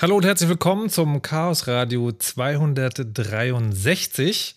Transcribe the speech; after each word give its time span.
Hallo 0.00 0.16
und 0.16 0.24
herzlich 0.24 0.48
willkommen 0.48 0.90
zum 0.90 1.22
Chaos 1.22 1.66
Radio 1.66 2.12
263, 2.12 4.54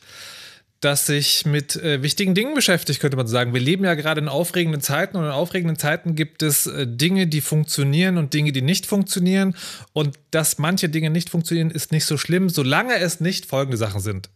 das 0.81 1.07
sich 1.07 1.47
mit 1.47 1.75
äh, 1.77 2.03
wichtigen 2.03 2.35
Dingen 2.35 2.53
beschäftigt, 2.53 2.99
könnte 2.99 3.17
man 3.17 3.25
sagen. 3.25 3.51
Wir 3.51 3.59
leben 3.59 3.83
ja 3.83 3.95
gerade 3.95 4.21
in 4.21 4.27
aufregenden 4.27 4.81
Zeiten 4.81 5.17
und 5.17 5.23
in 5.23 5.31
aufregenden 5.31 5.79
Zeiten 5.79 6.13
gibt 6.13 6.43
es 6.43 6.67
äh, 6.67 6.85
Dinge, 6.85 7.25
die 7.25 7.41
funktionieren 7.41 8.19
und 8.19 8.35
Dinge, 8.35 8.51
die 8.51 8.61
nicht 8.61 8.85
funktionieren. 8.85 9.55
Und 9.93 10.19
dass 10.29 10.59
manche 10.59 10.89
Dinge 10.89 11.09
nicht 11.09 11.31
funktionieren, 11.31 11.71
ist 11.71 11.91
nicht 11.91 12.05
so 12.05 12.17
schlimm, 12.17 12.49
solange 12.49 12.97
es 12.97 13.19
nicht 13.19 13.47
folgende 13.47 13.77
Sachen 13.77 14.01
sind. 14.01 14.29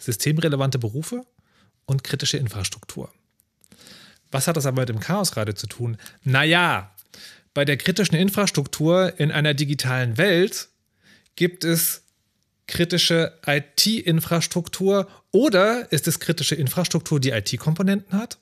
Systemrelevante 0.00 0.78
Berufe 0.78 1.22
und 1.86 2.04
kritische 2.04 2.36
Infrastruktur. 2.36 3.10
Was 4.30 4.48
hat 4.48 4.58
das 4.58 4.66
aber 4.66 4.82
mit 4.82 4.90
dem 4.90 5.00
Chaos 5.00 5.34
Radio 5.34 5.54
zu 5.54 5.66
tun? 5.66 5.96
Naja, 6.24 6.92
bei 7.54 7.64
der 7.64 7.76
kritischen 7.76 8.16
Infrastruktur 8.16 9.18
in 9.18 9.30
einer 9.30 9.54
digitalen 9.54 10.18
Welt 10.18 10.68
gibt 11.36 11.64
es 11.64 12.02
kritische 12.66 13.38
IT-Infrastruktur 13.46 15.08
oder 15.30 15.90
ist 15.92 16.08
es 16.08 16.20
kritische 16.20 16.54
Infrastruktur, 16.54 17.20
die 17.20 17.30
IT-Komponenten 17.30 18.18
hat? 18.18 18.38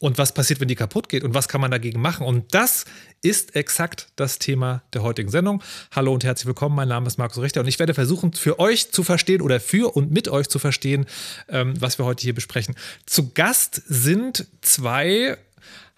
Und 0.00 0.16
was 0.16 0.32
passiert, 0.32 0.60
wenn 0.60 0.68
die 0.68 0.76
kaputt 0.76 1.10
geht? 1.10 1.24
Und 1.24 1.34
was 1.34 1.46
kann 1.46 1.60
man 1.60 1.70
dagegen 1.70 2.00
machen? 2.00 2.26
Und 2.26 2.54
das 2.54 2.86
ist 3.20 3.54
exakt 3.54 4.08
das 4.16 4.38
Thema 4.38 4.82
der 4.94 5.02
heutigen 5.02 5.28
Sendung. 5.28 5.62
Hallo 5.92 6.14
und 6.14 6.24
herzlich 6.24 6.46
willkommen. 6.46 6.74
Mein 6.74 6.88
Name 6.88 7.06
ist 7.06 7.18
Markus 7.18 7.42
Richter 7.42 7.60
und 7.60 7.68
ich 7.68 7.78
werde 7.78 7.92
versuchen, 7.92 8.32
für 8.32 8.58
euch 8.58 8.92
zu 8.92 9.02
verstehen 9.02 9.42
oder 9.42 9.60
für 9.60 9.94
und 9.94 10.10
mit 10.10 10.28
euch 10.28 10.48
zu 10.48 10.58
verstehen, 10.58 11.04
ähm, 11.50 11.74
was 11.78 11.98
wir 11.98 12.06
heute 12.06 12.22
hier 12.22 12.34
besprechen. 12.34 12.76
Zu 13.04 13.32
Gast 13.34 13.82
sind 13.86 14.46
zwei 14.62 15.36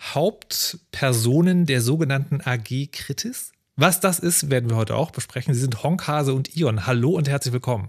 Hauptpersonen 0.01 1.67
der 1.67 1.81
sogenannten 1.81 2.41
AG 2.41 2.91
Kritis. 2.93 3.53
Was 3.77 4.01
das 4.01 4.19
ist, 4.19 4.51
werden 4.51 4.69
wir 4.69 4.77
heute 4.77 4.95
auch 4.97 5.11
besprechen. 5.11 5.55
Sie 5.55 5.61
sind 5.61 5.83
Honkhase 5.83 6.35
und 6.35 6.57
Ion. 6.57 6.87
Hallo 6.87 7.11
und 7.11 7.29
herzlich 7.29 7.53
willkommen. 7.53 7.89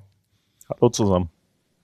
Hallo 0.70 0.89
zusammen. 0.89 1.30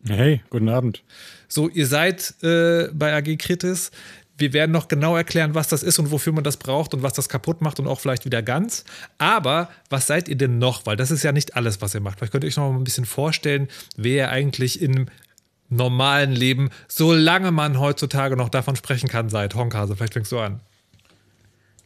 Hey, 0.07 0.41
guten 0.49 0.69
Abend. 0.69 1.03
So, 1.49 1.67
ihr 1.67 1.85
seid 1.85 2.35
äh, 2.41 2.87
bei 2.93 3.13
AG 3.13 3.37
Kritis. 3.37 3.91
Wir 4.37 4.53
werden 4.53 4.71
noch 4.71 4.87
genau 4.87 5.17
erklären, 5.17 5.53
was 5.53 5.67
das 5.67 5.83
ist 5.83 5.99
und 5.99 6.11
wofür 6.11 6.31
man 6.31 6.45
das 6.45 6.55
braucht 6.55 6.93
und 6.93 7.03
was 7.03 7.11
das 7.11 7.27
kaputt 7.27 7.59
macht 7.59 7.77
und 7.81 7.87
auch 7.87 7.99
vielleicht 7.99 8.23
wieder 8.23 8.41
ganz. 8.41 8.85
Aber 9.17 9.69
was 9.89 10.07
seid 10.07 10.29
ihr 10.29 10.37
denn 10.37 10.57
noch? 10.59 10.85
Weil 10.85 10.95
das 10.95 11.11
ist 11.11 11.23
ja 11.23 11.33
nicht 11.33 11.57
alles, 11.57 11.81
was 11.81 11.93
ihr 11.93 11.99
macht. 11.99 12.19
Vielleicht 12.19 12.31
könnt 12.31 12.45
ihr 12.45 12.47
euch 12.47 12.55
noch 12.55 12.71
mal 12.71 12.77
ein 12.77 12.85
bisschen 12.85 13.05
vorstellen, 13.05 13.67
wer 13.97 14.15
ihr 14.15 14.29
eigentlich 14.29 14.81
im 14.81 15.07
normalen 15.69 16.31
Leben, 16.31 16.69
solange 16.87 17.51
man 17.51 17.79
heutzutage 17.79 18.35
noch 18.35 18.49
davon 18.49 18.75
sprechen 18.75 19.07
kann, 19.07 19.29
seit 19.29 19.55
Honkhase. 19.55 19.95
Vielleicht 19.95 20.13
fängst 20.13 20.31
du 20.31 20.39
an. 20.39 20.61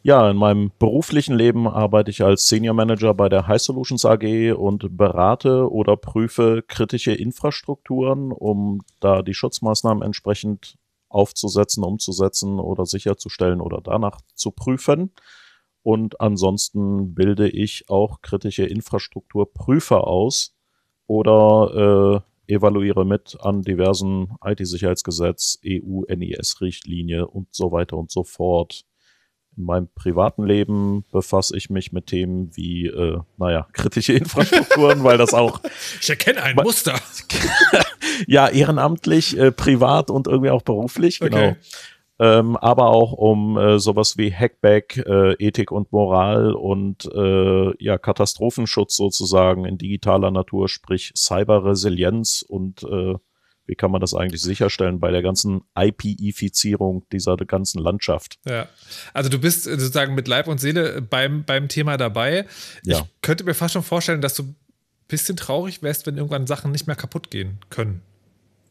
Ja, 0.06 0.30
in 0.30 0.36
meinem 0.36 0.70
beruflichen 0.80 1.34
Leben 1.34 1.66
arbeite 1.66 2.12
ich 2.12 2.22
als 2.22 2.48
Senior 2.50 2.74
Manager 2.74 3.14
bei 3.14 3.30
der 3.30 3.48
High 3.48 3.62
Solutions 3.62 4.04
AG 4.04 4.52
und 4.52 4.98
berate 4.98 5.72
oder 5.72 5.96
prüfe 5.96 6.62
kritische 6.68 7.14
Infrastrukturen, 7.14 8.34
um 8.34 8.82
da 9.00 9.22
die 9.22 9.34
Schutzmaßnahmen 9.34 10.04
entsprechend 10.04 10.76
aufzusetzen, 11.08 11.86
umzusetzen 11.86 12.60
oder 12.60 12.86
sicherzustellen 12.86 13.62
oder 13.62 13.80
danach 13.82 14.20
zu 14.36 14.52
prüfen. 14.52 15.12
Und 15.84 16.20
ansonsten 16.20 17.14
bilde 17.14 17.48
ich 17.48 17.86
auch 17.88 18.22
kritische 18.22 18.66
Infrastrukturprüfer 18.66 20.06
aus 20.06 20.54
oder 21.08 22.24
äh, 22.26 22.33
evaluiere 22.48 23.06
mit 23.06 23.38
an 23.42 23.62
diversen 23.62 24.36
IT-Sicherheitsgesetz, 24.44 25.60
EU-NIS-Richtlinie 25.66 27.28
und 27.28 27.48
so 27.52 27.72
weiter 27.72 27.98
und 27.98 28.12
so 28.12 28.24
fort. 28.24 28.84
In 29.56 29.66
meinem 29.66 29.88
privaten 29.94 30.46
Leben 30.46 31.06
befasse 31.12 31.56
ich 31.56 31.70
mich 31.70 31.92
mit 31.92 32.08
Themen 32.08 32.56
wie, 32.56 32.88
äh, 32.88 33.20
naja, 33.38 33.68
kritische 33.74 34.14
Infrastrukturen, 34.14 35.04
weil 35.04 35.18
das 35.18 35.34
auch. 35.34 35.62
Ich 36.02 36.10
erkenne 36.10 36.44
ein 36.44 36.56
Muster. 36.56 37.00
ja, 38.28 38.50
ehrenamtlich, 38.50 39.38
äh, 39.38 39.52
privat 39.52 40.10
und 40.10 40.28
irgendwie 40.28 40.50
auch 40.50 40.64
beruflich, 40.64 41.20
genau. 41.20 41.38
Okay 41.38 41.56
ähm, 42.24 42.56
aber 42.56 42.88
auch 42.88 43.12
um 43.12 43.58
äh, 43.58 43.80
sowas 43.80 44.18
wie 44.18 44.34
Hackback, 44.34 44.96
äh, 45.06 45.34
Ethik 45.46 45.72
und 45.72 45.92
Moral 45.92 46.54
und 46.54 47.04
äh, 47.14 47.84
ja, 47.84 47.98
Katastrophenschutz 47.98 48.96
sozusagen 48.96 49.66
in 49.66 49.78
digitaler 49.78 50.32
Natur, 50.32 50.70
sprich 50.70 51.12
Cyberresilienz 51.18 52.42
und 52.48 52.84
äh, 52.84 53.16
wie 53.66 53.76
kann 53.76 53.92
man 53.92 54.00
das 54.00 54.14
eigentlich 54.14 54.42
sicherstellen 54.42 55.02
bei 55.02 55.12
der 55.12 55.22
ganzen 55.22 55.64
IP-Ifizierung 55.78 57.06
dieser 57.12 57.36
ganzen 57.36 57.80
Landschaft? 57.82 58.40
Ja, 58.46 58.70
also 59.14 59.30
du 59.30 59.40
bist 59.40 59.66
sozusagen 59.66 60.16
mit 60.16 60.30
Leib 60.30 60.48
und 60.48 60.62
Seele 60.62 61.02
beim, 61.02 61.44
beim 61.44 61.68
Thema 61.68 61.98
dabei. 61.98 62.46
Ja. 62.84 63.00
Ich 63.00 63.04
könnte 63.22 63.44
mir 63.44 63.54
fast 63.54 63.74
schon 63.74 63.84
vorstellen, 63.84 64.22
dass 64.22 64.36
du 64.36 64.44
ein 64.44 64.56
bisschen 65.10 65.36
traurig 65.36 65.84
wärst, 65.84 66.08
wenn 66.08 66.16
irgendwann 66.16 66.48
Sachen 66.48 66.72
nicht 66.72 66.88
mehr 66.88 66.96
kaputt 66.96 67.32
gehen 67.32 67.60
können. 67.70 68.02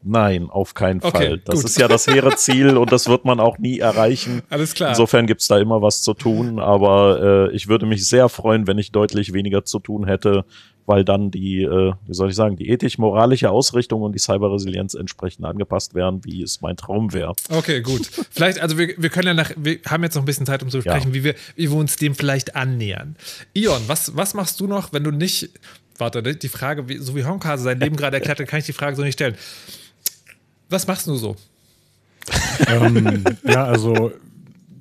Nein, 0.03 0.49
auf 0.49 0.73
keinen 0.73 1.01
okay, 1.01 1.11
Fall. 1.11 1.37
Das 1.39 1.55
gut. 1.55 1.65
ist 1.65 1.79
ja 1.79 1.87
das 1.87 2.07
hehre 2.07 2.35
Ziel 2.35 2.77
und 2.77 2.91
das 2.91 3.07
wird 3.07 3.25
man 3.25 3.39
auch 3.39 3.57
nie 3.57 3.79
erreichen. 3.79 4.41
Alles 4.49 4.73
klar. 4.73 4.89
Insofern 4.89 5.27
gibt's 5.27 5.47
da 5.47 5.59
immer 5.59 5.81
was 5.81 6.01
zu 6.01 6.13
tun, 6.13 6.59
aber 6.59 7.49
äh, 7.51 7.55
ich 7.55 7.67
würde 7.67 7.85
mich 7.85 8.07
sehr 8.07 8.29
freuen, 8.29 8.67
wenn 8.67 8.77
ich 8.77 8.91
deutlich 8.91 9.33
weniger 9.33 9.63
zu 9.63 9.79
tun 9.79 10.05
hätte, 10.05 10.45
weil 10.85 11.05
dann 11.05 11.31
die, 11.31 11.63
äh, 11.63 11.93
wie 12.05 12.13
soll 12.13 12.29
ich 12.29 12.35
sagen, 12.35 12.55
die 12.57 12.69
ethisch-moralische 12.69 13.49
Ausrichtung 13.49 14.01
und 14.01 14.13
die 14.13 14.19
Cyberresilienz 14.19 14.93
entsprechend 14.93 15.45
angepasst 15.45 15.95
wären, 15.95 16.23
wie 16.25 16.41
es 16.41 16.61
mein 16.61 16.75
Traum 16.75 17.13
wäre. 17.13 17.33
Okay, 17.49 17.81
gut. 17.81 18.09
Vielleicht, 18.31 18.59
also 18.59 18.77
wir, 18.77 18.93
wir 18.97 19.09
können 19.09 19.27
ja 19.27 19.33
nach, 19.33 19.51
wir 19.55 19.79
haben 19.87 20.03
jetzt 20.03 20.15
noch 20.15 20.23
ein 20.23 20.25
bisschen 20.25 20.45
Zeit, 20.45 20.63
um 20.63 20.69
zu 20.69 20.81
sprechen, 20.81 21.09
ja. 21.09 21.13
wie, 21.13 21.23
wir, 21.23 21.35
wie 21.55 21.69
wir 21.69 21.77
uns 21.77 21.95
dem 21.95 22.15
vielleicht 22.15 22.55
annähern. 22.55 23.15
Ion, 23.53 23.81
was, 23.87 24.15
was 24.15 24.33
machst 24.33 24.59
du 24.59 24.67
noch, 24.67 24.91
wenn 24.91 25.03
du 25.03 25.11
nicht, 25.11 25.49
warte, 25.97 26.21
die 26.21 26.49
Frage, 26.49 26.89
wie, 26.89 26.97
so 26.97 27.15
wie 27.15 27.23
Honkase 27.23 27.63
sein 27.63 27.79
Leben 27.79 27.95
gerade 27.97 28.17
erklärt 28.17 28.39
hat, 28.39 28.47
kann 28.47 28.59
ich 28.59 28.65
die 28.65 28.73
Frage 28.73 28.95
so 28.95 29.03
nicht 29.03 29.13
stellen. 29.13 29.35
Was 30.73 30.87
machst 30.87 31.05
du 31.05 31.13
so? 31.13 31.35
ähm, 32.67 33.23
ja, 33.43 33.63
also 33.63 34.11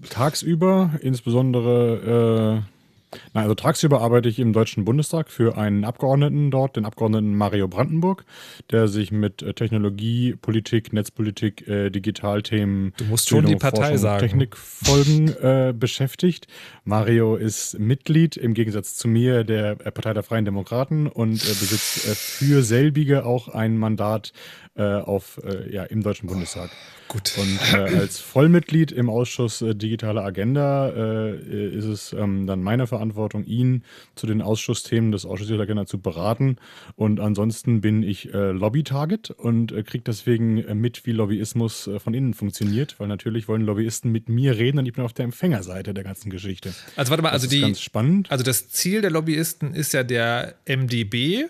tagsüber, 0.09 0.93
insbesondere, 1.03 2.63
äh, 2.63 3.19
na, 3.35 3.43
also 3.43 3.55
tagsüber 3.55 4.01
arbeite 4.01 4.31
ich 4.31 4.39
im 4.39 4.55
Deutschen 4.55 4.87
Bundestag 4.87 5.29
für 5.29 5.59
einen 5.59 5.85
Abgeordneten 5.85 6.51
dort, 6.51 6.77
den 6.77 6.87
Abgeordneten 6.87 7.35
Mario 7.35 7.69
Brandenburg, 7.69 8.25
der 8.71 8.89
sich 8.89 9.13
mit 9.13 9.43
äh, 9.43 9.53
Technologie, 9.53 10.35
Politik, 10.35 10.95
Netzpolitik, 10.95 11.69
äh, 11.69 11.91
Digitalthemen, 11.91 12.95
du 12.97 13.05
musst 13.05 13.29
schon 13.29 13.45
die 13.45 13.57
Partei 13.57 13.99
sagen. 13.99 14.21
Technikfolgen 14.21 15.29
äh, 15.43 15.75
beschäftigt. 15.79 16.47
Mario 16.85 17.37
ist 17.37 17.79
Mitglied 17.79 18.39
im 18.39 18.55
Gegensatz 18.55 18.95
zu 18.97 19.09
mir 19.09 19.45
der 19.45 19.73
äh, 19.73 19.91
Partei 19.91 20.15
der 20.15 20.23
Freien 20.23 20.47
Demokraten 20.47 21.07
und 21.07 21.35
äh, 21.35 21.49
besitzt 21.49 22.01
für 22.17 22.63
selbige 22.63 23.27
auch 23.27 23.49
ein 23.49 23.77
Mandat 23.77 24.33
äh, 24.75 24.83
auf, 24.83 25.38
äh, 25.44 25.71
ja, 25.71 25.84
im 25.84 26.03
Deutschen 26.03 26.28
Bundestag. 26.28 26.71
Gut. 27.09 27.34
Und 27.37 27.59
äh, 27.75 27.94
als 27.94 28.21
Vollmitglied 28.21 28.91
im 28.91 29.10
Ausschuss 29.10 29.60
äh, 29.60 29.75
Digitale 29.75 30.22
Agenda 30.22 30.88
äh, 30.88 31.77
ist 31.77 31.84
es 31.84 32.15
ähm, 32.15 32.47
dann 32.47 32.62
meine 32.62 32.87
Verantwortung, 32.87 33.44
ihn 33.44 33.84
zu 34.15 34.27
den 34.27 34.41
Ausschussthemen 34.41 35.12
des 35.12 35.27
Ausschusses 35.27 35.49
Digitale 35.49 35.65
Agenda 35.65 35.87
zu 35.87 36.00
beraten. 36.00 36.56
Und 36.97 37.21
ansonsten 37.21 37.82
bin 37.82 38.03
ich 38.03 38.32
äh, 38.32 38.53
Lobby-Target 38.53 39.31
und 39.31 39.72
äh, 39.72 39.82
kriege 39.82 40.05
deswegen 40.06 40.55
mit, 40.81 41.05
wie 41.05 41.12
Lobbyismus 41.12 41.87
äh, 41.87 41.99
von 42.00 42.15
innen 42.15 42.32
funktioniert, 42.32 42.99
weil 42.99 43.09
natürlich 43.09 43.49
wollen 43.49 43.62
Lobbyisten 43.62 44.11
mit 44.11 44.31
mir 44.31 44.56
reden 44.56 44.78
und 44.78 44.87
ich 44.87 44.94
bin 44.94 45.05
auf 45.05 45.12
der 45.12 45.27
Empfängerseite 45.27 45.93
der 45.93 46.05
ganzen 46.05 46.31
Geschichte. 46.31 46.72
Also 46.97 47.11
warte 47.11 47.22
mal, 47.22 47.31
das 47.31 47.43
also 47.43 47.49
die, 47.55 47.61
ganz 47.61 47.81
spannend. 47.82 48.31
Also 48.31 48.43
das 48.43 48.71
Ziel 48.71 49.03
der 49.03 49.11
Lobbyisten 49.11 49.75
ist 49.75 49.93
ja 49.93 50.03
der 50.03 50.55
MDB. 50.66 51.49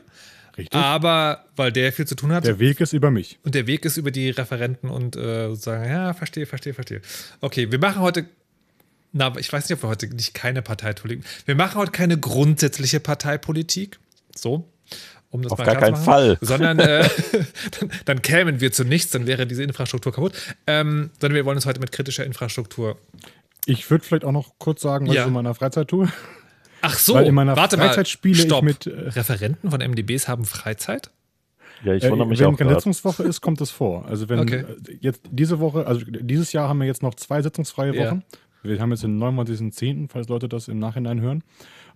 Richtig. 0.57 0.79
Aber 0.79 1.45
weil 1.57 1.73
der 1.73 1.93
viel 1.93 2.07
zu 2.07 2.15
tun 2.15 2.33
hat. 2.33 2.45
Der 2.45 2.59
Weg 2.59 2.81
ist 2.81 2.93
über 2.93 3.11
mich. 3.11 3.39
Und 3.43 3.55
der 3.55 3.67
Weg 3.67 3.85
ist 3.85 3.97
über 3.97 4.11
die 4.11 4.31
Referenten 4.31 4.91
und 4.91 5.17
äh, 5.17 5.49
sozusagen, 5.49 5.89
ja, 5.89 6.13
verstehe, 6.13 6.47
verstehe, 6.47 6.75
verstehe. 6.75 7.01
Okay, 7.41 7.71
wir 7.71 7.79
machen 7.79 8.03
heute. 8.03 8.27
Na, 9.13 9.33
ich 9.39 9.53
weiß 9.53 9.69
nicht, 9.69 9.79
ob 9.79 9.85
wir 9.85 9.91
heute 9.91 10.09
nicht 10.09 10.35
keine 10.35 10.63
Parteipolitik. 10.63 11.25
Wir 11.47 11.55
machen 11.55 11.77
heute 11.79 11.93
keine 11.93 12.19
grundsätzliche 12.19 13.01
Parteipolitik. 13.01 13.99
So. 14.35 14.69
Um 15.31 15.41
das 15.41 15.53
Auf 15.53 15.63
gar 15.63 15.77
keinen 15.77 15.97
Fall. 15.97 16.37
Sondern 16.43 16.79
äh, 16.79 17.09
dann, 17.79 17.91
dann, 18.05 18.23
kämen 18.23 18.61
wir 18.61 18.73
zu 18.73 18.85
nichts, 18.85 19.11
dann 19.11 19.27
wäre 19.27 19.47
diese 19.47 19.63
Infrastruktur 19.63 20.13
kaputt. 20.13 20.35
Ähm, 20.67 21.11
sondern 21.21 21.35
wir 21.35 21.45
wollen 21.47 21.57
uns 21.57 21.67
heute 21.67 21.81
mit 21.81 21.93
kritischer 21.93 22.25
Infrastruktur. 22.25 22.99
Ich 23.65 23.91
würde 23.91 24.05
vielleicht 24.05 24.25
auch 24.25 24.33
noch 24.33 24.59
kurz 24.59 24.83
sagen, 24.83 25.09
was 25.09 25.15
ja. 25.15 25.23
ich 25.23 25.29
in 25.29 25.33
meiner 25.33 25.55
Freizeit 25.55 25.89
tue. 25.89 26.09
Ach 26.83 26.99
so, 26.99 27.15
Weil 27.15 27.27
in 27.27 27.35
meiner 27.35 27.57
warte 27.57 27.77
Freizeit 27.77 27.97
mal, 27.97 28.07
spiele 28.07 28.35
stopp. 28.35 28.59
ich 28.59 28.65
mit. 28.65 28.87
Äh, 28.87 29.09
Referenten 29.11 29.71
von 29.71 29.81
MDBs 29.81 30.29
haben 30.29 30.45
Freizeit? 30.45 31.11
Ja, 31.85 31.95
ich 31.95 32.09
wundere 32.09 32.29
mich 32.29 32.39
äh, 32.39 32.43
wenn 32.43 32.49
auch. 32.49 32.59
Wenn 32.59 32.67
keine 32.67 32.75
Sitzungswoche 32.75 33.23
ist, 33.23 33.41
kommt 33.41 33.61
es 33.61 33.71
vor. 33.71 34.07
Also 34.07 34.29
wenn 34.29 34.41
okay. 34.41 34.65
Äh, 34.89 34.97
jetzt 35.01 35.23
diese 35.31 35.61
Woche, 35.61 35.87
also 35.87 36.05
dieses 36.05 36.53
Jahr 36.53 36.69
haben 36.69 36.81
wir 36.81 36.87
jetzt 36.87 37.03
noch 37.03 37.15
zwei 37.15 37.41
sitzungsfreie 37.41 37.93
Wochen. 37.93 38.23
Ja. 38.33 38.39
Wir 38.65 38.81
haben 38.81 38.91
jetzt 38.91 39.03
den 39.03 39.21
29.10., 39.21 40.09
falls 40.09 40.29
Leute 40.29 40.49
das 40.49 40.69
im 40.69 40.79
Nachhinein 40.79 41.21
hören. 41.21 41.43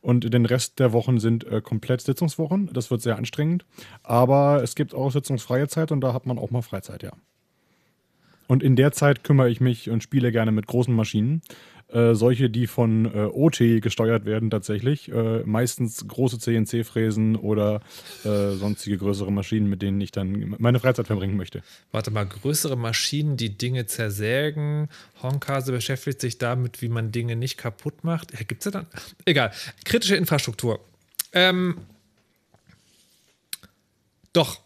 Und 0.01 0.33
den 0.33 0.47
Rest 0.47 0.79
der 0.79 0.93
Wochen 0.93 1.19
sind 1.19 1.45
äh, 1.45 1.61
komplett 1.61 2.01
Sitzungswochen. 2.01 2.71
Das 2.73 2.91
wird 2.91 3.03
sehr 3.03 3.17
anstrengend. 3.17 3.65
Aber 4.03 4.63
es 4.63 4.75
gibt 4.75 4.95
auch 4.95 5.11
sitzungsfreie 5.11 5.69
Zeit 5.69 5.93
und 5.93 6.01
da 6.01 6.13
hat 6.13 6.27
man 6.27 6.39
auch 6.39 6.51
mal 6.51 6.63
Freizeit, 6.63 7.03
ja. 7.03 7.13
Und 8.47 8.63
in 8.63 8.77
der 8.77 8.93
Zeit 8.93 9.25
kümmere 9.25 9.51
ich 9.51 9.61
mich 9.61 9.91
und 9.91 10.03
spiele 10.03 10.33
gerne 10.33 10.53
mit 10.53 10.67
großen 10.67 10.95
Maschinen. 10.95 11.43
Äh, 11.89 12.15
solche, 12.15 12.51
die 12.51 12.67
von 12.67 13.05
äh, 13.07 13.29
OT 13.33 13.59
gesteuert 13.81 14.25
werden 14.25 14.51
tatsächlich. 14.51 15.11
Äh, 15.13 15.43
meistens 15.45 16.07
große 16.07 16.39
CNC-Fräsen 16.41 17.37
oder 17.37 17.81
äh, 18.25 18.53
sonstige 18.55 18.99
größere 18.99 19.31
Maschinen, 19.31 19.69
mit 19.71 19.83
denen 19.83 20.01
ich 20.01 20.11
dann 20.11 20.57
meine 20.59 20.81
Freizeit 20.81 21.07
verbringen 21.07 21.37
möchte. 21.37 21.63
Warte 21.93 22.11
mal, 22.11 22.27
größere 22.27 22.77
Maschinen, 22.77 23.37
die 23.37 23.57
Dinge 23.57 23.87
zersägen. 23.87 24.89
Honkase 25.23 25.71
beschäftigt 25.71 26.21
sich 26.21 26.39
damit, 26.39 26.83
wie 26.83 26.89
man 26.89 27.13
Dinge 27.13 27.37
nicht 27.37 27.57
kaputt 27.57 28.03
macht. 28.03 28.33
Ja, 28.33 28.41
Gibt 28.45 28.63
es 28.63 28.65
ja 28.65 28.71
dann? 28.73 28.87
Egal. 29.25 29.53
Kritische 29.85 30.17
Infrastruktur. 30.17 30.81
Ähm, 31.33 31.77
doch, 34.33 34.61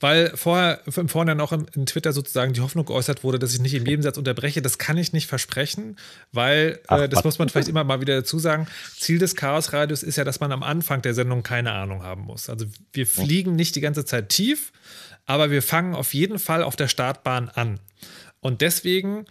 weil 0.00 0.34
vorher 0.34 0.80
im 0.96 1.08
Vorhinein 1.08 1.40
auch 1.40 1.52
in 1.52 1.86
Twitter 1.86 2.12
sozusagen 2.12 2.54
die 2.54 2.62
Hoffnung 2.62 2.86
geäußert 2.86 3.22
wurde, 3.22 3.38
dass 3.38 3.52
ich 3.52 3.60
nicht 3.60 3.74
im 3.74 3.84
Nebensatz 3.84 4.16
unterbreche. 4.16 4.62
Das 4.62 4.78
kann 4.78 4.96
ich 4.96 5.12
nicht 5.12 5.26
versprechen, 5.26 5.96
weil 6.32 6.80
äh, 6.88 7.08
das 7.08 7.22
muss 7.22 7.38
man 7.38 7.50
vielleicht 7.50 7.68
immer 7.68 7.84
mal 7.84 8.00
wieder 8.00 8.16
dazu 8.16 8.38
sagen. 8.38 8.66
Ziel 8.96 9.18
des 9.18 9.36
Chaosradios 9.36 10.02
ist 10.02 10.16
ja, 10.16 10.24
dass 10.24 10.40
man 10.40 10.52
am 10.52 10.62
Anfang 10.62 11.02
der 11.02 11.12
Sendung 11.12 11.42
keine 11.42 11.72
Ahnung 11.72 12.02
haben 12.02 12.22
muss. 12.22 12.48
Also 12.48 12.64
wir 12.92 13.06
fliegen 13.06 13.54
nicht 13.54 13.76
die 13.76 13.82
ganze 13.82 14.06
Zeit 14.06 14.30
tief, 14.30 14.72
aber 15.26 15.50
wir 15.50 15.62
fangen 15.62 15.94
auf 15.94 16.14
jeden 16.14 16.38
Fall 16.38 16.62
auf 16.62 16.76
der 16.76 16.88
Startbahn 16.88 17.50
an. 17.50 17.78
Und 18.40 18.62
deswegen, 18.62 19.26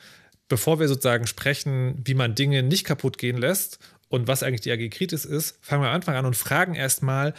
bevor 0.47 0.79
wir 0.79 0.87
sozusagen 0.87 1.25
sprechen, 1.25 1.99
wie 2.05 2.13
man 2.13 2.35
Dinge 2.35 2.61
nicht 2.61 2.85
kaputt 2.85 3.17
gehen 3.17 3.37
lässt 3.37 3.79
und 4.07 4.27
was 4.27 4.43
eigentlich 4.43 4.61
die 4.61 4.71
AG 4.71 4.89
Kritis 4.91 5.25
ist, 5.25 5.57
fangen 5.61 5.81
wir 5.81 5.89
am 5.89 5.95
Anfang 5.95 6.15
an 6.15 6.27
und 6.27 6.35
fragen 6.35 6.75
erstmal, 6.75 7.33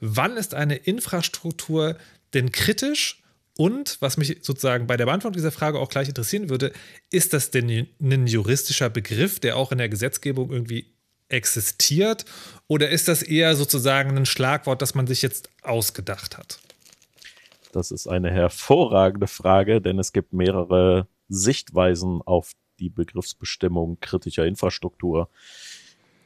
wann 0.00 0.36
ist 0.36 0.54
eine 0.54 0.76
Infrastruktur 0.76 1.96
denn 2.34 2.52
kritisch? 2.52 3.22
Und 3.56 3.98
was 4.00 4.16
mich 4.16 4.38
sozusagen 4.42 4.88
bei 4.88 4.96
der 4.96 5.06
Beantwortung 5.06 5.36
dieser 5.36 5.52
Frage 5.52 5.78
auch 5.78 5.88
gleich 5.88 6.08
interessieren 6.08 6.50
würde, 6.50 6.72
ist 7.10 7.32
das 7.32 7.52
denn 7.52 7.86
ein 8.00 8.26
juristischer 8.26 8.90
Begriff, 8.90 9.38
der 9.38 9.56
auch 9.56 9.70
in 9.70 9.78
der 9.78 9.88
Gesetzgebung 9.88 10.50
irgendwie 10.50 10.92
existiert? 11.28 12.24
Oder 12.66 12.90
ist 12.90 13.06
das 13.06 13.22
eher 13.22 13.54
sozusagen 13.54 14.16
ein 14.16 14.26
Schlagwort, 14.26 14.82
das 14.82 14.94
man 14.94 15.06
sich 15.06 15.22
jetzt 15.22 15.50
ausgedacht 15.62 16.36
hat? 16.36 16.58
Das 17.72 17.90
ist 17.90 18.06
eine 18.08 18.30
hervorragende 18.30 19.26
Frage, 19.26 19.80
denn 19.80 19.98
es 19.98 20.12
gibt 20.12 20.32
mehrere 20.32 21.08
Sichtweisen 21.28 22.22
auf 22.22 22.52
die 22.78 22.90
Begriffsbestimmung 22.90 23.98
kritischer 24.00 24.46
Infrastruktur. 24.46 25.28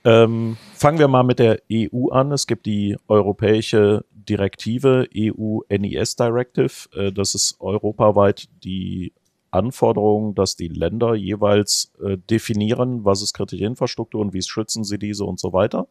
Ähm, 0.04 0.56
fangen 0.74 0.98
wir 0.98 1.08
mal 1.08 1.22
mit 1.22 1.38
der 1.38 1.60
EU 1.72 2.08
an. 2.10 2.32
Es 2.32 2.46
gibt 2.46 2.66
die 2.66 2.96
europäische 3.08 4.04
Direktive 4.12 5.08
EU 5.16 5.60
NES 5.68 6.16
Directive. 6.16 6.88
Äh, 6.94 7.12
das 7.12 7.34
ist 7.34 7.56
europaweit 7.60 8.48
die 8.62 9.12
Anforderung, 9.50 10.34
dass 10.34 10.56
die 10.56 10.68
Länder 10.68 11.14
jeweils 11.14 11.92
äh, 12.04 12.18
definieren, 12.18 13.04
was 13.04 13.22
ist 13.22 13.32
kritische 13.32 13.64
Infrastruktur 13.64 14.20
und 14.20 14.34
wie 14.34 14.42
schützen 14.42 14.84
sie 14.84 14.98
diese 14.98 15.24
und 15.24 15.40
so 15.40 15.52
weiter. 15.52 15.88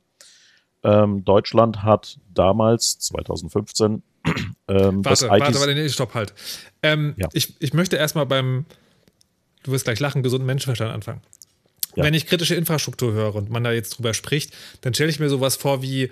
Ähm, 0.83 1.25
Deutschland 1.25 1.83
hat 1.83 2.19
damals, 2.33 2.99
2015, 2.99 4.03
ähm, 4.67 5.03
warte, 5.03 5.29
warte, 5.29 5.59
warte, 5.59 5.73
nee, 5.73 5.89
stopp 5.89 6.13
halt. 6.13 6.33
Ähm, 6.83 7.15
ja. 7.17 7.27
ich, 7.33 7.55
ich 7.59 7.73
möchte 7.73 7.95
erstmal 7.95 8.27
beim, 8.27 8.65
du 9.63 9.71
wirst 9.71 9.85
gleich 9.85 9.99
lachen, 9.99 10.21
gesunden 10.21 10.45
Menschenverstand 10.45 10.93
anfangen. 10.93 11.21
Ja. 11.97 12.03
Wenn 12.03 12.13
ich 12.13 12.27
kritische 12.27 12.53
Infrastruktur 12.53 13.11
höre 13.13 13.33
und 13.33 13.49
man 13.49 13.63
da 13.63 13.71
jetzt 13.71 13.97
drüber 13.97 14.13
spricht, 14.13 14.55
dann 14.81 14.93
stelle 14.93 15.09
ich 15.09 15.19
mir 15.19 15.29
sowas 15.29 15.55
vor 15.55 15.81
wie 15.81 16.11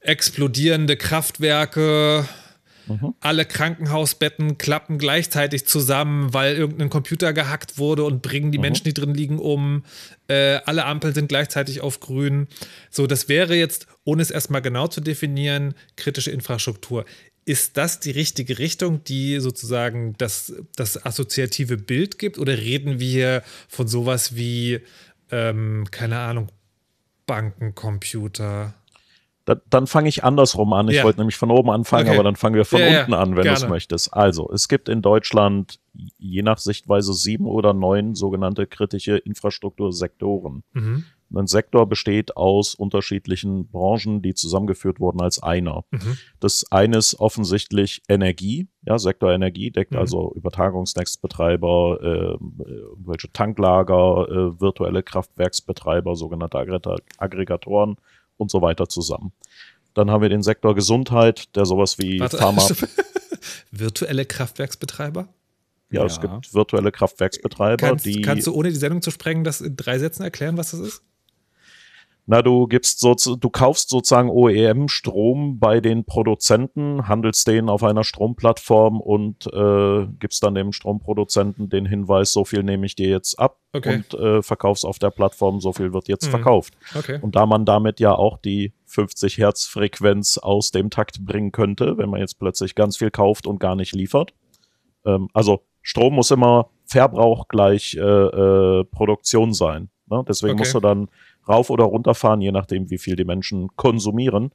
explodierende 0.00 0.96
Kraftwerke, 0.96 2.28
mhm. 2.88 3.14
alle 3.20 3.44
Krankenhausbetten 3.44 4.58
klappen 4.58 4.98
gleichzeitig 4.98 5.66
zusammen, 5.68 6.34
weil 6.34 6.56
irgendein 6.56 6.90
Computer 6.90 7.32
gehackt 7.32 7.78
wurde 7.78 8.02
und 8.02 8.22
bringen 8.22 8.50
die 8.50 8.58
mhm. 8.58 8.62
Menschen, 8.62 8.84
die 8.84 8.92
drin 8.92 9.14
liegen, 9.14 9.38
um. 9.38 9.84
Äh, 10.26 10.56
alle 10.64 10.84
Ampeln 10.84 11.14
sind 11.14 11.28
gleichzeitig 11.28 11.80
auf 11.80 12.00
grün. 12.00 12.48
So, 12.90 13.06
das 13.06 13.28
wäre 13.28 13.54
jetzt, 13.54 13.86
ohne 14.02 14.20
es 14.20 14.32
erstmal 14.32 14.62
genau 14.62 14.88
zu 14.88 15.00
definieren, 15.00 15.74
kritische 15.94 16.32
Infrastruktur. 16.32 17.04
Ist 17.46 17.76
das 17.76 18.00
die 18.00 18.10
richtige 18.10 18.58
Richtung, 18.58 19.04
die 19.04 19.38
sozusagen 19.38 20.14
das, 20.16 20.54
das 20.76 21.04
assoziative 21.04 21.76
Bild 21.76 22.18
gibt? 22.18 22.38
Oder 22.38 22.56
reden 22.56 23.00
wir 23.00 23.42
von 23.68 23.86
sowas 23.86 24.34
wie, 24.34 24.80
ähm, 25.30 25.86
keine 25.90 26.18
Ahnung, 26.18 26.48
Bankencomputer? 27.26 28.74
Da, 29.44 29.56
dann 29.68 29.86
fange 29.86 30.08
ich 30.08 30.24
andersrum 30.24 30.72
an. 30.72 30.88
Ich 30.88 30.96
ja. 30.96 31.04
wollte 31.04 31.20
nämlich 31.20 31.36
von 31.36 31.50
oben 31.50 31.68
anfangen, 31.70 32.08
okay. 32.08 32.16
aber 32.16 32.24
dann 32.24 32.36
fangen 32.36 32.54
wir 32.56 32.64
von 32.64 32.80
ja, 32.80 33.00
unten 33.00 33.12
ja. 33.12 33.18
an, 33.18 33.36
wenn 33.36 33.44
du 33.44 33.52
es 33.52 33.68
möchtest. 33.68 34.14
Also, 34.14 34.50
es 34.50 34.68
gibt 34.68 34.88
in 34.88 35.02
Deutschland 35.02 35.80
je 35.92 36.42
nach 36.42 36.58
Sichtweise 36.58 37.12
sieben 37.12 37.46
oder 37.46 37.74
neun 37.74 38.14
sogenannte 38.14 38.66
kritische 38.66 39.18
Infrastruktursektoren. 39.18 40.64
Mhm. 40.72 41.04
Ein 41.36 41.46
Sektor 41.46 41.88
besteht 41.88 42.36
aus 42.36 42.74
unterschiedlichen 42.74 43.68
Branchen, 43.68 44.22
die 44.22 44.34
zusammengeführt 44.34 45.00
wurden 45.00 45.20
als 45.20 45.42
einer. 45.42 45.84
Mhm. 45.90 46.18
Das 46.40 46.64
eine 46.70 46.98
ist 46.98 47.18
offensichtlich 47.18 48.02
Energie. 48.08 48.68
Ja, 48.82 48.98
Sektor 48.98 49.32
Energie 49.32 49.70
deckt 49.70 49.92
mhm. 49.92 49.98
also 49.98 50.32
Übertragungsnetzbetreiber, 50.34 51.98
äh, 52.02 52.66
irgendwelche 52.66 53.32
Tanklager, 53.32 54.28
äh, 54.28 54.60
virtuelle 54.60 55.02
Kraftwerksbetreiber, 55.02 56.16
sogenannte 56.16 56.58
Aggregatoren 57.18 57.96
und 58.36 58.50
so 58.50 58.62
weiter 58.62 58.88
zusammen. 58.88 59.32
Dann 59.94 60.10
haben 60.10 60.22
wir 60.22 60.28
den 60.28 60.42
Sektor 60.42 60.74
Gesundheit, 60.74 61.54
der 61.56 61.66
sowas 61.66 61.98
wie 61.98 62.20
Warte, 62.20 62.36
Pharma. 62.38 62.66
virtuelle 63.70 64.24
Kraftwerksbetreiber? 64.24 65.28
Ja, 65.90 66.00
ja, 66.00 66.06
es 66.06 66.20
gibt 66.20 66.52
virtuelle 66.52 66.90
Kraftwerksbetreiber, 66.90 67.76
kannst, 67.76 68.04
die. 68.04 68.20
Kannst 68.22 68.46
du, 68.46 68.54
ohne 68.54 68.70
die 68.70 68.76
Sendung 68.76 69.00
zu 69.00 69.12
sprengen, 69.12 69.44
das 69.44 69.60
in 69.60 69.76
drei 69.76 69.98
Sätzen 69.98 70.24
erklären, 70.24 70.56
was 70.56 70.72
das 70.72 70.80
ist? 70.80 71.02
Na, 72.26 72.40
du 72.40 72.66
gibst 72.66 73.00
so, 73.00 73.14
du 73.14 73.50
kaufst 73.50 73.90
sozusagen 73.90 74.30
OEM-Strom 74.30 75.58
bei 75.58 75.80
den 75.80 76.04
Produzenten, 76.04 77.06
handelst 77.06 77.46
den 77.46 77.68
auf 77.68 77.82
einer 77.82 78.02
Stromplattform 78.02 78.98
und 78.98 79.46
äh, 79.52 80.06
gibst 80.18 80.42
dann 80.42 80.54
dem 80.54 80.72
Stromproduzenten 80.72 81.68
den 81.68 81.84
Hinweis, 81.84 82.32
so 82.32 82.46
viel 82.46 82.62
nehme 82.62 82.86
ich 82.86 82.96
dir 82.96 83.10
jetzt 83.10 83.38
ab 83.38 83.58
okay. 83.74 83.96
und 83.96 84.14
äh, 84.18 84.42
verkaufst 84.42 84.86
auf 84.86 84.98
der 84.98 85.10
Plattform, 85.10 85.60
so 85.60 85.74
viel 85.74 85.92
wird 85.92 86.08
jetzt 86.08 86.26
mhm. 86.26 86.30
verkauft. 86.30 86.74
Okay. 86.94 87.18
Und 87.20 87.36
da 87.36 87.44
man 87.44 87.66
damit 87.66 88.00
ja 88.00 88.14
auch 88.14 88.38
die 88.38 88.72
50 88.86 89.36
Hertz 89.36 89.66
Frequenz 89.66 90.38
aus 90.38 90.70
dem 90.70 90.88
Takt 90.88 91.26
bringen 91.26 91.52
könnte, 91.52 91.98
wenn 91.98 92.08
man 92.08 92.20
jetzt 92.20 92.38
plötzlich 92.38 92.74
ganz 92.74 92.96
viel 92.96 93.10
kauft 93.10 93.46
und 93.46 93.60
gar 93.60 93.76
nicht 93.76 93.94
liefert. 93.94 94.32
Ähm, 95.04 95.28
also 95.34 95.60
Strom 95.82 96.14
muss 96.14 96.30
immer 96.30 96.70
Verbrauch 96.86 97.48
gleich 97.48 97.94
äh, 97.94 98.00
äh, 98.00 98.84
Produktion 98.84 99.52
sein. 99.52 99.90
Ne? 100.06 100.24
Deswegen 100.26 100.54
okay. 100.54 100.60
musst 100.60 100.74
du 100.74 100.80
dann 100.80 101.08
rauf 101.48 101.70
oder 101.70 101.84
runterfahren, 101.84 102.40
je 102.40 102.52
nachdem, 102.52 102.90
wie 102.90 102.98
viel 102.98 103.16
die 103.16 103.24
Menschen 103.24 103.68
konsumieren. 103.76 104.52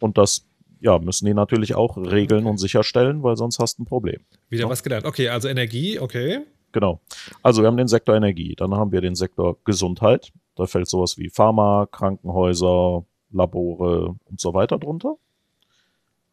Und 0.00 0.18
das 0.18 0.46
ja, 0.80 0.98
müssen 0.98 1.26
die 1.26 1.34
natürlich 1.34 1.74
auch 1.74 1.96
regeln 1.96 2.42
okay. 2.42 2.50
und 2.50 2.58
sicherstellen, 2.58 3.22
weil 3.22 3.36
sonst 3.36 3.58
hast 3.58 3.78
du 3.78 3.82
ein 3.82 3.86
Problem. 3.86 4.20
Wieder 4.48 4.64
ja? 4.64 4.70
was 4.70 4.82
gelernt. 4.82 5.06
Okay, 5.06 5.28
also 5.28 5.48
Energie, 5.48 5.98
okay. 5.98 6.40
Genau. 6.72 7.00
Also 7.42 7.62
wir 7.62 7.66
haben 7.66 7.76
den 7.76 7.88
Sektor 7.88 8.14
Energie, 8.14 8.54
dann 8.54 8.74
haben 8.74 8.92
wir 8.92 9.00
den 9.00 9.14
Sektor 9.14 9.58
Gesundheit. 9.64 10.32
Da 10.54 10.66
fällt 10.66 10.88
sowas 10.88 11.16
wie 11.18 11.30
Pharma, 11.30 11.86
Krankenhäuser, 11.90 13.04
Labore 13.30 14.16
und 14.24 14.40
so 14.40 14.54
weiter 14.54 14.78
drunter. 14.78 15.16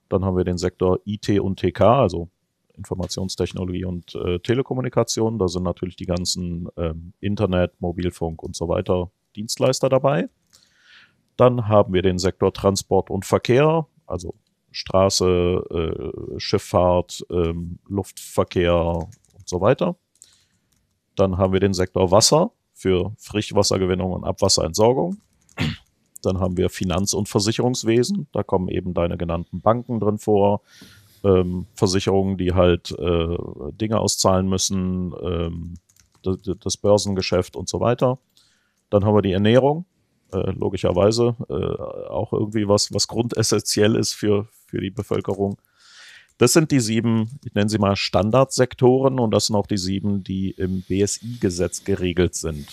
Dann 0.09 0.23
haben 0.23 0.37
wir 0.37 0.43
den 0.43 0.57
Sektor 0.57 0.99
IT 1.05 1.29
und 1.39 1.59
TK, 1.59 1.81
also 1.81 2.29
Informationstechnologie 2.77 3.85
und 3.85 4.15
äh, 4.15 4.39
Telekommunikation. 4.39 5.39
Da 5.39 5.47
sind 5.47 5.63
natürlich 5.63 5.95
die 5.95 6.05
ganzen 6.05 6.67
ähm, 6.77 7.13
Internet, 7.21 7.79
Mobilfunk 7.79 8.43
und 8.43 8.55
so 8.55 8.67
weiter 8.67 9.09
Dienstleister 9.35 9.89
dabei. 9.89 10.29
Dann 11.37 11.67
haben 11.67 11.93
wir 11.93 12.01
den 12.01 12.17
Sektor 12.17 12.53
Transport 12.53 13.09
und 13.09 13.25
Verkehr, 13.25 13.87
also 14.07 14.35
Straße, 14.71 15.25
äh, 15.25 16.39
Schifffahrt, 16.39 17.25
ähm, 17.29 17.79
Luftverkehr 17.87 18.75
und 18.75 19.47
so 19.47 19.61
weiter. 19.61 19.95
Dann 21.15 21.37
haben 21.37 21.53
wir 21.53 21.59
den 21.59 21.73
Sektor 21.73 22.11
Wasser 22.11 22.51
für 22.73 23.13
Frischwassergewinnung 23.17 24.11
und 24.11 24.25
Abwasserentsorgung. 24.25 25.17
Dann 26.21 26.39
haben 26.39 26.57
wir 26.57 26.69
Finanz- 26.69 27.13
und 27.13 27.29
Versicherungswesen. 27.29 28.27
Da 28.31 28.43
kommen 28.43 28.67
eben 28.67 28.93
deine 28.93 29.17
genannten 29.17 29.61
Banken 29.61 29.99
drin 29.99 30.17
vor. 30.17 30.61
Ähm, 31.23 31.67
Versicherungen, 31.75 32.37
die 32.37 32.53
halt 32.53 32.91
äh, 32.91 33.37
Dinge 33.73 33.99
auszahlen 33.99 34.47
müssen, 34.47 35.13
ähm, 35.21 35.75
das 36.23 36.77
Börsengeschäft 36.77 37.55
und 37.55 37.69
so 37.69 37.79
weiter. 37.79 38.19
Dann 38.89 39.05
haben 39.05 39.15
wir 39.15 39.21
die 39.21 39.33
Ernährung, 39.33 39.85
äh, 40.31 40.51
logischerweise 40.51 41.35
äh, 41.49 42.09
auch 42.09 42.33
irgendwie 42.33 42.67
was, 42.67 42.93
was 42.93 43.07
grundessentiell 43.07 43.95
ist 43.95 44.13
für, 44.13 44.47
für 44.67 44.79
die 44.81 44.91
Bevölkerung. 44.91 45.57
Das 46.37 46.53
sind 46.53 46.71
die 46.71 46.81
sieben, 46.81 47.39
ich 47.45 47.53
nenne 47.53 47.69
sie 47.69 47.77
mal 47.77 47.95
Standardsektoren 47.95 49.19
und 49.19 49.31
das 49.31 49.47
sind 49.47 49.55
auch 49.55 49.67
die 49.67 49.77
sieben, 49.77 50.23
die 50.23 50.51
im 50.51 50.81
BSI-Gesetz 50.81 51.83
geregelt 51.85 52.35
sind. 52.35 52.67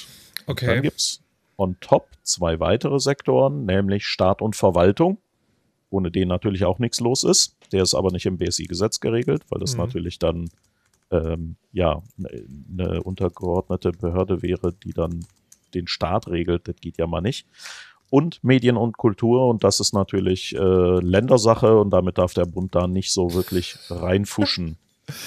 Okay. 0.46 0.66
dann 0.66 0.82
gibt 0.82 0.98
es 0.98 1.20
on 1.56 1.76
top 1.80 2.08
zwei 2.24 2.58
weitere 2.58 2.98
Sektoren, 2.98 3.64
nämlich 3.64 4.04
Staat 4.06 4.42
und 4.42 4.56
Verwaltung, 4.56 5.18
ohne 5.90 6.10
den 6.10 6.26
natürlich 6.28 6.64
auch 6.64 6.80
nichts 6.80 6.98
los 6.98 7.22
ist. 7.22 7.56
Der 7.70 7.82
ist 7.82 7.94
aber 7.94 8.10
nicht 8.10 8.26
im 8.26 8.38
BSI-Gesetz 8.38 8.98
geregelt, 8.98 9.44
weil 9.50 9.60
das 9.60 9.74
mhm. 9.74 9.82
natürlich 9.82 10.18
dann 10.18 10.48
ähm, 11.12 11.56
ja 11.72 12.02
eine 12.76 13.02
untergeordnete 13.02 13.92
Behörde 13.92 14.42
wäre, 14.42 14.72
die 14.72 14.92
dann 14.92 15.24
den 15.74 15.86
Staat 15.86 16.28
regelt. 16.28 16.68
Das 16.68 16.76
geht 16.76 16.98
ja 16.98 17.06
mal 17.06 17.20
nicht. 17.20 17.46
Und 18.10 18.44
Medien 18.44 18.76
und 18.76 18.98
Kultur 18.98 19.48
und 19.48 19.64
das 19.64 19.80
ist 19.80 19.94
natürlich 19.94 20.54
äh, 20.54 20.58
Ländersache 20.58 21.78
und 21.78 21.90
damit 21.90 22.18
darf 22.18 22.34
der 22.34 22.44
Bund 22.44 22.74
da 22.74 22.86
nicht 22.86 23.12
so 23.12 23.32
wirklich 23.34 23.76
reinfuschen. 23.88 24.76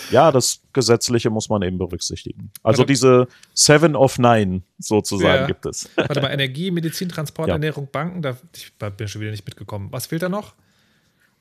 Ja, 0.09 0.31
das 0.31 0.61
Gesetzliche 0.71 1.29
muss 1.29 1.49
man 1.49 1.61
eben 1.61 1.77
berücksichtigen. 1.77 2.51
Also 2.63 2.79
Warte, 2.79 2.93
diese 2.93 3.27
Seven 3.53 3.95
of 3.95 4.17
Nine 4.17 4.61
sozusagen 4.79 5.41
ja. 5.41 5.47
gibt 5.47 5.65
es. 5.65 5.89
Warte 5.95 6.21
mal, 6.21 6.29
Energie, 6.29 6.71
Medizin, 6.71 7.09
Transport, 7.09 7.49
ja. 7.49 7.55
Ernährung, 7.55 7.89
Banken, 7.91 8.21
da 8.21 8.37
ich 8.55 8.73
bin 8.73 9.07
schon 9.07 9.21
wieder 9.21 9.31
nicht 9.31 9.45
mitgekommen. 9.45 9.91
Was 9.91 10.07
fehlt 10.07 10.23
da 10.23 10.29
noch? 10.29 10.55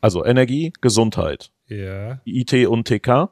Also 0.01 0.25
Energie, 0.25 0.73
Gesundheit. 0.81 1.51
Ja. 1.69 2.21
IT 2.25 2.53
und 2.67 2.89
TK. 2.89 3.31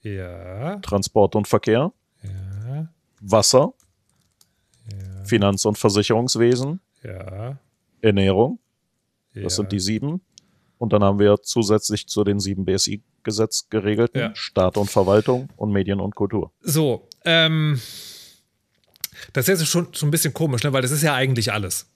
Ja. 0.00 0.76
Transport 0.80 1.36
und 1.36 1.46
Verkehr. 1.46 1.92
Ja. 2.22 2.88
Wasser. 3.20 3.74
Ja. 5.32 5.38
Finanz- 5.38 5.64
und 5.64 5.78
Versicherungswesen. 5.78 6.80
Ja. 7.02 7.58
Ernährung. 8.00 8.58
Ja. 9.34 9.42
Das 9.42 9.56
sind 9.56 9.72
die 9.72 9.80
sieben. 9.80 10.20
Und 10.78 10.92
dann 10.92 11.02
haben 11.04 11.18
wir 11.18 11.36
zusätzlich 11.42 12.08
zu 12.08 12.24
den 12.24 12.40
sieben 12.40 12.64
BSI-Gesetz 12.64 13.68
geregelten 13.70 14.20
ja. 14.20 14.34
Staat 14.34 14.76
und 14.76 14.90
Verwaltung 14.90 15.48
und 15.56 15.70
Medien 15.70 16.00
und 16.00 16.14
Kultur. 16.14 16.52
So, 16.60 17.08
ähm, 17.24 17.80
das 19.32 19.48
ist 19.48 19.60
jetzt 19.60 19.68
schon, 19.68 19.94
schon 19.94 20.08
ein 20.08 20.10
bisschen 20.10 20.34
komisch, 20.34 20.64
ne? 20.64 20.72
weil 20.72 20.82
das 20.82 20.90
ist 20.90 21.02
ja 21.02 21.14
eigentlich 21.14 21.52
alles. 21.52 21.86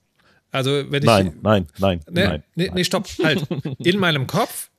Also, 0.51 0.71
wenn 0.89 1.03
ich. 1.03 1.07
Nein, 1.07 1.37
nein, 1.41 1.67
nein. 1.77 1.99
Ne, 2.09 2.27
nein, 2.27 2.43
nee, 2.55 2.65
nein. 2.67 2.75
nee, 2.75 2.83
stopp, 2.85 3.07
halt. 3.21 3.45
In 3.79 3.99
meinem 3.99 4.27
Kopf 4.27 4.71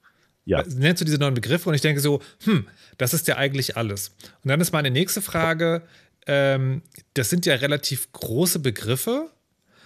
ja. 0.47 0.65
nennst 0.67 1.03
du 1.03 1.05
diese 1.05 1.19
neuen 1.19 1.35
Begriffe 1.35 1.69
und 1.69 1.75
ich 1.75 1.83
denke 1.83 2.00
so, 2.00 2.23
hm, 2.45 2.67
das 2.97 3.12
ist 3.12 3.29
ja 3.29 3.37
eigentlich 3.37 3.77
alles. 3.77 4.15
Und 4.43 4.49
dann 4.49 4.61
ist 4.61 4.73
meine 4.73 4.91
nächste 4.91 5.21
Frage, 5.21 5.83
ähm, 6.29 6.83
das 7.15 7.31
sind 7.31 7.47
ja 7.47 7.57
relativ 7.57 8.13
große 8.13 8.61
Begriffe. 8.61 9.31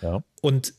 Ja. 0.03 0.23
Und 0.43 0.75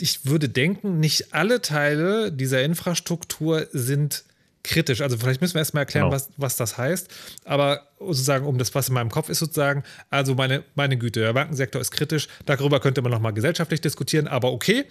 ich 0.00 0.26
würde 0.26 0.48
denken, 0.48 0.98
nicht 0.98 1.32
alle 1.34 1.62
Teile 1.62 2.32
dieser 2.32 2.64
Infrastruktur 2.64 3.68
sind 3.72 4.24
kritisch. 4.64 5.00
Also 5.00 5.18
vielleicht 5.18 5.40
müssen 5.40 5.54
wir 5.54 5.60
erstmal 5.60 5.82
erklären, 5.82 6.06
genau. 6.06 6.14
was, 6.14 6.30
was 6.36 6.56
das 6.56 6.78
heißt. 6.78 7.08
Aber 7.44 7.88
sozusagen, 7.98 8.46
um 8.46 8.58
das, 8.58 8.74
was 8.74 8.88
in 8.88 8.94
meinem 8.94 9.10
Kopf 9.10 9.28
ist, 9.28 9.40
sozusagen, 9.40 9.84
also 10.08 10.34
meine, 10.34 10.64
meine 10.74 10.96
Güte, 10.96 11.20
der 11.20 11.32
Bankensektor 11.32 11.80
ist 11.80 11.90
kritisch. 11.90 12.28
Darüber 12.46 12.80
könnte 12.80 13.02
man 13.02 13.12
nochmal 13.12 13.32
gesellschaftlich 13.32 13.80
diskutieren, 13.80 14.26
aber 14.28 14.52
okay. 14.52 14.84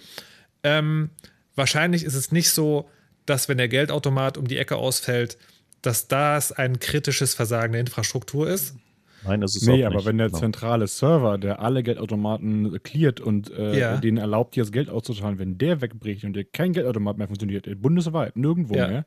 Ähm, 0.62 1.10
wahrscheinlich 1.56 2.04
ist 2.04 2.14
es 2.14 2.30
nicht 2.30 2.50
so, 2.50 2.88
dass 3.26 3.48
wenn 3.48 3.58
der 3.58 3.68
Geldautomat 3.68 4.38
um 4.38 4.46
die 4.46 4.58
Ecke 4.58 4.76
ausfällt, 4.76 5.36
dass 5.80 6.06
das 6.06 6.52
ein 6.52 6.78
kritisches 6.78 7.34
Versagen 7.34 7.72
der 7.72 7.80
Infrastruktur 7.80 8.48
ist. 8.48 8.76
Nein, 9.24 9.40
das 9.40 9.56
ist 9.56 9.66
nee, 9.66 9.84
aber 9.84 9.96
nicht. 9.96 10.06
wenn 10.06 10.18
der 10.18 10.28
genau. 10.28 10.38
zentrale 10.38 10.86
Server, 10.86 11.38
der 11.38 11.60
alle 11.60 11.82
Geldautomaten 11.82 12.82
cleart 12.82 13.20
und 13.20 13.50
äh, 13.50 13.78
ja. 13.78 13.96
denen 13.98 14.18
erlaubt, 14.18 14.56
dir 14.56 14.62
das 14.62 14.72
Geld 14.72 14.90
auszuzahlen, 14.90 15.38
wenn 15.38 15.58
der 15.58 15.80
wegbricht 15.80 16.24
und 16.24 16.34
dir 16.34 16.44
kein 16.44 16.72
Geldautomat 16.72 17.18
mehr 17.18 17.28
funktioniert, 17.28 17.68
bundesweit, 17.80 18.36
nirgendwo 18.36 18.74
ja. 18.74 18.88
mehr, 18.88 19.06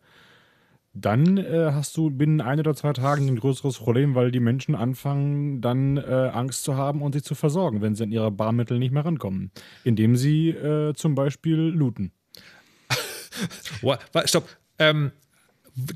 dann 0.96 1.38
äh, 1.38 1.72
hast 1.74 1.96
du 1.98 2.10
binnen 2.10 2.40
ein 2.40 2.60
oder 2.60 2.74
zwei 2.74 2.94
Tagen 2.94 3.28
ein 3.28 3.36
größeres 3.36 3.78
Problem, 3.78 4.16
weil 4.16 4.32
die 4.32 4.40
Menschen 4.40 4.76
anfangen, 4.76 5.60
dann 5.60 5.98
äh, 5.98 6.02
Angst 6.02 6.64
zu 6.64 6.78
haben 6.78 7.02
und 7.02 7.14
sich 7.14 7.24
zu 7.24 7.36
versorgen, 7.36 7.82
wenn 7.82 7.96
sie 7.96 8.04
an 8.04 8.12
ihre 8.14 8.32
Barmittel 8.32 8.80
nicht 8.80 8.94
mehr 8.94 9.04
rankommen. 9.04 9.52
Indem 9.84 10.16
sie 10.16 10.50
äh, 10.50 10.94
zum 10.94 11.14
Beispiel 11.14 11.58
looten. 11.58 12.14
Stopp. 14.26 14.48
Ähm, 14.80 15.12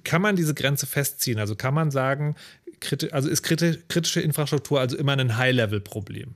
kann 0.04 0.22
man 0.22 0.36
diese 0.36 0.54
Grenze 0.54 0.86
festziehen? 0.86 1.40
Also 1.40 1.56
kann 1.56 1.74
man 1.74 1.92
sagen, 1.92 2.36
also 3.12 3.30
ist 3.30 3.44
kritische 3.44 4.22
Infrastruktur 4.22 4.80
also 4.80 4.98
immer 4.98 5.14
ein 5.14 5.38
High-Level-Problem? 5.38 6.36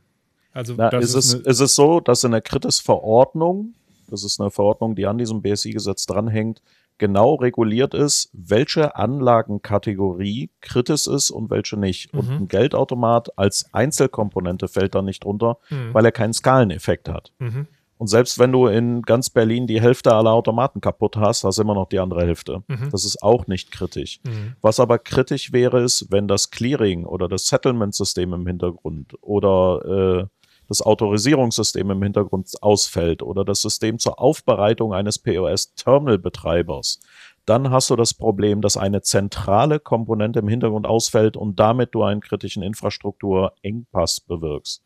Also 0.52 0.76
Na, 0.78 0.90
ist, 0.90 1.16
es, 1.16 1.34
ist 1.34 1.60
es 1.60 1.76
so, 1.76 2.00
dass 2.00 2.24
in 2.24 2.32
der 2.32 2.42
Kritis-Verordnung, 2.42 3.74
das 4.08 4.24
ist 4.24 4.40
eine 4.40 4.52
Verordnung, 4.52 4.96
die 4.96 5.08
an 5.08 5.18
diesem 5.18 5.42
BSI-Gesetz 5.42 6.06
dranhängt, 6.06 6.62
genau 7.00 7.36
reguliert 7.36 7.94
ist, 7.94 8.30
welche 8.34 8.96
Anlagenkategorie 8.96 10.52
kritisch 10.62 11.08
ist 11.08 11.32
und 11.32 11.50
welche 11.50 11.78
nicht. 11.78 12.14
Mhm. 12.14 12.20
Und 12.20 12.30
ein 12.30 12.48
Geldautomat 12.48 13.38
als 13.38 13.74
Einzelkomponente 13.74 14.68
fällt 14.68 14.94
da 14.94 15.02
nicht 15.02 15.24
drunter, 15.24 15.58
mhm. 15.70 15.94
weil 15.94 16.06
er 16.06 16.12
keinen 16.12 16.34
Skaleneffekt 16.34 17.10
hat. 17.10 17.32
Mhm. 17.40 17.68
Und 18.04 18.08
selbst 18.08 18.38
wenn 18.38 18.52
du 18.52 18.68
in 18.68 19.02
ganz 19.04 19.30
Berlin 19.30 19.66
die 19.66 19.80
Hälfte 19.80 20.14
aller 20.14 20.34
Automaten 20.34 20.82
kaputt 20.82 21.16
hast, 21.16 21.46
hast 21.46 21.58
du 21.58 21.62
immer 21.62 21.74
noch 21.74 21.88
die 21.88 22.00
andere 22.00 22.26
Hälfte. 22.26 22.62
Mhm. 22.68 22.90
Das 22.92 23.06
ist 23.06 23.24
auch 23.24 23.48
nicht 23.48 23.72
kritisch. 23.72 24.20
Mhm. 24.26 24.58
Was 24.60 24.82
aber 24.82 25.00
kritisch 25.00 25.54
wäre, 25.54 25.82
ist, 25.82 26.12
wenn 26.12 26.28
das 26.28 26.52
Clearing 26.52 27.06
oder 27.06 27.30
das 27.30 27.48
Settlement-System 27.48 28.34
im 28.34 28.46
Hintergrund 28.46 29.14
oder 29.22 30.28
äh, 30.28 30.28
das 30.68 30.82
Autorisierungssystem 30.82 31.92
im 31.92 32.04
Hintergrund 32.04 32.52
ausfällt 32.62 33.24
oder 33.24 33.46
das 33.46 33.62
System 33.62 34.00
zur 34.00 34.20
Aufbereitung 34.20 34.94
eines 34.94 35.18
POS-Terminal-Betreibers, 35.20 37.00
dann 37.46 37.70
hast 37.70 37.90
du 37.90 37.96
das 37.96 38.14
Problem, 38.14 38.60
dass 38.60 38.76
eine 38.76 39.02
zentrale 39.02 39.80
Komponente 39.80 40.40
im 40.40 40.50
Hintergrund 40.50 40.88
ausfällt 40.88 41.38
und 41.38 41.58
damit 41.58 41.96
du 41.96 42.04
einen 42.04 42.20
kritischen 42.20 42.64
Infrastrukturengpass 42.64 44.20
bewirkst. 44.20 44.84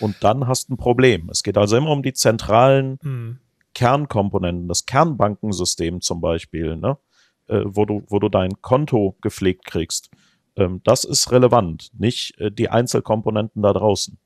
Und 0.00 0.16
dann 0.20 0.46
hast 0.46 0.68
du 0.68 0.74
ein 0.74 0.76
Problem. 0.76 1.28
Es 1.30 1.42
geht 1.42 1.58
also 1.58 1.76
immer 1.76 1.90
um 1.90 2.02
die 2.02 2.12
zentralen 2.12 2.98
hm. 3.02 3.38
Kernkomponenten, 3.74 4.68
das 4.68 4.86
Kernbankensystem 4.86 6.00
zum 6.00 6.20
Beispiel, 6.20 6.76
ne? 6.76 6.98
Äh, 7.46 7.62
wo, 7.64 7.84
du, 7.84 8.02
wo 8.08 8.18
du 8.18 8.28
dein 8.28 8.60
Konto 8.60 9.16
gepflegt 9.22 9.64
kriegst. 9.64 10.10
Ähm, 10.56 10.80
das 10.84 11.04
ist 11.04 11.30
relevant, 11.32 11.90
nicht 11.98 12.38
äh, 12.38 12.50
die 12.50 12.68
Einzelkomponenten 12.68 13.62
da 13.62 13.72
draußen. 13.72 14.18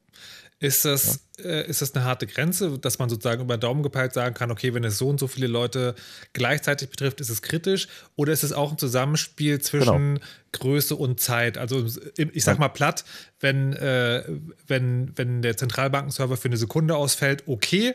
Ist 0.63 0.85
das, 0.85 1.25
ja. 1.41 1.45
äh, 1.45 1.67
ist 1.67 1.83
das 1.83 1.93
eine 1.93 2.05
harte 2.05 2.29
Grenze, 2.29 2.79
dass 2.79 3.01
man 3.01 3.09
sozusagen 3.09 3.43
über 3.43 3.57
den 3.57 3.63
Daumen 3.63 3.83
gepeilt 3.83 4.13
sagen 4.13 4.33
kann, 4.33 4.53
okay, 4.53 4.73
wenn 4.75 4.85
es 4.85 4.97
so 4.97 5.09
und 5.09 5.19
so 5.19 5.27
viele 5.27 5.49
Leute 5.49 5.97
gleichzeitig 6.35 6.89
betrifft, 6.89 7.21
ist 7.21 7.31
es 7.31 7.43
kritisch? 7.43 7.89
Oder 8.15 8.33
ist 8.33 8.45
es 8.45 8.53
auch 8.53 8.71
ein 8.71 8.79
Zusammenspiel 8.79 9.61
zwischen 9.61 10.15
genau. 10.15 10.27
Größe 10.53 10.95
und 10.95 11.19
Zeit? 11.19 11.59
Also 11.59 11.85
ich 12.17 12.45
sag 12.45 12.61
mal 12.61 12.69
platt, 12.69 13.05
wenn, 13.41 13.73
äh, 13.73 14.23
wenn, 14.69 15.11
wenn 15.17 15.43
der 15.43 15.57
Zentralbankenserver 15.57 16.37
für 16.37 16.47
eine 16.47 16.57
Sekunde 16.57 16.95
ausfällt, 16.95 17.43
okay. 17.47 17.95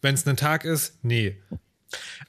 Wenn 0.00 0.14
es 0.14 0.26
ein 0.26 0.38
Tag 0.38 0.64
ist, 0.64 1.04
nee. 1.04 1.36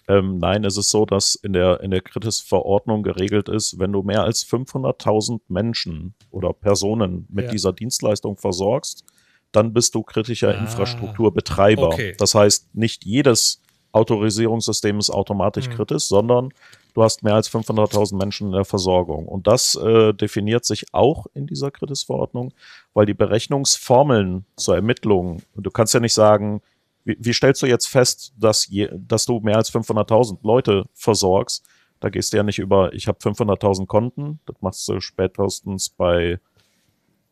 Ähm, 0.10 0.38
nein, 0.40 0.66
es 0.66 0.76
ist 0.76 0.90
so, 0.90 1.06
dass 1.06 1.36
in 1.36 1.54
der, 1.54 1.80
in 1.80 1.92
der 1.92 2.02
Kritis-Verordnung 2.02 3.04
geregelt 3.04 3.48
ist, 3.48 3.80
wenn 3.80 3.94
du 3.94 4.04
mehr 4.04 4.24
als 4.24 4.46
500.000 4.46 5.40
Menschen 5.48 6.14
oder 6.30 6.52
Personen 6.52 7.26
mit 7.30 7.46
ja. 7.46 7.52
dieser 7.52 7.72
Dienstleistung 7.72 8.36
versorgst, 8.36 9.06
dann 9.52 9.74
bist 9.74 9.96
du 9.96 10.04
kritischer 10.04 10.50
ah, 10.50 10.60
Infrastrukturbetreiber. 10.60 11.88
Okay. 11.88 12.16
Das 12.18 12.36
heißt, 12.36 12.76
nicht 12.76 13.06
jedes 13.06 13.62
Autorisierungssystem 13.92 15.00
ist 15.00 15.10
automatisch 15.10 15.70
mhm. 15.70 15.74
kritisch, 15.74 16.04
sondern 16.04 16.54
du 16.94 17.04
hast 17.04 17.24
mehr 17.24 17.36
als 17.36 17.50
500.000 17.52 18.18
Menschen 18.18 18.48
in 18.48 18.54
der 18.54 18.66
Versorgung. 18.66 19.28
Und 19.28 19.48
das 19.48 19.76
äh, 19.76 20.14
definiert 20.14 20.66
sich 20.66 20.94
auch 20.94 21.28
in 21.34 21.48
dieser 21.48 21.72
Kritis-Verordnung, 21.72 22.54
weil 22.94 23.06
die 23.06 23.14
Berechnungsformeln 23.14 24.46
zur 24.56 24.76
Ermittlung, 24.76 25.42
du 25.56 25.72
kannst 25.72 25.94
ja 25.94 26.00
nicht 26.00 26.14
sagen, 26.14 26.62
wie, 27.06 27.18
wie 27.20 27.34
stellst 27.34 27.62
du 27.62 27.68
jetzt 27.68 27.88
fest, 27.88 28.34
dass, 28.38 28.68
je, 28.68 28.90
dass 28.94 29.26
du 29.26 29.40
mehr 29.40 29.58
als 29.58 29.72
500.000 29.74 30.40
Leute 30.44 30.86
versorgst? 30.94 31.66
Da 32.00 32.10
gehst 32.10 32.34
du 32.34 32.38
ja 32.38 32.44
nicht 32.44 32.60
über, 32.60 32.94
ich 32.94 33.08
habe 33.08 33.18
500.000 33.20 33.88
Konten, 33.88 34.40
das 34.46 34.56
machst 34.62 34.88
du 34.88 35.00
spätestens 35.00 35.90
bei 35.90 36.40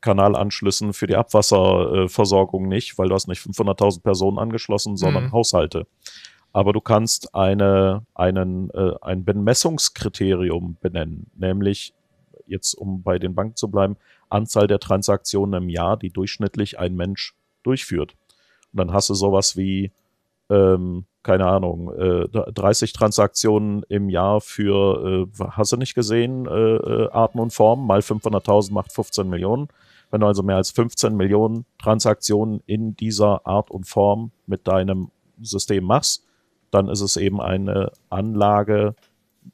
Kanalanschlüssen 0.05 0.93
für 0.93 1.07
die 1.07 1.15
Abwasserversorgung 1.15 2.67
nicht, 2.67 2.99
weil 2.99 3.09
du 3.09 3.15
hast 3.15 3.27
nicht 3.27 3.41
500.000 3.41 4.03
Personen 4.03 4.37
angeschlossen, 4.37 4.97
sondern 4.97 5.25
mhm. 5.25 5.31
Haushalte. 5.31 5.87
Aber 6.53 6.73
du 6.73 6.79
kannst 6.79 7.33
eine, 7.33 8.05
einen, 8.13 8.69
äh, 8.69 8.93
ein 9.01 9.25
Bemessungskriterium 9.25 10.77
benennen, 10.79 11.25
nämlich 11.35 11.93
jetzt, 12.45 12.75
um 12.75 13.01
bei 13.01 13.17
den 13.17 13.33
Banken 13.33 13.55
zu 13.55 13.67
bleiben, 13.67 13.97
Anzahl 14.29 14.67
der 14.67 14.79
Transaktionen 14.79 15.63
im 15.63 15.69
Jahr, 15.69 15.97
die 15.97 16.11
durchschnittlich 16.11 16.77
ein 16.77 16.95
Mensch 16.95 17.33
durchführt. 17.63 18.13
Und 18.71 18.77
dann 18.77 18.93
hast 18.93 19.09
du 19.09 19.15
sowas 19.15 19.57
wie, 19.57 19.91
ähm, 20.51 21.05
keine 21.23 21.47
Ahnung, 21.47 21.91
äh, 21.95 22.27
30 22.29 22.93
Transaktionen 22.93 23.83
im 23.89 24.09
Jahr 24.09 24.39
für, 24.39 25.27
äh, 25.27 25.43
hast 25.49 25.71
du 25.71 25.77
nicht 25.77 25.95
gesehen, 25.95 26.45
äh, 26.45 26.51
äh 26.51 27.09
Arten 27.09 27.39
und 27.39 27.53
Formen, 27.53 27.87
mal 27.87 28.03
500.000 28.03 28.71
macht 28.71 28.93
15 28.93 29.27
Millionen. 29.27 29.67
Wenn 30.15 30.21
du 30.21 30.27
also 30.27 30.43
mehr 30.43 30.55
als 30.55 30.71
15 30.71 31.13
Millionen 31.17 31.65
Transaktionen 31.77 32.63
in 32.65 32.95
dieser 32.95 33.45
Art 33.45 33.69
und 33.69 33.85
Form 33.85 34.31
mit 34.47 34.65
deinem 34.65 35.11
System 35.41 35.83
machst, 35.83 36.23
dann 36.71 36.87
ist 36.87 37.01
es 37.01 37.17
eben 37.17 37.41
eine 37.41 37.91
Anlage 38.09 38.95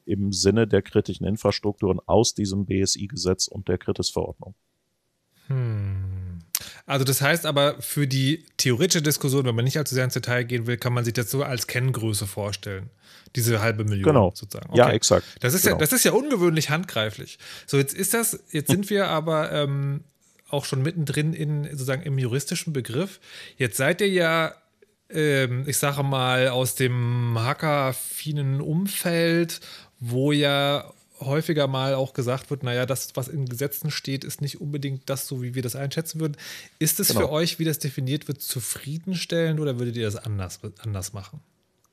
im 0.05 0.31
Sinne 0.31 0.67
der 0.67 0.83
kritischen 0.83 1.25
Infrastrukturen 1.25 1.99
aus 2.05 2.35
diesem 2.35 2.67
BSI-Gesetz 2.67 3.47
und 3.47 3.69
der 3.69 3.79
Kritis-Verordnung. 3.79 4.53
Hm. 5.47 6.43
Also 6.85 7.05
das 7.05 7.23
heißt 7.23 7.47
aber, 7.47 7.81
für 7.81 8.05
die 8.05 8.45
theoretische 8.57 9.01
Diskussion, 9.01 9.45
wenn 9.45 9.55
man 9.55 9.65
nicht 9.65 9.79
allzu 9.79 9.95
sehr 9.95 10.03
ins 10.03 10.13
Detail 10.13 10.43
gehen 10.43 10.67
will, 10.67 10.77
kann 10.77 10.93
man 10.93 11.03
sich 11.05 11.15
das 11.15 11.31
so 11.31 11.43
als 11.43 11.65
Kenngröße 11.65 12.27
vorstellen. 12.27 12.91
Diese 13.35 13.61
halbe 13.61 13.83
Million 13.83 14.03
genau. 14.03 14.31
sozusagen. 14.35 14.69
Okay. 14.69 14.77
Ja, 14.77 14.91
exakt. 14.91 15.25
Das 15.39 15.55
ist, 15.55 15.63
genau. 15.63 15.77
ja, 15.77 15.79
das 15.79 15.91
ist 15.91 16.03
ja 16.03 16.11
ungewöhnlich 16.11 16.69
handgreiflich. 16.69 17.39
So, 17.65 17.77
jetzt 17.77 17.95
ist 17.95 18.13
das, 18.13 18.43
jetzt 18.51 18.69
sind 18.69 18.91
wir 18.91 19.07
aber 19.07 19.51
ähm, 19.51 20.03
auch 20.53 20.65
schon 20.65 20.81
mittendrin 20.81 21.33
in 21.33 21.65
sozusagen 21.65 22.03
im 22.03 22.17
juristischen 22.17 22.73
Begriff. 22.73 23.19
Jetzt 23.57 23.77
seid 23.77 24.01
ihr 24.01 24.09
ja, 24.09 24.55
ähm, 25.09 25.65
ich 25.67 25.77
sage 25.77 26.03
mal, 26.03 26.49
aus 26.49 26.75
dem 26.75 27.37
hackerfinen 27.37 28.61
Umfeld, 28.61 29.61
wo 29.99 30.31
ja 30.31 30.91
häufiger 31.19 31.67
mal 31.67 31.93
auch 31.93 32.13
gesagt 32.13 32.49
wird, 32.49 32.63
naja, 32.63 32.85
das, 32.85 33.09
was 33.15 33.27
in 33.27 33.45
Gesetzen 33.45 33.91
steht, 33.91 34.23
ist 34.23 34.41
nicht 34.41 34.59
unbedingt 34.59 35.09
das, 35.09 35.27
so 35.27 35.41
wie 35.41 35.55
wir 35.55 35.61
das 35.61 35.75
einschätzen 35.75 36.19
würden. 36.19 36.35
Ist 36.79 36.99
es 36.99 37.09
genau. 37.09 37.21
für 37.21 37.31
euch, 37.31 37.59
wie 37.59 37.65
das 37.65 37.79
definiert 37.79 38.27
wird, 38.27 38.41
zufriedenstellend 38.41 39.59
oder 39.59 39.79
würdet 39.79 39.95
ihr 39.95 40.05
das 40.05 40.15
anders, 40.15 40.59
anders 40.83 41.13
machen? 41.13 41.41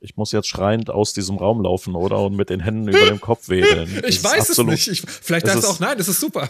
Ich 0.01 0.17
muss 0.17 0.33
jetzt 0.33 0.49
schreiend 0.49 0.91
aus 0.91 1.13
diesem 1.13 1.37
Raum 1.37 1.63
laufen, 1.63 1.97
oder? 1.97 2.21
Und 2.21 2.37
mit 2.37 2.51
den 2.51 2.61
Händen 2.61 2.89
über 2.89 3.07
dem 3.07 3.21
Kopf 3.21 3.49
wedeln. 3.49 4.03
ich 4.07 4.23
weiß 4.23 4.51
absolut, 4.51 4.75
es 4.75 4.87
nicht. 4.87 5.05
Ich, 5.05 5.11
vielleicht 5.11 5.47
sagst 5.47 5.65
du 5.65 5.69
auch, 5.69 5.81
nein, 5.81 5.99
das 5.99 6.09
ist 6.09 6.21
super. 6.21 6.49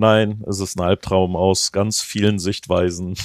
Nein, 0.00 0.44
es 0.46 0.60
ist 0.60 0.78
ein 0.78 0.84
Albtraum 0.84 1.34
aus 1.34 1.72
ganz 1.72 2.00
vielen 2.00 2.38
Sichtweisen. 2.38 3.14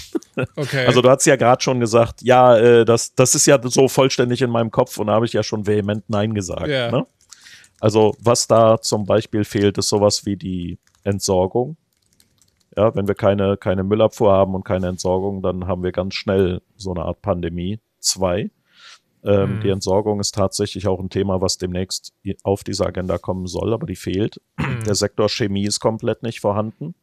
Okay. 0.55 0.87
Also 0.87 1.03
du 1.03 1.09
hast 1.11 1.27
ja 1.27 1.35
gerade 1.35 1.61
schon 1.61 1.79
gesagt, 1.79 2.23
ja, 2.23 2.57
äh, 2.57 2.85
das, 2.85 3.13
das 3.13 3.35
ist 3.35 3.45
ja 3.45 3.59
so 3.61 3.87
vollständig 3.87 4.41
in 4.41 4.49
meinem 4.49 4.71
Kopf 4.71 4.97
und 4.97 5.05
da 5.05 5.13
habe 5.13 5.27
ich 5.27 5.33
ja 5.33 5.43
schon 5.43 5.67
vehement 5.67 6.09
Nein 6.09 6.33
gesagt. 6.33 6.69
Ja. 6.69 6.89
Ne? 6.89 7.05
Also 7.79 8.15
was 8.19 8.47
da 8.47 8.81
zum 8.81 9.05
Beispiel 9.05 9.43
fehlt, 9.43 9.77
ist 9.77 9.89
sowas 9.89 10.25
wie 10.25 10.35
die 10.35 10.79
Entsorgung. 11.03 11.77
Ja, 12.75 12.95
wenn 12.95 13.07
wir 13.07 13.13
keine, 13.13 13.57
keine 13.57 13.83
Müllabfuhr 13.83 14.33
haben 14.33 14.55
und 14.55 14.65
keine 14.65 14.87
Entsorgung, 14.87 15.43
dann 15.43 15.67
haben 15.67 15.83
wir 15.83 15.91
ganz 15.91 16.15
schnell 16.15 16.63
so 16.77 16.95
eine 16.95 17.03
Art 17.03 17.21
Pandemie. 17.21 17.79
Zwei. 17.99 18.49
Ähm, 19.25 19.57
mhm. 19.57 19.61
Die 19.61 19.69
Entsorgung 19.69 20.19
ist 20.19 20.35
tatsächlich 20.35 20.87
auch 20.87 20.99
ein 20.99 21.09
Thema, 21.09 21.41
was 21.41 21.57
demnächst 21.57 22.13
auf 22.43 22.63
diese 22.63 22.85
Agenda 22.85 23.17
kommen 23.17 23.47
soll, 23.47 23.73
aber 23.73 23.85
die 23.85 23.95
fehlt. 23.95 24.41
Mhm. 24.57 24.83
Der 24.85 24.95
Sektor 24.95 25.29
Chemie 25.29 25.65
ist 25.65 25.79
komplett 25.79 26.23
nicht 26.23 26.39
vorhanden. 26.39 26.95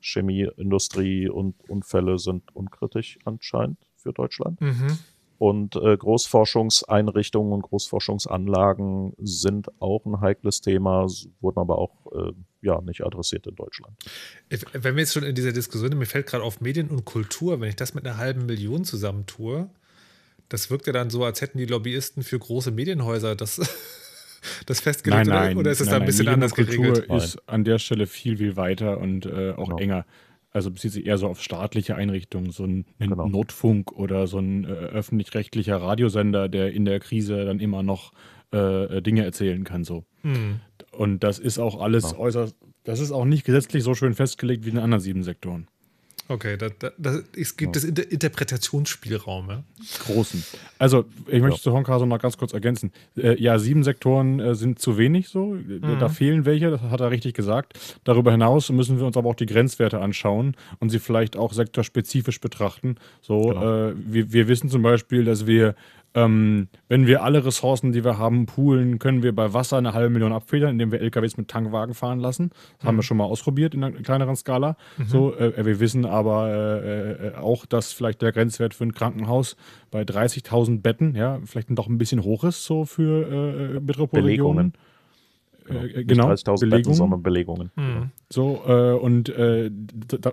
Chemie, 0.00 0.48
Industrie 0.56 1.28
und 1.28 1.54
Unfälle 1.68 2.18
sind 2.18 2.54
unkritisch 2.54 3.18
anscheinend 3.24 3.78
für 3.96 4.12
Deutschland. 4.12 4.60
Mhm. 4.60 4.98
Und 5.38 5.74
äh, 5.74 5.96
Großforschungseinrichtungen 5.96 7.52
und 7.52 7.62
Großforschungsanlagen 7.62 9.14
sind 9.18 9.68
auch 9.80 10.06
ein 10.06 10.20
heikles 10.20 10.60
Thema, 10.60 11.08
wurden 11.40 11.58
aber 11.58 11.78
auch 11.78 12.12
äh, 12.12 12.32
ja, 12.60 12.80
nicht 12.80 13.04
adressiert 13.04 13.48
in 13.48 13.56
Deutschland. 13.56 13.92
Wenn 14.72 14.94
wir 14.94 15.00
jetzt 15.00 15.14
schon 15.14 15.24
in 15.24 15.34
dieser 15.34 15.52
Diskussion, 15.52 15.98
mir 15.98 16.06
fällt 16.06 16.28
gerade 16.28 16.44
auf 16.44 16.60
Medien 16.60 16.90
und 16.90 17.04
Kultur, 17.04 17.60
wenn 17.60 17.68
ich 17.68 17.74
das 17.74 17.92
mit 17.92 18.06
einer 18.06 18.18
halben 18.18 18.46
Million 18.46 18.84
zusammentue, 18.84 19.68
das 20.52 20.70
wirkt 20.70 20.86
ja 20.86 20.92
dann 20.92 21.10
so, 21.10 21.24
als 21.24 21.40
hätten 21.40 21.58
die 21.58 21.66
Lobbyisten 21.66 22.22
für 22.22 22.38
große 22.38 22.70
Medienhäuser 22.70 23.34
das, 23.34 23.60
das 24.66 24.80
festgelegt. 24.80 25.26
Nein, 25.26 25.46
nein, 25.48 25.56
oder 25.56 25.70
ist 25.70 25.80
es 25.80 25.88
da 25.88 25.96
ein 25.96 26.04
bisschen 26.04 26.28
anders 26.28 26.54
geregelt? 26.54 27.06
Kultur 27.06 27.16
ist 27.16 27.38
an 27.48 27.64
der 27.64 27.78
Stelle 27.78 28.06
viel, 28.06 28.36
viel 28.36 28.56
weiter 28.56 28.98
und 28.98 29.26
äh, 29.26 29.52
auch 29.52 29.68
genau. 29.68 29.78
enger 29.78 30.06
also 30.54 30.70
bezieht 30.70 30.92
sich 30.92 31.06
eher 31.06 31.16
so 31.16 31.28
auf 31.28 31.42
staatliche 31.42 31.96
Einrichtungen, 31.96 32.50
so 32.50 32.64
ein, 32.64 32.84
genau. 32.98 33.26
Notfunk 33.26 33.92
oder 33.92 34.26
so 34.26 34.38
ein 34.38 34.64
äh, 34.64 34.68
öffentlich-rechtlicher 34.68 35.80
Radiosender, 35.80 36.48
der 36.50 36.72
in 36.72 36.84
der 36.84 37.00
Krise 37.00 37.46
dann 37.46 37.58
immer 37.58 37.82
noch 37.82 38.12
äh, 38.50 39.00
Dinge 39.00 39.24
erzählen 39.24 39.64
kann. 39.64 39.84
So. 39.84 40.04
Mhm. 40.22 40.60
Und 40.90 41.24
das 41.24 41.38
ist 41.38 41.58
auch 41.58 41.80
alles 41.80 42.10
genau. 42.10 42.18
äußerst, 42.18 42.54
das 42.84 43.00
ist 43.00 43.12
auch 43.12 43.24
nicht 43.24 43.44
gesetzlich 43.44 43.82
so 43.82 43.94
schön 43.94 44.14
festgelegt 44.14 44.64
wie 44.64 44.68
in 44.68 44.74
den 44.74 44.84
anderen 44.84 45.00
sieben 45.00 45.22
Sektoren. 45.22 45.68
Okay, 46.32 46.56
da, 46.56 46.70
da, 46.70 46.90
da, 46.96 47.18
es 47.36 47.58
gibt 47.58 47.76
ja. 47.76 47.82
das 47.82 48.04
Interpretationsspielraum. 48.04 49.50
Ja? 49.50 49.62
Großen. 50.06 50.42
Also, 50.78 51.04
ich 51.26 51.42
möchte 51.42 51.58
ja. 51.58 51.62
zu 51.62 51.72
Honkaso 51.72 52.06
noch 52.06 52.18
ganz 52.18 52.38
kurz 52.38 52.54
ergänzen. 52.54 52.90
Äh, 53.18 53.38
ja, 53.38 53.58
sieben 53.58 53.84
Sektoren 53.84 54.40
äh, 54.40 54.54
sind 54.54 54.78
zu 54.78 54.96
wenig 54.96 55.28
so. 55.28 55.48
Mhm. 55.48 55.98
Da 56.00 56.08
fehlen 56.08 56.46
welche, 56.46 56.70
das 56.70 56.80
hat 56.80 57.00
er 57.00 57.10
richtig 57.10 57.34
gesagt. 57.34 57.78
Darüber 58.04 58.30
hinaus 58.30 58.70
müssen 58.70 58.98
wir 58.98 59.04
uns 59.04 59.18
aber 59.18 59.28
auch 59.28 59.34
die 59.34 59.44
Grenzwerte 59.44 60.00
anschauen 60.00 60.56
und 60.80 60.88
sie 60.88 61.00
vielleicht 61.00 61.36
auch 61.36 61.52
sektorspezifisch 61.52 62.40
betrachten. 62.40 62.96
So, 63.20 63.48
genau. 63.48 63.88
äh, 63.88 63.94
wir, 63.96 64.32
wir 64.32 64.48
wissen 64.48 64.70
zum 64.70 64.80
Beispiel, 64.80 65.26
dass 65.26 65.46
wir 65.46 65.74
ähm, 66.14 66.68
wenn 66.88 67.06
wir 67.06 67.22
alle 67.22 67.44
Ressourcen, 67.44 67.92
die 67.92 68.04
wir 68.04 68.18
haben, 68.18 68.46
poolen, 68.46 68.98
können 68.98 69.22
wir 69.22 69.34
bei 69.34 69.54
Wasser 69.54 69.78
eine 69.78 69.94
halbe 69.94 70.10
Million 70.10 70.32
abfedern, 70.32 70.70
indem 70.70 70.92
wir 70.92 71.00
LKWs 71.00 71.36
mit 71.36 71.48
Tankwagen 71.48 71.94
fahren 71.94 72.20
lassen. 72.20 72.50
Das 72.50 72.84
mhm. 72.84 72.88
haben 72.88 72.94
wir 72.96 72.98
mhm. 72.98 73.02
schon 73.02 73.16
mal 73.16 73.24
ausprobiert 73.24 73.74
in 73.74 73.82
einer 73.82 73.96
kleineren 73.96 74.36
Skala. 74.36 74.76
Mhm. 74.98 75.04
So, 75.06 75.34
äh, 75.34 75.64
wir 75.64 75.80
wissen 75.80 76.04
aber 76.04 76.48
äh, 76.50 77.28
äh, 77.28 77.34
auch, 77.36 77.64
dass 77.66 77.92
vielleicht 77.92 78.20
der 78.20 78.32
Grenzwert 78.32 78.74
für 78.74 78.84
ein 78.84 78.92
Krankenhaus 78.92 79.56
bei 79.90 80.02
30.000 80.02 80.82
Betten, 80.82 81.14
ja, 81.14 81.40
vielleicht 81.44 81.68
doch 81.70 81.88
ein 81.88 81.98
bisschen 81.98 82.22
hoch 82.22 82.44
ist, 82.44 82.64
so 82.64 82.84
für 82.84 83.76
äh, 83.76 83.80
Metropolregionen. 83.80 84.74
Genau, 85.64 85.82
äh, 85.84 86.04
genau 86.04 86.30
30.000 86.30 86.70
Betten, 86.70 86.94
sondern 86.94 87.22
Belegungen. 87.22 87.70
Mhm. 87.76 88.10
So, 88.28 88.62
äh, 88.66 88.92
und 88.92 89.28
äh, 89.30 89.70
da, 90.20 90.32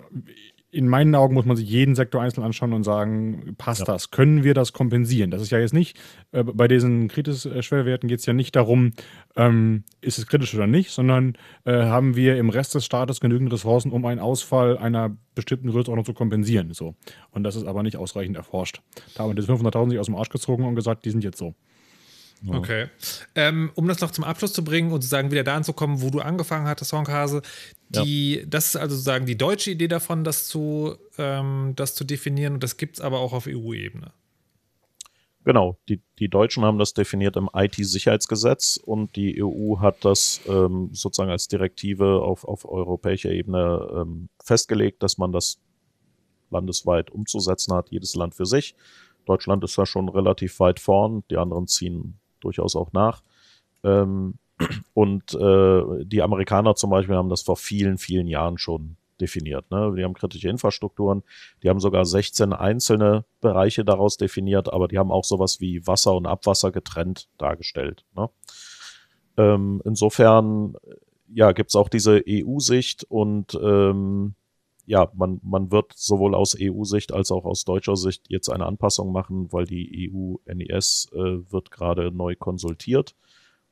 in 0.72 0.88
meinen 0.88 1.16
Augen 1.16 1.34
muss 1.34 1.46
man 1.46 1.58
sich 1.58 1.68
jeden 1.68 1.96
Sektor 1.96 2.22
einzeln 2.22 2.44
anschauen 2.44 2.74
und 2.74 2.84
sagen, 2.84 3.56
passt 3.58 3.82
ja. 3.82 3.86
das? 3.86 4.12
Können 4.12 4.44
wir 4.44 4.54
das 4.54 4.72
kompensieren? 4.72 5.32
Das 5.32 5.42
ist 5.42 5.50
ja 5.50 5.60
jetzt 5.60 5.74
nicht, 5.74 5.98
äh, 6.32 6.44
bei 6.44 6.68
diesen 6.68 7.08
Kritis-Schwellwerten 7.08 8.08
geht 8.08 8.20
es 8.20 8.26
ja 8.26 8.34
nicht 8.34 8.56
darum, 8.56 8.94
ähm, 9.36 9.84
ist 10.02 10.20
es 10.20 10.28
kritisch 10.28 10.54
oder 10.54 10.68
nicht, 10.68 10.92
sondern 10.92 11.34
äh, 11.66 11.74
haben 11.74 12.16
wir 12.16 12.38
im 12.38 12.50
Rest 12.50 12.76
des 12.76 12.86
Staates 12.86 13.20
genügend 13.20 13.52
Ressourcen, 13.52 13.92
um 13.92 14.06
einen 14.06 14.20
Ausfall 14.20 14.78
einer 14.78 15.16
bestimmten 15.34 15.70
Größenordnung 15.70 16.06
zu 16.06 16.14
kompensieren. 16.14 16.74
So. 16.74 16.96
Und 17.32 17.44
das 17.44 17.56
ist 17.56 17.66
aber 17.66 17.82
nicht 17.82 17.98
ausreichend 17.98 18.38
erforscht. 18.38 18.82
Da 19.16 19.24
haben 19.24 19.32
wir 19.32 19.36
diese 19.36 19.52
500.000 19.52 19.90
sich 19.90 20.00
aus 20.00 20.06
dem 20.06 20.16
Arsch 20.16 20.30
gezogen 20.30 20.66
und 20.66 20.76
gesagt, 20.76 21.06
die 21.06 21.12
sind 21.12 21.24
jetzt 21.24 21.40
so. 21.40 21.56
Ja. 22.42 22.56
Okay. 22.56 22.88
Ähm, 23.36 23.72
um 23.76 23.88
das 23.88 24.00
noch 24.00 24.12
zum 24.12 24.24
Abschluss 24.24 24.54
zu 24.54 24.64
bringen 24.64 24.92
und 24.92 25.02
sozusagen 25.02 25.32
wieder 25.32 25.44
da 25.44 25.56
anzukommen, 25.56 26.02
wo 26.02 26.10
du 26.10 26.20
angefangen 26.20 26.68
hattest, 26.68 26.94
Honkhase, 26.94 27.42
die, 27.90 28.36
ja. 28.36 28.46
das 28.46 28.68
ist 28.68 28.76
also 28.78 28.96
sozusagen 28.96 29.26
die 29.26 29.38
deutsche 29.38 29.72
Idee 29.72 29.88
davon, 29.88 30.24
das 30.24 30.48
zu, 30.48 30.96
ähm, 31.18 31.74
das 31.76 31.96
zu 31.96 32.06
definieren 32.06 32.54
und 32.54 32.64
das 32.64 32.78
gibt 32.78 32.96
es 32.96 33.02
aber 33.02 33.20
auch 33.20 33.34
auf 33.34 33.48
EU-Ebene. 33.48 34.14
Genau, 35.46 35.78
die, 35.88 36.02
die 36.20 36.30
Deutschen 36.30 36.64
haben 36.64 36.78
das 36.78 36.94
definiert 36.94 37.36
im 37.36 37.50
IT-Sicherheitsgesetz 37.54 38.78
und 38.78 39.16
die 39.16 39.42
EU 39.44 39.80
hat 39.80 40.06
das 40.06 40.42
ähm, 40.48 40.90
sozusagen 40.92 41.32
als 41.32 41.48
Direktive 41.48 42.22
auf, 42.22 42.44
auf 42.46 42.66
europäischer 42.66 43.32
Ebene 43.32 43.88
ähm, 43.96 44.30
festgelegt, 44.44 45.02
dass 45.02 45.18
man 45.18 45.32
das 45.32 45.60
landesweit 46.52 47.10
umzusetzen 47.10 47.74
hat, 47.74 47.90
jedes 47.90 48.16
Land 48.16 48.36
für 48.36 48.46
sich. 48.46 48.76
Deutschland 49.26 49.64
ist 49.64 49.78
da 49.78 49.86
schon 49.86 50.10
relativ 50.10 50.60
weit 50.60 50.80
vorn, 50.80 51.24
die 51.30 51.38
anderen 51.38 51.68
ziehen 51.68 52.19
durchaus 52.40 52.76
auch 52.76 52.92
nach. 52.94 53.22
Ähm, 53.84 54.36
und 54.94 55.34
äh, 55.34 56.06
die 56.06 56.22
Amerikaner 56.22 56.76
zum 56.76 56.90
Beispiel 56.90 57.16
haben 57.16 57.30
das 57.30 57.42
vor 57.44 57.58
vielen, 57.58 57.98
vielen 57.98 58.28
Jahren 58.28 58.58
schon 58.58 58.98
definiert. 59.20 59.70
Ne? 59.72 59.94
Die 59.98 60.04
haben 60.04 60.14
kritische 60.14 60.50
Infrastrukturen, 60.50 61.24
die 61.64 61.70
haben 61.70 61.80
sogar 61.80 62.06
16 62.06 62.54
einzelne 62.54 63.26
Bereiche 63.42 63.86
daraus 63.86 64.18
definiert, 64.18 64.72
aber 64.72 64.88
die 64.88 64.98
haben 64.98 65.12
auch 65.12 65.24
sowas 65.24 65.60
wie 65.60 65.86
Wasser 65.86 66.16
und 66.16 66.26
Abwasser 66.26 66.72
getrennt 66.72 67.30
dargestellt. 67.38 68.06
Ne? 68.16 68.30
Ähm, 69.38 69.82
insofern 69.86 70.76
ja, 71.34 71.52
gibt 71.52 71.70
es 71.70 71.76
auch 71.76 71.90
diese 71.90 72.24
EU-Sicht 72.28 73.06
und 73.10 73.58
ähm, 73.62 74.36
ja, 74.90 75.08
man, 75.14 75.40
man 75.44 75.72
wird 75.72 75.94
sowohl 75.96 76.34
aus 76.34 76.58
EU-Sicht 76.60 77.14
als 77.14 77.32
auch 77.32 77.46
aus 77.46 77.64
deutscher 77.64 77.96
Sicht 77.96 78.24
jetzt 78.28 78.50
eine 78.50 78.66
Anpassung 78.66 79.12
machen, 79.12 79.54
weil 79.54 79.66
die 79.66 80.12
EU-NES 80.12 81.10
äh, 81.14 81.52
wird 81.52 81.70
gerade 81.70 82.12
neu 82.12 82.36
konsultiert. 82.36 83.16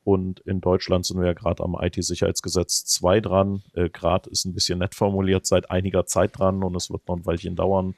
Und 0.04 0.42
in 0.42 0.62
Deutschland 0.62 1.08
sind 1.08 1.20
wir 1.20 1.26
ja 1.26 1.34
gerade 1.34 1.64
am 1.64 1.76
IT-Sicherheitsgesetz 1.82 2.86
2 2.86 3.22
dran. 3.22 3.64
Äh, 3.74 3.90
gerade 3.90 4.30
ist 4.30 4.46
ein 4.46 4.54
bisschen 4.54 4.78
nett 4.78 4.94
formuliert, 4.94 5.48
seit 5.48 5.72
einiger 5.72 6.06
Zeit 6.06 6.38
dran 6.38 6.64
und 6.64 6.76
es 6.76 6.92
wird 6.92 7.08
noch 7.08 7.16
ein 7.18 7.26
Weilchen 7.26 7.56
dauern. 7.56 7.96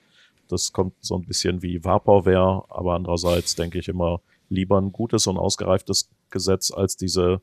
Das 0.48 0.72
kommt 0.72 0.94
so 1.02 1.16
ein 1.16 1.26
bisschen 1.26 1.62
wie 1.62 1.84
Vaporware, 1.84 2.64
aber 2.70 2.94
andererseits 2.94 3.54
denke 3.54 3.80
ich 3.80 3.90
immer 3.90 4.22
lieber 4.48 4.80
ein 4.80 4.94
gutes 4.94 5.28
und 5.28 5.38
ausgereiftes 5.38 6.10
Gesetz 6.30 6.72
als 6.72 6.96
diese 6.96 7.42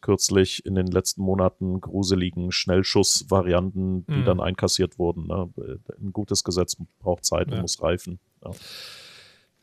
kürzlich 0.00 0.64
in 0.64 0.74
den 0.74 0.86
letzten 0.86 1.22
Monaten 1.22 1.80
gruseligen 1.80 2.52
Schnellschussvarianten, 2.52 4.06
die 4.06 4.12
mhm. 4.12 4.24
dann 4.24 4.40
einkassiert 4.40 4.98
wurden. 4.98 5.26
Ne? 5.26 5.50
Ein 6.00 6.12
gutes 6.12 6.44
Gesetz 6.44 6.76
braucht 7.00 7.24
Zeit 7.24 7.48
ja. 7.48 7.56
und 7.56 7.62
muss 7.62 7.82
reifen. 7.82 8.18
Ja. 8.44 8.50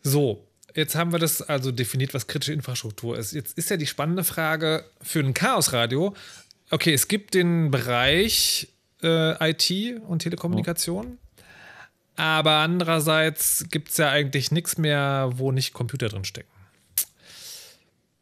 So, 0.02 0.48
jetzt 0.76 0.96
haben 0.96 1.12
wir 1.12 1.20
das 1.20 1.42
also 1.42 1.72
definiert, 1.72 2.14
was 2.14 2.28
kritische 2.28 2.54
Infrastruktur 2.54 3.18
ist. 3.18 3.32
Jetzt 3.32 3.58
ist 3.58 3.70
ja 3.70 3.78
die 3.78 3.88
spannende 3.88 4.24
Frage 4.24 4.86
für 5.02 5.20
ein 5.20 5.34
Chaosradio. 5.34 6.14
Okay, 6.70 6.94
es 6.94 7.08
gibt 7.08 7.34
den 7.34 7.72
Bereich 7.72 8.68
äh, 9.02 9.52
IT 9.52 10.02
und 10.08 10.20
Telekommunikation. 10.20 11.06
Mhm. 11.06 11.18
Aber 12.18 12.52
andererseits 12.52 13.66
gibt 13.70 13.90
es 13.90 13.98
ja 13.98 14.10
eigentlich 14.10 14.52
nichts 14.52 14.78
mehr, 14.78 15.32
wo 15.36 15.52
nicht 15.52 15.74
Computer 15.74 16.08
drin 16.08 16.24
stecken. 16.24 16.50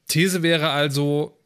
These 0.08 0.44
wäre 0.44 0.70
also, 0.70 1.38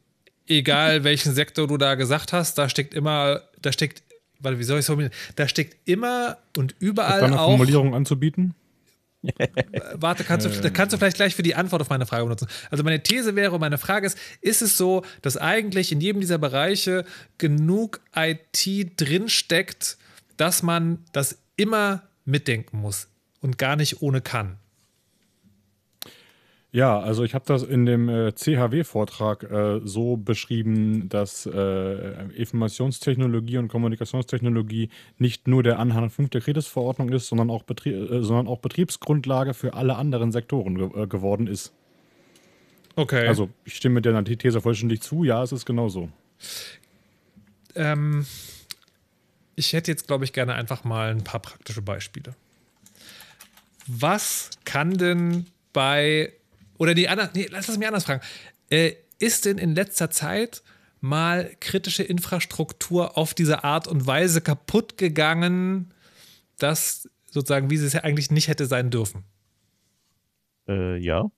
egal 0.48 1.04
welchen 1.04 1.34
Sektor 1.34 1.66
du 1.66 1.76
da 1.76 1.94
gesagt 1.94 2.32
hast, 2.32 2.58
da 2.58 2.68
steckt 2.68 2.94
immer, 2.94 3.42
da 3.60 3.72
steckt 3.72 4.02
warte, 4.40 4.58
wie 4.58 4.64
soll 4.64 4.78
ich 4.78 4.80
es 4.80 4.86
formulieren? 4.86 5.14
Da 5.36 5.48
steckt 5.48 5.76
immer 5.88 6.38
und 6.56 6.74
überall 6.78 7.22
eine 7.22 7.40
auch. 7.40 7.50
Formulierung 7.50 7.94
anzubieten? 7.94 8.54
Warte, 9.94 10.22
kannst 10.22 10.46
du, 10.46 10.70
kannst 10.70 10.92
du 10.92 10.98
vielleicht 10.98 11.16
gleich 11.16 11.34
für 11.34 11.42
die 11.42 11.56
Antwort 11.56 11.82
auf 11.82 11.90
meine 11.90 12.06
Frage 12.06 12.24
benutzen. 12.24 12.46
Also 12.70 12.84
meine 12.84 13.02
These 13.02 13.34
wäre, 13.34 13.52
und 13.52 13.60
meine 13.60 13.78
Frage 13.78 14.06
ist, 14.06 14.16
ist 14.40 14.62
es 14.62 14.76
so, 14.76 15.04
dass 15.22 15.36
eigentlich 15.36 15.90
in 15.90 16.00
jedem 16.00 16.20
dieser 16.20 16.38
Bereiche 16.38 17.04
genug 17.36 18.00
IT 18.14 18.92
drinsteckt, 18.96 19.98
dass 20.36 20.62
man 20.62 21.04
das 21.12 21.38
immer 21.56 22.04
mitdenken 22.24 22.78
muss 22.78 23.08
und 23.40 23.58
gar 23.58 23.74
nicht 23.74 24.02
ohne 24.02 24.20
kann? 24.20 24.58
Ja, 26.70 27.00
also 27.00 27.24
ich 27.24 27.34
habe 27.34 27.46
das 27.46 27.62
in 27.62 27.86
dem 27.86 28.10
äh, 28.10 28.34
CHW-Vortrag 28.34 29.42
äh, 29.44 29.80
so 29.84 30.18
beschrieben, 30.18 31.08
dass 31.08 31.46
äh, 31.46 32.24
Informationstechnologie 32.34 33.56
und 33.56 33.68
Kommunikationstechnologie 33.68 34.90
nicht 35.16 35.48
nur 35.48 35.62
der 35.62 35.78
Anhang 35.78 36.10
5 36.10 36.28
der 36.28 36.42
Kretisverordnung 36.42 37.08
ist, 37.08 37.28
sondern 37.28 37.48
auch, 37.48 37.62
Betrie 37.62 37.94
äh, 37.94 38.22
sondern 38.22 38.48
auch 38.48 38.58
Betriebsgrundlage 38.58 39.54
für 39.54 39.72
alle 39.72 39.96
anderen 39.96 40.30
Sektoren 40.30 40.76
ge 40.76 41.04
äh, 41.04 41.06
geworden 41.06 41.46
ist. 41.46 41.72
Okay. 42.96 43.26
Also 43.26 43.48
ich 43.64 43.76
stimme 43.76 44.02
der 44.02 44.22
These 44.24 44.60
vollständig 44.60 45.00
zu, 45.00 45.24
ja, 45.24 45.42
es 45.42 45.52
ist 45.52 45.64
genau 45.64 45.88
so. 45.88 46.10
Ähm, 47.76 48.26
ich 49.54 49.72
hätte 49.72 49.90
jetzt, 49.90 50.06
glaube 50.06 50.24
ich, 50.24 50.32
gerne 50.32 50.54
einfach 50.54 50.84
mal 50.84 51.10
ein 51.10 51.24
paar 51.24 51.40
praktische 51.40 51.80
Beispiele. 51.80 52.34
Was 53.86 54.50
kann 54.64 54.98
denn 54.98 55.46
bei, 55.72 56.32
oder 56.78 56.94
die 56.94 57.08
anderen, 57.08 57.30
nee, 57.34 57.48
lass 57.50 57.68
es 57.68 57.78
mich 57.78 57.86
anders 57.86 58.04
fragen. 58.04 58.22
Äh, 58.70 58.94
ist 59.18 59.44
denn 59.44 59.58
in 59.58 59.74
letzter 59.74 60.10
Zeit 60.10 60.62
mal 61.00 61.54
kritische 61.60 62.02
Infrastruktur 62.02 63.16
auf 63.18 63.34
diese 63.34 63.64
Art 63.64 63.86
und 63.86 64.06
Weise 64.06 64.40
kaputt 64.40 64.96
gegangen, 64.96 65.92
dass 66.56 67.08
sozusagen, 67.30 67.70
wie 67.70 67.76
sie 67.76 67.86
es 67.86 67.92
ja 67.92 68.02
eigentlich 68.04 68.30
nicht 68.30 68.48
hätte 68.48 68.66
sein 68.66 68.90
dürfen? 68.90 69.24
Äh, 70.68 70.96
ja. 70.98 71.30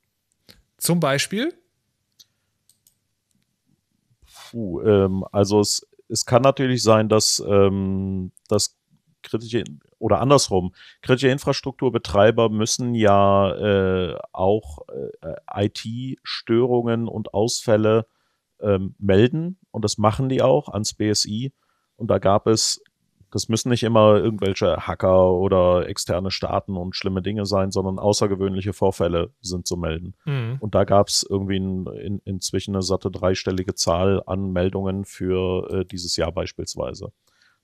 Zum 0.77 1.01
Beispiel? 1.01 1.55
Puh, 4.51 4.83
ähm, 4.83 5.25
also 5.31 5.61
es, 5.61 5.87
es 6.09 6.25
kann 6.25 6.43
natürlich 6.43 6.83
sein, 6.83 7.09
dass, 7.09 7.43
ähm, 7.47 8.33
dass 8.49 8.80
kritische 9.23 9.65
oder 9.99 10.21
andersrum, 10.21 10.73
kritische 11.03 11.29
Infrastrukturbetreiber 11.29 12.49
müssen 12.49 12.95
ja 12.95 13.53
äh, 13.55 14.19
auch 14.33 14.81
äh, 15.23 15.65
IT-Störungen 15.67 17.09
und 17.09 17.35
Ausfälle 17.35 18.07
ähm, 18.61 18.95
melden 18.99 19.59
und 19.71 19.85
das 19.85 19.99
machen 19.99 20.29
die 20.29 20.43
auch 20.43 20.69
ans 20.69 20.95
BSI. 20.95 21.53
Und 21.97 22.11
da 22.11 22.19
gab 22.19 22.47
es, 22.47 22.83
das 23.31 23.49
müssen 23.49 23.69
nicht 23.69 23.83
immer 23.83 24.17
irgendwelche 24.17 24.87
Hacker 24.87 25.33
oder 25.33 25.87
externe 25.89 26.31
Staaten 26.31 26.77
und 26.77 26.97
schlimme 26.97 27.23
Dinge 27.23 27.47
sein, 27.47 27.71
sondern 27.71 27.99
außergewöhnliche 27.99 28.73
Vorfälle 28.73 29.31
sind 29.41 29.67
zu 29.67 29.77
melden. 29.77 30.15
Mhm. 30.25 30.57
Und 30.61 30.75
da 30.75 30.85
gab 30.85 31.09
es 31.09 31.27
irgendwie 31.29 31.59
ein, 31.59 31.87
in, 31.87 32.19
inzwischen 32.25 32.75
eine 32.75 32.83
satte 32.83 33.11
dreistellige 33.11 33.75
Zahl 33.75 34.23
an 34.27 34.53
Meldungen 34.53 35.05
für 35.05 35.71
äh, 35.71 35.85
dieses 35.85 36.17
Jahr 36.17 36.33
beispielsweise. 36.33 37.13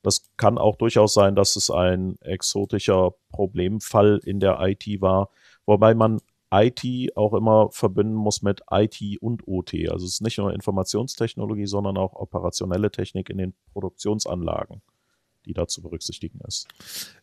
Das 0.02 0.30
kann 0.36 0.58
auch 0.58 0.76
durchaus 0.76 1.14
sein, 1.14 1.34
dass 1.34 1.56
es 1.56 1.70
ein 1.70 2.16
exotischer 2.20 3.14
Problemfall 3.30 4.20
in 4.24 4.40
der 4.40 4.60
IT 4.60 5.00
war, 5.00 5.30
wobei 5.66 5.94
man 5.94 6.20
IT 6.52 7.16
auch 7.16 7.34
immer 7.34 7.70
verbinden 7.72 8.14
muss 8.14 8.42
mit 8.42 8.62
IT 8.70 9.00
und 9.20 9.46
OT. 9.48 9.74
Also 9.90 10.06
es 10.06 10.14
ist 10.14 10.20
nicht 10.20 10.38
nur 10.38 10.52
Informationstechnologie, 10.52 11.66
sondern 11.66 11.96
auch 11.96 12.14
operationelle 12.14 12.90
Technik 12.90 13.30
in 13.30 13.38
den 13.38 13.54
Produktionsanlagen, 13.72 14.80
die 15.44 15.54
da 15.54 15.66
zu 15.66 15.82
berücksichtigen 15.82 16.40
ist. 16.46 16.68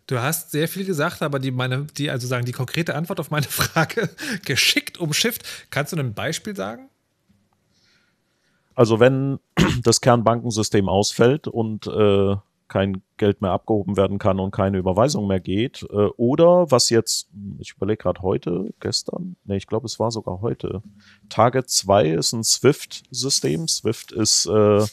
Du 0.07 0.19
hast 0.19 0.51
sehr 0.51 0.67
viel 0.67 0.85
gesagt, 0.85 1.21
aber 1.21 1.39
die, 1.39 1.51
meine, 1.51 1.87
die, 1.97 2.09
also 2.09 2.27
sagen, 2.27 2.45
die 2.45 2.51
konkrete 2.51 2.95
Antwort 2.95 3.19
auf 3.19 3.31
meine 3.31 3.45
Frage 3.49 4.09
geschickt 4.45 4.99
umschifft. 4.99 5.43
Kannst 5.69 5.93
du 5.93 5.97
ein 5.97 6.13
Beispiel 6.13 6.55
sagen? 6.55 6.89
Also 8.75 8.99
wenn 8.99 9.39
das 9.83 10.01
Kernbankensystem 10.01 10.89
ausfällt 10.89 11.47
und 11.47 11.87
äh, 11.87 12.35
kein 12.73 13.03
Geld 13.17 13.39
mehr 13.41 13.51
abgehoben 13.51 13.97
werden 13.97 14.17
kann 14.17 14.39
und 14.39 14.49
keine 14.49 14.79
Überweisung 14.79 15.27
mehr 15.27 15.39
geht. 15.39 15.83
Äh, 15.91 16.07
oder 16.17 16.71
was 16.71 16.89
jetzt, 16.89 17.29
ich 17.59 17.75
überlege 17.75 17.97
gerade 17.97 18.23
heute, 18.23 18.73
gestern, 18.79 19.35
nee, 19.45 19.57
ich 19.57 19.67
glaube, 19.67 19.85
es 19.85 19.99
war 19.99 20.09
sogar 20.09 20.41
heute. 20.41 20.81
Target 21.29 21.69
2 21.69 22.07
ist 22.09 22.33
ein 22.33 22.43
SWIFT-System. 22.43 23.67
SWIFT 23.67 24.11
ist 24.13 24.47
äh, 24.47 24.83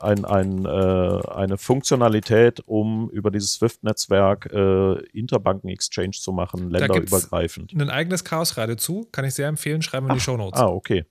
ein, 0.00 0.24
ein, 0.24 0.64
äh, 0.64 0.68
eine 0.68 1.58
Funktionalität, 1.58 2.60
um 2.64 3.10
über 3.10 3.30
dieses 3.30 3.52
SWIFT-Netzwerk 3.54 4.50
äh, 4.50 4.94
Interbanken-Exchange 5.10 6.12
zu 6.12 6.32
machen, 6.32 6.70
länderübergreifend. 6.70 7.74
Ein 7.74 7.90
eigenes 7.90 8.24
Chaos-Radio 8.24 8.76
zu, 8.76 9.06
kann 9.12 9.26
ich 9.26 9.34
sehr 9.34 9.48
empfehlen, 9.48 9.82
schreiben 9.82 10.06
wir 10.06 10.12
in 10.12 10.18
die 10.18 10.24
Show 10.24 10.38
Notes. 10.38 10.58
Ah, 10.58 10.68
okay. 10.68 11.04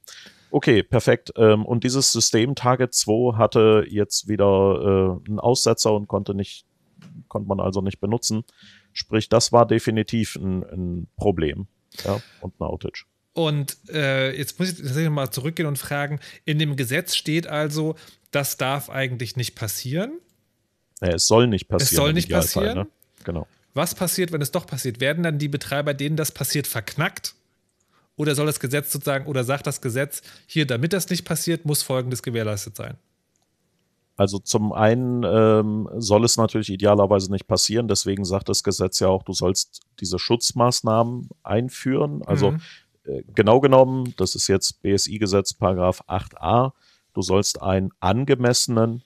Okay, 0.52 0.84
perfekt. 0.84 1.32
Ähm, 1.38 1.66
und 1.66 1.84
dieses 1.84 2.12
System 2.12 2.56
Target 2.56 2.94
2 2.94 3.38
hatte 3.38 3.86
jetzt 3.88 4.28
wieder 4.28 5.20
äh, 5.26 5.30
einen 5.30 5.40
Aussetzer 5.40 5.94
und 5.94 6.08
konnte 6.08 6.34
nicht, 6.34 6.66
konnte 7.30 7.48
man 7.48 7.60
also 7.60 7.82
nicht 7.82 8.00
benutzen. 8.00 8.44
Sprich, 8.94 9.30
das 9.30 9.52
war 9.54 9.66
definitiv 9.66 10.36
ein, 10.36 10.64
ein 10.64 11.08
Problem. 11.16 11.68
Ja, 12.04 12.22
und 12.42 12.60
ein 12.60 12.64
Outage. 12.64 13.06
Und 13.34 13.78
äh, 13.90 14.38
jetzt 14.38 14.60
muss 14.60 14.72
ich 14.72 14.78
tatsächlich 14.78 15.10
mal 15.10 15.32
zurückgehen 15.32 15.68
und 15.68 15.78
fragen: 15.78 16.20
In 16.44 16.60
dem 16.60 16.76
Gesetz 16.76 17.16
steht 17.16 17.48
also, 17.48 17.96
das 18.32 18.58
darf 18.58 18.90
eigentlich 18.90 19.38
nicht 19.38 19.56
passieren. 19.56 20.20
Ja, 21.02 21.10
es 21.10 21.28
soll 21.28 21.48
nicht 21.48 21.68
passieren. 21.68 21.90
Es 21.90 21.96
soll 21.96 22.14
nicht 22.14 22.30
passieren. 22.30 22.78
Ne? 22.78 22.88
Genau. 23.24 23.48
Was 23.74 23.96
passiert, 23.96 24.34
wenn 24.34 24.42
es 24.42 24.52
doch 24.52 24.68
passiert? 24.68 25.00
Werden 25.00 25.24
dann 25.24 25.40
die 25.40 25.48
Betreiber, 25.48 25.94
denen 25.94 26.18
das 26.18 26.32
passiert, 26.32 26.68
verknackt? 26.68 27.36
Oder 28.22 28.36
soll 28.36 28.46
das 28.46 28.60
Gesetz 28.60 28.92
sozusagen, 28.92 29.26
oder 29.26 29.44
sagt 29.44 29.66
das 29.66 29.82
Gesetz, 29.82 30.22
hier, 30.46 30.68
damit 30.68 30.94
das 30.94 31.10
nicht 31.10 31.26
passiert, 31.26 31.66
muss 31.66 31.82
Folgendes 31.82 32.22
gewährleistet 32.22 32.76
sein? 32.76 32.98
Also 34.16 34.38
zum 34.38 34.74
einen 34.74 35.24
ähm, 35.24 35.90
soll 35.98 36.24
es 36.24 36.38
natürlich 36.38 36.70
idealerweise 36.70 37.32
nicht 37.32 37.48
passieren, 37.48 37.88
deswegen 37.88 38.24
sagt 38.24 38.48
das 38.48 38.64
Gesetz 38.64 39.00
ja 39.00 39.08
auch, 39.08 39.24
du 39.24 39.34
sollst 39.34 39.82
diese 40.00 40.20
Schutzmaßnahmen 40.20 41.30
einführen. 41.42 42.22
Also 42.28 42.52
Mhm. 42.52 42.62
äh, 43.06 43.24
genau 43.34 43.60
genommen, 43.60 44.14
das 44.18 44.36
ist 44.36 44.48
jetzt 44.48 44.84
BSI-Gesetz 44.84 45.56
Paragraph 45.56 46.04
8a, 46.08 46.74
du 47.16 47.24
sollst 47.24 47.60
einen 47.64 47.90
angemessenen, 48.00 49.02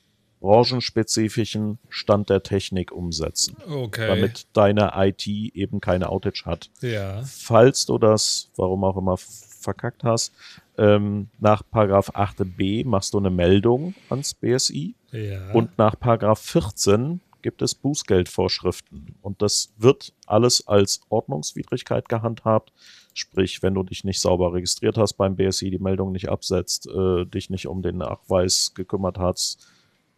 branchenspezifischen 0.45 1.77
Stand 1.89 2.29
der 2.29 2.43
Technik 2.43 2.91
umsetzen, 2.91 3.57
Okay. 3.67 4.07
damit 4.07 4.47
deine 4.53 4.91
IT 4.95 5.27
eben 5.27 5.81
keine 5.81 6.09
Outage 6.09 6.45
hat. 6.45 6.69
ja. 6.81 7.23
Falls 7.23 7.85
du 7.85 7.97
das, 7.97 8.49
warum 8.55 8.83
auch 8.83 8.97
immer, 8.97 9.17
verkackt 9.17 10.03
hast, 10.03 10.31
ähm, 10.77 11.29
nach 11.39 11.63
Paragraph 11.69 12.09
8b 12.15 12.85
machst 12.85 13.13
du 13.13 13.17
eine 13.17 13.29
Meldung 13.31 13.95
ans 14.09 14.33
BSI. 14.35 14.95
Ja. 15.11 15.51
Und 15.53 15.77
nach 15.77 15.97
Paragraph 15.99 16.39
14 16.39 17.19
gibt 17.41 17.61
es 17.61 17.73
Bußgeldvorschriften. 17.75 19.15
Und 19.21 19.41
das 19.41 19.73
wird 19.77 20.13
alles 20.27 20.67
als 20.67 21.01
Ordnungswidrigkeit 21.09 22.09
gehandhabt. 22.09 22.73
Sprich, 23.13 23.63
wenn 23.63 23.73
du 23.75 23.83
dich 23.83 24.03
nicht 24.03 24.19
sauber 24.19 24.53
registriert 24.53 24.97
hast 24.97 25.13
beim 25.13 25.35
BSI, 25.35 25.69
die 25.71 25.79
Meldung 25.79 26.11
nicht 26.11 26.29
absetzt, 26.29 26.87
äh, 26.87 27.25
dich 27.25 27.49
nicht 27.49 27.67
um 27.67 27.81
den 27.81 27.97
Nachweis 27.97 28.73
gekümmert 28.75 29.17
hast, 29.17 29.65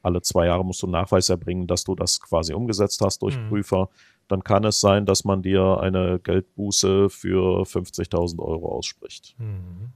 alle 0.07 0.21
zwei 0.21 0.47
Jahre 0.47 0.65
musst 0.65 0.81
du 0.81 0.87
einen 0.87 0.93
Nachweis 0.93 1.29
erbringen, 1.29 1.67
dass 1.67 1.83
du 1.83 1.93
das 1.95 2.19
quasi 2.19 2.53
umgesetzt 2.53 3.01
hast 3.01 3.21
durch 3.21 3.37
Mhm. 3.37 3.49
Prüfer, 3.49 3.89
dann 4.27 4.43
kann 4.43 4.63
es 4.63 4.79
sein, 4.79 5.05
dass 5.05 5.23
man 5.23 5.41
dir 5.41 5.79
eine 5.79 6.19
Geldbuße 6.19 7.09
für 7.09 7.65
50.000 7.65 8.39
Euro 8.39 8.69
ausspricht. 8.69 9.35
Mhm. 9.37 9.91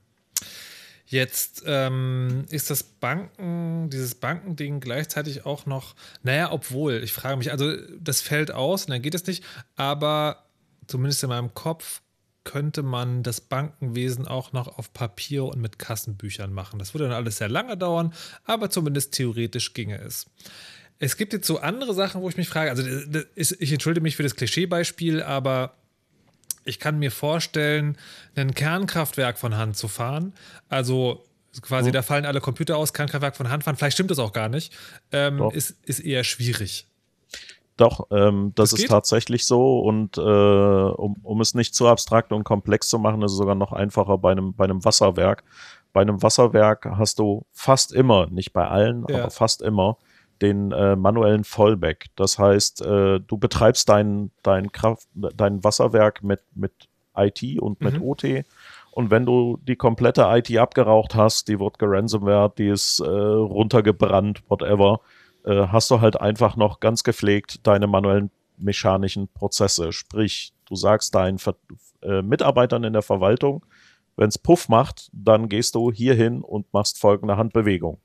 Jetzt 1.06 1.64
ähm, 1.66 2.46
ist 2.50 2.70
das 2.70 2.84
Banken, 2.84 3.90
dieses 3.90 4.16
Bankending 4.16 4.80
gleichzeitig 4.80 5.46
auch 5.46 5.66
noch, 5.66 5.96
naja, 6.24 6.52
obwohl, 6.54 7.04
ich 7.04 7.12
frage 7.12 7.36
mich, 7.36 7.52
also 7.52 7.74
das 8.00 8.22
fällt 8.22 8.52
aus 8.52 8.86
und 8.86 8.92
dann 8.92 9.02
geht 9.02 9.14
es 9.14 9.28
nicht, 9.28 9.44
aber 9.76 10.46
zumindest 10.88 11.24
in 11.24 11.30
meinem 11.30 11.54
Kopf 11.54 12.02
könnte 12.44 12.82
man 12.84 13.24
das 13.24 13.40
Bankenwesen 13.42 14.28
auch 14.28 14.52
noch 14.54 14.78
auf 14.78 14.94
Papier 14.94 15.46
und 15.46 15.62
mit 15.62 15.78
Kassenbüchern 15.80 16.52
machen. 16.52 16.80
Das 16.80 16.94
würde 16.94 17.06
dann 17.06 17.14
alles 17.14 17.38
sehr 17.38 17.50
lange 17.50 17.78
dauern, 17.78 18.14
aber 18.46 18.70
zumindest 18.70 19.14
theoretisch 19.14 19.74
ginge 19.74 20.00
es. 20.00 20.26
Es 21.00 21.18
gibt 21.18 21.34
jetzt 21.34 21.48
so 21.48 21.60
andere 21.60 21.94
Sachen, 21.94 22.22
wo 22.22 22.30
ich 22.30 22.38
mich 22.38 22.50
frage, 22.50 22.70
also 22.70 22.84
ist, 23.36 23.58
ich 23.60 23.72
entschuldige 23.72 24.04
mich 24.04 24.16
für 24.16 24.24
das 24.24 24.36
Klischeebeispiel, 24.36 25.22
aber 25.24 25.76
ich 26.64 26.80
kann 26.80 27.00
mir 27.00 27.12
vorstellen, 27.12 27.98
ein 28.36 28.54
Kernkraftwerk 28.54 29.40
von 29.40 29.58
Hand 29.58 29.78
zu 29.78 29.88
fahren. 29.88 30.34
Also 30.70 31.26
quasi, 31.62 31.90
Mhm. 31.90 31.94
da 31.94 32.02
fallen 32.04 32.26
alle 32.26 32.40
Computer 32.40 32.78
aus, 32.78 32.94
Kernkraftwerk 32.94 33.36
von 33.36 33.50
Hand 33.50 33.64
fahren. 33.64 33.76
Vielleicht 33.78 33.96
stimmt 33.96 34.12
das 34.12 34.20
auch 34.20 34.32
gar 34.32 34.48
nicht. 34.48 34.74
Ähm, 35.12 35.42
ist, 35.54 35.76
ist 35.86 36.00
eher 36.00 36.24
schwierig. 36.24 36.86
Doch, 37.78 38.08
ähm, 38.12 38.52
das, 38.56 38.72
Das 38.72 38.80
ist 38.80 38.84
geht? 38.86 38.90
tatsächlich 38.92 39.46
so 39.46 39.80
und 39.80 40.18
äh, 40.18 40.22
um, 40.22 41.16
um 41.24 41.42
es 41.42 41.54
nicht 41.54 41.74
zu 41.74 41.88
abstrakt 41.88 42.32
und 42.32 42.44
komplex 42.44 42.90
zu 42.90 43.00
machen, 43.00 43.22
ist 43.22 43.32
es 43.32 43.38
sogar 43.38 43.56
noch 43.56 43.72
einfacher 43.72 44.18
bei 44.18 44.32
einem, 44.32 44.54
bei 44.54 44.66
einem 44.66 44.84
Wasserwerk. 44.86 45.44
Bei 45.94 46.02
einem 46.02 46.22
Wasserwerk 46.22 46.86
hast 46.98 47.20
du 47.20 47.46
fast 47.52 47.94
immer, 47.94 48.28
nicht 48.28 48.54
bei 48.54 48.68
allen, 48.68 49.06
Ja. 49.10 49.22
aber 49.22 49.32
fast 49.32 49.62
immer 49.62 49.98
den 50.42 50.72
äh, 50.72 50.96
manuellen 50.96 51.44
Fallback. 51.44 52.08
Das 52.16 52.40
heißt, 52.40 52.82
äh, 52.82 53.20
du 53.20 53.38
betreibst 53.38 53.90
dein, 53.90 54.32
dein, 54.44 54.72
Kraft, 54.72 55.08
dein 55.14 55.64
Wasserwerk 55.64 56.24
mit, 56.24 56.42
mit 56.56 56.72
IT 57.16 57.60
und 57.60 57.82
mit 57.82 57.96
mhm. 57.96 58.04
OT. 58.04 58.24
Und 58.92 59.12
wenn 59.12 59.26
du 59.26 59.58
die 59.68 59.76
komplette 59.76 60.24
IT 60.30 60.56
abgeraucht 60.58 61.16
hast, 61.16 61.48
die 61.48 61.60
wird 61.60 61.80
geransomware, 61.80 62.52
die 62.58 62.68
ist 62.68 63.00
äh, 63.00 63.06
runtergebrannt, 63.06 64.44
whatever, 64.50 65.00
äh, 65.46 65.68
hast 65.68 65.92
du 65.92 66.02
halt 66.02 66.20
einfach 66.20 66.56
noch 66.56 66.80
ganz 66.80 67.04
gepflegt 67.04 67.66
deine 67.68 67.88
manuellen 67.88 68.32
mechanischen 68.58 69.28
Prozesse. 69.28 69.92
Sprich, 69.92 70.54
du 70.66 70.76
sagst 70.76 71.16
deinen 71.16 71.40
Ver 71.40 71.56
äh, 72.02 72.22
Mitarbeitern 72.22 72.84
in 72.84 72.94
der 72.94 73.02
Verwaltung, 73.02 73.66
wenn 74.16 74.30
es 74.30 74.38
Puff 74.38 74.70
macht, 74.70 75.10
dann 75.14 75.50
gehst 75.50 75.76
du 75.76 75.92
hier 75.92 76.16
hin 76.16 76.42
und 76.42 76.72
machst 76.74 77.00
folgende 77.00 77.38
Handbewegung. 77.38 78.00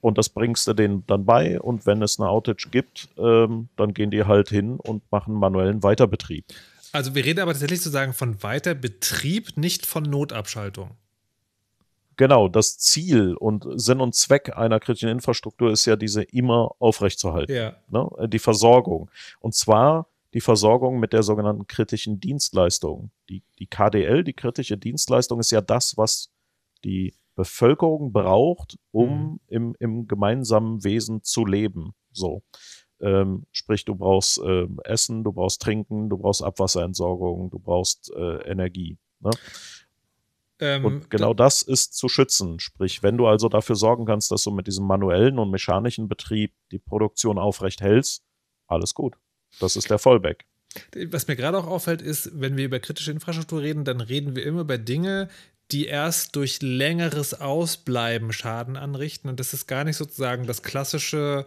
Und 0.00 0.16
das 0.16 0.30
bringst 0.30 0.66
du 0.66 0.72
denen 0.72 1.04
dann 1.06 1.26
bei. 1.26 1.60
Und 1.60 1.86
wenn 1.86 2.02
es 2.02 2.18
eine 2.18 2.28
Outage 2.28 2.68
gibt, 2.70 3.08
ähm, 3.18 3.68
dann 3.76 3.92
gehen 3.92 4.10
die 4.10 4.24
halt 4.24 4.48
hin 4.48 4.76
und 4.76 5.02
machen 5.10 5.34
manuellen 5.34 5.82
Weiterbetrieb. 5.82 6.46
Also 6.92 7.14
wir 7.14 7.24
reden 7.24 7.40
aber 7.40 7.52
tatsächlich 7.52 7.82
sozusagen 7.82 8.14
von 8.14 8.42
Weiterbetrieb, 8.42 9.56
nicht 9.56 9.86
von 9.86 10.02
Notabschaltung. 10.02 10.96
Genau, 12.20 12.48
das 12.48 12.76
Ziel 12.76 13.34
und 13.34 13.66
Sinn 13.76 13.98
und 13.98 14.14
Zweck 14.14 14.54
einer 14.54 14.78
kritischen 14.78 15.08
Infrastruktur 15.08 15.70
ist 15.70 15.86
ja 15.86 15.96
diese 15.96 16.22
immer 16.22 16.72
aufrechtzuerhalten. 16.78 17.56
Ja. 17.56 17.76
Ne? 17.88 18.28
Die 18.28 18.38
Versorgung. 18.38 19.10
Und 19.38 19.54
zwar 19.54 20.06
die 20.34 20.42
Versorgung 20.42 21.00
mit 21.00 21.14
der 21.14 21.22
sogenannten 21.22 21.66
kritischen 21.66 22.20
Dienstleistung. 22.20 23.10
Die, 23.30 23.42
die 23.58 23.66
KDL, 23.66 24.22
die 24.22 24.34
kritische 24.34 24.76
Dienstleistung, 24.76 25.40
ist 25.40 25.50
ja 25.50 25.62
das, 25.62 25.96
was 25.96 26.30
die 26.84 27.14
Bevölkerung 27.36 28.12
braucht, 28.12 28.76
um 28.92 29.08
mhm. 29.08 29.40
im, 29.46 29.76
im 29.78 30.06
gemeinsamen 30.06 30.84
Wesen 30.84 31.22
zu 31.22 31.46
leben. 31.46 31.94
So. 32.12 32.42
Ähm, 33.00 33.46
sprich, 33.50 33.86
du 33.86 33.94
brauchst 33.94 34.42
äh, 34.42 34.66
Essen, 34.84 35.24
du 35.24 35.32
brauchst 35.32 35.62
Trinken, 35.62 36.10
du 36.10 36.18
brauchst 36.18 36.42
Abwasserentsorgung, 36.42 37.48
du 37.48 37.58
brauchst 37.58 38.12
äh, 38.14 38.42
Energie. 38.42 38.98
Ne? 39.20 39.30
Ähm, 40.60 40.84
und 40.84 41.10
genau 41.10 41.34
da 41.34 41.44
das 41.44 41.62
ist 41.62 41.94
zu 41.94 42.08
schützen. 42.08 42.60
Sprich, 42.60 43.02
wenn 43.02 43.16
du 43.16 43.26
also 43.26 43.48
dafür 43.48 43.76
sorgen 43.76 44.04
kannst, 44.04 44.30
dass 44.30 44.44
du 44.44 44.50
mit 44.50 44.66
diesem 44.66 44.86
manuellen 44.86 45.38
und 45.38 45.50
mechanischen 45.50 46.06
Betrieb 46.06 46.52
die 46.70 46.78
Produktion 46.78 47.38
aufrecht 47.38 47.80
hältst, 47.80 48.22
alles 48.66 48.94
gut. 48.94 49.16
Das 49.58 49.74
ist 49.74 49.90
der 49.90 49.98
Fallback. 49.98 50.44
Was 51.08 51.26
mir 51.26 51.34
gerade 51.34 51.58
auch 51.58 51.66
auffällt, 51.66 52.02
ist, 52.02 52.30
wenn 52.40 52.56
wir 52.56 52.66
über 52.66 52.78
kritische 52.78 53.10
Infrastruktur 53.10 53.60
reden, 53.62 53.84
dann 53.84 54.00
reden 54.00 54.36
wir 54.36 54.44
immer 54.44 54.60
über 54.60 54.78
Dinge, 54.78 55.28
die 55.72 55.86
erst 55.86 56.36
durch 56.36 56.62
längeres 56.62 57.40
Ausbleiben 57.40 58.32
Schaden 58.32 58.76
anrichten. 58.76 59.28
Und 59.28 59.40
das 59.40 59.52
ist 59.52 59.66
gar 59.66 59.84
nicht 59.84 59.96
sozusagen 59.96 60.46
das 60.46 60.62
klassische, 60.62 61.46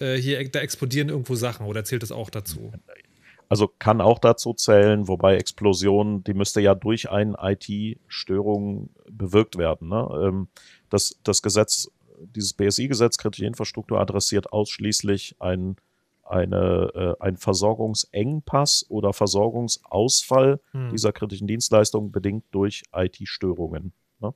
äh, 0.00 0.16
hier, 0.16 0.48
da 0.50 0.60
explodieren 0.60 1.08
irgendwo 1.08 1.36
Sachen 1.36 1.66
oder 1.66 1.84
zählt 1.84 2.02
das 2.02 2.10
auch 2.12 2.30
dazu? 2.30 2.72
Also 3.48 3.68
kann 3.78 4.00
auch 4.00 4.18
dazu 4.18 4.54
zählen, 4.54 5.06
wobei 5.06 5.36
Explosion, 5.36 6.24
die 6.24 6.34
müsste 6.34 6.60
ja 6.60 6.74
durch 6.74 7.10
eine 7.10 7.36
IT-Störung 7.40 8.90
bewirkt 9.08 9.56
werden. 9.56 9.88
Ne? 9.88 10.08
Ähm, 10.22 10.48
das, 10.90 11.18
das 11.22 11.42
Gesetz, 11.42 11.90
dieses 12.34 12.54
BSI-Gesetz, 12.54 13.18
kritische 13.18 13.46
Infrastruktur, 13.46 14.00
adressiert 14.00 14.52
ausschließlich 14.52 15.36
ein, 15.38 15.76
eine, 16.24 17.16
äh, 17.20 17.22
ein 17.22 17.36
Versorgungsengpass 17.36 18.86
oder 18.88 19.12
Versorgungsausfall 19.12 20.58
hm. 20.72 20.90
dieser 20.90 21.12
kritischen 21.12 21.46
Dienstleistung 21.46 22.10
bedingt 22.10 22.44
durch 22.50 22.82
IT-Störungen. 22.92 23.92
Ne? 24.18 24.34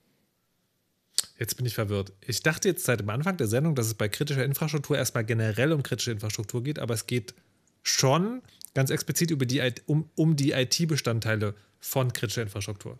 Jetzt 1.37 1.57
bin 1.57 1.67
ich 1.67 1.75
verwirrt. 1.75 2.13
Ich 2.25 2.45
dachte 2.45 2.69
jetzt 2.69 2.85
seit 2.85 3.01
dem 3.01 3.11
Anfang 3.11 3.37
der 3.39 3.49
Sendung, 3.49 3.75
dass 3.75 3.87
es 3.87 3.95
bei 3.95 4.09
kritischer 4.09 4.45
Infrastruktur 4.45 4.97
erstmal 4.97 5.25
generell 5.25 5.73
um 5.73 5.83
kritische 5.83 6.13
Infrastruktur 6.13 6.63
geht, 6.63 6.79
aber 6.79 6.95
es 6.95 7.07
geht 7.07 7.35
schon 7.83 8.43
ganz 8.75 8.91
explizit 8.91 9.31
über 9.31 9.47
die, 9.47 9.63
um, 9.87 10.09
um 10.17 10.37
die 10.37 10.53
IT-Bestandteile 10.53 11.55
von 11.81 12.13
kritischer 12.13 12.43
Infrastruktur. 12.43 12.99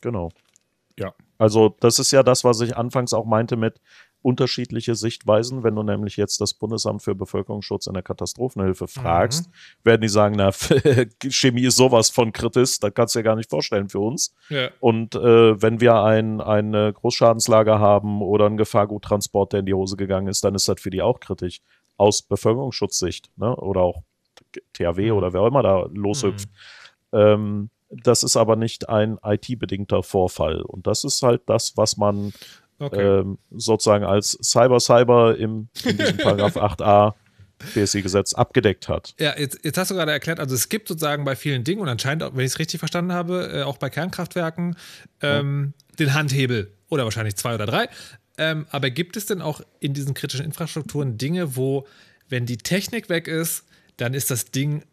Genau. 0.00 0.30
Ja. 0.98 1.14
Also, 1.38 1.76
das 1.80 1.98
ist 1.98 2.10
ja 2.10 2.22
das, 2.22 2.44
was 2.44 2.60
ich 2.60 2.76
anfangs 2.76 3.12
auch 3.12 3.24
meinte 3.24 3.56
mit 3.56 3.80
unterschiedliche 4.22 4.96
Sichtweisen. 4.96 5.62
Wenn 5.62 5.76
du 5.76 5.82
nämlich 5.82 6.16
jetzt 6.16 6.40
das 6.40 6.54
Bundesamt 6.54 7.02
für 7.02 7.14
Bevölkerungsschutz 7.14 7.86
in 7.86 7.94
der 7.94 8.02
Katastrophenhilfe 8.02 8.88
fragst, 8.88 9.46
mhm. 9.46 9.52
werden 9.84 10.00
die 10.00 10.08
sagen, 10.08 10.34
na, 10.36 10.50
Chemie 11.30 11.66
ist 11.66 11.76
sowas 11.76 12.10
von 12.10 12.32
kritisch, 12.32 12.80
das 12.80 12.92
kannst 12.94 13.14
du 13.14 13.20
dir 13.20 13.24
gar 13.24 13.36
nicht 13.36 13.48
vorstellen 13.48 13.88
für 13.88 14.00
uns. 14.00 14.34
Ja. 14.48 14.70
Und 14.80 15.14
äh, 15.14 15.62
wenn 15.62 15.80
wir 15.80 16.02
ein, 16.02 16.40
ein 16.40 16.72
Großschadenslager 16.72 17.78
haben 17.78 18.20
oder 18.20 18.46
einen 18.46 18.56
Gefahrguttransport, 18.56 19.52
der 19.52 19.60
in 19.60 19.66
die 19.66 19.74
Hose 19.74 19.96
gegangen 19.96 20.26
ist, 20.26 20.42
dann 20.44 20.54
ist 20.54 20.68
das 20.68 20.80
für 20.80 20.90
die 20.90 21.02
auch 21.02 21.20
kritisch 21.20 21.60
aus 21.96 22.22
Bevölkerungsschutzsicht 22.22 23.30
ne? 23.36 23.54
oder 23.56 23.82
auch 23.82 24.02
THW 24.72 25.10
mhm. 25.10 25.16
oder 25.16 25.32
wer 25.32 25.40
auch 25.42 25.48
immer 25.48 25.62
da 25.62 25.88
loshüpft. 25.92 26.48
Mhm. 27.12 27.18
Ähm, 27.18 27.70
das 27.90 28.22
ist 28.22 28.36
aber 28.36 28.56
nicht 28.56 28.88
ein 28.88 29.18
IT-bedingter 29.24 30.02
Vorfall. 30.02 30.60
Und 30.60 30.86
das 30.86 31.04
ist 31.04 31.22
halt 31.22 31.42
das, 31.46 31.76
was 31.76 31.96
man 31.96 32.32
okay. 32.78 33.20
ähm, 33.20 33.38
sozusagen 33.50 34.04
als 34.04 34.38
Cyber-Cyber 34.42 35.36
im 35.38 35.68
in 35.84 35.96
diesem 35.96 36.16
Paragraph 36.18 36.56
8a 36.56 37.14
BSI-Gesetz 37.74 38.34
abgedeckt 38.34 38.88
hat. 38.88 39.14
Ja, 39.18 39.36
jetzt, 39.36 39.64
jetzt, 39.64 39.78
hast 39.78 39.90
du 39.90 39.94
gerade 39.94 40.12
erklärt, 40.12 40.38
also 40.38 40.54
es 40.54 40.68
gibt 40.68 40.88
sozusagen 40.88 41.24
bei 41.24 41.34
vielen 41.34 41.64
Dingen 41.64 41.80
und 41.80 41.88
anscheinend, 41.88 42.22
wenn 42.22 42.44
ich 42.44 42.52
es 42.52 42.58
richtig 42.58 42.78
verstanden 42.78 43.12
habe, 43.12 43.50
äh, 43.52 43.62
auch 43.62 43.78
bei 43.78 43.90
Kernkraftwerken 43.90 44.76
ähm, 45.22 45.74
ja. 45.90 45.96
den 45.96 46.14
Handhebel 46.14 46.72
oder 46.88 47.04
wahrscheinlich 47.04 47.36
zwei 47.36 47.54
oder 47.54 47.66
drei. 47.66 47.88
Ähm, 48.36 48.66
aber 48.70 48.90
gibt 48.90 49.16
es 49.16 49.26
denn 49.26 49.42
auch 49.42 49.60
in 49.80 49.94
diesen 49.94 50.14
kritischen 50.14 50.44
Infrastrukturen 50.44 51.18
Dinge, 51.18 51.56
wo, 51.56 51.86
wenn 52.28 52.46
die 52.46 52.58
Technik 52.58 53.08
weg 53.08 53.26
ist, 53.26 53.64
dann 53.98 54.14
ist 54.14 54.30
das 54.30 54.46
Ding 54.46 54.84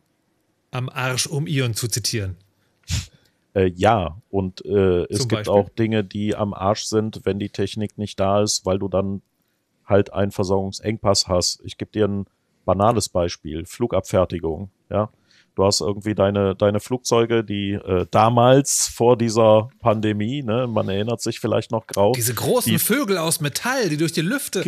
am 0.72 0.90
Arsch, 0.90 1.26
um 1.28 1.48
Ion 1.48 1.74
zu 1.74 1.88
zitieren. 1.88 2.36
Äh, 3.54 3.72
ja, 3.76 4.22
und 4.30 4.66
äh, 4.66 5.06
es 5.06 5.20
gibt 5.20 5.46
Beispiel? 5.46 5.54
auch 5.54 5.70
Dinge, 5.70 6.04
die 6.04 6.36
am 6.36 6.54
Arsch 6.54 6.84
sind, 6.84 7.22
wenn 7.24 7.40
die 7.40 7.50
Technik 7.50 7.98
nicht 7.98 8.20
da 8.20 8.42
ist, 8.42 8.66
weil 8.66 8.80
du 8.80 8.90
dann 8.90 9.22
halt 9.86 10.12
einen 10.12 10.32
Versorgungsengpass 10.32 11.30
hast. 11.30 11.62
Ich 11.64 11.78
gebe 11.78 11.92
dir 11.92 12.06
ein 12.06 12.26
banales 12.66 13.08
Beispiel, 13.08 13.66
Flugabfertigung, 13.66 14.72
ja. 14.90 15.10
Du 15.56 15.64
hast 15.64 15.80
irgendwie 15.80 16.16
deine, 16.16 16.54
deine 16.54 16.82
Flugzeuge, 16.82 17.44
die 17.44 17.72
äh, 17.72 18.06
damals 18.12 18.92
vor 18.94 19.18
dieser 19.18 19.70
Pandemie, 19.80 20.44
ne, 20.44 20.68
man 20.68 20.90
erinnert 20.90 21.22
sich 21.22 21.40
vielleicht 21.40 21.72
noch 21.72 21.88
grau. 21.88 22.12
Diese 22.12 22.34
großen 22.34 22.72
die, 22.74 22.80
Vögel 22.80 23.18
aus 23.18 23.40
Metall, 23.40 23.88
die 23.88 23.98
durch 23.98 24.12
die 24.12 24.22
Lüfte. 24.22 24.64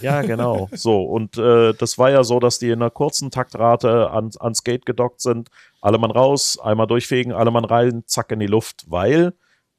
Ja, 0.00 0.22
genau. 0.22 0.68
so, 0.72 1.04
und 1.04 1.38
äh, 1.38 1.72
das 1.74 1.98
war 1.98 2.10
ja 2.10 2.24
so, 2.24 2.40
dass 2.40 2.58
die 2.58 2.70
in 2.70 2.82
einer 2.82 2.90
kurzen 2.90 3.30
Taktrate 3.30 4.10
an, 4.10 4.30
ans 4.40 4.64
Gate 4.64 4.86
gedockt 4.86 5.20
sind. 5.20 5.50
Alle 5.80 5.98
Mann 5.98 6.10
raus, 6.10 6.58
einmal 6.58 6.86
durchfegen, 6.86 7.32
alle 7.32 7.50
Mann 7.50 7.64
rein, 7.64 8.02
zack 8.06 8.32
in 8.32 8.40
die 8.40 8.46
Luft, 8.46 8.86
weil 8.88 9.34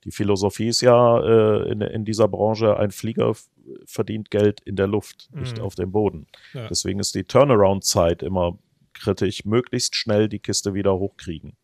die 0.06 0.12
Philosophie 0.12 0.68
ist 0.68 0.82
ja 0.82 1.20
äh, 1.20 1.72
in, 1.72 1.82
in 1.82 2.06
dieser 2.06 2.28
Branche, 2.28 2.78
ein 2.78 2.92
Flieger 2.92 3.34
verdient 3.86 4.30
Geld 4.30 4.62
in 4.62 4.76
der 4.76 4.88
Luft, 4.88 5.30
nicht 5.34 5.58
mhm. 5.58 5.64
auf 5.64 5.76
dem 5.76 5.92
Boden. 5.92 6.28
Ja. 6.54 6.68
Deswegen 6.68 7.00
ist 7.00 7.16
die 7.16 7.24
Turnaround-Zeit 7.24 8.22
immer 8.22 8.58
kritisch, 8.96 9.46
möglichst 9.46 9.96
schnell 9.96 10.30
die 10.30 10.40
Kiste 10.40 10.74
wieder 10.74 10.98
hochkriegen. 10.98 11.56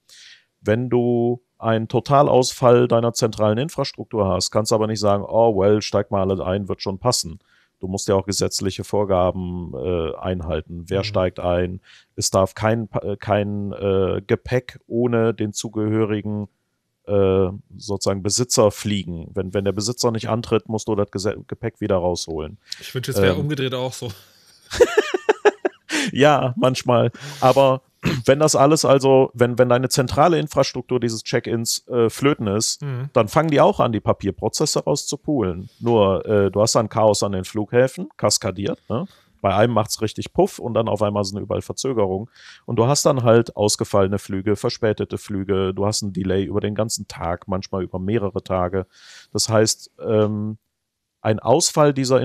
Wenn 0.62 0.90
du 0.90 1.42
einen 1.58 1.88
Totalausfall 1.88 2.88
deiner 2.88 3.14
zentralen 3.14 3.58
Infrastruktur 3.58 4.28
hast, 4.28 4.52
kannst 4.52 4.72
du 4.72 4.76
aber 4.76 4.88
nicht 4.88 5.00
sagen, 5.00 5.24
oh 5.28 5.58
well, 5.58 5.82
steig 5.82 6.12
mal 6.12 6.30
alle 6.30 6.46
ein, 6.46 6.68
wird 6.68 6.82
schon 6.82 7.00
passen. 7.00 7.40
Du 7.80 7.88
musst 7.88 8.08
ja 8.08 8.16
auch 8.16 8.28
gesetzliche 8.28 8.84
Vorgaben 8.84 9.74
äh, 9.74 10.16
einhalten. 10.16 10.86
Wer 10.88 11.00
mhm. 11.00 11.04
steigt 11.04 11.40
ein? 11.40 11.82
Es 12.16 12.30
darf 12.30 12.54
kein, 12.54 12.88
äh, 13.02 13.18
kein 13.18 13.74
äh, 13.74 14.22
Gepäck 14.26 14.80
ohne 14.86 15.34
den 15.34 15.52
zugehörigen 15.52 16.48
äh, 17.08 17.48
sozusagen 17.76 18.22
Besitzer 18.22 18.70
fliegen. 18.70 19.30
Wenn, 19.34 19.56
wenn 19.56 19.66
der 19.66 19.72
Besitzer 19.72 20.12
nicht 20.12 20.30
antritt, 20.30 20.70
musst 20.70 20.88
du 20.88 20.96
das 20.96 21.10
Gepäck 21.12 21.82
wieder 21.82 21.96
rausholen. 21.96 22.60
Ich 22.80 22.94
wünsche, 22.94 23.12
es 23.12 23.18
wäre 23.22 23.34
ähm, 23.34 23.42
umgedreht 23.42 23.74
auch 23.74 23.94
so. 23.94 24.12
ja, 26.12 26.54
manchmal. 26.58 27.12
Aber 27.40 27.82
wenn 28.26 28.40
das 28.40 28.56
alles 28.56 28.84
also, 28.86 29.30
wenn, 29.34 29.58
wenn 29.60 29.70
deine 29.70 29.90
zentrale 29.90 30.40
Infrastruktur 30.40 31.00
dieses 31.00 31.24
Check-ins 31.24 31.88
äh, 31.88 32.10
flöten 32.10 32.48
ist, 32.48 32.82
mhm. 32.82 33.10
dann 33.14 33.28
fangen 33.28 33.52
die 33.52 33.62
auch 33.62 33.80
an, 33.80 33.92
die 33.92 34.00
Papierprozesse 34.00 34.84
rauszupulen. 34.84 35.70
Nur, 35.80 36.26
äh, 36.26 36.52
du 36.52 36.62
hast 36.62 36.76
dann 36.76 36.90
Chaos 36.90 37.22
an 37.24 37.34
den 37.34 37.46
Flughäfen, 37.46 38.10
kaskadiert, 38.18 38.80
ne? 38.90 39.06
Bei 39.42 39.56
einem 39.56 39.74
macht 39.74 39.90
es 39.90 40.02
richtig 40.02 40.34
Puff 40.34 40.60
und 40.60 40.76
dann 40.76 40.88
auf 40.88 41.02
einmal 41.02 41.24
sind 41.24 41.40
überall 41.40 41.64
Verzögerungen. 41.64 42.30
Und 42.66 42.76
du 42.78 42.86
hast 42.86 43.08
dann 43.08 43.24
halt 43.24 43.56
ausgefallene 43.56 44.20
Flüge, 44.20 44.56
verspätete 44.56 45.18
Flüge, 45.18 45.74
du 45.74 45.86
hast 45.86 46.04
ein 46.04 46.14
Delay 46.14 46.44
über 46.44 46.62
den 46.62 46.76
ganzen 46.76 47.08
Tag, 47.08 47.48
manchmal 47.48 47.82
über 47.82 47.98
mehrere 47.98 48.44
Tage. 48.44 48.86
Das 49.34 49.50
heißt, 49.50 49.92
ähm, 50.00 50.60
ein 51.22 51.40
Ausfall 51.40 51.94
dieser 51.94 52.22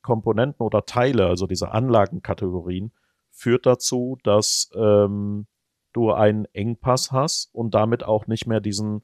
Infrastrukturkomponenten 0.00 0.64
oder 0.64 0.84
Teile, 0.84 1.26
also 1.26 1.46
dieser 1.46 1.72
Anlagenkategorien, 1.72 2.92
führt 3.30 3.66
dazu, 3.66 4.18
dass 4.24 4.70
ähm, 4.74 5.46
du 5.92 6.12
einen 6.12 6.46
Engpass 6.52 7.12
hast 7.12 7.54
und 7.54 7.74
damit 7.74 8.04
auch 8.04 8.26
nicht 8.26 8.46
mehr 8.46 8.60
diesen 8.60 9.02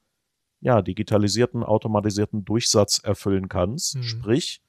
ja, 0.60 0.82
digitalisierten, 0.82 1.62
automatisierten 1.62 2.44
Durchsatz 2.44 2.98
erfüllen 2.98 3.48
kannst. 3.48 3.96
Mhm. 3.96 4.02
Sprich, 4.02 4.62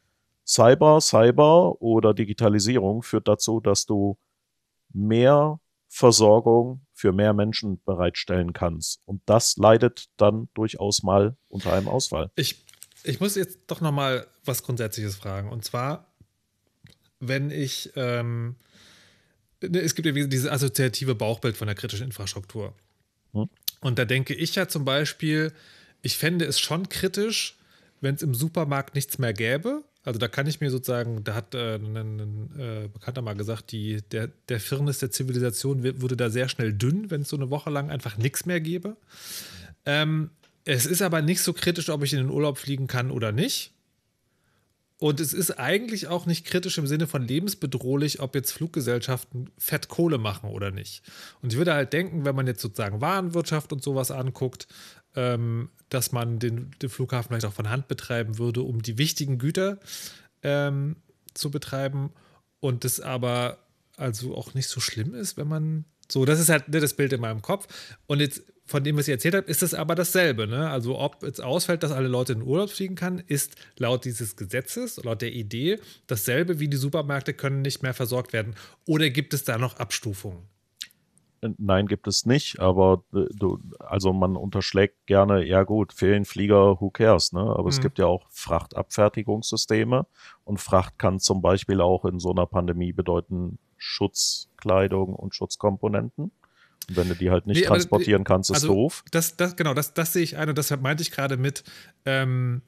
Cyber, 0.46 1.02
Cyber 1.02 1.82
oder 1.82 2.14
Digitalisierung 2.14 3.04
führt 3.04 3.28
dazu, 3.28 3.60
dass 3.60 3.86
du 3.86 4.18
mehr 4.94 5.60
Versorgung 5.90 6.82
für 6.94 7.14
mehr 7.14 7.34
Menschen 7.34 7.82
bereitstellen 7.84 8.54
kannst. 8.54 9.02
Und 9.06 9.22
das 9.26 9.58
leidet 9.58 10.10
dann 10.18 10.50
durchaus 10.54 11.04
mal 11.04 11.38
unter 11.50 11.74
einem 11.74 11.88
Ausfall. 11.88 12.32
Ich, 12.36 12.64
ich 13.04 13.20
muss 13.20 13.36
jetzt 13.36 13.60
doch 13.68 13.82
noch 13.82 13.92
mal 13.92 14.28
was 14.44 14.64
Grundsätzliches 14.64 15.16
fragen. 15.16 15.50
Und 15.50 15.64
zwar, 15.64 16.07
wenn 17.20 17.52
ich, 17.52 17.92
ähm, 17.96 18.56
ne, 19.62 19.80
es 19.80 19.96
gibt 19.96 20.06
ja 20.06 20.12
dieses 20.12 20.50
assoziative 20.50 21.16
Bauchbild 21.16 21.58
von 21.58 21.68
der 21.68 21.76
kritischen 21.76 22.06
Infrastruktur. 22.06 22.74
Hm? 23.34 23.50
Und 23.82 24.00
da 24.00 24.06
denke 24.06 24.34
ich 24.34 24.56
ja 24.56 24.68
zum 24.68 24.86
Beispiel, 24.86 25.52
ich 26.02 26.18
fände 26.18 26.46
es 26.46 26.60
schon 26.60 26.90
kritisch, 26.90 27.58
wenn 28.02 28.16
es 28.16 28.22
im 28.22 28.34
Supermarkt 28.34 28.96
nichts 28.96 29.18
mehr 29.18 29.34
gäbe. 29.34 29.84
Also 30.04 30.20
da 30.20 30.28
kann 30.28 30.48
ich 30.48 30.62
mir 30.62 30.72
sozusagen, 30.72 31.24
da 31.24 31.34
hat 31.34 31.54
äh, 31.54 31.76
ein, 31.76 31.98
ein 31.98 32.60
äh, 32.60 32.88
Bekannter 32.88 33.22
mal 33.22 33.36
gesagt, 33.36 33.72
die, 33.72 34.02
der, 34.12 34.30
der 34.48 34.60
Firnis 34.60 35.00
der 35.00 35.12
Zivilisation 35.12 35.84
würde 35.84 36.16
da 36.16 36.30
sehr 36.30 36.48
schnell 36.48 36.72
dünn, 36.72 37.12
wenn 37.12 37.22
es 37.22 37.30
so 37.30 37.36
eine 37.36 37.50
Woche 37.50 37.70
lang 37.70 37.90
einfach 37.90 38.18
nichts 38.18 38.46
mehr 38.46 38.62
gäbe. 38.62 38.96
Ähm, 39.86 40.30
es 40.64 40.86
ist 40.86 41.02
aber 41.02 41.22
nicht 41.22 41.42
so 41.42 41.54
kritisch, 41.54 41.90
ob 41.90 42.04
ich 42.04 42.14
in 42.14 42.20
den 42.20 42.30
Urlaub 42.30 42.58
fliegen 42.58 42.88
kann 42.88 43.12
oder 43.12 43.32
nicht. 43.32 43.74
Und 45.00 45.20
es 45.20 45.32
ist 45.32 45.60
eigentlich 45.60 46.08
auch 46.08 46.26
nicht 46.26 46.46
kritisch 46.46 46.78
im 46.80 46.88
Sinne 46.88 47.06
von 47.06 47.22
lebensbedrohlich, 47.22 48.20
ob 48.20 48.34
jetzt 48.34 48.52
Fluggesellschaften 48.52 49.52
Fettkohle 49.58 50.18
machen 50.18 50.50
oder 50.50 50.72
nicht. 50.72 51.04
Und 51.42 51.54
ich 51.54 51.58
würde 51.58 51.74
halt 51.74 51.94
denken, 51.94 52.26
wenn 52.26 52.36
man 52.36 52.48
jetzt 52.48 52.62
sozusagen 52.62 53.00
Warenwirtschaft 53.00 53.72
und 53.72 53.84
sowas 53.84 54.10
anguckt, 54.10 54.68
ähm, 55.16 55.70
dass 55.90 56.12
man 56.12 56.40
den, 56.40 56.72
den, 56.82 56.90
Flughafen 56.90 57.30
vielleicht 57.30 57.46
auch 57.46 57.54
von 57.54 57.70
Hand 57.70 57.88
betreiben 57.88 58.40
würde, 58.40 58.62
um 58.62 58.82
die 58.82 58.98
wichtigen 58.98 59.38
Güter 59.38 59.80
ähm, 60.42 60.96
zu 61.36 61.52
betreiben. 61.52 62.12
Und 62.60 62.84
das 62.84 63.00
aber 63.00 63.60
also 63.98 64.36
auch 64.36 64.56
nicht 64.56 64.68
so 64.68 64.80
schlimm 64.80 65.14
ist, 65.14 65.38
wenn 65.38 65.48
man 65.48 65.86
so, 66.10 66.26
das 66.26 66.40
ist 66.40 66.50
halt 66.50 66.70
ne, 66.70 66.80
das 66.80 66.96
Bild 66.96 67.14
in 67.14 67.22
meinem 67.22 67.44
Kopf. 67.44 67.68
Und 68.08 68.20
jetzt 68.20 68.42
von 68.68 68.84
dem, 68.84 68.98
was 68.98 69.08
ihr 69.08 69.16
erzählt 69.16 69.34
habt, 69.34 69.50
ist 69.50 69.64
es 69.64 69.74
aber 69.74 69.96
dasselbe. 69.96 70.46
Ne? 70.46 70.70
Also 70.70 71.00
ob 71.00 71.24
jetzt 71.24 71.42
ausfällt, 71.42 71.84
dass 71.84 71.92
alle 71.92 72.08
Leute 72.08 72.34
in 72.34 72.40
den 72.40 72.48
Urlaub 72.48 72.70
fliegen 72.70 72.96
kann, 72.96 73.24
ist 73.26 73.56
laut 73.78 74.06
dieses 74.06 74.36
Gesetzes, 74.36 75.02
laut 75.04 75.22
der 75.22 75.34
Idee, 75.34 75.80
dasselbe 76.06 76.60
wie 76.60 76.68
die 76.68 76.78
Supermärkte 76.78 77.34
können 77.34 77.62
nicht 77.62 77.82
mehr 77.82 77.94
versorgt 77.94 78.34
werden. 78.34 78.56
Oder 78.86 79.10
gibt 79.10 79.34
es 79.34 79.44
da 79.46 79.58
noch 79.58 79.78
Abstufungen? 79.78 80.44
Nein, 81.58 81.88
gibt 81.88 82.08
es 82.08 82.26
nicht, 82.26 82.60
aber 82.60 83.04
äh, 83.14 83.26
du, 83.32 83.60
also 83.80 84.12
man 84.12 84.36
unterschlägt 84.36 85.06
gerne, 85.06 85.46
ja 85.46 85.64
gut, 85.64 85.94
fehlen 85.94 86.26
Flieger, 86.26 86.82
who 86.82 86.90
cares, 86.90 87.32
ne? 87.32 87.42
Aber 87.42 87.64
mhm. 87.64 87.70
es 87.70 87.80
gibt 87.80 88.00
ja 88.00 88.08
auch 88.08 88.26
Frachtabfertigungssysteme 88.32 90.08
und 90.44 90.60
Fracht 90.60 90.98
kann 90.98 91.20
zum 91.20 91.42
Beispiel 91.42 91.80
auch 91.80 92.06
in 92.06 92.20
so 92.20 92.32
einer 92.32 92.48
Pandemie 92.48 92.92
bedeuten 92.92 93.60
Schutzkleidung 93.78 95.14
und 95.14 95.36
Schutzkomponenten. 95.36 96.32
Und 96.90 96.96
wenn 96.98 97.10
du 97.10 97.16
die 97.16 97.30
halt 97.30 97.48
nicht 97.48 97.62
nee, 97.62 97.66
transportieren 97.66 98.24
kannst, 98.24 98.50
ist 98.50 98.58
also 98.58 98.68
doof. 98.68 99.04
Das, 99.12 99.36
das, 99.36 99.56
genau, 99.56 99.74
das, 99.74 99.94
das 99.94 100.14
sehe 100.14 100.24
ich 100.24 100.38
ein 100.38 100.50
und 100.50 100.58
deshalb 100.58 100.82
meinte 100.82 101.04
ich 101.04 101.12
gerade 101.12 101.36
mit, 101.36 101.64
ähm, 102.06 102.62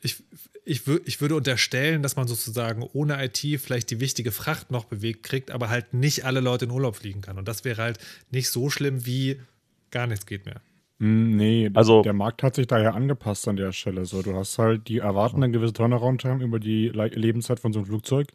ich, 0.00 0.22
ich, 0.64 0.86
ich 1.04 1.20
würde 1.20 1.34
unterstellen, 1.34 2.02
dass 2.02 2.16
man 2.16 2.28
sozusagen 2.28 2.82
ohne 2.82 3.24
IT 3.24 3.38
vielleicht 3.60 3.90
die 3.90 4.00
wichtige 4.00 4.32
Fracht 4.32 4.70
noch 4.70 4.84
bewegt 4.84 5.22
kriegt, 5.24 5.50
aber 5.50 5.70
halt 5.70 5.94
nicht 5.94 6.24
alle 6.24 6.40
Leute 6.40 6.66
in 6.66 6.70
Urlaub 6.70 6.96
fliegen 6.96 7.20
kann. 7.20 7.38
Und 7.38 7.48
das 7.48 7.64
wäre 7.64 7.82
halt 7.82 7.98
nicht 8.30 8.50
so 8.50 8.70
schlimm 8.70 9.06
wie 9.06 9.40
gar 9.90 10.06
nichts 10.06 10.26
geht 10.26 10.46
mehr. 10.46 10.60
Hm, 10.98 11.36
nee, 11.36 11.70
also, 11.74 12.02
der 12.02 12.14
Markt 12.14 12.42
hat 12.42 12.54
sich 12.54 12.66
daher 12.66 12.94
angepasst 12.94 13.46
an 13.48 13.56
der 13.56 13.72
Stelle. 13.72 14.06
So, 14.06 14.22
du 14.22 14.34
hast 14.34 14.58
halt, 14.58 14.88
die 14.88 14.98
erwarten 14.98 15.42
eine 15.42 15.52
gewisse 15.52 15.74
Turnaround-Time 15.74 16.42
über 16.42 16.58
die 16.58 16.88
Lebenszeit 16.88 17.60
von 17.60 17.72
so 17.72 17.80
einem 17.80 17.86
Flugzeug. 17.86 18.28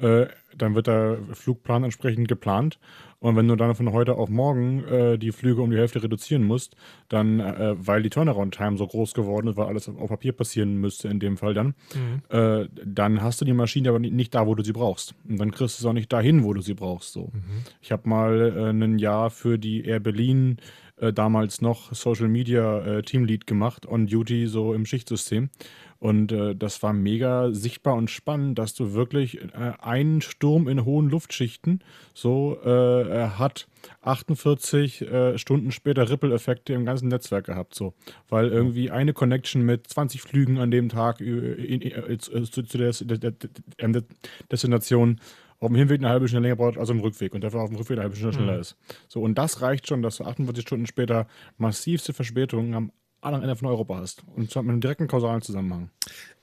Äh, 0.00 0.26
dann 0.56 0.74
wird 0.74 0.86
der 0.86 1.18
Flugplan 1.32 1.84
entsprechend 1.84 2.28
geplant. 2.28 2.78
Und 3.20 3.36
wenn 3.36 3.46
du 3.46 3.54
dann 3.54 3.74
von 3.74 3.92
heute 3.92 4.14
auf 4.14 4.30
morgen 4.30 4.82
äh, 4.84 5.18
die 5.18 5.30
Flüge 5.30 5.60
um 5.60 5.70
die 5.70 5.76
Hälfte 5.76 6.02
reduzieren 6.02 6.42
musst, 6.42 6.74
dann, 7.08 7.38
äh, 7.38 7.74
weil 7.76 8.02
die 8.02 8.08
Turnaround-Time 8.08 8.78
so 8.78 8.86
groß 8.86 9.12
geworden 9.12 9.48
ist, 9.48 9.56
weil 9.56 9.66
alles 9.66 9.88
auf 9.88 10.08
Papier 10.08 10.32
passieren 10.32 10.76
müsste 10.76 11.08
in 11.08 11.20
dem 11.20 11.36
Fall 11.36 11.52
dann, 11.52 11.74
mhm. 11.94 12.22
äh, 12.30 12.66
dann 12.84 13.22
hast 13.22 13.40
du 13.40 13.44
die 13.44 13.52
Maschine 13.52 13.90
aber 13.90 13.98
nicht 13.98 14.34
da, 14.34 14.46
wo 14.46 14.54
du 14.54 14.64
sie 14.64 14.72
brauchst. 14.72 15.14
Und 15.28 15.38
dann 15.38 15.50
kriegst 15.50 15.78
du 15.78 15.82
es 15.82 15.86
auch 15.86 15.92
nicht 15.92 16.12
dahin, 16.12 16.44
wo 16.44 16.54
du 16.54 16.62
sie 16.62 16.74
brauchst. 16.74 17.12
So. 17.12 17.30
Mhm. 17.32 17.64
Ich 17.82 17.92
habe 17.92 18.08
mal 18.08 18.54
äh, 18.56 18.70
ein 18.70 18.98
Jahr 18.98 19.28
für 19.28 19.58
die 19.58 19.84
Air 19.84 20.00
Berlin 20.00 20.56
äh, 21.00 21.12
damals 21.12 21.60
noch 21.60 21.92
Social 21.94 22.28
Media 22.28 22.80
äh, 22.80 23.02
Teamlead 23.02 23.46
gemacht, 23.46 23.86
on 23.86 24.06
Duty, 24.06 24.46
so 24.46 24.74
im 24.74 24.86
Schichtsystem. 24.86 25.50
Und 25.98 26.32
äh, 26.32 26.56
das 26.56 26.82
war 26.82 26.94
mega 26.94 27.52
sichtbar 27.52 27.94
und 27.94 28.10
spannend, 28.10 28.58
dass 28.58 28.72
du 28.72 28.94
wirklich 28.94 29.42
äh, 29.42 29.72
einen 29.80 30.22
Sturm 30.22 30.66
in 30.66 30.86
hohen 30.86 31.10
Luftschichten 31.10 31.84
so 32.14 32.58
äh, 32.64 33.28
hat 33.28 33.68
48 34.00 35.02
äh, 35.02 35.38
Stunden 35.38 35.72
später 35.72 36.08
Ripple-Effekte 36.08 36.72
im 36.72 36.86
ganzen 36.86 37.08
Netzwerk 37.08 37.44
gehabt. 37.44 37.74
So. 37.74 37.92
Weil 38.30 38.48
irgendwie 38.48 38.90
eine 38.90 39.12
Connection 39.12 39.62
mit 39.62 39.88
20 39.88 40.22
Flügen 40.22 40.56
an 40.56 40.70
dem 40.70 40.88
Tag 40.88 41.20
in, 41.20 41.52
in, 41.58 41.82
in, 41.82 42.18
zu, 42.18 42.46
zu 42.46 42.78
der, 42.78 42.92
der, 42.92 43.32
der 43.32 44.02
Destination 44.50 45.20
auf 45.60 45.68
dem 45.68 45.76
Hinweg 45.76 46.00
eine 46.00 46.08
halbe 46.08 46.26
Stunde 46.26 46.48
länger 46.48 46.56
braucht 46.56 46.78
als 46.78 46.90
am 46.90 47.00
Rückweg 47.00 47.34
und 47.34 47.42
dafür 47.42 47.60
auf 47.60 47.68
dem 47.68 47.76
Rückweg 47.76 47.98
eine 47.98 48.04
halbe 48.04 48.16
Stunde 48.16 48.34
schneller 48.34 48.54
mhm. 48.54 48.60
ist. 48.60 48.76
So, 49.08 49.20
und 49.20 49.36
das 49.36 49.60
reicht 49.60 49.86
schon, 49.86 50.02
dass 50.02 50.16
du 50.16 50.24
48 50.24 50.62
Stunden 50.62 50.86
später 50.86 51.26
massivste 51.58 52.12
Verspätungen 52.14 52.74
am 52.74 52.92
anderen 53.20 53.44
Ende 53.44 53.56
von 53.56 53.68
Europa 53.68 53.96
hast. 53.96 54.24
Und 54.34 54.50
zwar 54.50 54.62
mit 54.62 54.70
einem 54.70 54.80
direkten 54.80 55.06
kausalen 55.06 55.42
Zusammenhang. 55.42 55.90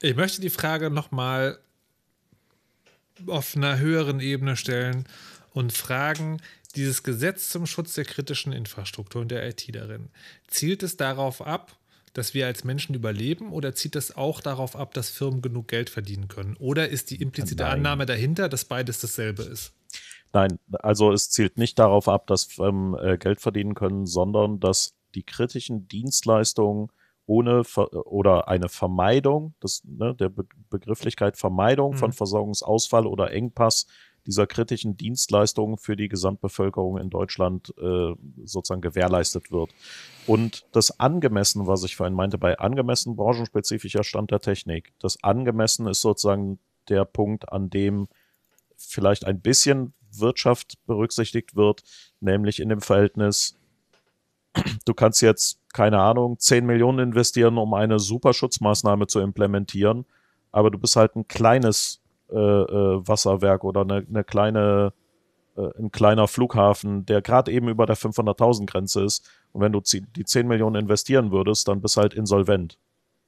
Ich 0.02 0.16
möchte 0.16 0.40
die 0.42 0.52
Frage 0.52 0.92
nochmal 0.92 1.58
auf 3.26 3.56
einer 3.56 3.80
höheren 3.80 4.20
Ebene 4.20 4.56
stellen 4.56 5.06
und 5.52 5.74
fragen, 5.74 6.40
dieses 6.76 7.02
Gesetz 7.02 7.50
zum 7.50 7.66
Schutz 7.66 7.96
der 7.96 8.06
kritischen 8.06 8.54
Infrastruktur 8.54 9.22
und 9.22 9.32
der 9.32 9.48
IT 9.48 9.74
darin, 9.74 10.10
zielt 10.48 10.84
es 10.84 10.98
darauf 10.98 11.42
ab, 11.42 11.76
dass 12.18 12.34
wir 12.34 12.48
als 12.48 12.64
Menschen 12.64 12.96
überleben 12.96 13.52
oder 13.52 13.76
zieht 13.76 13.96
es 13.96 14.18
auch 14.18 14.42
darauf 14.42 14.76
ab, 14.76 14.94
dass 14.96 15.12
Firmen 15.12 15.44
genug 15.44 15.68
Geld 15.68 15.92
verdienen 15.92 16.28
können? 16.28 16.58
Oder 16.58 16.90
ist 16.90 17.12
die 17.12 17.22
implizite 17.22 17.64
Nein. 17.64 17.74
Annahme 17.74 18.08
dahinter, 18.08 18.50
dass 18.50 18.66
beides 18.66 19.00
dasselbe 19.00 19.44
ist? 19.44 19.74
Nein, 20.34 20.58
also 20.80 21.12
es 21.12 21.30
zielt 21.30 21.60
nicht 21.60 21.78
darauf 21.78 22.08
ab, 22.08 22.26
dass 22.26 22.46
Firmen 22.46 22.98
äh, 22.98 23.18
Geld 23.20 23.40
verdienen 23.40 23.76
können, 23.76 24.08
sondern 24.08 24.60
dass 24.60 24.96
die 25.14 25.22
kritischen 25.24 25.88
Dienstleistungen 25.88 26.92
ohne 27.28 27.64
Ver 27.64 27.94
oder 28.08 28.48
eine 28.48 28.68
Vermeidung, 28.68 29.54
das, 29.60 29.84
ne, 29.86 30.16
der 30.16 30.30
Be 30.30 30.46
Begrifflichkeit 30.70 31.38
Vermeidung 31.38 31.92
mhm. 31.92 31.98
von 31.98 32.14
Versorgungsausfall 32.14 33.06
oder 33.06 33.32
Engpass 33.32 33.86
dieser 34.28 34.46
kritischen 34.46 34.98
Dienstleistungen 34.98 35.78
für 35.78 35.96
die 35.96 36.10
Gesamtbevölkerung 36.10 36.98
in 36.98 37.10
Deutschland 37.10 37.74
äh, 37.80 38.14
sozusagen 38.44 38.82
gewährleistet 38.82 39.52
wird. 39.52 39.72
Und 40.28 40.66
das 40.74 41.00
Angemessen, 41.00 41.66
was 41.66 41.84
ich 41.84 41.96
vorhin 41.96 42.14
meinte, 42.14 42.38
bei 42.38 42.60
angemessen 42.60 43.16
branchenspezifischer 43.16 44.04
Stand 44.04 44.30
der 44.32 44.42
Technik, 44.42 44.94
das 45.00 45.24
Angemessen 45.24 45.88
ist 45.88 46.02
sozusagen 46.02 46.60
der 46.90 47.06
Punkt, 47.06 47.52
an 47.52 47.70
dem 47.70 48.08
vielleicht 48.76 49.26
ein 49.26 49.42
bisschen 49.42 49.94
Wirtschaft 50.12 50.78
berücksichtigt 50.86 51.56
wird, 51.56 51.84
nämlich 52.20 52.60
in 52.60 52.70
dem 52.70 52.82
Verhältnis 52.82 53.58
du 54.86 54.94
kannst 54.94 55.22
jetzt, 55.22 55.60
keine 55.74 56.00
Ahnung, 56.00 56.40
10 56.40 56.66
Millionen 56.66 57.00
investieren, 57.00 57.58
um 57.58 57.74
eine 57.74 58.00
Superschutzmaßnahme 58.00 59.08
zu 59.08 59.20
implementieren, 59.20 60.06
aber 60.52 60.72
du 60.72 60.78
bist 60.78 60.96
halt 60.96 61.16
ein 61.16 61.28
kleines 61.28 62.02
Wasserwerk 62.36 63.64
oder 63.64 63.82
eine, 63.82 64.06
eine 64.08 64.24
kleine, 64.24 64.94
äh, 65.56 65.70
ein 65.80 65.92
kleiner 65.92 66.28
Flughafen, 66.28 67.06
der 67.06 67.22
gerade 67.22 67.52
eben 67.52 67.70
über 67.70 67.86
der 67.86 67.98
500.000 67.98 68.66
Grenze 68.66 69.04
ist. 69.04 69.30
Und 69.54 69.62
wenn 69.62 69.72
du 69.72 69.82
die 69.82 70.26
10 70.26 70.48
Millionen 70.48 70.76
investieren 70.76 71.32
würdest, 71.32 71.68
dann 71.68 71.82
bist 71.82 71.98
du 71.98 72.02
halt 72.02 72.14
insolvent, 72.14 72.78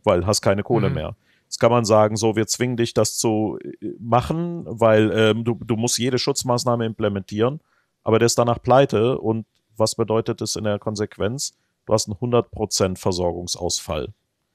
weil 0.04 0.26
hast 0.26 0.42
keine 0.42 0.64
Kohle 0.64 0.90
mhm. 0.90 0.96
mehr. 0.96 1.16
Jetzt 1.46 1.60
kann 1.60 1.72
man 1.72 1.84
sagen, 1.84 2.16
so, 2.16 2.36
wir 2.36 2.46
zwingen 2.46 2.78
dich, 2.78 2.94
das 2.94 3.18
zu 3.18 3.58
äh, 3.64 3.88
machen, 4.00 4.66
weil 4.68 5.12
ähm, 5.16 5.44
du, 5.44 5.56
du 5.56 5.76
musst 5.76 5.98
jede 5.98 6.20
Schutzmaßnahme 6.20 6.86
implementieren, 6.86 7.60
aber 8.04 8.20
der 8.20 8.28
ist 8.28 8.38
danach 8.38 8.62
pleite 8.62 9.18
und 9.18 9.46
was 9.76 9.96
bedeutet 9.96 10.42
es 10.42 10.56
in 10.56 10.66
der 10.66 10.78
Konsequenz? 10.78 11.58
Du 11.86 11.94
hast 11.94 12.08
einen 12.08 12.18
100% 12.18 12.98
Versorgungsausfall. 12.98 14.10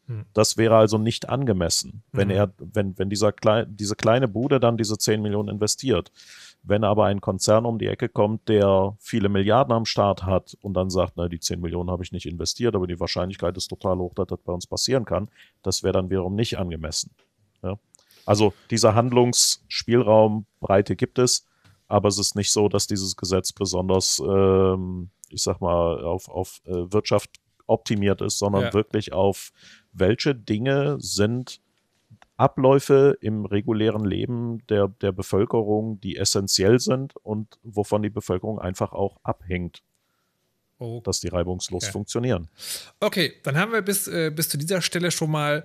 Hm. 0.06 0.26
Das 0.34 0.56
wäre 0.56 0.76
also 0.76 0.98
nicht 0.98 1.28
angemessen, 1.28 2.02
wenn 2.12 2.28
mhm. 2.28 2.34
er, 2.34 2.52
wenn, 2.58 2.98
wenn 2.98 3.08
dieser 3.08 3.32
klei 3.32 3.64
diese 3.66 3.96
kleine 3.96 4.28
Bude 4.28 4.60
dann 4.60 4.76
diese 4.76 4.98
10 4.98 5.22
Millionen 5.22 5.48
investiert. 5.48 6.12
Wenn 6.62 6.84
aber 6.84 7.06
ein 7.06 7.20
Konzern 7.20 7.66
um 7.66 7.78
die 7.78 7.88
Ecke 7.88 8.08
kommt, 8.08 8.48
der 8.48 8.96
viele 8.98 9.28
Milliarden 9.28 9.72
am 9.72 9.84
Start 9.84 10.24
hat 10.24 10.56
und 10.62 10.74
dann 10.74 10.88
sagt, 10.88 11.14
na, 11.16 11.28
die 11.28 11.40
10 11.40 11.60
Millionen 11.60 11.90
habe 11.90 12.02
ich 12.02 12.12
nicht 12.12 12.26
investiert, 12.26 12.74
aber 12.74 12.86
die 12.86 12.98
Wahrscheinlichkeit 13.00 13.56
ist 13.56 13.68
total 13.68 13.98
hoch, 13.98 14.14
dass 14.14 14.28
das 14.28 14.40
bei 14.40 14.52
uns 14.52 14.66
passieren 14.66 15.04
kann, 15.04 15.28
das 15.62 15.82
wäre 15.82 15.92
dann 15.92 16.08
wiederum 16.08 16.34
nicht 16.34 16.58
angemessen. 16.58 17.10
Ja? 17.62 17.78
Also 18.24 18.54
dieser 18.70 18.94
Handlungsspielraum 18.94 20.46
Breite 20.60 20.96
gibt 20.96 21.18
es, 21.18 21.46
aber 21.86 22.08
es 22.08 22.18
ist 22.18 22.34
nicht 22.34 22.50
so, 22.50 22.68
dass 22.68 22.86
dieses 22.86 23.16
Gesetz 23.16 23.52
besonders, 23.52 24.22
ähm, 24.26 25.10
ich 25.28 25.42
sag 25.42 25.60
mal, 25.60 26.02
auf, 26.02 26.28
auf 26.28 26.62
äh, 26.64 26.92
Wirtschaft 26.92 27.30
optimiert 27.66 28.20
ist, 28.20 28.38
sondern 28.38 28.62
ja. 28.62 28.72
wirklich 28.72 29.12
auf 29.12 29.52
welche 29.94 30.34
Dinge 30.34 30.96
sind 31.00 31.60
Abläufe 32.36 33.16
im 33.20 33.46
regulären 33.46 34.04
Leben 34.04 34.66
der, 34.68 34.88
der 34.88 35.12
Bevölkerung, 35.12 36.00
die 36.00 36.16
essentiell 36.16 36.80
sind 36.80 37.16
und 37.16 37.58
wovon 37.62 38.02
die 38.02 38.10
Bevölkerung 38.10 38.58
einfach 38.58 38.92
auch 38.92 39.18
abhängt. 39.22 39.82
Okay. 40.78 41.02
Dass 41.04 41.20
die 41.20 41.28
reibungslos 41.28 41.84
okay. 41.84 41.92
funktionieren. 41.92 42.48
Okay, 42.98 43.34
dann 43.44 43.56
haben 43.56 43.72
wir 43.72 43.82
bis, 43.82 44.08
äh, 44.08 44.32
bis 44.34 44.48
zu 44.48 44.58
dieser 44.58 44.82
Stelle 44.82 45.12
schon 45.12 45.30
mal 45.30 45.64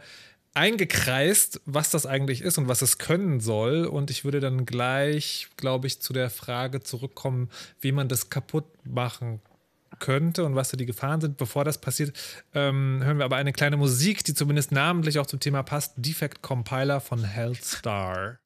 eingekreist, 0.53 1.61
was 1.65 1.89
das 1.89 2.05
eigentlich 2.05 2.41
ist 2.41 2.59
und 2.59 2.67
was 2.67 2.83
es 2.83 2.99
können 2.99 3.39
soll. 3.39 3.85
Und 3.85 4.11
ich 4.11 4.23
würde 4.23 4.39
dann 4.39 4.65
gleich, 4.65 5.47
glaube 5.57 5.87
ich, 5.87 5.99
zu 6.01 6.13
der 6.13 6.29
Frage 6.29 6.81
zurückkommen, 6.81 7.49
wie 7.81 7.91
man 7.91 8.07
das 8.07 8.29
kaputt 8.29 8.65
machen 8.83 9.41
könnte 9.99 10.43
und 10.45 10.55
was 10.55 10.69
da 10.69 10.77
die 10.77 10.85
Gefahren 10.85 11.21
sind. 11.21 11.37
Bevor 11.37 11.63
das 11.63 11.79
passiert, 11.79 12.17
ähm, 12.53 13.01
hören 13.03 13.17
wir 13.17 13.25
aber 13.25 13.35
eine 13.35 13.53
kleine 13.53 13.77
Musik, 13.77 14.23
die 14.23 14.33
zumindest 14.33 14.71
namentlich 14.71 15.19
auch 15.19 15.25
zum 15.27 15.39
Thema 15.39 15.63
passt. 15.63 15.93
Defect 15.97 16.41
Compiler 16.41 17.01
von 17.01 17.23
Hellstar. 17.23 18.39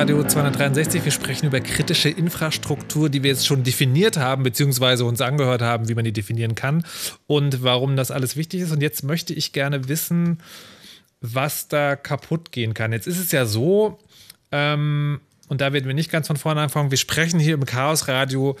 Radio 0.00 0.24
263. 0.24 1.04
Wir 1.04 1.12
sprechen 1.12 1.48
über 1.48 1.60
kritische 1.60 2.08
Infrastruktur, 2.08 3.10
die 3.10 3.22
wir 3.22 3.32
jetzt 3.32 3.46
schon 3.46 3.64
definiert 3.64 4.16
haben, 4.16 4.44
beziehungsweise 4.44 5.04
uns 5.04 5.20
angehört 5.20 5.60
haben, 5.60 5.90
wie 5.90 5.94
man 5.94 6.06
die 6.06 6.12
definieren 6.14 6.54
kann 6.54 6.86
und 7.26 7.62
warum 7.62 7.96
das 7.96 8.10
alles 8.10 8.34
wichtig 8.34 8.62
ist. 8.62 8.72
Und 8.72 8.80
jetzt 8.80 9.04
möchte 9.04 9.34
ich 9.34 9.52
gerne 9.52 9.88
wissen, 9.88 10.38
was 11.20 11.68
da 11.68 11.96
kaputt 11.96 12.50
gehen 12.50 12.72
kann. 12.72 12.92
Jetzt 12.92 13.08
ist 13.08 13.18
es 13.18 13.30
ja 13.30 13.44
so, 13.44 13.98
ähm, 14.52 15.20
und 15.48 15.60
da 15.60 15.74
werden 15.74 15.86
wir 15.86 15.92
nicht 15.92 16.10
ganz 16.10 16.28
von 16.28 16.38
vorne 16.38 16.62
anfangen, 16.62 16.90
wir 16.90 16.96
sprechen 16.96 17.38
hier 17.38 17.52
im 17.52 17.66
Chaos 17.66 18.08
Radio 18.08 18.56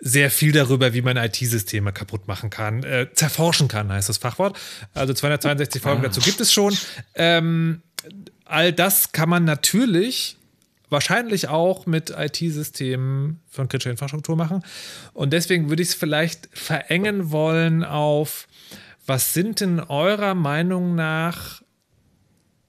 sehr 0.00 0.32
viel 0.32 0.50
darüber, 0.50 0.94
wie 0.94 1.00
man 1.00 1.16
IT-Systeme 1.16 1.92
kaputt 1.92 2.26
machen 2.26 2.50
kann, 2.50 2.82
äh, 2.82 3.06
zerforschen 3.14 3.68
kann, 3.68 3.92
heißt 3.92 4.08
das 4.08 4.18
Fachwort. 4.18 4.58
Also 4.94 5.14
262 5.14 5.80
Folgen 5.80 6.02
dazu 6.02 6.20
gibt 6.20 6.40
es 6.40 6.52
schon. 6.52 6.76
Ähm, 7.14 7.82
all 8.44 8.72
das 8.72 9.12
kann 9.12 9.28
man 9.28 9.44
natürlich 9.44 10.38
wahrscheinlich 10.88 11.48
auch 11.48 11.86
mit 11.86 12.10
IT-Systemen 12.10 13.40
von 13.48 13.68
kritischer 13.68 13.90
Infrastruktur 13.90 14.36
machen. 14.36 14.62
Und 15.12 15.32
deswegen 15.32 15.68
würde 15.68 15.82
ich 15.82 15.90
es 15.90 15.94
vielleicht 15.94 16.48
verengen 16.52 17.30
wollen 17.30 17.84
auf, 17.84 18.46
was 19.06 19.34
sind 19.34 19.60
denn 19.60 19.80
eurer 19.80 20.34
Meinung 20.34 20.94
nach 20.94 21.62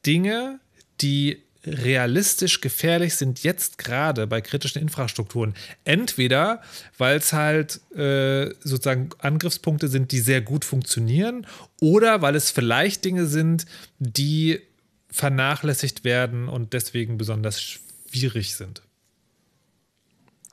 Dinge, 0.06 0.60
die 1.02 1.44
realistisch 1.66 2.62
gefährlich 2.62 3.16
sind 3.16 3.44
jetzt 3.44 3.78
gerade 3.78 4.26
bei 4.26 4.42
kritischen 4.42 4.82
Infrastrukturen. 4.82 5.54
Entweder, 5.84 6.62
weil 6.98 7.18
es 7.18 7.34
halt 7.34 7.82
äh, 7.96 8.54
sozusagen 8.64 9.10
Angriffspunkte 9.20 9.90
sind, 9.90 10.12
die 10.12 10.20
sehr 10.20 10.42
gut 10.42 10.64
funktionieren, 10.64 11.46
oder 11.82 12.22
weil 12.22 12.36
es 12.36 12.52
vielleicht 12.52 13.04
Dinge 13.04 13.26
sind, 13.26 13.66
die 14.00 14.62
vernachlässigt 15.10 16.04
werden 16.04 16.48
und 16.48 16.74
deswegen 16.74 17.18
besonders 17.18 17.80
schwierig 18.20 18.56
sind. 18.56 18.84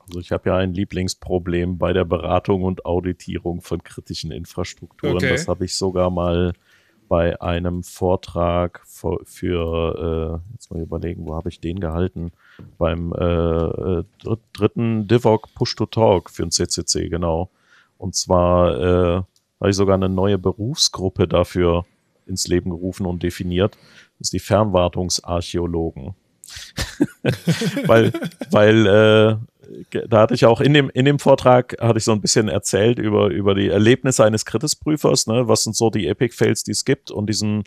Also 0.07 0.19
ich 0.19 0.31
habe 0.31 0.49
ja 0.49 0.57
ein 0.57 0.73
Lieblingsproblem 0.73 1.77
bei 1.77 1.91
der 1.93 2.05
Beratung 2.05 2.63
und 2.63 2.85
Auditierung 2.85 3.61
von 3.61 3.83
kritischen 3.83 4.31
Infrastrukturen. 4.31 5.15
Okay. 5.15 5.29
Das 5.29 5.47
habe 5.47 5.65
ich 5.65 5.75
sogar 5.75 6.11
mal 6.11 6.53
bei 7.07 7.39
einem 7.41 7.83
Vortrag 7.83 8.81
für, 8.85 9.19
für 9.25 10.41
äh, 10.43 10.53
jetzt 10.53 10.71
mal 10.71 10.81
überlegen, 10.81 11.25
wo 11.27 11.35
habe 11.35 11.49
ich 11.49 11.59
den 11.59 11.79
gehalten? 11.79 12.31
Beim 12.77 13.13
äh, 13.13 13.25
äh 13.25 14.03
dritten 14.53 15.07
DivOC 15.07 15.53
Push 15.55 15.75
to 15.75 15.85
Talk 15.85 16.29
für 16.29 16.43
ein 16.43 16.51
CCC, 16.51 17.09
genau. 17.09 17.49
Und 17.97 18.15
zwar 18.15 18.79
äh, 18.79 19.23
habe 19.59 19.69
ich 19.69 19.75
sogar 19.75 19.95
eine 19.95 20.09
neue 20.09 20.37
Berufsgruppe 20.37 21.27
dafür 21.27 21.85
ins 22.25 22.47
Leben 22.47 22.71
gerufen 22.71 23.05
und 23.05 23.23
definiert. 23.23 23.77
Das 24.17 24.27
ist 24.27 24.33
die 24.33 24.39
Fernwartungsarchäologen. 24.39 26.15
weil, 27.85 28.13
weil 28.51 28.85
äh, 28.85 29.35
da 30.07 30.21
hatte 30.21 30.33
ich 30.33 30.45
auch 30.45 30.61
in 30.61 30.73
dem, 30.73 30.89
in 30.89 31.05
dem 31.05 31.19
Vortrag, 31.19 31.75
hatte 31.81 31.97
ich 31.97 32.03
so 32.03 32.11
ein 32.11 32.21
bisschen 32.21 32.49
erzählt 32.49 32.99
über, 32.99 33.27
über 33.27 33.55
die 33.55 33.69
Erlebnisse 33.69 34.23
eines 34.23 34.45
Kritisprüfers, 34.45 35.27
ne? 35.27 35.47
was 35.47 35.63
sind 35.63 35.75
so 35.75 35.89
die 35.89 36.07
Epic-Fails, 36.07 36.63
die 36.63 36.71
es 36.71 36.85
gibt 36.85 37.11
und 37.11 37.27
diesen 37.27 37.63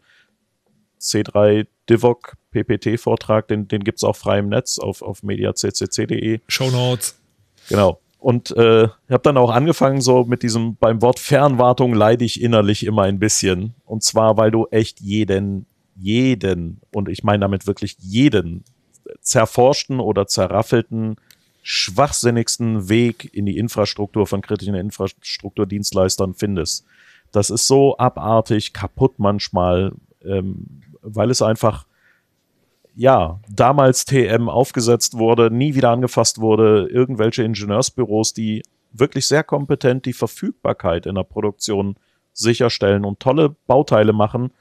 C3 1.01 1.66
Divock 1.89 2.37
PPT-Vortrag, 2.51 3.49
den, 3.49 3.68
den 3.68 3.85
gibt 3.85 3.99
es 3.99 4.05
auch 4.05 4.16
frei 4.16 4.39
im 4.39 4.49
Netz 4.49 4.79
auf, 4.79 5.03
auf 5.03 5.22
mediaccc.de. 5.22 6.41
Show 6.49 6.70
Notes. 6.70 7.20
Genau. 7.68 8.01
Und 8.18 8.51
äh, 8.57 8.85
ich 8.85 9.11
habe 9.11 9.22
dann 9.22 9.37
auch 9.37 9.51
angefangen, 9.51 10.01
so 10.01 10.24
mit 10.24 10.43
diesem, 10.43 10.76
beim 10.76 11.03
Wort 11.03 11.20
Fernwartung 11.20 11.95
leide 11.95 12.24
ich 12.24 12.43
innerlich 12.43 12.85
immer 12.85 13.03
ein 13.03 13.20
bisschen. 13.20 13.74
Und 13.85 14.03
zwar, 14.03 14.37
weil 14.37 14.51
du 14.51 14.66
echt 14.70 15.01
jeden, 15.01 15.66
jeden, 15.99 16.80
und 16.92 17.09
ich 17.09 17.24
meine 17.24 17.40
damit 17.40 17.66
wirklich 17.66 17.96
jeden, 17.99 18.64
zerforschten 19.20 20.01
oder 20.01 20.26
zerraffelten 20.26 21.16
schwachsinnigsten 21.62 22.88
Weg 22.88 23.28
in 23.34 23.44
die 23.44 23.59
Infrastruktur 23.59 24.26
von 24.26 24.40
kritischen 24.40 24.74
Infrastrukturdienstleistern 24.74 26.34
findest. 26.34 26.86
Das 27.30 27.51
ist 27.51 27.66
so 27.66 27.99
abartig, 27.99 28.72
kaputt 28.72 29.18
manchmal, 29.18 29.92
ähm, 30.24 30.82
weil 31.03 31.30
es 31.30 31.42
einfach, 31.42 31.86
ja, 32.96 33.40
damals 33.51 34.07
TM 34.07 34.49
aufgesetzt 34.49 35.18
wurde, 35.18 35.51
nie 35.51 35.74
wieder 35.74 35.90
angefasst 35.90 36.40
wurde, 36.40 36.88
irgendwelche 36.90 37.42
Ingenieursbüros, 37.42 38.32
die 38.32 38.62
wirklich 38.92 39.26
sehr 39.26 39.44
kompetent 39.44 40.07
die 40.07 40.14
Verfügbarkeit 40.14 41.05
in 41.05 41.16
der 41.16 41.24
Produktion 41.24 41.96
sicherstellen 42.32 43.05
und 43.05 43.20
tolle 43.20 43.55
Bauteile 43.66 44.12
machen, 44.12 44.53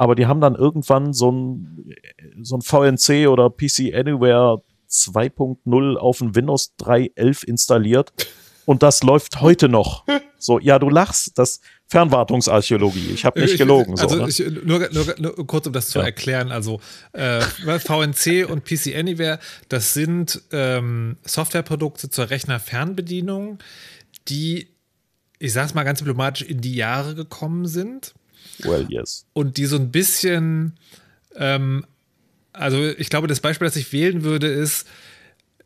aber 0.00 0.14
die 0.14 0.26
haben 0.26 0.40
dann 0.40 0.54
irgendwann 0.54 1.12
so 1.12 1.30
ein, 1.30 1.94
so 2.40 2.56
ein 2.56 2.62
VNC 2.62 3.28
oder 3.28 3.50
PC 3.50 3.92
Anywhere 3.94 4.62
2.0 4.90 5.96
auf 5.96 6.22
ein 6.22 6.34
Windows 6.34 6.72
3.11 6.80 7.44
installiert 7.44 8.10
und 8.64 8.82
das 8.82 9.02
läuft 9.02 9.42
heute 9.42 9.68
noch. 9.68 10.06
So, 10.38 10.58
ja, 10.58 10.78
du 10.78 10.88
lachst, 10.88 11.36
das 11.36 11.60
Fernwartungsarchäologie. 11.88 13.10
Ich 13.12 13.26
habe 13.26 13.42
nicht 13.42 13.58
gelogen. 13.58 14.00
Also 14.00 14.16
so, 14.16 14.22
ne? 14.22 14.30
ich, 14.30 14.64
nur, 14.64 14.88
nur, 14.90 15.14
nur, 15.18 15.46
kurz, 15.46 15.66
um 15.66 15.74
das 15.74 15.90
zu 15.90 15.98
ja. 15.98 16.06
erklären. 16.06 16.50
Also 16.50 16.80
äh, 17.12 17.42
VNC 17.42 18.48
und 18.48 18.64
PC 18.64 18.96
Anywhere, 18.96 19.38
das 19.68 19.92
sind 19.92 20.40
ähm, 20.50 21.18
Softwareprodukte 21.26 22.08
zur 22.08 22.30
Rechnerfernbedienung, 22.30 23.58
die, 24.28 24.68
ich 25.38 25.52
sag's 25.52 25.74
mal 25.74 25.84
ganz 25.84 25.98
diplomatisch, 25.98 26.48
in 26.48 26.62
die 26.62 26.74
Jahre 26.74 27.14
gekommen 27.14 27.66
sind. 27.66 28.14
Well, 28.58 28.86
yes. 28.88 29.24
Und 29.32 29.56
die 29.56 29.66
so 29.66 29.76
ein 29.76 29.90
bisschen 29.90 30.78
ähm, 31.36 31.84
also 32.52 32.88
ich 32.88 33.10
glaube, 33.10 33.26
das 33.26 33.40
Beispiel, 33.40 33.66
das 33.66 33.76
ich 33.76 33.92
wählen 33.92 34.22
würde, 34.22 34.48
ist, 34.48 34.86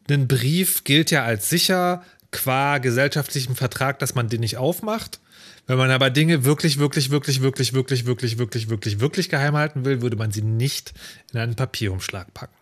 ein 0.08 0.28
Brief 0.28 0.84
gilt 0.84 1.10
ja 1.10 1.24
als 1.24 1.48
sicher 1.48 2.04
qua 2.30 2.78
gesellschaftlichem 2.78 3.56
Vertrag, 3.56 3.98
dass 3.98 4.14
man 4.14 4.28
den 4.28 4.40
nicht 4.40 4.58
aufmacht. 4.58 5.20
Wenn 5.66 5.78
man 5.78 5.90
aber 5.90 6.10
Dinge 6.10 6.44
wirklich, 6.44 6.78
wirklich, 6.78 7.10
wirklich, 7.10 7.40
wirklich, 7.40 7.72
wirklich, 7.72 8.06
wirklich, 8.06 8.38
wirklich, 8.38 8.68
wirklich, 8.68 9.00
wirklich 9.00 9.28
geheim 9.30 9.56
halten 9.56 9.84
will, 9.84 10.02
würde 10.02 10.16
man 10.16 10.30
sie 10.30 10.42
nicht 10.42 10.92
in 11.32 11.38
einen 11.38 11.54
Papierumschlag 11.54 12.34
packen. 12.34 12.54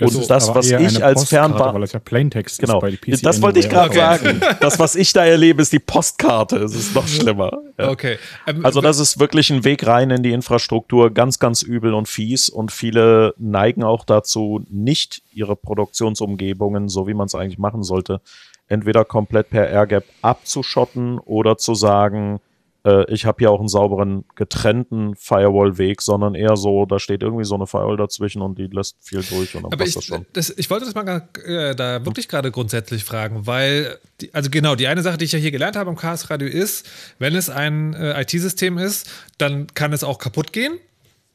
Und 0.00 0.16
das, 0.16 0.26
das 0.28 0.54
was 0.54 0.70
ich 0.70 1.04
als 1.04 1.28
Fernwartung. 1.28 1.74
Weil 1.74 1.80
das 1.80 1.92
ja 1.92 1.98
Plaintext 1.98 2.60
genau. 2.60 2.80
Das 3.22 3.42
wollte 3.42 3.58
ich 3.58 3.68
gerade 3.68 3.94
sagen. 3.94 4.40
Das, 4.60 4.78
was 4.78 4.94
ich 4.94 5.12
da 5.12 5.24
erlebe, 5.24 5.62
ist 5.62 5.72
die 5.72 5.78
Postkarte. 5.78 6.58
Es 6.58 6.74
ist 6.74 6.94
noch 6.94 7.06
schlimmer. 7.08 7.50
Ja. 7.78 7.90
Okay. 7.90 8.18
Ähm, 8.46 8.64
also, 8.64 8.80
das 8.80 8.98
ist 8.98 9.18
wirklich 9.18 9.50
ein 9.50 9.64
Weg 9.64 9.86
rein 9.86 10.10
in 10.10 10.22
die 10.22 10.32
Infrastruktur. 10.32 11.12
Ganz, 11.12 11.38
ganz 11.38 11.62
übel 11.62 11.94
und 11.94 12.08
fies. 12.08 12.48
Und 12.48 12.70
viele 12.70 13.34
neigen 13.38 13.82
auch 13.82 14.04
dazu, 14.04 14.64
nicht 14.70 15.22
ihre 15.32 15.56
Produktionsumgebungen, 15.56 16.88
so 16.88 17.08
wie 17.08 17.14
man 17.14 17.26
es 17.26 17.34
eigentlich 17.34 17.58
machen 17.58 17.82
sollte, 17.82 18.20
entweder 18.68 19.04
komplett 19.04 19.50
per 19.50 19.68
AirGap 19.68 20.04
abzuschotten 20.22 21.18
oder 21.18 21.58
zu 21.58 21.74
sagen, 21.74 22.40
äh, 22.84 23.12
ich 23.12 23.24
habe 23.26 23.36
hier 23.38 23.50
auch 23.50 23.58
einen 23.58 23.68
sauberen 23.68 24.24
getrennten 24.34 25.14
Firewall-Weg, 25.16 26.02
sondern 26.02 26.34
eher 26.34 26.56
so, 26.56 26.86
da 26.86 26.98
steht 26.98 27.22
irgendwie 27.22 27.44
so 27.44 27.54
eine 27.54 27.66
Firewall 27.66 27.96
dazwischen 27.96 28.42
und 28.42 28.58
die 28.58 28.66
lässt 28.66 28.96
viel 29.00 29.22
durch 29.22 29.54
und 29.54 29.64
dann 29.64 29.72
Aber 29.72 29.76
passt 29.76 29.88
ich, 29.88 29.94
das 29.94 30.04
schon. 30.04 30.26
Das, 30.32 30.50
ich 30.50 30.70
wollte 30.70 30.84
das 30.84 30.94
mal 30.94 31.28
äh, 31.44 31.74
da 31.74 32.04
wirklich 32.04 32.26
hm. 32.26 32.30
gerade 32.30 32.50
grundsätzlich 32.50 33.04
fragen, 33.04 33.46
weil, 33.46 33.98
die, 34.20 34.32
also 34.34 34.50
genau, 34.50 34.74
die 34.74 34.86
eine 34.86 35.02
Sache, 35.02 35.18
die 35.18 35.24
ich 35.24 35.32
ja 35.32 35.38
hier 35.38 35.50
gelernt 35.50 35.76
habe 35.76 35.90
im 35.90 35.96
Chaos 35.96 36.30
Radio 36.30 36.48
ist, 36.48 36.88
wenn 37.18 37.34
es 37.34 37.50
ein 37.50 37.94
äh, 37.94 38.20
IT-System 38.22 38.78
ist, 38.78 39.10
dann 39.38 39.66
kann 39.68 39.92
es 39.92 40.04
auch 40.04 40.18
kaputt 40.18 40.52
gehen. 40.52 40.78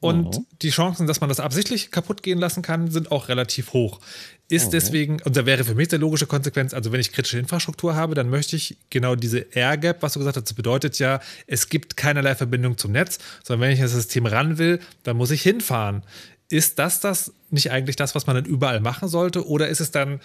Und 0.03 0.37
mhm. 0.37 0.45
die 0.61 0.69
Chancen, 0.69 1.07
dass 1.07 1.21
man 1.21 1.29
das 1.29 1.39
absichtlich 1.39 1.89
kaputt 1.89 2.23
gehen 2.23 2.37
lassen 2.37 2.61
kann, 2.61 2.91
sind 2.91 3.09
auch 3.09 3.29
relativ 3.29 3.71
hoch. 3.71 4.01
Ist 4.49 4.67
mhm. 4.67 4.71
deswegen, 4.71 5.21
und 5.23 5.35
da 5.37 5.45
wäre 5.45 5.63
für 5.63 5.75
mich 5.75 5.87
der 5.87 5.99
logische 5.99 6.27
Konsequenz, 6.27 6.73
also 6.73 6.91
wenn 6.91 6.99
ich 6.99 7.11
kritische 7.11 7.39
Infrastruktur 7.39 7.95
habe, 7.95 8.13
dann 8.13 8.29
möchte 8.29 8.55
ich 8.55 8.77
genau 8.89 9.15
diese 9.15 9.39
Air 9.39 9.77
Gap, 9.77 10.01
was 10.01 10.13
du 10.13 10.19
gesagt 10.19 10.37
hast, 10.37 10.43
das 10.43 10.53
bedeutet 10.53 10.99
ja, 10.99 11.21
es 11.47 11.69
gibt 11.69 11.97
keinerlei 11.97 12.35
Verbindung 12.35 12.77
zum 12.77 12.91
Netz, 12.91 13.19
sondern 13.43 13.61
wenn 13.67 13.73
ich 13.73 13.79
das 13.79 13.91
System 13.91 14.25
ran 14.25 14.57
will, 14.57 14.79
dann 15.03 15.17
muss 15.17 15.31
ich 15.31 15.41
hinfahren. 15.41 16.03
Ist 16.49 16.77
das 16.77 16.99
das 16.99 17.33
nicht 17.49 17.71
eigentlich 17.71 17.95
das, 17.95 18.15
was 18.15 18.27
man 18.27 18.35
dann 18.35 18.45
überall 18.45 18.79
machen 18.79 19.07
sollte? 19.07 19.47
Oder 19.47 19.69
ist 19.69 19.79
es 19.79 19.91
dann 19.91 20.19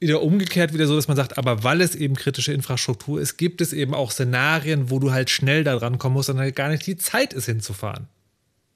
wieder 0.00 0.22
umgekehrt 0.22 0.72
wieder 0.72 0.86
so, 0.86 0.96
dass 0.96 1.08
man 1.08 1.16
sagt, 1.16 1.38
aber 1.38 1.62
weil 1.62 1.80
es 1.80 1.94
eben 1.94 2.16
kritische 2.16 2.52
Infrastruktur 2.52 3.20
ist, 3.20 3.36
gibt 3.36 3.60
es 3.60 3.72
eben 3.72 3.94
auch 3.94 4.10
Szenarien, 4.10 4.90
wo 4.90 4.98
du 4.98 5.12
halt 5.12 5.30
schnell 5.30 5.64
da 5.64 5.76
dran 5.76 5.98
kommen 5.98 6.14
musst 6.14 6.30
und 6.30 6.38
halt 6.38 6.56
gar 6.56 6.68
nicht 6.68 6.86
die 6.86 6.96
Zeit 6.96 7.32
ist 7.32 7.46
hinzufahren 7.46 8.08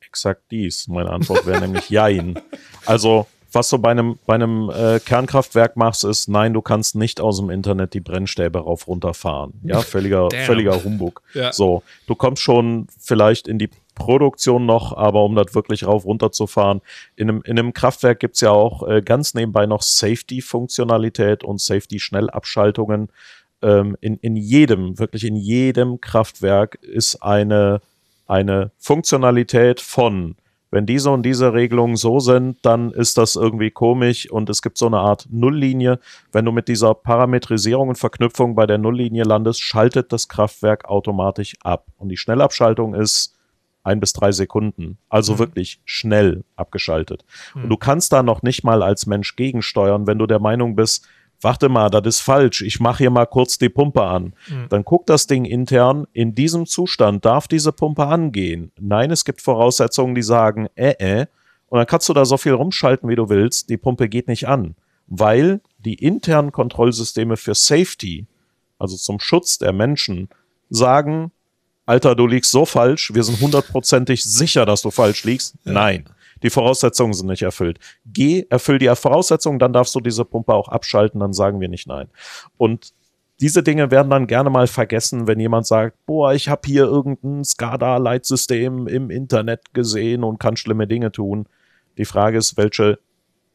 exakt 0.08 0.50
dies. 0.50 0.88
Meine 0.88 1.10
Antwort 1.10 1.46
wäre 1.46 1.60
nämlich 1.66 1.88
Jein. 1.90 2.38
Also, 2.86 3.26
was 3.52 3.68
du 3.68 3.78
bei 3.78 3.90
einem, 3.90 4.18
bei 4.26 4.34
einem 4.34 4.70
äh, 4.70 5.00
Kernkraftwerk 5.00 5.76
machst, 5.76 6.04
ist, 6.04 6.28
nein, 6.28 6.52
du 6.52 6.62
kannst 6.62 6.94
nicht 6.94 7.20
aus 7.20 7.38
dem 7.38 7.50
Internet 7.50 7.94
die 7.94 8.00
Brennstäbe 8.00 8.58
rauf 8.58 8.86
runterfahren. 8.86 9.54
Ja, 9.64 9.80
völliger, 9.82 10.28
völliger 10.30 10.82
Humbug. 10.84 11.22
Ja. 11.34 11.52
So, 11.52 11.82
du 12.06 12.14
kommst 12.14 12.42
schon 12.42 12.86
vielleicht 12.98 13.48
in 13.48 13.58
die 13.58 13.70
Produktion 13.94 14.66
noch, 14.66 14.96
aber 14.96 15.24
um 15.24 15.34
das 15.34 15.54
wirklich 15.54 15.86
rauf 15.86 16.04
runterzufahren. 16.04 16.82
In 17.16 17.28
einem, 17.28 17.42
in 17.42 17.58
einem 17.58 17.72
Kraftwerk 17.72 18.20
gibt's 18.20 18.40
ja 18.40 18.50
auch 18.50 18.86
äh, 18.86 19.02
ganz 19.02 19.34
nebenbei 19.34 19.66
noch 19.66 19.82
Safety-Funktionalität 19.82 21.42
und 21.42 21.60
Safety-Schnellabschaltungen. 21.60 23.08
Ähm, 23.60 23.96
in, 24.00 24.16
in 24.18 24.36
jedem, 24.36 24.98
wirklich 24.98 25.24
in 25.24 25.34
jedem 25.36 26.00
Kraftwerk 26.00 26.76
ist 26.82 27.22
eine 27.22 27.80
eine 28.28 28.70
Funktionalität 28.78 29.80
von 29.80 30.36
wenn 30.70 30.86
diese 30.86 31.10
und 31.10 31.22
diese 31.22 31.54
Regelungen 31.54 31.96
so 31.96 32.20
sind, 32.20 32.58
dann 32.62 32.90
ist 32.90 33.16
das 33.16 33.36
irgendwie 33.36 33.70
komisch 33.70 34.30
und 34.30 34.50
es 34.50 34.60
gibt 34.60 34.76
so 34.76 34.86
eine 34.86 34.98
Art 34.98 35.26
Nulllinie. 35.30 35.98
Wenn 36.32 36.44
du 36.44 36.52
mit 36.52 36.68
dieser 36.68 36.94
Parametrisierung 36.94 37.88
und 37.88 37.96
Verknüpfung 37.96 38.54
bei 38.54 38.66
der 38.66 38.78
Nulllinie 38.78 39.24
landest, 39.24 39.62
schaltet 39.62 40.12
das 40.12 40.28
Kraftwerk 40.28 40.84
automatisch 40.84 41.56
ab. 41.62 41.86
Und 41.96 42.10
die 42.10 42.18
Schnellabschaltung 42.18 42.94
ist 42.94 43.34
ein 43.82 44.00
bis 44.00 44.12
drei 44.12 44.32
Sekunden. 44.32 44.98
Also 45.08 45.34
mhm. 45.34 45.38
wirklich 45.38 45.80
schnell 45.84 46.44
abgeschaltet. 46.56 47.24
Mhm. 47.54 47.64
Und 47.64 47.68
du 47.70 47.76
kannst 47.76 48.12
da 48.12 48.22
noch 48.22 48.42
nicht 48.42 48.62
mal 48.62 48.82
als 48.82 49.06
Mensch 49.06 49.36
gegensteuern, 49.36 50.06
wenn 50.06 50.18
du 50.18 50.26
der 50.26 50.40
Meinung 50.40 50.76
bist, 50.76 51.08
warte 51.40 51.68
mal, 51.68 51.88
das 51.90 52.16
ist 52.16 52.20
falsch, 52.20 52.62
ich 52.62 52.80
mache 52.80 52.98
hier 52.98 53.10
mal 53.10 53.26
kurz 53.26 53.58
die 53.58 53.68
Pumpe 53.68 54.02
an. 54.02 54.34
Mhm. 54.48 54.68
Dann 54.68 54.84
guckt 54.84 55.08
das 55.08 55.26
Ding 55.26 55.44
intern, 55.44 56.06
in 56.12 56.34
diesem 56.34 56.66
Zustand 56.66 57.24
darf 57.24 57.48
diese 57.48 57.72
Pumpe 57.72 58.06
angehen. 58.06 58.72
Nein, 58.78 59.10
es 59.10 59.24
gibt 59.24 59.40
Voraussetzungen, 59.40 60.14
die 60.14 60.22
sagen, 60.22 60.68
äh, 60.74 60.94
äh, 60.98 61.26
und 61.68 61.78
dann 61.78 61.86
kannst 61.86 62.08
du 62.08 62.14
da 62.14 62.24
so 62.24 62.36
viel 62.36 62.52
rumschalten, 62.52 63.08
wie 63.08 63.16
du 63.16 63.28
willst, 63.28 63.68
die 63.68 63.76
Pumpe 63.76 64.08
geht 64.08 64.28
nicht 64.28 64.48
an, 64.48 64.74
weil 65.06 65.60
die 65.78 65.94
internen 65.94 66.50
Kontrollsysteme 66.50 67.36
für 67.36 67.54
Safety, 67.54 68.26
also 68.78 68.96
zum 68.96 69.20
Schutz 69.20 69.58
der 69.58 69.72
Menschen, 69.72 70.28
sagen, 70.70 71.30
Alter, 71.86 72.14
du 72.14 72.26
liegst 72.26 72.50
so 72.50 72.66
falsch, 72.66 73.14
wir 73.14 73.22
sind 73.22 73.40
hundertprozentig 73.40 74.22
sicher, 74.22 74.66
dass 74.66 74.82
du 74.82 74.90
falsch 74.90 75.24
liegst. 75.24 75.54
Ja. 75.64 75.72
Nein 75.72 76.04
die 76.42 76.50
Voraussetzungen 76.50 77.12
sind 77.12 77.26
nicht 77.26 77.42
erfüllt. 77.42 77.78
Geh, 78.06 78.46
erfüll 78.50 78.78
die 78.78 78.88
Voraussetzungen, 78.94 79.58
dann 79.58 79.72
darfst 79.72 79.94
du 79.94 80.00
diese 80.00 80.24
Pumpe 80.24 80.54
auch 80.54 80.68
abschalten, 80.68 81.20
dann 81.20 81.32
sagen 81.32 81.60
wir 81.60 81.68
nicht 81.68 81.86
nein. 81.86 82.08
Und 82.56 82.92
diese 83.40 83.62
Dinge 83.62 83.90
werden 83.90 84.10
dann 84.10 84.26
gerne 84.26 84.50
mal 84.50 84.66
vergessen, 84.66 85.28
wenn 85.28 85.38
jemand 85.38 85.66
sagt, 85.66 85.96
boah, 86.06 86.32
ich 86.32 86.48
habe 86.48 86.62
hier 86.66 86.84
irgendein 86.84 87.44
SCADA-Leitsystem 87.44 88.88
im 88.88 89.10
Internet 89.10 89.72
gesehen 89.74 90.24
und 90.24 90.40
kann 90.40 90.56
schlimme 90.56 90.88
Dinge 90.88 91.12
tun. 91.12 91.46
Die 91.98 92.04
Frage 92.04 92.38
ist, 92.38 92.56
welche 92.56 92.98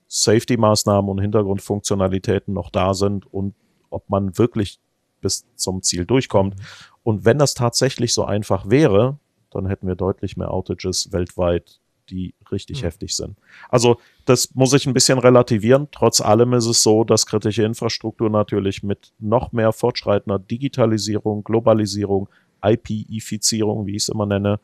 Safety-Maßnahmen 0.08 1.10
und 1.10 1.20
Hintergrundfunktionalitäten 1.20 2.54
noch 2.54 2.70
da 2.70 2.94
sind 2.94 3.32
und 3.34 3.56
ob 3.90 4.10
man 4.10 4.38
wirklich 4.38 4.80
bis 5.22 5.46
zum 5.56 5.82
Ziel 5.82 6.06
durchkommt. 6.06 6.56
Und 7.04 7.26
wenn 7.26 7.40
das 7.40 7.54
tatsächlich 7.54 8.14
so 8.14 8.24
einfach 8.24 8.70
wäre, 8.70 9.18
dann 9.52 9.68
hätten 9.68 9.88
wir 9.88 9.96
deutlich 9.96 10.38
mehr 10.38 10.52
Outages 10.52 11.12
weltweit 11.12 11.80
die 12.10 12.34
richtig 12.52 12.82
mhm. 12.82 12.86
heftig 12.86 13.16
sind. 13.16 13.38
Also 13.70 13.98
das 14.26 14.54
muss 14.56 14.74
ich 14.74 14.86
ein 14.86 14.94
bisschen 14.94 15.20
relativieren. 15.20 15.88
Trotz 15.92 16.22
allem 16.22 16.54
ist 16.54 16.66
es 16.66 16.84
so, 16.84 17.04
dass 17.04 17.26
kritische 17.26 17.64
Infrastruktur 17.64 18.30
natürlich 18.30 18.84
mit 18.84 19.14
noch 19.20 19.52
mehr 19.52 19.72
fortschreitender 19.72 20.40
Digitalisierung, 20.40 21.44
Globalisierung, 21.44 22.30
IP-Ifizierung, 22.64 23.86
wie 23.86 23.96
ich 23.96 24.04
es 24.04 24.10
immer 24.10 24.26
nenne, 24.26 24.60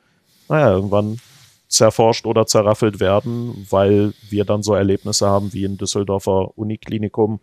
naja, 0.48 0.72
irgendwann 0.72 1.18
zerforscht 1.68 2.26
oder 2.26 2.48
zerraffelt 2.48 3.00
werden, 3.00 3.68
weil 3.70 4.14
wir 4.30 4.44
dann 4.44 4.64
so 4.64 4.74
Erlebnisse 4.74 5.28
haben 5.28 5.54
wie 5.54 5.66
in 5.66 5.78
Düsseldorfer 5.78 6.58
Uniklinikum, 6.58 7.40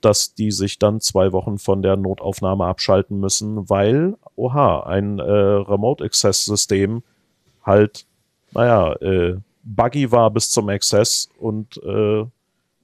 dass 0.00 0.34
die 0.34 0.50
sich 0.50 0.78
dann 0.78 1.00
zwei 1.00 1.32
Wochen 1.32 1.58
von 1.58 1.82
der 1.82 1.96
Notaufnahme 1.96 2.66
abschalten 2.66 3.18
müssen, 3.18 3.68
weil, 3.68 4.16
oha, 4.36 4.84
ein 4.84 5.18
äh, 5.18 5.22
Remote 5.22 6.04
Access 6.04 6.44
System 6.44 7.02
halt 7.64 8.06
naja, 8.54 8.92
äh, 8.94 9.36
buggy 9.62 10.10
war 10.12 10.30
bis 10.30 10.50
zum 10.50 10.68
Exzess 10.68 11.28
und 11.38 11.76
äh, 11.82 12.24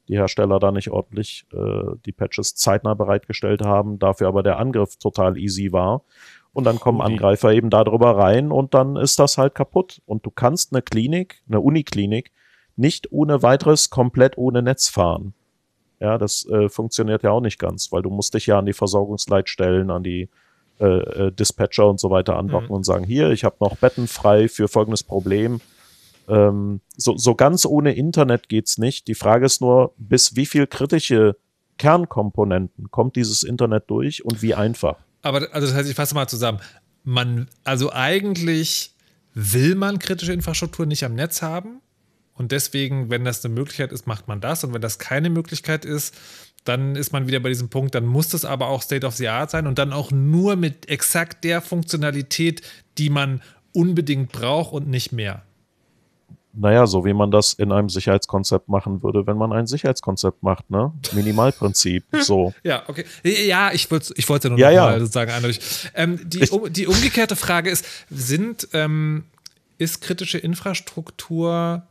die 0.09 0.17
Hersteller 0.17 0.59
da 0.59 0.73
nicht 0.73 0.91
ordentlich 0.91 1.47
äh, 1.53 1.97
die 2.05 2.13
Patches 2.13 2.57
zeitnah 2.57 2.95
bereitgestellt 2.95 3.65
haben, 3.65 3.99
dafür 3.99 4.29
aber 4.29 4.43
der 4.43 4.59
Angriff 4.59 4.97
total 4.97 5.39
easy 5.39 5.73
war. 5.73 6.03
Und 6.53 6.65
dann 6.65 6.81
kommen 6.81 7.01
Angreifer 7.01 7.53
eben 7.53 7.71
darüber 7.71 8.17
rein 8.19 8.51
und 8.51 8.75
dann 8.75 8.97
ist 8.97 9.21
das 9.21 9.39
halt 9.39 9.55
kaputt. 9.55 10.03
Und 10.07 10.27
du 10.27 10.33
kannst 10.33 10.73
eine 10.73 10.83
Klinik, 10.83 11.43
eine 11.49 11.61
Uniklinik, 11.61 12.33
nicht 12.75 13.13
ohne 13.13 13.43
weiteres 13.45 13.91
komplett 13.91 14.37
ohne 14.37 14.63
Netz 14.63 14.89
fahren. 14.89 15.35
Ja, 16.01 16.19
das 16.19 16.45
äh, 16.47 16.69
funktioniert 16.69 17.23
ja 17.23 17.31
auch 17.31 17.41
nicht 17.41 17.61
ganz, 17.61 17.93
weil 17.93 18.03
du 18.03 18.11
musst 18.11 18.35
dich 18.35 18.47
ja 18.47 18.59
an 18.59 18.67
die 18.67 18.73
Versorgungsleitstellen, 18.73 19.91
an 19.91 20.03
die 20.03 20.29
äh, 20.81 21.27
äh, 21.27 21.33
Dispatcher 21.33 21.89
und 21.89 22.01
so 22.01 22.11
weiter 22.11 22.37
andocken 22.37 22.69
mhm. 22.69 22.75
und 22.77 22.85
sagen, 22.85 23.05
hier, 23.05 23.31
ich 23.31 23.45
habe 23.45 23.57
noch 23.61 23.77
Betten 23.77 24.09
frei 24.09 24.49
für 24.49 24.67
folgendes 24.67 25.03
Problem. 25.03 25.61
Ähm, 26.27 26.81
so, 26.97 27.19
so 27.19 27.35
ganz 27.35 27.67
ohne 27.67 27.95
Internet 27.95 28.49
geht's 28.49 28.79
nicht. 28.79 29.07
Die 29.07 29.15
Frage 29.15 29.45
ist 29.45 29.61
nur, 29.61 29.93
bis 29.99 30.37
wie 30.37 30.47
viel 30.47 30.67
kritische 30.67 31.37
Kernkomponenten 31.77 32.91
kommt 32.91 33.17
dieses 33.17 33.43
Internet 33.43 33.85
durch 33.89 34.25
und 34.25 34.41
wie 34.41 34.55
einfach? 34.55 34.97
Aber 35.23 35.49
also 35.53 35.67
das 35.67 35.77
heißt, 35.77 35.91
ich 35.91 35.97
fasse 35.97 36.15
mal 36.15 36.29
zusammen. 36.29 36.61
Man, 37.05 37.49
also 37.65 37.93
eigentlich 37.93 38.95
will 39.35 39.75
man 39.75 39.99
kritische 39.99 40.33
Infrastruktur 40.33 40.87
nicht 40.87 41.05
am 41.05 41.15
Netz 41.15 41.43
haben. 41.43 41.81
Und 42.35 42.53
deswegen, 42.53 43.11
wenn 43.11 43.25
das 43.25 43.45
eine 43.45 43.53
Möglichkeit 43.53 43.93
ist, 43.93 44.07
macht 44.07 44.29
man 44.29 44.41
das. 44.41 44.65
Und 44.65 44.73
wenn 44.73 44.81
das 44.81 44.99
keine 44.99 45.29
Möglichkeit 45.29 45.85
ist, 45.85 46.17
dann 46.65 46.97
ist 46.97 47.13
man 47.13 47.27
wieder 47.27 47.41
bei 47.41 47.49
diesem 47.49 47.69
Punkt, 47.69 47.95
dann 47.95 48.07
muss 48.07 48.29
das 48.29 48.45
aber 48.45 48.69
auch 48.69 48.83
State 48.83 49.07
of 49.07 49.17
the 49.17 49.29
Art 49.29 49.51
sein 49.51 49.67
und 49.67 49.79
dann 49.79 49.93
auch 49.93 50.11
nur 50.11 50.57
mit 50.57 50.89
exakt 50.89 51.45
der 51.45 51.61
Funktionalität, 51.63 52.63
die 52.99 53.11
man 53.11 53.43
unbedingt 53.73 54.33
braucht 54.33 54.73
und 54.73 54.89
nicht 54.89 55.13
mehr. 55.13 55.43
Naja, 56.53 56.87
so 56.87 57.05
wie 57.05 57.15
man 57.15 57.31
das 57.31 57.53
in 57.53 57.71
einem 57.71 57.89
Sicherheitskonzept 57.89 58.69
machen 58.69 59.05
würde, 59.05 59.27
wenn 59.27 59.37
man 59.37 59.53
ein 59.53 59.69
Sicherheitskonzept 59.69 60.43
macht, 60.43 60.69
ne? 60.69 60.93
Minimalprinzip, 61.13 62.05
so. 62.23 62.53
ja, 62.65 62.83
okay. 62.89 63.05
Ja, 63.23 63.73
ich 63.73 63.89
wollte 63.91 64.13
ich 64.17 64.29
wollte 64.29 64.51
nur 64.51 64.59
ja, 64.59 64.69
noch 64.69 64.75
ja. 64.75 64.83
mal 64.83 65.01
sozusagen 65.01 65.31
eindeutig. 65.31 65.61
Ähm, 65.95 66.19
die, 66.29 66.49
um, 66.49 66.73
die 66.73 66.89
umgekehrte 66.89 67.37
Frage 67.37 67.71
ist, 67.71 67.87
sind, 68.11 68.69
ähm, 68.73 69.25
ist 69.79 70.01
kritische 70.01 70.39
Infrastruktur 70.39 71.85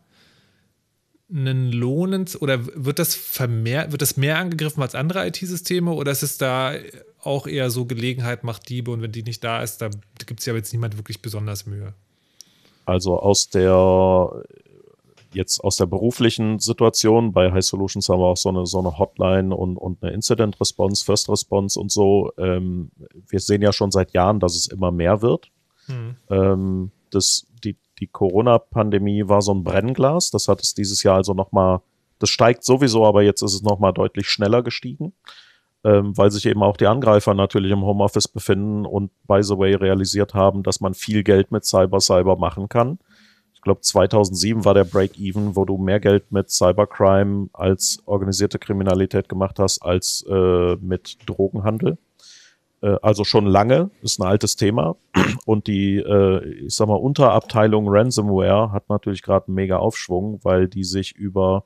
einen 1.31 1.71
lohnend 1.71 2.37
oder 2.41 2.65
wird 2.65 2.99
das 2.99 3.15
vermehrt, 3.15 3.91
wird 3.91 4.01
das 4.01 4.17
mehr 4.17 4.37
angegriffen 4.37 4.81
als 4.81 4.95
andere 4.95 5.27
IT-Systeme 5.27 5.91
oder 5.91 6.11
ist 6.11 6.23
es 6.23 6.37
da 6.37 6.73
auch 7.21 7.47
eher 7.47 7.69
so 7.69 7.85
Gelegenheit 7.85 8.43
macht 8.43 8.69
Diebe 8.69 8.91
und 8.91 9.01
wenn 9.01 9.11
die 9.11 9.23
nicht 9.23 9.43
da 9.43 9.61
ist, 9.61 9.77
da 9.77 9.89
gibt 10.25 10.39
es 10.39 10.45
ja 10.45 10.55
jetzt 10.55 10.73
niemand 10.73 10.97
wirklich 10.97 11.21
besonders 11.21 11.65
Mühe? 11.65 11.93
Also 12.85 13.19
aus 13.19 13.49
der 13.49 14.43
jetzt 15.33 15.59
aus 15.59 15.77
der 15.77 15.85
beruflichen 15.85 16.59
Situation 16.59 17.31
bei 17.31 17.51
High 17.51 17.63
Solutions 17.63 18.09
haben 18.09 18.19
wir 18.19 18.25
auch 18.25 18.37
so 18.37 18.49
eine, 18.49 18.65
so 18.65 18.79
eine 18.79 18.97
Hotline 18.97 19.55
und, 19.55 19.77
und 19.77 20.01
eine 20.01 20.11
Incident 20.11 20.59
Response, 20.59 21.05
First 21.05 21.29
Response 21.29 21.79
und 21.79 21.91
so. 21.91 22.31
Ähm, 22.37 22.89
wir 23.27 23.39
sehen 23.39 23.61
ja 23.61 23.71
schon 23.71 23.91
seit 23.91 24.13
Jahren, 24.13 24.39
dass 24.39 24.55
es 24.55 24.67
immer 24.67 24.91
mehr 24.91 25.21
wird. 25.21 25.51
Hm. 25.85 26.15
Ähm, 26.29 26.91
das, 27.11 27.45
die, 27.63 27.77
die 27.99 28.07
Corona-Pandemie 28.07 29.27
war 29.27 29.41
so 29.41 29.53
ein 29.53 29.63
Brennglas. 29.63 30.31
Das 30.31 30.47
hat 30.47 30.61
es 30.61 30.73
dieses 30.73 31.03
Jahr 31.03 31.15
also 31.15 31.33
nochmal, 31.33 31.81
das 32.19 32.29
steigt 32.29 32.63
sowieso, 32.63 33.05
aber 33.05 33.23
jetzt 33.23 33.41
ist 33.41 33.53
es 33.53 33.61
nochmal 33.61 33.93
deutlich 33.93 34.27
schneller 34.27 34.63
gestiegen, 34.63 35.13
ähm, 35.83 36.17
weil 36.17 36.31
sich 36.31 36.45
eben 36.45 36.63
auch 36.63 36.77
die 36.77 36.87
Angreifer 36.87 37.33
natürlich 37.33 37.71
im 37.71 37.83
Homeoffice 37.83 38.27
befinden 38.27 38.85
und 38.85 39.11
by 39.27 39.41
the 39.43 39.57
way 39.57 39.75
realisiert 39.75 40.33
haben, 40.33 40.63
dass 40.63 40.81
man 40.81 40.93
viel 40.93 41.23
Geld 41.23 41.51
mit 41.51 41.65
Cyber 41.65 41.99
Cyber 41.99 42.35
machen 42.37 42.69
kann. 42.69 42.99
Ich 43.53 43.61
glaube, 43.61 43.81
2007 43.81 44.63
war 44.63 44.73
der 44.73 44.85
Break-Even, 44.85 45.57
wo 45.57 45.65
du 45.65 45.77
mehr 45.77 45.99
Geld 45.99 46.31
mit 46.31 46.49
Cybercrime 46.49 47.49
als 47.51 48.01
organisierte 48.05 48.57
Kriminalität 48.57 49.27
gemacht 49.27 49.59
hast, 49.59 49.81
als 49.81 50.25
äh, 50.29 50.75
mit 50.77 51.17
Drogenhandel. 51.25 51.97
Äh, 52.81 52.95
also 53.01 53.23
schon 53.23 53.45
lange, 53.45 53.89
ist 54.01 54.19
ein 54.19 54.27
altes 54.27 54.55
Thema. 54.55 54.95
Und 55.45 55.67
die, 55.67 55.97
äh, 55.97 56.65
ich 56.65 56.75
sag 56.75 56.87
mal, 56.87 56.95
Unterabteilung 56.95 57.87
Ransomware 57.87 58.71
hat 58.71 58.89
natürlich 58.89 59.21
gerade 59.21 59.47
einen 59.47 59.55
mega 59.55 59.77
Aufschwung, 59.77 60.39
weil 60.43 60.67
die 60.67 60.83
sich 60.83 61.15
über 61.15 61.65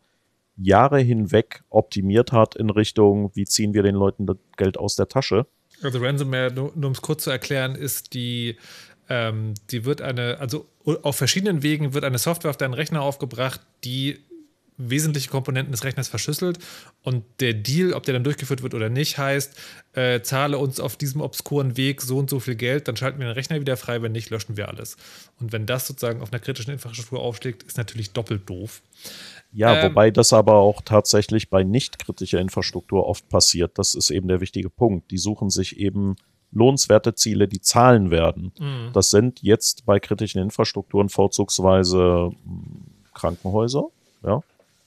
Jahre 0.57 0.99
hinweg 0.99 1.63
optimiert 1.69 2.31
hat 2.31 2.55
in 2.55 2.69
Richtung, 2.69 3.31
wie 3.33 3.45
ziehen 3.45 3.73
wir 3.73 3.83
den 3.83 3.95
Leuten 3.95 4.25
das 4.25 4.37
Geld 4.57 4.77
aus 4.77 4.95
der 4.95 5.07
Tasche. 5.07 5.45
Also 5.81 5.99
Ransomware, 5.99 6.51
nur, 6.51 6.71
nur 6.75 6.87
um 6.87 6.91
es 6.93 7.01
kurz 7.01 7.23
zu 7.23 7.31
erklären, 7.31 7.75
ist 7.75 8.13
die, 8.13 8.57
ähm, 9.09 9.55
die 9.71 9.85
wird 9.85 10.01
eine, 10.01 10.37
also 10.39 10.65
auf 11.01 11.15
verschiedenen 11.15 11.63
Wegen 11.63 11.93
wird 11.93 12.03
eine 12.03 12.19
Software 12.19 12.51
auf 12.51 12.57
deinen 12.57 12.73
Rechner 12.73 13.01
aufgebracht, 13.01 13.61
die 13.83 14.19
wesentliche 14.89 15.29
Komponenten 15.29 15.71
des 15.71 15.83
Rechners 15.83 16.07
verschlüsselt 16.07 16.59
und 17.01 17.23
der 17.39 17.53
Deal, 17.53 17.93
ob 17.93 18.03
der 18.03 18.13
dann 18.13 18.23
durchgeführt 18.23 18.63
wird 18.63 18.73
oder 18.73 18.89
nicht, 18.89 19.17
heißt, 19.17 19.59
äh, 19.93 20.21
zahle 20.21 20.57
uns 20.57 20.79
auf 20.79 20.97
diesem 20.97 21.21
obskuren 21.21 21.77
Weg 21.77 22.01
so 22.01 22.17
und 22.17 22.29
so 22.29 22.39
viel 22.39 22.55
Geld, 22.55 22.87
dann 22.87 22.95
schalten 22.95 23.19
wir 23.19 23.27
den 23.27 23.33
Rechner 23.33 23.59
wieder 23.59 23.77
frei, 23.77 24.01
wenn 24.01 24.11
nicht, 24.11 24.29
löschen 24.29 24.57
wir 24.57 24.69
alles. 24.69 24.97
Und 25.39 25.51
wenn 25.51 25.65
das 25.65 25.87
sozusagen 25.87 26.21
auf 26.21 26.31
einer 26.31 26.39
kritischen 26.39 26.73
Infrastruktur 26.73 27.19
aufschlägt, 27.19 27.63
ist 27.63 27.77
natürlich 27.77 28.11
doppelt 28.11 28.49
doof. 28.49 28.81
Ja, 29.51 29.75
ähm, 29.75 29.91
wobei 29.91 30.11
das 30.11 30.33
aber 30.33 30.55
auch 30.55 30.81
tatsächlich 30.81 31.49
bei 31.49 31.63
nicht 31.63 31.99
kritischer 31.99 32.39
Infrastruktur 32.39 33.05
oft 33.05 33.29
passiert. 33.29 33.77
Das 33.77 33.95
ist 33.95 34.09
eben 34.09 34.27
der 34.27 34.41
wichtige 34.41 34.69
Punkt. 34.69 35.11
Die 35.11 35.17
suchen 35.17 35.49
sich 35.49 35.77
eben 35.77 36.15
lohnenswerte 36.53 37.15
Ziele, 37.15 37.47
die 37.47 37.61
zahlen 37.61 38.11
werden. 38.11 38.51
Mhm. 38.59 38.91
Das 38.93 39.09
sind 39.09 39.41
jetzt 39.41 39.85
bei 39.85 39.99
kritischen 39.99 40.41
Infrastrukturen 40.41 41.09
vorzugsweise 41.09 42.31
hm, 42.43 42.85
Krankenhäuser, 43.13 43.85
ja, 44.23 44.41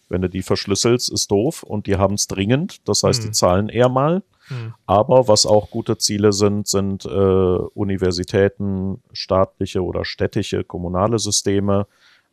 wenn 0.08 0.22
du 0.22 0.28
die 0.28 0.42
verschlüsselst, 0.42 1.10
ist 1.10 1.30
doof 1.30 1.62
und 1.62 1.86
die 1.86 1.96
haben 1.96 2.14
es 2.14 2.26
dringend. 2.26 2.86
Das 2.88 3.02
heißt, 3.02 3.22
hm. 3.22 3.26
die 3.28 3.32
zahlen 3.32 3.68
eher 3.68 3.88
mal. 3.88 4.22
Hm. 4.48 4.74
Aber 4.86 5.28
was 5.28 5.46
auch 5.46 5.70
gute 5.70 5.98
Ziele 5.98 6.32
sind, 6.32 6.68
sind 6.68 7.04
äh, 7.04 7.08
Universitäten, 7.08 9.02
staatliche 9.12 9.82
oder 9.82 10.04
städtische, 10.04 10.64
kommunale 10.64 11.18
Systeme. 11.18 11.86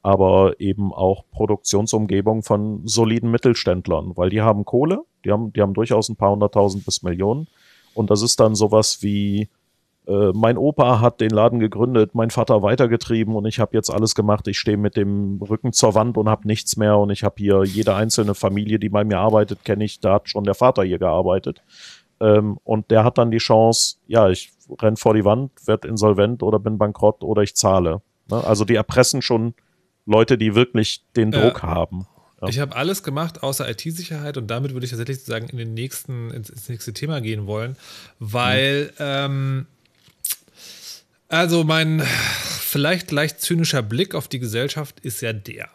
aber 0.05 0.59
eben 0.59 0.93
auch 0.93 1.23
Produktionsumgebung 1.31 2.43
von 2.43 2.85
soliden 2.85 3.31
Mittelständlern, 3.31 4.11
weil 4.17 4.29
die 4.29 4.41
haben 4.41 4.65
Kohle, 4.65 5.05
die 5.23 5.31
haben, 5.31 5.53
die 5.53 5.61
haben 5.61 5.73
durchaus 5.73 6.09
ein 6.09 6.17
paar 6.17 6.31
hunderttausend 6.31 6.85
bis 6.85 7.03
Millionen. 7.03 7.47
Und 7.93 8.11
das 8.11 8.21
ist 8.21 8.39
dann 8.39 8.53
sowas 8.53 9.01
wie, 9.01 9.47
äh, 10.07 10.31
mein 10.33 10.57
Opa 10.57 10.99
hat 10.99 11.21
den 11.21 11.29
Laden 11.29 11.59
gegründet, 11.59 12.13
mein 12.13 12.29
Vater 12.29 12.61
weitergetrieben 12.61 13.35
und 13.35 13.45
ich 13.45 13.59
habe 13.59 13.75
jetzt 13.75 13.89
alles 13.89 14.15
gemacht. 14.15 14.47
Ich 14.47 14.59
stehe 14.59 14.77
mit 14.77 14.97
dem 14.97 15.41
Rücken 15.41 15.71
zur 15.71 15.95
Wand 15.95 16.17
und 16.17 16.27
habe 16.27 16.47
nichts 16.47 16.75
mehr 16.75 16.97
und 16.97 17.09
ich 17.09 17.23
habe 17.23 17.35
hier 17.37 17.63
jede 17.63 17.95
einzelne 17.95 18.35
Familie, 18.35 18.79
die 18.79 18.89
bei 18.89 19.03
mir 19.03 19.19
arbeitet, 19.19 19.63
kenne 19.63 19.85
ich, 19.85 19.99
da 19.99 20.15
hat 20.15 20.29
schon 20.29 20.43
der 20.43 20.55
Vater 20.55 20.83
hier 20.83 20.99
gearbeitet. 20.99 21.61
Ähm, 22.19 22.57
und 22.63 22.91
der 22.91 23.03
hat 23.03 23.17
dann 23.17 23.31
die 23.31 23.37
Chance, 23.37 23.97
ja, 24.07 24.29
ich 24.29 24.51
renn 24.81 24.97
vor 24.97 25.13
die 25.13 25.25
Wand, 25.25 25.51
werde 25.65 25.87
insolvent 25.87 26.43
oder 26.43 26.59
bin 26.59 26.77
bankrott 26.77 27.23
oder 27.23 27.41
ich 27.41 27.55
zahle. 27.55 28.01
Ne? 28.29 28.43
Also 28.43 28.65
die 28.65 28.75
erpressen 28.75 29.21
schon 29.21 29.53
Leute, 30.05 30.37
die 30.37 30.53
wirklich 30.53 31.05
den 31.15 31.31
Druck 31.31 31.63
äh, 31.63 31.67
haben. 31.67 32.07
Ja. 32.41 32.49
Ich 32.49 32.59
habe 32.59 32.75
alles 32.75 33.03
gemacht 33.03 33.41
außer 33.41 33.69
IT-Sicherheit 33.69 34.37
und 34.37 34.47
damit 34.47 34.73
würde 34.73 34.85
ich 34.85 34.91
tatsächlich 34.91 35.19
sozusagen 35.19 35.47
in 35.47 35.57
den 35.57 35.73
nächsten, 35.73 36.29
ins, 36.31 36.49
ins 36.49 36.67
nächste 36.67 36.91
Thema 36.91 37.21
gehen 37.21 37.47
wollen, 37.47 37.77
weil 38.19 38.85
mhm. 38.85 38.91
ähm, 38.99 39.67
also 41.33 41.63
mein 41.63 42.01
vielleicht 42.01 43.11
leicht 43.11 43.41
zynischer 43.41 43.81
Blick 43.81 44.13
auf 44.13 44.27
die 44.27 44.39
Gesellschaft 44.39 44.99
ist 44.99 45.21
ja 45.21 45.33
der. 45.33 45.69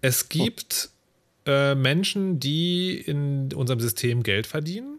Es 0.00 0.28
gibt 0.28 0.90
äh, 1.46 1.74
Menschen, 1.74 2.40
die 2.40 2.96
in 2.96 3.52
unserem 3.54 3.80
System 3.80 4.22
Geld 4.22 4.46
verdienen 4.46 4.98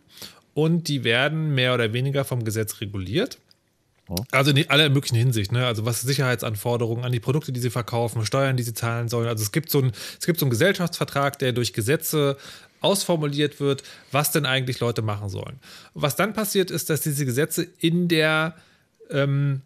und 0.54 0.88
die 0.88 1.04
werden 1.04 1.54
mehr 1.54 1.74
oder 1.74 1.92
weniger 1.92 2.24
vom 2.24 2.46
Gesetz 2.46 2.80
reguliert. 2.80 3.38
Also 4.32 4.52
in 4.52 4.70
aller 4.70 4.90
möglichen 4.90 5.16
Hinsicht, 5.16 5.52
ne? 5.52 5.66
Also 5.66 5.84
was 5.84 6.02
Sicherheitsanforderungen 6.02 7.04
an 7.04 7.12
die 7.12 7.20
Produkte, 7.20 7.52
die 7.52 7.60
sie 7.60 7.72
verkaufen, 7.72 8.24
Steuern, 8.26 8.56
die 8.56 8.64
sie 8.64 8.76
zahlen 8.76 9.10
sollen. 9.10 9.28
Also 9.28 9.44
es 9.44 9.52
gibt 9.52 9.72
so 9.72 9.80
ein, 9.80 9.92
es 10.20 10.26
gibt 10.26 10.40
so 10.40 10.46
einen 10.46 10.52
Gesellschaftsvertrag, 10.52 11.40
der 11.40 11.54
durch 11.54 11.74
Gesetze 11.74 12.38
ausformuliert 12.82 13.60
wird, 13.60 13.84
was 14.12 14.32
denn 14.32 14.46
eigentlich 14.46 14.80
Leute 14.80 15.02
machen 15.02 15.28
sollen. 15.28 15.60
Und 15.94 16.02
was 16.04 16.16
dann 16.16 16.34
passiert 16.34 16.70
ist, 16.72 16.90
dass 16.90 17.02
diese 17.02 17.26
Gesetze 17.26 17.68
in 17.80 18.08
der 18.08 18.56
ähm, 19.10 19.62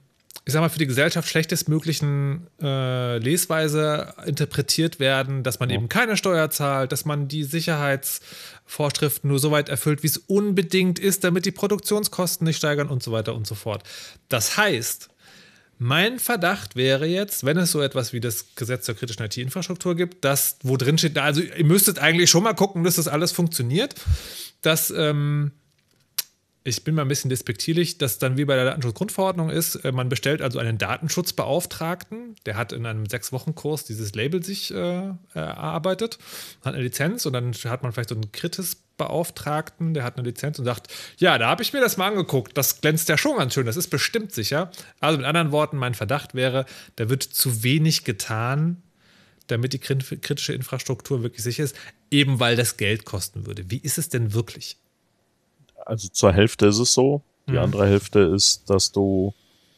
ich 0.45 0.53
sag 0.53 0.61
mal, 0.61 0.69
für 0.69 0.79
die 0.79 0.87
Gesellschaft 0.87 1.29
schlechtestmöglichen 1.29 2.47
äh, 2.61 3.17
Lesweise 3.19 4.13
interpretiert 4.25 4.99
werden, 4.99 5.43
dass 5.43 5.59
man 5.59 5.69
ja. 5.69 5.75
eben 5.75 5.89
keine 5.89 6.17
Steuer 6.17 6.49
zahlt, 6.49 6.91
dass 6.91 7.05
man 7.05 7.27
die 7.27 7.43
Sicherheitsvorschriften 7.43 9.29
nur 9.29 9.39
so 9.39 9.51
weit 9.51 9.69
erfüllt, 9.69 10.01
wie 10.01 10.07
es 10.07 10.17
unbedingt 10.17 10.97
ist, 10.97 11.23
damit 11.23 11.45
die 11.45 11.51
Produktionskosten 11.51 12.45
nicht 12.47 12.57
steigern 12.57 12.89
und 12.89 13.03
so 13.03 13.11
weiter 13.11 13.35
und 13.35 13.45
so 13.45 13.53
fort. 13.53 13.83
Das 14.27 14.57
heißt, 14.57 15.09
mein 15.77 16.19
Verdacht 16.19 16.75
wäre 16.75 17.05
jetzt, 17.05 17.45
wenn 17.45 17.57
es 17.57 17.71
so 17.71 17.81
etwas 17.81 18.11
wie 18.11 18.19
das 18.19 18.55
Gesetz 18.55 18.85
zur 18.85 18.95
kritischen 18.95 19.25
IT-Infrastruktur 19.25 19.95
gibt, 19.95 20.25
das, 20.25 20.57
wo 20.63 20.77
drin 20.77 20.97
steht, 20.97 21.17
also 21.17 21.41
ihr 21.41 21.65
müsstet 21.65 21.99
eigentlich 21.99 22.29
schon 22.29 22.43
mal 22.43 22.53
gucken, 22.53 22.83
dass 22.83 22.95
das 22.95 23.07
alles 23.07 23.31
funktioniert, 23.31 23.95
dass 24.61 24.89
ähm, 24.89 25.51
ich 26.63 26.83
bin 26.83 26.95
mal 26.95 27.03
ein 27.03 27.07
bisschen 27.07 27.29
despektierlich, 27.29 27.97
dass 27.97 28.19
dann 28.19 28.37
wie 28.37 28.45
bei 28.45 28.55
der 28.55 28.65
Datenschutzgrundverordnung 28.65 29.49
ist, 29.49 29.75
äh, 29.75 29.91
man 29.91 30.09
bestellt 30.09 30.41
also 30.41 30.59
einen 30.59 30.77
Datenschutzbeauftragten, 30.77 32.35
der 32.45 32.57
hat 32.57 32.73
in 32.73 32.85
einem 32.85 33.05
Sechs-Wochen-Kurs 33.05 33.85
dieses 33.85 34.13
Label 34.13 34.43
sich 34.43 34.73
äh, 34.73 35.11
erarbeitet, 35.33 36.19
hat 36.63 36.73
eine 36.73 36.83
Lizenz 36.83 37.25
und 37.25 37.33
dann 37.33 37.53
hat 37.53 37.83
man 37.83 37.93
vielleicht 37.93 38.09
so 38.09 38.15
einen 38.15 38.31
Kritis-Beauftragten, 38.31 39.93
der 39.93 40.03
hat 40.03 40.17
eine 40.17 40.27
Lizenz 40.27 40.59
und 40.59 40.65
sagt, 40.65 40.87
ja, 41.17 41.37
da 41.37 41.47
habe 41.47 41.63
ich 41.63 41.71
mir 41.71 41.79
das 41.79 41.95
mal 41.95 42.07
angeguckt, 42.07 42.57
das 42.57 42.81
glänzt 42.81 43.07
ja 43.07 43.17
schon 43.17 43.37
ganz 43.37 43.53
schön, 43.53 43.65
das 43.65 43.77
ist 43.77 43.87
bestimmt 43.87 44.33
sicher. 44.33 44.71
Also 44.99 45.17
mit 45.17 45.25
anderen 45.25 45.51
Worten, 45.51 45.77
mein 45.77 45.93
Verdacht 45.93 46.35
wäre, 46.35 46.65
da 46.97 47.09
wird 47.09 47.23
zu 47.23 47.63
wenig 47.63 48.03
getan, 48.03 48.83
damit 49.47 49.73
die 49.73 49.79
kritische 49.79 50.53
Infrastruktur 50.53 51.23
wirklich 51.23 51.43
sicher 51.43 51.63
ist, 51.63 51.75
eben 52.11 52.39
weil 52.39 52.55
das 52.55 52.77
Geld 52.77 53.05
kosten 53.05 53.47
würde. 53.47 53.71
Wie 53.71 53.79
ist 53.79 53.97
es 53.97 54.09
denn 54.09 54.33
wirklich? 54.33 54.77
Also 55.89 56.07
zur 56.09 56.31
Hälfte 56.31 56.67
ist 56.67 56.79
es 56.79 56.93
so. 56.93 57.21
Die 57.47 57.53
mhm. 57.53 57.59
andere 57.59 57.87
Hälfte 57.87 58.19
ist, 58.19 58.69
dass 58.69 58.91
du 58.91 59.33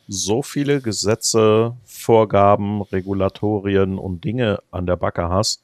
so 0.08 0.42
viele 0.42 0.82
Gesetze, 0.82 1.76
Vorgaben, 1.86 2.82
Regulatorien 2.82 3.98
und 3.98 4.24
Dinge 4.24 4.60
an 4.70 4.86
der 4.86 4.98
Backe 4.98 5.30
hast, 5.30 5.64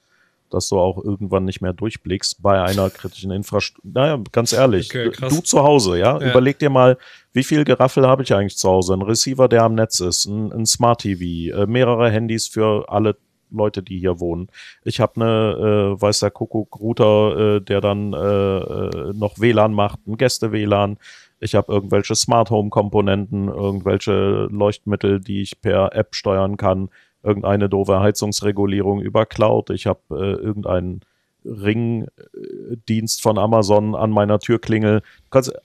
dass 0.50 0.70
du 0.70 0.80
auch 0.80 1.04
irgendwann 1.04 1.44
nicht 1.44 1.60
mehr 1.60 1.74
durchblickst 1.74 2.42
bei 2.42 2.62
einer 2.62 2.90
kritischen 2.90 3.32
Infrastruktur. 3.32 3.92
Naja, 3.94 4.24
ganz 4.32 4.54
ehrlich, 4.54 4.90
okay, 4.90 5.12
du 5.28 5.42
zu 5.42 5.62
Hause, 5.62 6.00
ja? 6.00 6.18
ja? 6.20 6.30
überleg 6.30 6.58
dir 6.60 6.70
mal, 6.70 6.98
wie 7.34 7.44
viel 7.44 7.66
Geraffel 7.66 8.08
habe 8.08 8.24
ich 8.24 8.34
eigentlich 8.34 8.58
zu 8.58 8.70
Hause? 8.70 8.94
Ein 8.94 9.02
Receiver, 9.02 9.50
der 9.50 9.64
am 9.64 9.76
Netz 9.76 10.00
ist, 10.00 10.26
ein, 10.26 10.54
ein 10.54 10.66
Smart 10.66 11.02
TV, 11.02 11.58
äh, 11.58 11.66
mehrere 11.66 12.10
Handys 12.10 12.48
für 12.48 12.86
alle 12.88 13.18
Leute, 13.52 13.84
die 13.84 14.00
hier 14.00 14.20
wohnen. 14.20 14.48
Ich 14.84 15.00
habe 15.00 15.16
eine, 15.16 15.96
äh, 15.98 16.02
weiß 16.02 16.20
der 16.20 16.32
Kuckuck, 16.32 16.80
Router, 16.80 17.58
äh, 17.58 17.62
der 17.62 17.82
dann 17.82 18.14
äh, 18.14 18.18
äh 18.18 19.14
noch 19.14 19.40
WLAN 19.40 19.74
macht, 19.74 20.06
ein 20.08 20.18
Gäste-WLAN. 20.18 20.98
Ich 21.40 21.56
habe 21.56 21.72
irgendwelche 21.72 22.16
Smart 22.16 22.50
Home 22.50 22.70
Komponenten, 22.70 23.48
irgendwelche 23.48 24.48
Leuchtmittel, 24.52 25.20
die 25.20 25.42
ich 25.42 25.62
per 25.62 25.96
App 25.96 26.16
steuern 26.16 26.58
kann, 26.58 26.90
irgendeine 27.24 27.70
doofe 27.70 28.00
Heizungsregulierung 28.00 29.02
über 29.02 29.26
Cloud. 29.26 29.70
Ich 29.70 29.86
habe 29.86 30.00
äh, 30.12 30.42
irgendeinen 30.42 31.02
Ringdienst 31.48 33.22
von 33.22 33.38
Amazon 33.38 33.96
an 33.96 34.12
meiner 34.12 34.40
Türklingel. 34.40 35.02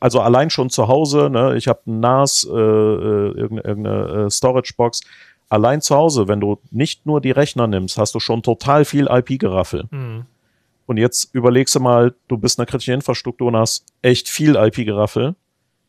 also 0.01 0.20
allein 0.20 0.51
schon 0.51 0.70
zu 0.70 0.89
Hause, 0.89 1.28
ne, 1.30 1.57
ich 1.57 1.68
habe 1.68 1.80
ein 1.87 2.01
NAS, 2.01 2.45
äh, 2.45 2.57
äh 2.57 3.28
irgendeine, 3.33 3.62
irgendeine 3.62 4.30
Storage-Box 4.30 5.01
allein 5.53 5.82
zu 5.82 5.94
Hause, 5.94 6.28
wenn 6.28 6.40
du 6.40 6.59
nicht 6.70 7.05
nur 7.05 7.20
die 7.20 7.30
Rechner 7.30 7.66
nimmst, 7.66 7.98
hast 7.98 8.14
du 8.14 8.20
schon 8.20 8.42
total 8.42 8.86
viel 8.86 9.07
IP-Geraffel. 9.07 9.84
Mhm. 9.90 10.24
Und 10.86 10.96
jetzt 10.96 11.34
überlegst 11.34 11.74
du 11.74 11.80
mal, 11.80 12.14
du 12.26 12.38
bist 12.38 12.59
eine 12.59 12.66
kritische 12.66 12.94
Infrastruktur 12.94 13.48
und 13.48 13.57
hast 13.57 13.84
echt 14.00 14.30
viel 14.30 14.57
IP-Geraffel. 14.57 15.36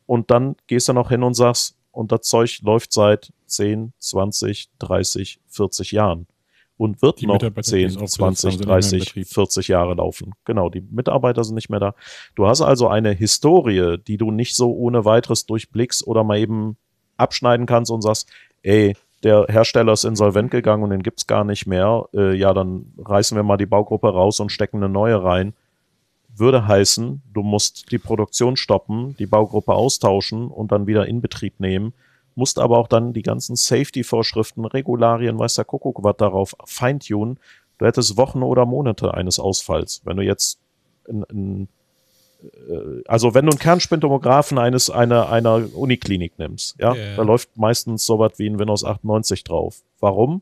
Und 0.06 0.30
dann 0.32 0.58
gehst 0.68 0.90
du 0.90 0.94
noch 0.94 1.10
hin 1.10 1.24
und 1.24 1.34
sagst, 1.34 1.78
und 1.92 2.12
das 2.12 2.22
Zeug 2.22 2.60
läuft 2.62 2.92
seit 2.92 3.32
10, 3.46 3.94
20, 4.00 4.70
30, 4.80 5.40
40 5.48 5.92
Jahren. 5.94 6.28
Und 6.76 7.02
wird 7.02 7.22
die 7.22 7.28
noch 7.28 7.38
10, 7.38 8.06
20, 8.06 8.58
30, 8.58 9.14
40 9.26 9.68
Jahre 9.70 9.94
laufen. 9.94 10.34
Genau, 10.44 10.70
die 10.70 10.82
Mitarbeiter 10.82 11.44
sind 11.44 11.56
nicht 11.56 11.70
mehr 11.70 11.80
da. 11.80 11.96
Du 12.36 12.48
hast 12.48 12.62
also 12.62 12.90
eine 12.90 13.14
Historie, 13.14 13.98
die 13.98 14.18
du 14.18 14.32
nicht 14.32 14.56
so 14.56 14.74
ohne 14.74 15.06
weiteres 15.06 15.46
durchblickst 15.46 16.06
oder 16.06 16.26
mal 16.26 16.40
eben 16.40 16.76
abschneiden 17.16 17.66
kannst 17.66 17.92
und 17.92 18.02
sagst, 18.02 18.28
ey, 18.64 18.96
der 19.24 19.46
Hersteller 19.50 19.94
ist 19.94 20.04
insolvent 20.04 20.52
gegangen 20.52 20.84
und 20.84 20.90
den 20.90 21.04
gibt's 21.04 21.28
gar 21.28 21.44
nicht 21.44 21.66
mehr, 21.66 22.06
äh, 22.14 22.36
ja, 22.36 22.54
dann 22.54 22.94
reißen 22.98 23.36
wir 23.36 23.44
mal 23.44 23.58
die 23.58 23.66
Baugruppe 23.66 24.10
raus 24.10 24.40
und 24.40 24.52
stecken 24.52 24.78
eine 24.78 24.90
neue 24.90 25.24
rein. 25.24 25.54
Würde 26.36 26.68
heißen, 26.68 27.22
du 27.32 27.42
musst 27.42 27.92
die 27.92 28.00
Produktion 28.00 28.58
stoppen, 28.58 29.16
die 29.18 29.26
Baugruppe 29.26 29.74
austauschen 29.74 30.48
und 30.48 30.72
dann 30.72 30.88
wieder 30.88 31.08
in 31.08 31.22
Betrieb 31.22 31.60
nehmen, 31.60 31.94
musst 32.36 32.60
aber 32.60 32.78
auch 32.80 32.88
dann 32.88 33.14
die 33.14 33.22
ganzen 33.22 33.56
Safety-Vorschriften, 33.56 34.66
Regularien, 34.66 35.40
weiß 35.40 35.54
der 35.56 35.66
Kuckuck 35.66 36.04
was 36.04 36.18
darauf 36.18 36.56
feintunen. 36.66 37.40
Du 37.78 37.86
hättest 37.86 38.18
Wochen 38.18 38.44
oder 38.44 38.66
Monate 38.66 39.14
eines 39.14 39.40
Ausfalls. 39.40 40.02
Wenn 40.04 40.18
du 40.18 40.24
jetzt 40.24 40.60
ein, 41.08 41.24
ein 41.32 41.68
also 43.08 43.34
wenn 43.34 43.46
du 43.46 43.52
einen 43.52 43.60
Kernspintomographen 43.60 44.58
eines 44.58 44.90
einer 44.90 45.30
einer 45.30 45.68
Uniklinik 45.76 46.38
nimmst, 46.40 46.76
ja, 46.80 46.94
yeah. 46.94 47.16
da 47.16 47.24
läuft 47.24 47.58
meistens 47.58 48.06
sowas 48.06 48.34
wie 48.38 48.48
ein 48.48 48.60
Windows 48.60 48.84
98 48.84 49.44
drauf. 49.44 49.82
Warum? 50.00 50.42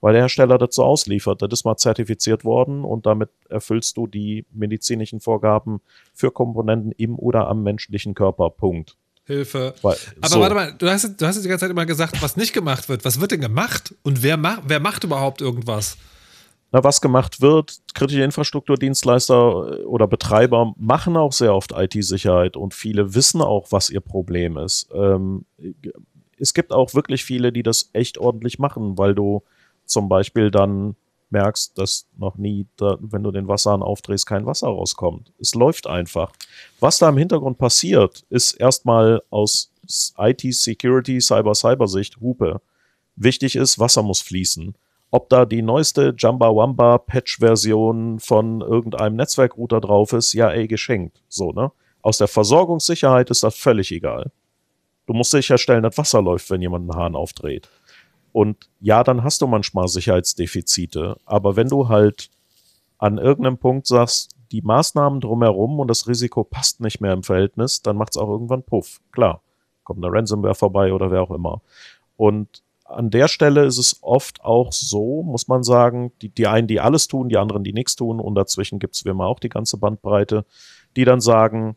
Weil 0.00 0.12
der 0.12 0.22
Hersteller 0.22 0.58
so 0.70 0.84
ausliefert. 0.84 1.42
Das 1.42 1.48
ist 1.52 1.64
mal 1.64 1.76
zertifiziert 1.76 2.44
worden 2.44 2.84
und 2.84 3.06
damit 3.06 3.30
erfüllst 3.48 3.96
du 3.96 4.06
die 4.06 4.44
medizinischen 4.52 5.20
Vorgaben 5.20 5.80
für 6.14 6.30
Komponenten 6.30 6.92
im 6.92 7.18
oder 7.18 7.48
am 7.48 7.62
menschlichen 7.62 8.14
Körper. 8.14 8.50
Punkt. 8.50 8.96
Hilfe. 9.24 9.74
Weil, 9.82 9.96
Aber 10.20 10.28
so. 10.28 10.40
warte 10.40 10.54
mal, 10.54 10.72
du 10.72 10.88
hast, 10.88 11.20
du 11.20 11.26
hast 11.26 11.42
die 11.42 11.48
ganze 11.48 11.64
Zeit 11.64 11.70
immer 11.70 11.84
gesagt, 11.84 12.22
was 12.22 12.36
nicht 12.36 12.52
gemacht 12.52 12.88
wird. 12.88 13.04
Was 13.04 13.20
wird 13.20 13.32
denn 13.32 13.40
gemacht? 13.40 13.94
Und 14.02 14.22
wer, 14.22 14.36
macht 14.36 14.62
wer 14.66 14.80
macht 14.80 15.04
überhaupt 15.04 15.40
irgendwas? 15.40 15.98
Na, 16.70 16.84
was 16.84 17.00
gemacht 17.00 17.40
wird. 17.40 17.78
Kritische 17.94 18.22
Infrastrukturdienstleister 18.22 19.80
äh, 19.80 19.84
oder 19.84 20.06
Betreiber 20.06 20.74
machen 20.76 21.16
auch 21.16 21.32
sehr 21.32 21.54
oft 21.54 21.72
IT-Sicherheit 21.72 22.56
und 22.56 22.74
viele 22.74 23.14
wissen 23.14 23.40
auch, 23.40 23.68
was 23.70 23.90
ihr 23.90 24.00
Problem 24.00 24.58
ist. 24.58 24.88
Ähm, 24.92 25.44
es 26.38 26.54
gibt 26.54 26.72
auch 26.72 26.94
wirklich 26.94 27.24
viele, 27.24 27.52
die 27.52 27.62
das 27.62 27.90
echt 27.92 28.18
ordentlich 28.18 28.58
machen, 28.58 28.98
weil 28.98 29.14
du 29.14 29.42
zum 29.86 30.08
Beispiel 30.08 30.50
dann 30.50 30.94
merkst, 31.30 31.76
dass 31.76 32.06
noch 32.16 32.36
nie, 32.36 32.66
da, 32.76 32.96
wenn 33.00 33.22
du 33.22 33.30
den 33.30 33.48
Wasserhahn 33.48 33.82
aufdrehst, 33.82 34.26
kein 34.26 34.46
Wasser 34.46 34.68
rauskommt. 34.68 35.32
Es 35.38 35.54
läuft 35.54 35.86
einfach. 35.86 36.32
Was 36.80 36.98
da 36.98 37.08
im 37.08 37.18
Hintergrund 37.18 37.58
passiert, 37.58 38.24
ist 38.30 38.54
erstmal 38.54 39.22
aus 39.30 39.72
IT-Security, 40.16 41.20
Cyber-Cyber-Sicht 41.20 42.20
Hupe. 42.20 42.60
Wichtig 43.16 43.56
ist, 43.56 43.78
Wasser 43.78 44.02
muss 44.02 44.20
fließen 44.20 44.74
ob 45.10 45.28
da 45.28 45.44
die 45.46 45.62
neueste 45.62 46.14
Jamba 46.16 46.54
Wamba 46.54 46.98
Patch-Version 46.98 48.20
von 48.20 48.60
irgendeinem 48.60 49.16
Netzwerkrouter 49.16 49.80
drauf 49.80 50.12
ist, 50.12 50.32
ja, 50.34 50.50
ey, 50.50 50.68
geschenkt. 50.68 51.22
So, 51.28 51.52
ne? 51.52 51.72
Aus 52.02 52.18
der 52.18 52.28
Versorgungssicherheit 52.28 53.30
ist 53.30 53.42
das 53.42 53.56
völlig 53.56 53.90
egal. 53.90 54.30
Du 55.06 55.14
musst 55.14 55.30
sicherstellen, 55.30 55.82
dass 55.82 55.96
Wasser 55.96 56.20
läuft, 56.20 56.50
wenn 56.50 56.60
jemand 56.60 56.90
einen 56.90 57.00
Hahn 57.00 57.16
aufdreht. 57.16 57.68
Und 58.32 58.68
ja, 58.80 59.02
dann 59.02 59.24
hast 59.24 59.40
du 59.40 59.46
manchmal 59.46 59.88
Sicherheitsdefizite. 59.88 61.16
Aber 61.24 61.56
wenn 61.56 61.68
du 61.68 61.88
halt 61.88 62.30
an 62.98 63.18
irgendeinem 63.18 63.58
Punkt 63.58 63.86
sagst, 63.86 64.34
die 64.52 64.62
Maßnahmen 64.62 65.20
drumherum 65.20 65.80
und 65.80 65.88
das 65.88 66.06
Risiko 66.06 66.44
passt 66.44 66.80
nicht 66.80 67.00
mehr 67.00 67.12
im 67.12 67.22
Verhältnis, 67.22 67.82
dann 67.82 67.96
macht 67.96 68.10
es 68.10 68.16
auch 68.16 68.28
irgendwann 68.28 68.62
Puff. 68.62 69.00
Klar, 69.12 69.42
kommt 69.84 70.04
eine 70.04 70.12
Ransomware 70.12 70.54
vorbei 70.54 70.92
oder 70.92 71.10
wer 71.10 71.22
auch 71.22 71.30
immer. 71.30 71.62
Und 72.16 72.62
an 72.88 73.10
der 73.10 73.28
Stelle 73.28 73.64
ist 73.66 73.78
es 73.78 73.98
oft 74.02 74.42
auch 74.42 74.72
so, 74.72 75.22
muss 75.22 75.46
man 75.46 75.62
sagen, 75.62 76.12
die, 76.22 76.30
die 76.30 76.46
einen, 76.46 76.66
die 76.66 76.80
alles 76.80 77.06
tun, 77.06 77.28
die 77.28 77.36
anderen, 77.36 77.62
die 77.62 77.74
nichts 77.74 77.96
tun 77.96 78.18
und 78.18 78.34
dazwischen 78.34 78.78
gibt 78.78 78.94
es 78.94 79.04
wie 79.04 79.10
immer 79.10 79.26
auch 79.26 79.40
die 79.40 79.50
ganze 79.50 79.76
Bandbreite, 79.76 80.46
die 80.96 81.04
dann 81.04 81.20
sagen, 81.20 81.76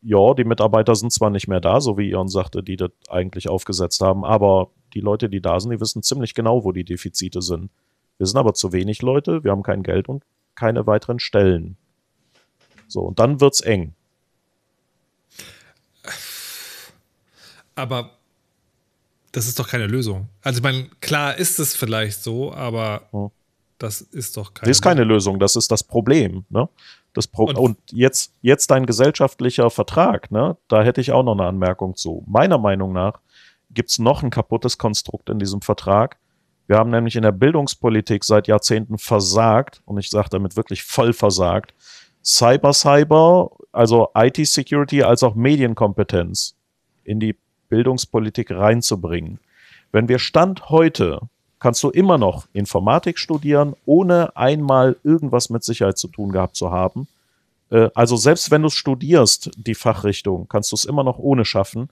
ja, 0.00 0.34
die 0.34 0.44
Mitarbeiter 0.44 0.94
sind 0.94 1.12
zwar 1.12 1.30
nicht 1.30 1.48
mehr 1.48 1.60
da, 1.60 1.80
so 1.80 1.98
wie 1.98 2.10
Ion 2.10 2.28
sagte, 2.28 2.62
die 2.62 2.76
das 2.76 2.90
eigentlich 3.08 3.48
aufgesetzt 3.48 4.00
haben, 4.00 4.24
aber 4.24 4.70
die 4.94 5.00
Leute, 5.00 5.28
die 5.28 5.40
da 5.40 5.60
sind, 5.60 5.70
die 5.70 5.80
wissen 5.80 6.02
ziemlich 6.02 6.34
genau, 6.34 6.64
wo 6.64 6.72
die 6.72 6.84
Defizite 6.84 7.42
sind. 7.42 7.70
Wir 8.16 8.26
sind 8.26 8.38
aber 8.38 8.54
zu 8.54 8.72
wenig 8.72 9.02
Leute, 9.02 9.44
wir 9.44 9.50
haben 9.50 9.62
kein 9.62 9.82
Geld 9.82 10.08
und 10.08 10.24
keine 10.54 10.86
weiteren 10.86 11.18
Stellen. 11.18 11.76
So, 12.88 13.02
und 13.02 13.18
dann 13.18 13.40
wird's 13.40 13.60
eng. 13.60 13.94
Aber 17.74 18.15
das 19.36 19.46
ist 19.46 19.58
doch 19.58 19.68
keine 19.68 19.86
Lösung. 19.86 20.30
Also, 20.40 20.60
ich 20.60 20.62
meine, 20.62 20.88
klar 21.00 21.36
ist 21.36 21.58
es 21.58 21.76
vielleicht 21.76 22.22
so, 22.22 22.54
aber 22.54 23.02
hm. 23.10 23.28
das 23.76 24.00
ist 24.00 24.38
doch 24.38 24.54
keine 24.54 24.70
Das 24.70 24.78
ist 24.78 24.82
keine 24.82 25.04
Lösung, 25.04 25.38
das 25.38 25.56
ist 25.56 25.70
das 25.70 25.84
Problem. 25.84 26.46
Ne? 26.48 26.70
Das 27.12 27.26
Pro 27.26 27.44
und, 27.44 27.58
und, 27.58 27.78
jetzt, 27.92 28.32
jetzt 28.40 28.70
dein 28.70 28.86
gesellschaftlicher 28.86 29.68
Vertrag, 29.68 30.30
ne? 30.30 30.56
da 30.68 30.82
hätte 30.82 31.02
ich 31.02 31.12
auch 31.12 31.22
noch 31.22 31.34
eine 31.34 31.44
Anmerkung 31.44 31.96
zu. 31.96 32.24
Meiner 32.26 32.56
Meinung 32.56 32.94
nach 32.94 33.20
gibt 33.68 33.90
es 33.90 33.98
noch 33.98 34.22
ein 34.22 34.30
kaputtes 34.30 34.78
Konstrukt 34.78 35.28
in 35.28 35.38
diesem 35.38 35.60
Vertrag. 35.60 36.16
Wir 36.66 36.78
haben 36.78 36.88
nämlich 36.88 37.14
in 37.14 37.22
der 37.22 37.32
Bildungspolitik 37.32 38.24
seit 38.24 38.48
Jahrzehnten 38.48 38.96
versagt, 38.96 39.82
und 39.84 39.98
ich 39.98 40.08
sage 40.08 40.30
damit 40.30 40.56
wirklich 40.56 40.82
voll 40.82 41.12
versagt, 41.12 41.74
Cyber 42.24 42.72
Cyber, 42.72 43.50
also 43.70 44.08
IT-Security 44.14 45.02
als 45.02 45.22
auch 45.22 45.34
Medienkompetenz 45.34 46.56
in 47.04 47.20
die 47.20 47.36
Bildungspolitik 47.68 48.50
reinzubringen. 48.50 49.38
Wenn 49.92 50.08
wir 50.08 50.18
Stand 50.18 50.68
heute, 50.70 51.20
kannst 51.58 51.82
du 51.82 51.90
immer 51.90 52.18
noch 52.18 52.46
Informatik 52.52 53.18
studieren, 53.18 53.74
ohne 53.86 54.36
einmal 54.36 54.96
irgendwas 55.02 55.50
mit 55.50 55.64
Sicherheit 55.64 55.98
zu 55.98 56.08
tun 56.08 56.32
gehabt 56.32 56.56
zu 56.56 56.70
haben. 56.70 57.08
Äh, 57.70 57.90
also 57.94 58.16
selbst 58.16 58.50
wenn 58.50 58.62
du 58.62 58.68
studierst, 58.68 59.50
die 59.56 59.74
Fachrichtung, 59.74 60.48
kannst 60.48 60.72
du 60.72 60.76
es 60.76 60.84
immer 60.84 61.04
noch 61.04 61.18
ohne 61.18 61.44
schaffen. 61.44 61.88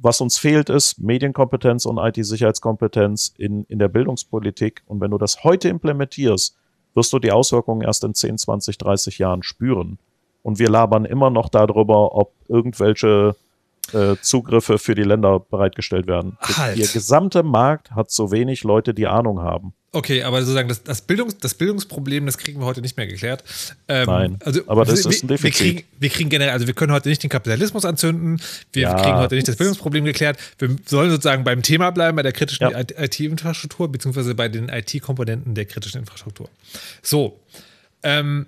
Was 0.00 0.20
uns 0.20 0.38
fehlt, 0.38 0.68
ist 0.68 0.98
Medienkompetenz 0.98 1.86
und 1.86 1.98
IT-Sicherheitskompetenz 1.98 3.34
in, 3.38 3.64
in 3.68 3.78
der 3.78 3.88
Bildungspolitik. 3.88 4.82
Und 4.86 5.00
wenn 5.00 5.12
du 5.12 5.18
das 5.18 5.44
heute 5.44 5.68
implementierst, 5.68 6.56
wirst 6.94 7.12
du 7.12 7.18
die 7.18 7.30
Auswirkungen 7.30 7.82
erst 7.82 8.02
in 8.04 8.14
10, 8.14 8.38
20, 8.38 8.78
30 8.78 9.18
Jahren 9.18 9.42
spüren. 9.42 9.98
Und 10.42 10.58
wir 10.58 10.68
labern 10.68 11.04
immer 11.04 11.30
noch 11.30 11.48
darüber, 11.48 12.16
ob 12.16 12.32
irgendwelche 12.48 13.36
äh, 13.92 14.16
Zugriffe 14.20 14.78
für 14.78 14.94
die 14.94 15.02
Länder 15.02 15.40
bereitgestellt 15.40 16.06
werden. 16.06 16.38
Halt. 16.40 16.78
Ihr 16.78 16.86
gesamte 16.86 17.42
Markt 17.42 17.90
hat 17.90 18.10
so 18.10 18.30
wenig 18.30 18.64
Leute, 18.64 18.94
die 18.94 19.06
Ahnung 19.06 19.40
haben. 19.40 19.74
Okay, 19.94 20.22
aber 20.22 20.40
sozusagen 20.40 20.68
das, 20.68 20.82
das, 20.82 21.02
Bildungs-, 21.02 21.36
das 21.38 21.52
Bildungsproblem, 21.52 22.24
das 22.24 22.38
kriegen 22.38 22.60
wir 22.60 22.64
heute 22.64 22.80
nicht 22.80 22.96
mehr 22.96 23.06
geklärt. 23.06 23.44
Ähm, 23.88 24.06
Nein, 24.06 24.36
also, 24.42 24.62
aber 24.66 24.86
das 24.86 25.04
wir, 25.04 25.10
ist 25.10 25.22
ein 25.22 25.28
Defizit. 25.28 25.60
Wir 25.60 25.72
kriegen, 25.74 25.88
wir 25.98 26.08
kriegen 26.08 26.30
generell, 26.30 26.52
also 26.52 26.66
wir 26.66 26.72
können 26.72 26.92
heute 26.92 27.10
nicht 27.10 27.22
den 27.22 27.28
Kapitalismus 27.28 27.84
anzünden, 27.84 28.40
wir 28.72 28.82
ja, 28.82 28.94
kriegen 28.94 29.16
heute 29.16 29.34
nicht 29.34 29.48
das 29.48 29.56
Bildungsproblem 29.56 30.06
geklärt. 30.06 30.38
Wir 30.58 30.74
sollen 30.86 31.10
sozusagen 31.10 31.44
beim 31.44 31.62
Thema 31.62 31.90
bleiben, 31.90 32.16
bei 32.16 32.22
der 32.22 32.32
kritischen 32.32 32.70
ja. 32.70 32.80
IT-Infrastruktur, 32.80 33.92
beziehungsweise 33.92 34.34
bei 34.34 34.48
den 34.48 34.70
IT-Komponenten 34.70 35.54
der 35.54 35.66
kritischen 35.66 36.00
Infrastruktur. 36.00 36.48
So, 37.02 37.38
ähm, 38.02 38.46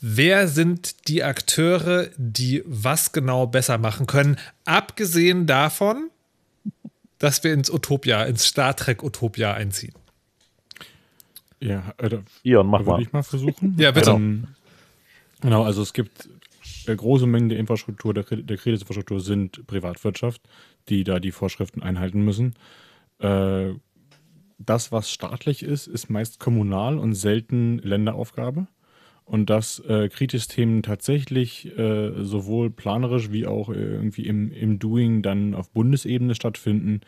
wer 0.00 0.48
sind 0.48 1.08
die 1.08 1.22
Akteure, 1.22 2.08
die 2.16 2.62
was 2.66 3.12
genau 3.12 3.46
besser 3.46 3.78
machen 3.78 4.06
können, 4.06 4.36
abgesehen 4.64 5.46
davon, 5.46 6.10
dass 7.18 7.44
wir 7.44 7.52
ins 7.52 7.70
Utopia, 7.70 8.24
ins 8.24 8.46
Star 8.46 8.74
Trek 8.74 9.02
Utopia 9.02 9.52
einziehen. 9.52 9.94
Ja, 11.60 11.94
äh, 11.98 12.18
Ion, 12.42 12.66
mach 12.66 12.82
mal. 12.82 13.02
ich 13.02 13.12
mal 13.12 13.22
versuchen? 13.22 13.76
ja, 13.78 13.90
bitte. 13.90 14.12
Ähm, 14.12 14.48
genau, 15.42 15.64
also 15.64 15.82
es 15.82 15.92
gibt 15.92 16.30
eine 16.86 16.96
große 16.96 17.26
Menge 17.26 17.48
der 17.48 17.58
Infrastruktur, 17.58 18.14
der, 18.14 18.24
der 18.24 18.56
Kreditinfrastruktur 18.56 19.20
sind 19.20 19.66
Privatwirtschaft, 19.66 20.40
die 20.88 21.04
da 21.04 21.20
die 21.20 21.32
Vorschriften 21.32 21.82
einhalten 21.82 22.22
müssen. 22.24 22.54
Äh, 23.18 23.74
das, 24.58 24.90
was 24.90 25.10
staatlich 25.10 25.62
ist, 25.62 25.86
ist 25.86 26.08
meist 26.08 26.40
kommunal 26.40 26.98
und 26.98 27.14
selten 27.14 27.78
Länderaufgabe 27.78 28.66
und 29.30 29.48
dass 29.48 29.78
äh, 29.78 30.08
Kritisthemen 30.08 30.82
tatsächlich 30.82 31.78
äh, 31.78 32.24
sowohl 32.24 32.68
planerisch 32.68 33.30
wie 33.30 33.46
auch 33.46 33.68
äh, 33.68 33.74
irgendwie 33.74 34.26
im, 34.26 34.50
im 34.50 34.80
Doing 34.80 35.22
dann 35.22 35.54
auf 35.54 35.70
Bundesebene 35.70 36.34
stattfinden, 36.34 37.02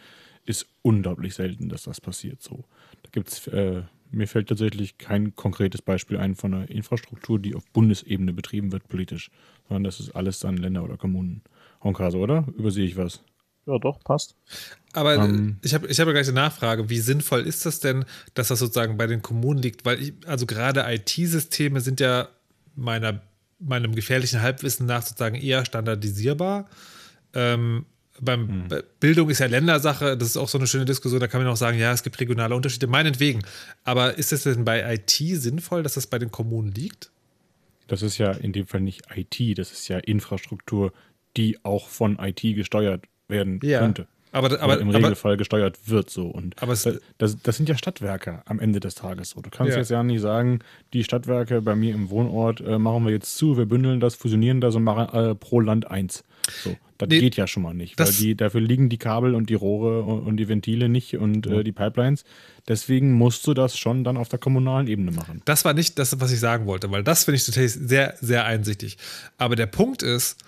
ist 0.45 0.69
unglaublich 0.83 1.35
selten, 1.35 1.69
dass 1.69 1.83
das 1.83 2.01
passiert. 2.01 2.41
So, 2.41 2.65
da 3.03 3.09
gibt's, 3.11 3.49
äh, 3.49 3.83
mir 4.13 4.29
fällt 4.29 4.51
tatsächlich 4.51 4.99
kein 4.99 5.35
konkretes 5.35 5.83
Beispiel 5.83 6.17
ein 6.17 6.37
von 6.37 6.55
einer 6.55 6.71
Infrastruktur, 6.71 7.41
die 7.41 7.57
auf 7.57 7.65
Bundesebene 7.73 8.33
betrieben 8.33 8.71
wird 8.71 8.87
politisch, 8.87 9.29
sondern 9.67 9.83
das 9.83 9.99
ist 9.99 10.15
alles 10.15 10.39
dann 10.39 10.57
Länder 10.57 10.85
oder 10.85 10.97
Kommunen. 10.97 11.43
Honkase, 11.83 12.19
oder? 12.19 12.47
Übersehe 12.57 12.87
ich 12.87 12.97
was? 12.97 13.25
Ja, 13.67 13.79
doch, 13.79 14.01
passt. 14.01 14.35
Aber 14.93 15.15
ähm, 15.15 15.57
ich 15.63 15.73
habe 15.75 15.87
ich 15.87 16.01
hab 16.01 16.09
gleich 16.09 16.27
eine 16.27 16.35
Nachfrage. 16.35 16.91
Wie 16.91 16.99
sinnvoll 16.99 17.47
ist 17.47 17.65
das 17.65 17.81
denn, 17.81 18.05
dass 18.35 18.49
das 18.49 18.59
sozusagen 18.59 18.97
bei 18.97 19.07
den 19.07 19.23
Kommunen 19.23 19.63
liegt? 19.63 19.85
Weil 19.85 20.03
ich, 20.03 20.13
also 20.27 20.47
gerade 20.47 20.85
IT-Systeme 20.87 21.81
sind 21.81 22.01
ja 22.01 22.29
meiner, 22.75 23.23
meinem 23.59 23.95
gefährlichen 23.95 24.43
Halbwissen 24.43 24.87
nach 24.87 25.03
sozusagen 25.03 25.37
eher 25.37 25.65
standardisierbar. 25.65 26.69
Ähm, 27.35 27.87
beim 28.21 28.69
hm. 28.71 28.83
Bildung 29.01 29.31
ist 29.31 29.39
ja 29.39 29.47
Ländersache, 29.47 30.17
das 30.17 30.29
ist 30.29 30.37
auch 30.37 30.49
so 30.49 30.59
eine 30.59 30.67
schöne 30.67 30.85
Diskussion, 30.85 31.21
da 31.21 31.29
kann 31.29 31.43
man 31.43 31.51
auch 31.51 31.57
sagen, 31.57 31.79
ja, 31.79 31.93
es 31.93 32.03
gibt 32.03 32.21
regionale 32.21 32.55
Unterschiede, 32.55 32.87
meinetwegen. 32.87 33.43
Aber 33.85 34.19
ist 34.19 34.33
es 34.33 34.43
denn 34.43 34.65
bei 34.65 34.95
IT 34.95 35.11
sinnvoll, 35.11 35.83
dass 35.83 35.95
das 35.95 36.07
bei 36.07 36.19
den 36.19 36.31
Kommunen 36.31 36.71
liegt? 36.73 37.11
Das 37.89 38.03
ist 38.03 38.19
ja 38.19 38.33
in 38.33 38.53
dem 38.53 38.67
Fall 38.67 38.81
nicht 38.81 39.03
IT, 39.15 39.59
das 39.59 39.73
ist 39.73 39.89
ja 39.89 39.99
Infrastruktur, 39.99 40.93
die 41.37 41.65
auch 41.65 41.89
von 41.89 42.19
IT 42.19 42.43
gesteuert 42.43 43.05
werden 43.33 43.59
ja. 43.65 43.81
könnte. 43.81 44.07
Aber, 44.35 44.61
aber 44.63 44.81
im 44.81 44.89
Regelfall 44.89 45.33
aber, 45.33 45.37
gesteuert 45.37 45.79
wird 45.87 46.09
so. 46.09 46.27
Und 46.27 46.57
das, 47.19 47.37
das, 47.43 47.57
sind 47.57 47.69
ja 47.69 47.77
Stadtwerke 47.77 48.43
am 48.47 48.61
Ende 48.61 48.81
des 48.81 48.95
Tages 48.95 49.31
so. 49.31 49.43
Du 49.43 49.51
kannst 49.51 49.73
ja. 49.73 49.79
jetzt 49.79 49.91
ja 49.91 50.03
nicht 50.03 50.23
sagen, 50.23 50.61
die 50.95 51.05
Stadtwerke 51.05 51.61
bei 51.61 51.77
mir 51.77 51.95
im 51.95 52.09
Wohnort 52.09 52.61
äh, 52.63 52.79
machen 52.79 53.05
wir 53.05 53.13
jetzt 53.13 53.37
zu, 53.37 53.59
wir 53.59 53.67
bündeln 53.67 54.01
das, 54.01 54.15
fusionieren 54.15 54.63
das 54.63 54.75
und 54.75 54.85
machen 54.85 55.15
äh, 55.15 55.35
pro 55.35 55.61
Land 55.61 55.91
eins. 55.91 56.25
So, 56.65 56.75
das 56.97 57.09
nee, 57.09 57.21
geht 57.21 57.37
ja 57.37 57.47
schon 57.47 57.63
mal 57.63 57.75
nicht, 57.75 57.99
weil 57.99 58.11
die, 58.11 58.35
dafür 58.35 58.61
liegen 58.61 58.89
die 58.89 58.97
Kabel 58.97 59.35
und 59.35 59.51
die 59.51 59.55
Rohre 59.55 60.03
und, 60.03 60.21
und 60.27 60.37
die 60.39 60.49
Ventile 60.49 60.89
nicht 60.89 61.17
und 61.17 61.47
äh, 61.47 61.63
die 61.63 61.73
Pipelines. 61.73 62.25
Deswegen 62.69 63.13
musst 63.13 63.47
du 63.47 63.55
das 63.55 63.77
schon 63.77 64.03
dann 64.03 64.17
auf 64.17 64.29
der 64.29 64.39
kommunalen 64.39 64.87
Ebene 64.87 65.11
machen. 65.11 65.43
Das 65.45 65.65
war 65.65 65.75
nicht 65.75 65.99
das, 65.99 66.21
was 66.21 66.33
ich 66.33 66.41
sagen 66.41 66.67
wollte, 66.67 66.91
weil 66.91 67.05
das 67.05 67.25
finde 67.25 67.37
ich 67.37 67.45
tatsächlich 67.45 67.89
sehr, 67.89 68.15
sehr 68.21 68.45
einsichtig. 68.45 68.99
Aber 69.37 69.57
der 69.57 69.67
Punkt 69.67 70.03
ist, 70.03 70.39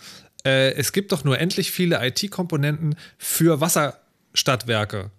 äh, 0.45 0.72
es 0.74 0.92
gibt 0.92 1.12
doch 1.12 1.24
nur 1.24 1.38
endlich 1.38 1.70
viele 1.70 2.07
IT-Komponenten 2.07 2.97
für 3.18 3.61
Wasserstadtwerke. 3.61 5.11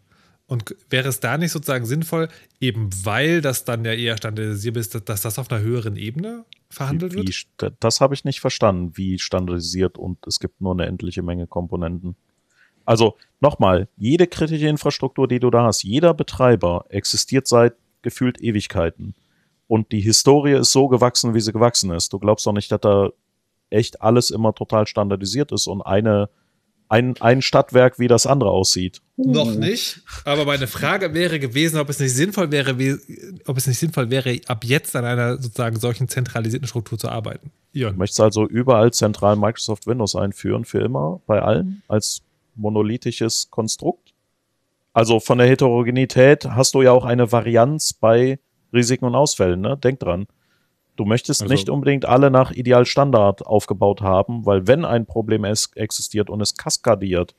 Und 0.48 0.76
wäre 0.92 1.10
es 1.10 1.20
da 1.20 1.40
nicht 1.40 1.52
sozusagen 1.52 1.88
sinnvoll, 1.88 2.30
eben 2.62 2.92
weil 3.04 3.42
das 3.42 3.66
dann 3.66 3.84
ja 3.84 3.94
eher 3.94 4.16
standardisiert 4.16 4.78
ist, 4.78 5.10
dass 5.10 5.22
das 5.22 5.40
auf 5.40 5.52
einer 5.52 5.62
höheren 5.62 5.96
Ebene 5.96 6.46
verhandelt 6.70 7.14
wie, 7.14 7.26
wird? 7.26 7.74
das 7.80 8.00
habe 8.00 8.14
ich 8.14 8.26
nicht 8.26 8.42
verstanden, 8.42 8.92
wie 8.96 9.18
standardisiert 9.18 9.98
und 9.98 10.20
es 10.28 10.40
gibt 10.40 10.62
nur 10.62 10.74
eine 10.74 10.86
endliche 10.86 11.24
Menge 11.24 11.48
Komponenten. 11.48 12.16
Also 12.86 13.18
nochmal, 13.40 13.88
jede 13.98 14.28
kritische 14.28 14.68
Infrastruktur, 14.68 15.28
die 15.28 15.40
du 15.40 15.50
da 15.50 15.64
hast, 15.64 15.82
jeder 15.82 16.14
Betreiber 16.14 16.86
existiert 16.90 17.48
seit 17.48 17.74
gefühlt 18.04 18.40
Ewigkeiten. 18.40 19.16
Und 19.68 19.92
die 19.92 20.02
Historie 20.02 20.54
ist 20.54 20.72
so 20.72 20.88
gewachsen, 20.88 21.34
wie 21.34 21.42
sie 21.42 21.52
gewachsen 21.52 21.90
ist. 21.90 22.14
Du 22.14 22.20
glaubst 22.20 22.46
doch 22.46 22.54
nicht, 22.54 22.72
dass 22.72 22.82
da 22.82 23.10
echt 23.70 24.02
alles 24.02 24.32
immer 24.32 24.54
total 24.54 24.88
standardisiert 24.88 25.52
ist 25.52 25.68
und 25.68 25.82
eine, 25.82 26.30
ein, 26.90 27.16
ein 27.20 27.42
Stadtwerk 27.42 28.00
wie 28.00 28.08
das 28.08 28.28
andere 28.28 28.52
aussieht. 28.52 29.02
Noch 29.18 29.54
nicht, 29.54 30.02
aber 30.24 30.46
meine 30.46 30.68
Frage 30.68 31.14
wäre 31.14 31.40
gewesen, 31.40 31.80
ob 31.80 31.90
es 31.90 32.00
nicht 32.00 32.14
sinnvoll 32.14 32.52
wäre, 32.52 32.76
ob 33.46 33.58
es 33.58 33.68
nicht 33.68 33.80
sinnvoll 33.80 34.10
wäre, 34.10 34.40
ab 34.48 34.64
jetzt 34.64 34.96
an 34.96 35.06
einer 35.06 35.42
sozusagen 35.42 35.80
solchen 35.80 36.08
zentralisierten 36.08 36.68
Struktur 36.68 36.98
zu 36.98 37.10
arbeiten. 37.10 37.52
Ion. 37.74 37.94
Du 37.94 38.00
möchtest 38.00 38.22
also 38.22 38.48
überall 38.48 38.92
zentral 38.92 39.36
Microsoft 39.36 39.88
Windows 39.88 40.16
einführen 40.16 40.66
für 40.66 40.80
immer, 40.80 41.22
bei 41.26 41.42
allen, 41.42 41.82
als 41.88 42.22
monolithisches 42.56 43.50
Konstrukt? 43.52 44.14
Also 44.94 45.20
von 45.20 45.38
der 45.38 45.48
Heterogenität 45.48 46.46
hast 46.46 46.74
du 46.74 46.82
ja 46.82 46.92
auch 46.92 47.06
eine 47.06 47.32
Varianz 47.32 47.94
bei 47.94 48.40
Risiken 48.74 49.06
und 49.06 49.16
Ausfällen, 49.16 49.62
ne? 49.62 49.78
Denk 49.78 50.00
dran. 50.00 50.28
Du 50.96 51.06
möchtest 51.06 51.42
also, 51.42 51.54
nicht 51.54 51.70
unbedingt 51.70 52.06
alle 52.06 52.32
nach 52.32 52.52
Idealstandard 52.52 53.46
aufgebaut 53.46 54.02
haben, 54.02 54.46
weil 54.46 54.68
wenn 54.68 54.86
ein 54.86 55.06
Problem 55.06 55.44
es 55.44 55.72
existiert 55.76 56.30
und 56.30 56.42
es 56.42 56.56
kaskadiert, 56.56 57.36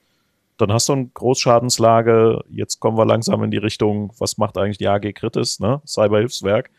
dann 0.58 0.72
hast 0.72 0.88
du 0.88 0.94
eine 0.94 1.06
Großschadenslage. 1.06 2.44
Jetzt 2.50 2.80
kommen 2.80 2.96
wir 2.96 3.06
langsam 3.06 3.42
in 3.42 3.50
die 3.50 3.58
Richtung, 3.58 4.12
was 4.18 4.38
macht 4.38 4.56
eigentlich 4.56 4.78
die 4.78 4.88
AG 4.88 5.12
Kritis, 5.12 5.60
ne? 5.60 5.80
Cyberhilfswerk. 5.86 6.70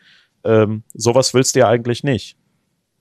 Ähm, 0.44 0.84
sowas 0.94 1.34
willst 1.34 1.54
du 1.54 1.60
ja 1.60 1.68
eigentlich 1.68 2.04
nicht 2.04 2.37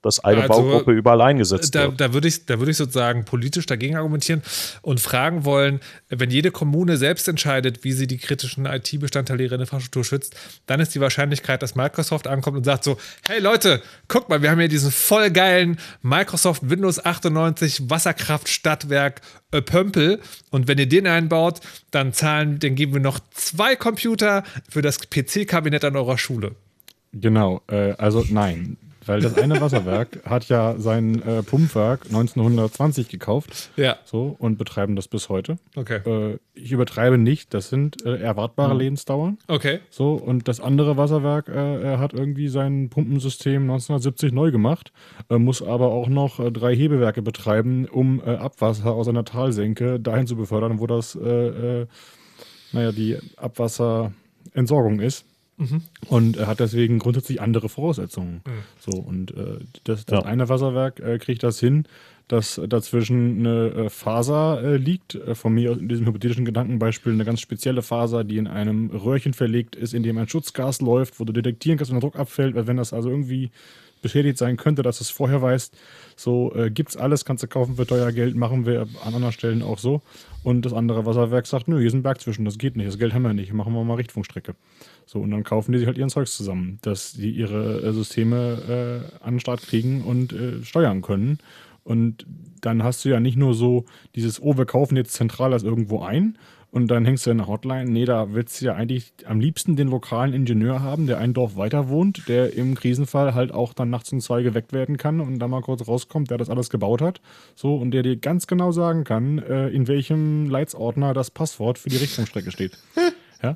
dass 0.08 0.20
eine 0.20 0.41
also, 0.41 0.53
Baugruppe 0.53 0.93
überall 0.93 1.22
eingesetzt 1.22 1.76
da, 1.76 1.84
wird. 1.84 2.01
Da 2.01 2.14
würde 2.14 2.28
ich, 2.28 2.45
da 2.45 2.58
würde 2.60 2.72
ich 2.72 2.78
sozusagen 2.78 3.26
politisch 3.26 3.66
dagegen 3.66 3.97
argumentieren 3.97 4.41
und 4.82 4.99
fragen 4.99 5.45
wollen, 5.45 5.82
wenn 6.10 6.32
jede 6.32 6.51
Kommune 6.51 6.97
selbst 6.97 7.28
entscheidet, 7.28 7.84
wie 7.84 7.91
sie 7.91 8.08
die 8.08 8.18
kritischen 8.18 8.66
IT-Bestandteile 8.66 9.43
ihrer 9.43 9.60
Infrastruktur 9.60 10.03
schützt, 10.03 10.36
dann 10.66 10.80
ist 10.80 10.95
die 10.95 11.01
Wahrscheinlichkeit, 11.01 11.62
dass 11.62 11.76
Microsoft 11.76 12.28
ankommt 12.28 12.58
und 12.58 12.64
sagt 12.64 12.84
so, 12.86 12.97
hey 13.28 13.39
Leute, 13.39 13.82
guck 14.08 14.30
mal, 14.30 14.41
wir 14.41 14.49
haben 14.49 14.60
hier 14.60 14.70
diesen 14.70 14.91
voll 14.91 15.30
geilen 15.30 15.78
Microsoft 16.01 16.70
Windows 16.70 17.03
98 17.03 17.89
Wasserkraft-Stadtwerk 17.89 19.22
äh, 19.51 19.62
Pömpel 19.62 20.22
und 20.49 20.68
wenn 20.68 20.78
ihr 20.78 20.88
den 20.88 21.05
einbaut, 21.05 21.60
dann 21.91 22.14
zahlen, 22.14 22.60
dann 22.60 22.76
geben 22.76 22.93
wir 22.93 23.01
noch 23.01 23.20
zwei 23.32 23.76
Computer 23.76 24.43
für 24.70 24.82
das 24.82 24.99
PC-Kabinett 25.10 25.84
an 25.84 25.95
eurer 25.95 26.18
Schule. 26.18 26.55
Genau, 27.14 27.62
äh, 27.68 27.91
also 27.97 28.24
nein, 28.30 28.78
weil 29.08 29.22
das 29.22 29.38
eine 29.38 29.60
Wasserwerk 29.62 30.20
hat 30.26 30.49
ja 30.49 30.76
sein 30.78 31.22
äh, 31.22 31.43
Pumpwerk 31.43 32.05
1920 32.05 33.10
gekauft. 33.10 33.70
Ja. 33.76 33.97
So, 34.05 34.36
und 34.39 34.58
betreiben 34.58 34.95
das 34.95 35.08
bis 35.08 35.30
heute. 35.30 35.58
Okay. 35.76 36.01
Äh, 36.05 36.38
ich 36.53 36.72
übertreibe 36.72 37.18
nicht, 37.18 37.53
das 37.53 37.70
sind 37.70 38.05
äh, 38.05 38.18
erwartbare 38.18 38.74
mhm. 38.74 38.80
Lebensdauern. 38.80 39.38
Okay. 39.47 39.80
So, 39.89 40.14
und 40.14 40.47
das 40.47 40.60
andere 40.60 40.97
Wasserwerk 40.97 41.49
äh, 41.49 41.97
hat 41.97 42.14
irgendwie 42.14 42.47
sein 42.47 42.89
Pumpensystem 42.89 43.64
1970 43.64 44.34
neu 44.34 44.51
gemacht, 44.51 44.91
äh, 45.30 45.38
muss 45.38 45.62
aber 45.62 45.91
auch 45.91 46.10
noch 46.10 46.39
äh, 46.39 46.51
drei 46.51 46.76
Hebewerke 46.76 47.22
betreiben, 47.22 47.86
um 47.86 48.22
Abwasser 48.22 48.91
aus 48.93 49.08
einer 49.08 49.26
Talsenke 49.26 49.99
dahin 49.99 50.28
zu 50.28 50.36
befördern, 50.36 50.80
wo 50.80 50.88
das, 50.88 51.16
naja, 51.16 52.91
die 52.91 53.18
Abwasserentsorgung 53.38 54.99
ist. 54.99 55.26
Mhm. 55.58 55.82
Und 56.08 56.38
er 56.38 56.47
hat 56.47 56.60
deswegen 56.60 56.99
grundsätzlich 56.99 57.41
andere 57.41 57.68
Voraussetzungen. 57.68 58.41
Mhm. 58.45 58.51
So, 58.80 58.97
und 58.97 59.32
äh, 59.32 59.60
das, 59.84 60.05
das 60.05 60.24
ja. 60.24 60.26
eine 60.26 60.49
Wasserwerk 60.49 60.99
äh, 60.99 61.18
kriegt 61.18 61.43
das 61.43 61.60
hin, 61.60 61.86
dass 62.28 62.62
dazwischen 62.68 63.39
eine 63.39 63.86
äh, 63.86 63.89
Faser 63.89 64.62
äh, 64.64 64.78
liegt. 64.78 65.16
Äh, 65.16 65.34
von 65.34 65.53
mir 65.53 65.72
in 65.72 65.89
diesem 65.89 66.05
hypothetischen 66.05 66.45
Gedankenbeispiel 66.45 67.12
eine 67.12 67.26
ganz 67.26 67.41
spezielle 67.41 67.82
Faser, 67.82 68.24
die 68.24 68.38
in 68.38 68.47
einem 68.47 68.91
Röhrchen 68.91 69.34
verlegt 69.34 69.76
ist, 69.76 69.93
in 69.93 70.03
dem 70.03 70.18
ein 70.18 70.30
Schutzgas 70.30 70.80
läuft, 70.82 71.20
wo 71.20 71.26
du 71.26 71.34
detektieren 71.34 71.78
kannst, 71.78 71.91
wenn 71.91 71.99
der 71.99 72.10
Druck 72.10 72.20
abfällt. 72.20 72.53
Weil 72.55 72.68
wenn 72.68 72.78
das 72.78 72.93
also 72.93 73.10
irgendwie 73.10 73.49
beschädigt 74.01 74.38
sein 74.38 74.58
könnte, 74.58 74.84
dass 74.84 74.99
du 74.99 75.03
es 75.03 75.10
vorher 75.10 75.41
weißt. 75.41 75.76
So 76.18 76.51
äh, 76.55 76.72
es 76.76 76.97
alles, 76.97 77.26
kannst 77.26 77.43
du 77.43 77.47
kaufen 77.47 77.76
für 77.76 77.86
teuer 77.86 78.11
Geld, 78.11 78.36
machen 78.36 78.65
wir 78.65 78.88
an 79.05 79.13
anderen 79.13 79.32
Stellen 79.32 79.61
auch 79.61 79.78
so. 79.78 80.01
Und 80.43 80.65
das 80.65 80.74
andere 80.74 81.05
Wasserwerk 81.05 81.45
sagt, 81.45 81.68
nö, 81.68 81.78
hier 81.78 81.88
ist 81.88 81.93
ein 81.93 82.01
Berg 82.01 82.20
zwischen, 82.20 82.43
das 82.43 82.57
geht 82.57 82.76
nicht, 82.76 82.88
das 82.88 82.97
Geld 82.97 83.13
haben 83.13 83.22
wir 83.22 83.34
nicht, 83.34 83.53
machen 83.53 83.74
wir 83.74 83.84
mal 83.84 83.93
Richtfunkstrecke. 83.93 84.55
So, 85.05 85.20
und 85.20 85.30
dann 85.30 85.43
kaufen 85.43 85.72
die 85.72 85.78
sich 85.78 85.86
halt 85.88 85.97
ihren 85.97 86.09
Zeugs 86.09 86.36
zusammen, 86.36 86.80
dass 86.82 87.13
die 87.13 87.30
ihre 87.30 87.82
äh, 87.82 87.93
Systeme 87.93 89.11
äh, 89.22 89.24
an 89.24 89.36
den 89.36 89.39
Start 89.39 89.61
kriegen 89.61 90.01
und 90.01 90.34
äh, 90.34 90.63
steuern 90.63 91.03
können. 91.03 91.38
Und 91.84 92.26
dann 92.61 92.84
hast 92.84 93.05
du 93.05 93.09
ja 93.09 93.20
nicht 93.20 93.38
nur 93.38 93.53
so 93.53 93.86
dieses, 94.15 94.41
oh, 94.41 94.57
wir 94.57 94.65
kaufen 94.65 94.97
jetzt 94.97 95.13
zentral 95.13 95.51
das 95.51 95.63
irgendwo 95.63 96.01
ein 96.01 96.38
und 96.72 96.88
dann 96.88 97.05
hängst 97.05 97.26
du 97.26 97.32
in 97.32 97.38
der 97.38 97.47
Hotline. 97.47 97.89
Nee, 97.89 98.05
da 98.05 98.34
willst 98.34 98.61
du 98.61 98.65
ja 98.65 98.76
eigentlich 98.76 99.13
am 99.26 99.39
liebsten 99.39 99.76
den 99.76 99.88
lokalen 99.88 100.34
Ingenieur 100.34 100.82
haben, 100.82 101.07
der 101.07 101.18
ein 101.18 101.34
Dorf 101.34 101.55
weiter 101.55 101.88
wohnt, 101.88 102.28
der 102.28 102.53
im 102.53 102.76
Krisenfall 102.76 103.34
halt 103.34 103.53
auch 103.53 103.74
dann 103.74 103.89
nachts 103.89 104.11
um 104.11 104.20
zwei 104.20 104.43
geweckt 104.43 104.74
werden 104.74 104.97
kann 104.97 105.22
und 105.22 105.39
da 105.39 105.47
mal 105.47 105.61
kurz 105.61 105.88
rauskommt, 105.88 106.30
der 106.30 106.38
das 106.38 106.49
alles 106.49 106.70
gebaut 106.70 107.01
hat. 107.01 107.22
So, 107.55 107.76
und 107.78 107.91
der 107.91 108.03
dir 108.03 108.18
ganz 108.18 108.47
genau 108.47 108.72
sagen 108.72 109.05
kann, 109.05 109.39
äh, 109.39 109.70
in 109.70 109.88
welchem 109.88 110.49
Leitsordner 110.49 111.13
das 111.13 111.32
Passwort 111.32 111.80
für 111.80 111.89
die 111.89 111.97
Richtungsstrecke 111.97 112.51
steht. 112.51 112.78
ja? 113.41 113.55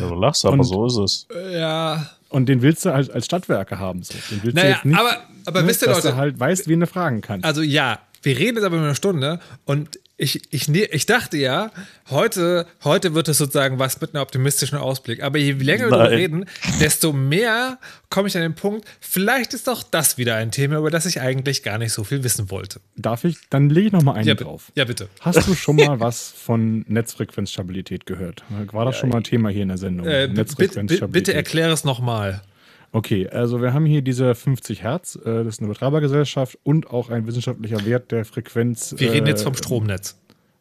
Ja, 0.00 0.08
du 0.08 0.14
lachst, 0.14 0.44
aber 0.46 0.54
und, 0.54 0.64
so 0.64 0.86
ist 0.86 0.96
es. 0.96 1.28
Ja. 1.52 2.10
Und 2.28 2.48
den 2.48 2.62
willst 2.62 2.84
du 2.84 2.92
als, 2.92 3.10
als 3.10 3.26
Stadtwerke 3.26 3.78
haben. 3.78 4.02
So. 4.02 4.14
Den 4.30 4.42
willst 4.42 4.56
naja, 4.56 4.68
du 4.68 4.72
jetzt 4.74 4.84
nicht, 4.84 4.98
aber, 4.98 5.16
aber 5.44 5.62
ne, 5.62 5.68
wisst 5.68 5.82
ihr, 5.82 5.88
dass 5.88 6.04
Leute, 6.04 6.14
du 6.14 6.16
halt 6.16 6.40
weißt, 6.40 6.68
wen 6.68 6.80
du 6.80 6.86
fragen 6.86 7.20
kannst. 7.20 7.44
Also 7.44 7.62
ja, 7.62 7.98
wir 8.22 8.38
reden 8.38 8.56
jetzt 8.56 8.64
aber 8.64 8.76
über 8.76 8.86
eine 8.86 8.94
Stunde 8.94 9.40
und 9.64 9.98
ich, 10.18 10.40
ich, 10.50 10.68
ich 10.70 11.06
dachte 11.06 11.36
ja, 11.36 11.70
heute, 12.08 12.66
heute 12.84 13.14
wird 13.14 13.28
es 13.28 13.36
sozusagen 13.36 13.78
was 13.78 14.00
mit 14.00 14.14
einem 14.14 14.22
optimistischen 14.22 14.78
Ausblick. 14.78 15.22
Aber 15.22 15.38
je 15.38 15.52
länger 15.52 15.86
wir 15.86 15.90
darüber 15.90 16.10
reden, 16.10 16.46
desto 16.80 17.12
mehr 17.12 17.78
komme 18.08 18.28
ich 18.28 18.36
an 18.36 18.42
den 18.42 18.54
Punkt, 18.54 18.88
vielleicht 19.00 19.52
ist 19.52 19.68
doch 19.68 19.82
das 19.82 20.16
wieder 20.16 20.36
ein 20.36 20.50
Thema, 20.50 20.78
über 20.78 20.90
das 20.90 21.04
ich 21.04 21.20
eigentlich 21.20 21.62
gar 21.62 21.76
nicht 21.76 21.92
so 21.92 22.02
viel 22.02 22.24
wissen 22.24 22.50
wollte. 22.50 22.80
Darf 22.96 23.24
ich? 23.24 23.36
Dann 23.50 23.68
lege 23.68 23.88
ich 23.88 23.92
noch 23.92 24.02
mal 24.02 24.14
einen 24.14 24.28
ja, 24.28 24.34
drauf. 24.34 24.72
Ja, 24.74 24.86
bitte. 24.86 25.08
Hast 25.20 25.46
du 25.46 25.54
schon 25.54 25.76
mal 25.76 26.00
was 26.00 26.30
von 26.30 26.86
Netzfrequenzstabilität 26.88 28.06
gehört? 28.06 28.42
War 28.72 28.86
das 28.86 28.94
ja, 28.94 29.00
schon 29.02 29.10
mal 29.10 29.18
ein 29.18 29.24
Thema 29.24 29.50
hier 29.50 29.62
in 29.62 29.68
der 29.68 29.78
Sendung? 29.78 30.06
Äh, 30.06 30.28
Netzfrequenzstabilität. 30.28 31.12
Bitte 31.12 31.34
erkläre 31.34 31.72
es 31.72 31.84
nochmal. 31.84 32.42
Okay, 32.92 33.28
also 33.28 33.60
wir 33.60 33.72
haben 33.72 33.84
hier 33.84 34.02
diese 34.02 34.34
50 34.34 34.82
Hertz, 34.82 35.16
äh, 35.16 35.44
das 35.44 35.54
ist 35.54 35.60
eine 35.60 35.68
Betreibergesellschaft 35.68 36.58
und 36.62 36.90
auch 36.90 37.10
ein 37.10 37.26
wissenschaftlicher 37.26 37.84
Wert 37.84 38.12
der 38.12 38.24
Frequenz. 38.24 38.94
Wir 38.96 39.12
reden 39.12 39.26
jetzt 39.26 39.42
vom 39.42 39.54
äh, 39.54 39.56
Stromnetz. 39.56 40.16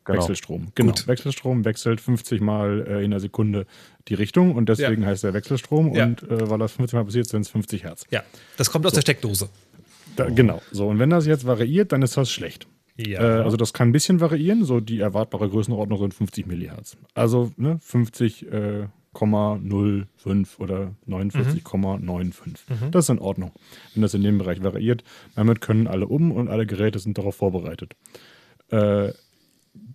Genau. 0.05 0.19
Wechselstrom. 0.19 0.67
Genau. 0.75 0.91
Gut. 0.91 1.07
Wechselstrom 1.07 1.65
wechselt 1.65 1.99
50 1.99 2.39
Mal 2.39 2.85
äh, 2.87 3.03
in 3.03 3.11
der 3.11 3.19
Sekunde 3.19 3.65
die 4.07 4.13
Richtung 4.13 4.53
und 4.53 4.69
deswegen 4.69 5.01
ja. 5.01 5.09
heißt 5.09 5.23
er 5.23 5.33
Wechselstrom 5.33 5.93
ja. 5.95 6.05
und 6.05 6.23
äh, 6.23 6.49
weil 6.49 6.59
das 6.59 6.73
50 6.73 6.95
Mal 6.95 7.05
passiert, 7.05 7.27
sind 7.27 7.41
es 7.41 7.49
50 7.49 7.83
Hertz. 7.83 8.05
Ja, 8.11 8.23
das 8.55 8.69
kommt 8.69 8.85
aus 8.85 8.91
so. 8.91 8.97
der 8.97 9.01
Steckdose. 9.01 9.49
Da, 10.15 10.29
genau. 10.29 10.61
So, 10.71 10.87
und 10.87 10.99
wenn 10.99 11.09
das 11.09 11.25
jetzt 11.25 11.45
variiert, 11.45 11.91
dann 11.91 12.03
ist 12.03 12.15
das 12.15 12.31
schlecht. 12.31 12.67
Ja. 12.97 13.39
Äh, 13.39 13.43
also 13.43 13.57
das 13.57 13.73
kann 13.73 13.89
ein 13.89 13.91
bisschen 13.91 14.21
variieren, 14.21 14.63
so 14.63 14.79
die 14.79 14.99
erwartbare 14.99 15.49
Größenordnung 15.49 15.99
sind 15.99 16.13
50 16.13 16.45
Millihertz. 16.45 16.97
Also 17.15 17.51
ne, 17.57 17.79
50 17.81 18.45
äh, 19.15 19.23
0,05 19.23 20.59
oder 20.59 20.93
49,95. 21.07 22.59
Mhm. 22.69 22.91
Das 22.91 23.05
ist 23.05 23.09
in 23.09 23.19
Ordnung, 23.19 23.51
wenn 23.93 24.01
das 24.01 24.13
in 24.13 24.23
dem 24.23 24.37
Bereich 24.37 24.63
variiert. 24.63 25.03
Damit 25.35 25.61
können 25.61 25.87
alle 25.87 26.07
um 26.07 26.31
und 26.31 26.49
alle 26.49 26.65
Geräte 26.65 26.99
sind 26.99 27.17
darauf 27.17 27.35
vorbereitet. 27.35 27.95
Äh, 28.69 29.13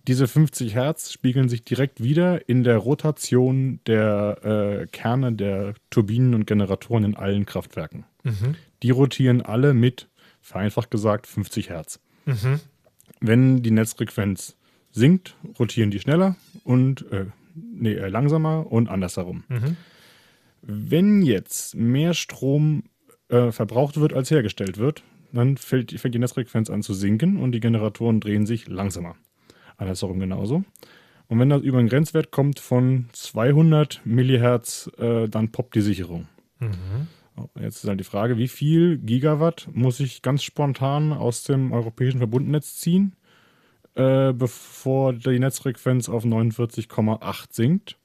diese 0.07 0.27
50 0.27 0.75
Hertz 0.75 1.11
spiegeln 1.11 1.49
sich 1.49 1.63
direkt 1.63 2.03
wieder 2.03 2.47
in 2.49 2.63
der 2.63 2.77
Rotation 2.77 3.79
der 3.87 4.81
äh, 4.81 4.87
Kerne 4.87 5.33
der 5.33 5.73
Turbinen 5.89 6.33
und 6.33 6.47
Generatoren 6.47 7.03
in 7.03 7.15
allen 7.15 7.45
Kraftwerken. 7.45 8.05
Mhm. 8.23 8.55
Die 8.83 8.91
rotieren 8.91 9.41
alle 9.41 9.73
mit, 9.73 10.07
vereinfacht 10.41 10.91
gesagt, 10.91 11.27
50 11.27 11.69
Hertz. 11.69 11.99
Mhm. 12.25 12.59
Wenn 13.19 13.63
die 13.63 13.71
Netzfrequenz 13.71 14.55
sinkt, 14.91 15.35
rotieren 15.59 15.91
die 15.91 15.99
schneller 15.99 16.35
und 16.63 17.11
äh, 17.11 17.25
nee, 17.55 17.93
äh, 17.93 18.09
langsamer 18.09 18.71
und 18.71 18.89
andersherum. 18.89 19.43
Mhm. 19.49 19.77
Wenn 20.61 21.21
jetzt 21.23 21.75
mehr 21.75 22.13
Strom 22.13 22.83
äh, 23.29 23.51
verbraucht 23.51 23.99
wird, 23.99 24.13
als 24.13 24.29
hergestellt 24.29 24.77
wird, 24.77 25.03
dann 25.31 25.57
fällt, 25.57 25.91
fängt 25.99 26.13
die 26.13 26.19
Netzfrequenz 26.19 26.69
an 26.69 26.83
zu 26.83 26.93
sinken 26.93 27.37
und 27.37 27.51
die 27.53 27.59
Generatoren 27.59 28.19
drehen 28.19 28.45
sich 28.45 28.67
langsamer. 28.67 29.15
Andersherum 29.77 30.19
genauso. 30.19 30.63
Und 31.27 31.39
wenn 31.39 31.49
das 31.49 31.61
über 31.61 31.79
einen 31.79 31.87
Grenzwert 31.87 32.31
kommt 32.31 32.59
von 32.59 33.05
200 33.13 34.01
Millihertz, 34.03 34.91
äh, 34.97 35.29
dann 35.29 35.49
poppt 35.49 35.75
die 35.75 35.81
Sicherung. 35.81 36.27
Mhm. 36.59 37.07
Jetzt 37.59 37.83
ist 37.83 37.87
halt 37.87 37.99
die 37.99 38.05
Frage, 38.05 38.37
wie 38.37 38.49
viel 38.49 38.97
Gigawatt 38.97 39.69
muss 39.71 39.99
ich 39.99 40.21
ganz 40.21 40.43
spontan 40.43 41.13
aus 41.13 41.43
dem 41.43 41.71
europäischen 41.71 42.17
Verbundnetz 42.17 42.75
ziehen, 42.75 43.15
äh, 43.95 44.33
bevor 44.33 45.13
die 45.13 45.39
Netzfrequenz 45.39 46.09
auf 46.09 46.23
49,8 46.23 47.45
sinkt. 47.51 47.97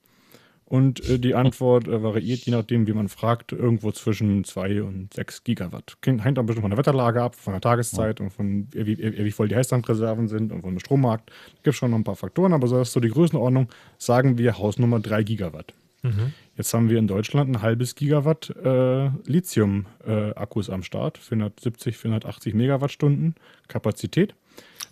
Und 0.68 1.08
äh, 1.08 1.20
die 1.20 1.36
Antwort 1.36 1.86
äh, 1.86 2.02
variiert, 2.02 2.40
je 2.40 2.52
nachdem, 2.52 2.88
wie 2.88 2.92
man 2.92 3.08
fragt, 3.08 3.52
irgendwo 3.52 3.92
zwischen 3.92 4.42
2 4.42 4.82
und 4.82 5.14
6 5.14 5.44
Gigawatt. 5.44 5.96
Hängt 6.04 6.38
ein 6.38 6.46
bisschen 6.46 6.62
von 6.62 6.70
der 6.70 6.78
Wetterlage 6.78 7.22
ab, 7.22 7.36
von 7.36 7.52
der 7.52 7.60
Tageszeit 7.60 8.20
und 8.20 8.30
von 8.30 8.66
wie, 8.72 8.98
wie, 8.98 9.30
voll 9.30 9.46
die 9.46 9.54
Heißlandreserven 9.54 10.26
sind 10.26 10.52
und 10.52 10.62
von 10.62 10.74
dem 10.74 10.80
Strommarkt. 10.80 11.30
Gibt 11.62 11.76
schon 11.76 11.92
noch 11.92 11.98
ein 11.98 12.04
paar 12.04 12.16
Faktoren, 12.16 12.52
aber 12.52 12.66
so 12.66 12.80
ist 12.80 12.92
so 12.92 12.98
die 12.98 13.10
Größenordnung, 13.10 13.68
sagen 13.96 14.38
wir 14.38 14.58
Hausnummer 14.58 14.98
3 14.98 15.22
Gigawatt. 15.22 15.72
Mhm. 16.02 16.32
Jetzt 16.56 16.74
haben 16.74 16.90
wir 16.90 16.98
in 16.98 17.06
Deutschland 17.06 17.48
ein 17.54 17.62
halbes 17.62 17.94
Gigawatt 17.94 18.50
äh, 18.56 19.10
Lithium-Akkus 19.24 20.68
äh, 20.68 20.72
am 20.72 20.82
Start, 20.82 21.18
470, 21.18 21.96
480 21.96 22.54
Megawattstunden 22.54 23.36
Kapazität. 23.68 24.34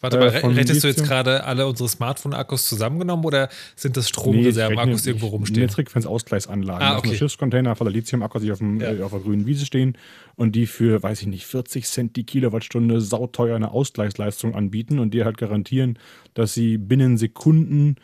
Warte 0.05 0.19
mal, 0.19 0.29
äh, 0.29 0.47
rettest 0.59 0.85
du 0.85 0.89
jetzt 0.89 1.03
gerade 1.03 1.45
alle 1.45 1.67
unsere 1.67 1.89
Smartphone-Akkus 1.89 2.69
zusammengenommen 2.69 3.25
oder 3.25 3.49
sind 3.75 3.97
das 3.97 4.11
Stromreserven-Akkus 4.11 5.05
nee, 5.05 5.13
irgendwo 5.13 5.29
rumstehen? 5.29 5.63
Netzfrequenzausgleichsanlagen. 5.63 6.87
Ah, 6.87 6.99
okay. 6.99 7.09
Also 7.09 7.19
Schiffscontainer 7.21 7.75
voller 7.75 7.91
Lithium-Akkus, 7.91 8.43
die 8.43 8.53
auf, 8.53 8.59
dem, 8.59 8.81
ja. 8.81 8.93
äh, 8.93 9.03
auf 9.03 9.13
der 9.13 9.21
grünen 9.21 9.47
Wiese 9.47 9.65
stehen 9.65 9.97
und 10.37 10.53
die 10.53 10.67
für, 10.67 11.03
weiß 11.03 11.23
ich 11.23 11.29
nicht, 11.29 11.47
40 11.47 11.87
Cent 11.87 12.17
die 12.17 12.25
Kilowattstunde 12.25 13.01
sauteuer 13.01 13.57
eine 13.57 13.71
Ausgleichsleistung 13.71 14.55
anbieten 14.55 14.99
und 14.99 15.15
dir 15.15 15.25
halt 15.25 15.39
garantieren, 15.39 15.99
dass 16.35 16.53
sie 16.53 16.77
binnen 16.77 17.17
Sekunden 17.17 17.97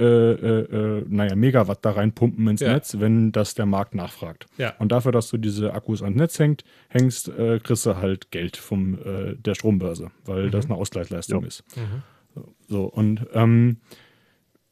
äh, 0.00 0.04
äh, 0.04 0.98
äh, 0.98 1.04
naja, 1.08 1.36
Megawatt 1.36 1.84
da 1.84 1.90
reinpumpen 1.90 2.48
ins 2.48 2.60
ja. 2.60 2.72
Netz, 2.72 2.96
wenn 2.98 3.32
das 3.32 3.54
der 3.54 3.66
Markt 3.66 3.94
nachfragt. 3.94 4.46
Ja. 4.56 4.74
Und 4.78 4.92
dafür, 4.92 5.12
dass 5.12 5.28
du 5.28 5.36
diese 5.36 5.74
Akkus 5.74 6.02
ans 6.02 6.16
Netz 6.16 6.38
hängt, 6.38 6.64
hängst, 6.88 7.28
äh, 7.28 7.60
kriegst 7.62 7.84
du 7.86 7.96
halt 7.96 8.30
Geld 8.30 8.56
von 8.56 8.98
äh, 9.04 9.36
der 9.36 9.54
Strombörse, 9.54 10.10
weil 10.24 10.46
mhm. 10.46 10.50
das 10.50 10.64
eine 10.64 10.74
Ausgleichsleistung 10.74 11.42
ja. 11.42 11.48
ist. 11.48 11.64
Mhm. 11.76 12.42
So, 12.68 12.84
und 12.84 13.26
ähm, 13.34 13.78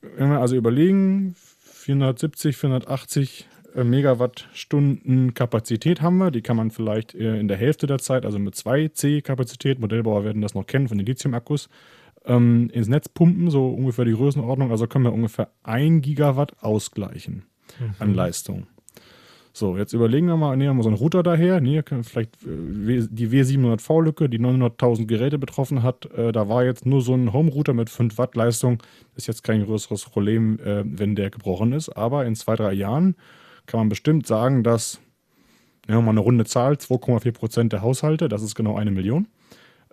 wenn 0.00 0.30
wir 0.30 0.40
also 0.40 0.56
überlegen, 0.56 1.34
470, 1.88 2.56
480 2.56 3.48
äh, 3.74 3.84
Megawattstunden 3.84 5.34
Kapazität 5.34 6.00
haben 6.00 6.18
wir. 6.18 6.30
Die 6.30 6.42
kann 6.42 6.56
man 6.56 6.70
vielleicht 6.70 7.14
äh, 7.14 7.38
in 7.38 7.48
der 7.48 7.56
Hälfte 7.56 7.86
der 7.86 7.98
Zeit, 7.98 8.24
also 8.24 8.38
mit 8.38 8.54
2C 8.54 9.22
Kapazität, 9.22 9.78
Modellbauer 9.78 10.24
werden 10.24 10.42
das 10.42 10.54
noch 10.54 10.66
kennen 10.66 10.88
von 10.88 10.98
den 10.98 11.06
Lithium-Akkus, 11.06 11.68
ähm, 12.28 12.70
ins 12.72 12.88
Netz 12.88 13.08
pumpen, 13.08 13.50
so 13.50 13.68
ungefähr 13.68 14.04
die 14.04 14.12
Größenordnung. 14.12 14.70
Also 14.70 14.86
können 14.86 15.04
wir 15.04 15.12
ungefähr 15.12 15.50
1 15.64 16.02
Gigawatt 16.02 16.62
ausgleichen 16.62 17.44
mhm. 17.80 17.94
an 17.98 18.14
Leistung. 18.14 18.66
So, 19.58 19.76
jetzt 19.76 19.92
überlegen 19.92 20.28
wir 20.28 20.36
mal, 20.36 20.56
nehmen 20.56 20.76
wir 20.76 20.84
so 20.84 20.88
einen 20.88 20.98
Router 20.98 21.24
daher, 21.24 21.60
nee, 21.60 21.82
vielleicht 22.02 22.36
äh, 22.44 23.08
die 23.10 23.28
W700V-Lücke, 23.28 24.28
die 24.28 24.38
900.000 24.38 25.06
Geräte 25.06 25.36
betroffen 25.36 25.82
hat. 25.82 26.06
Äh, 26.12 26.30
da 26.30 26.48
war 26.48 26.64
jetzt 26.64 26.86
nur 26.86 27.02
so 27.02 27.14
ein 27.14 27.32
Home-Router 27.32 27.74
mit 27.74 27.90
5 27.90 28.18
Watt 28.18 28.36
Leistung. 28.36 28.80
Ist 29.16 29.26
jetzt 29.26 29.42
kein 29.42 29.64
größeres 29.64 30.04
Problem, 30.04 30.60
äh, 30.60 30.84
wenn 30.84 31.16
der 31.16 31.30
gebrochen 31.30 31.72
ist. 31.72 31.88
Aber 31.88 32.24
in 32.24 32.36
zwei, 32.36 32.54
drei 32.54 32.72
Jahren 32.72 33.16
kann 33.66 33.80
man 33.80 33.88
bestimmt 33.88 34.28
sagen, 34.28 34.62
dass, 34.62 35.00
nehmen 35.88 35.98
wir 35.98 36.02
mal 36.02 36.10
eine 36.12 36.20
runde 36.20 36.44
Zahl, 36.44 36.74
2,4 36.74 37.32
Prozent 37.32 37.72
der 37.72 37.82
Haushalte, 37.82 38.28
das 38.28 38.42
ist 38.42 38.54
genau 38.54 38.76
eine 38.76 38.92
Million, 38.92 39.26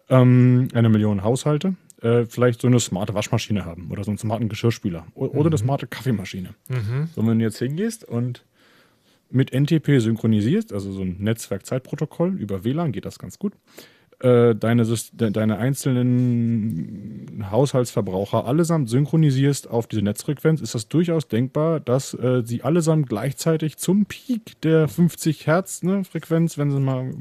ähm, 0.09 0.67
eine 0.75 0.89
Million 0.89 1.23
Haushalte, 1.23 1.73
äh, 2.01 2.25
vielleicht 2.25 2.61
so 2.61 2.67
eine 2.67 2.79
smarte 2.79 3.13
Waschmaschine 3.13 3.65
haben 3.65 3.91
oder 3.91 4.03
so 4.03 4.11
einen 4.11 4.17
smarten 4.17 4.49
Geschirrspüler 4.49 5.07
oder 5.13 5.39
mhm. 5.39 5.47
eine 5.47 5.57
smarte 5.57 5.87
Kaffeemaschine. 5.87 6.55
Mhm. 6.69 7.09
So, 7.15 7.25
wenn 7.25 7.39
du 7.39 7.45
jetzt 7.45 7.59
hingehst 7.59 8.03
und 8.03 8.45
mit 9.29 9.51
NTP 9.53 9.99
synchronisierst, 9.99 10.71
also 10.71 10.91
so 10.91 11.01
ein 11.01 11.17
Netzwerkzeitprotokoll 11.19 12.39
über 12.39 12.63
WLAN, 12.63 12.91
geht 12.91 13.05
das 13.05 13.19
ganz 13.19 13.39
gut. 13.39 13.53
Äh, 14.19 14.55
deine, 14.55 14.85
deine 15.13 15.57
einzelnen 15.57 17.45
Haushaltsverbraucher 17.51 18.45
allesamt 18.45 18.89
synchronisierst 18.89 19.69
auf 19.69 19.87
diese 19.87 20.03
Netzfrequenz, 20.03 20.61
ist 20.61 20.73
das 20.73 20.87
durchaus 20.87 21.27
denkbar, 21.27 21.81
dass 21.81 22.13
äh, 22.13 22.41
sie 22.45 22.63
allesamt 22.63 23.09
gleichzeitig 23.09 23.75
zum 23.75 24.05
Peak 24.05 24.61
der 24.61 24.87
50 24.87 25.47
Hertz 25.47 25.83
ne, 25.83 26.05
Frequenz, 26.05 26.57
wenn 26.57 26.71
sie 26.71 26.79
mal 26.79 27.11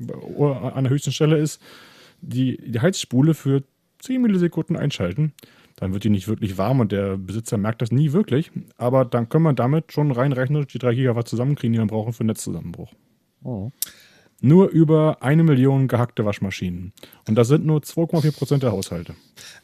an 0.72 0.85
der 0.85 0.91
höchsten 0.93 1.11
Stelle 1.11 1.37
ist, 1.39 1.61
die, 2.20 2.59
die 2.59 2.81
Heizspule 2.81 3.35
für 3.35 3.64
10 4.05 4.22
Millisekunden 4.22 4.76
einschalten 4.76 5.32
dann 5.76 5.92
wird 5.92 6.05
die 6.05 6.11
nicht 6.11 6.28
wirklich 6.28 6.57
warm 6.57 6.80
und 6.80 6.92
der 6.92 7.16
Besitzer 7.16 7.59
merkt 7.59 7.82
das 7.82 7.90
nie 7.90 8.12
wirklich. 8.12 8.50
Aber 8.76 9.05
dann 9.05 9.28
können 9.28 9.44
wir 9.44 9.52
damit 9.52 9.92
schon 9.92 10.12
reinrechnen, 10.12 10.66
die 10.66 10.78
3 10.78 10.94
Gigawatt 10.94 11.28
zusammenkriegen, 11.28 11.72
die 11.72 11.78
wir 11.78 11.86
brauchen 11.86 12.12
für 12.12 12.24
Netzzusammenbruch. 12.24 12.92
Oh. 13.42 13.70
Nur 14.45 14.68
über 14.68 15.22
eine 15.22 15.42
Million 15.42 15.88
gehackte 15.88 16.26
Waschmaschinen. 16.26 16.92
Und 17.26 17.34
das 17.36 17.49
sind 17.49 17.64
nur 17.64 17.80
2,4 17.80 18.32
Prozent 18.32 18.62
der 18.62 18.72
Haushalte. 18.72 19.14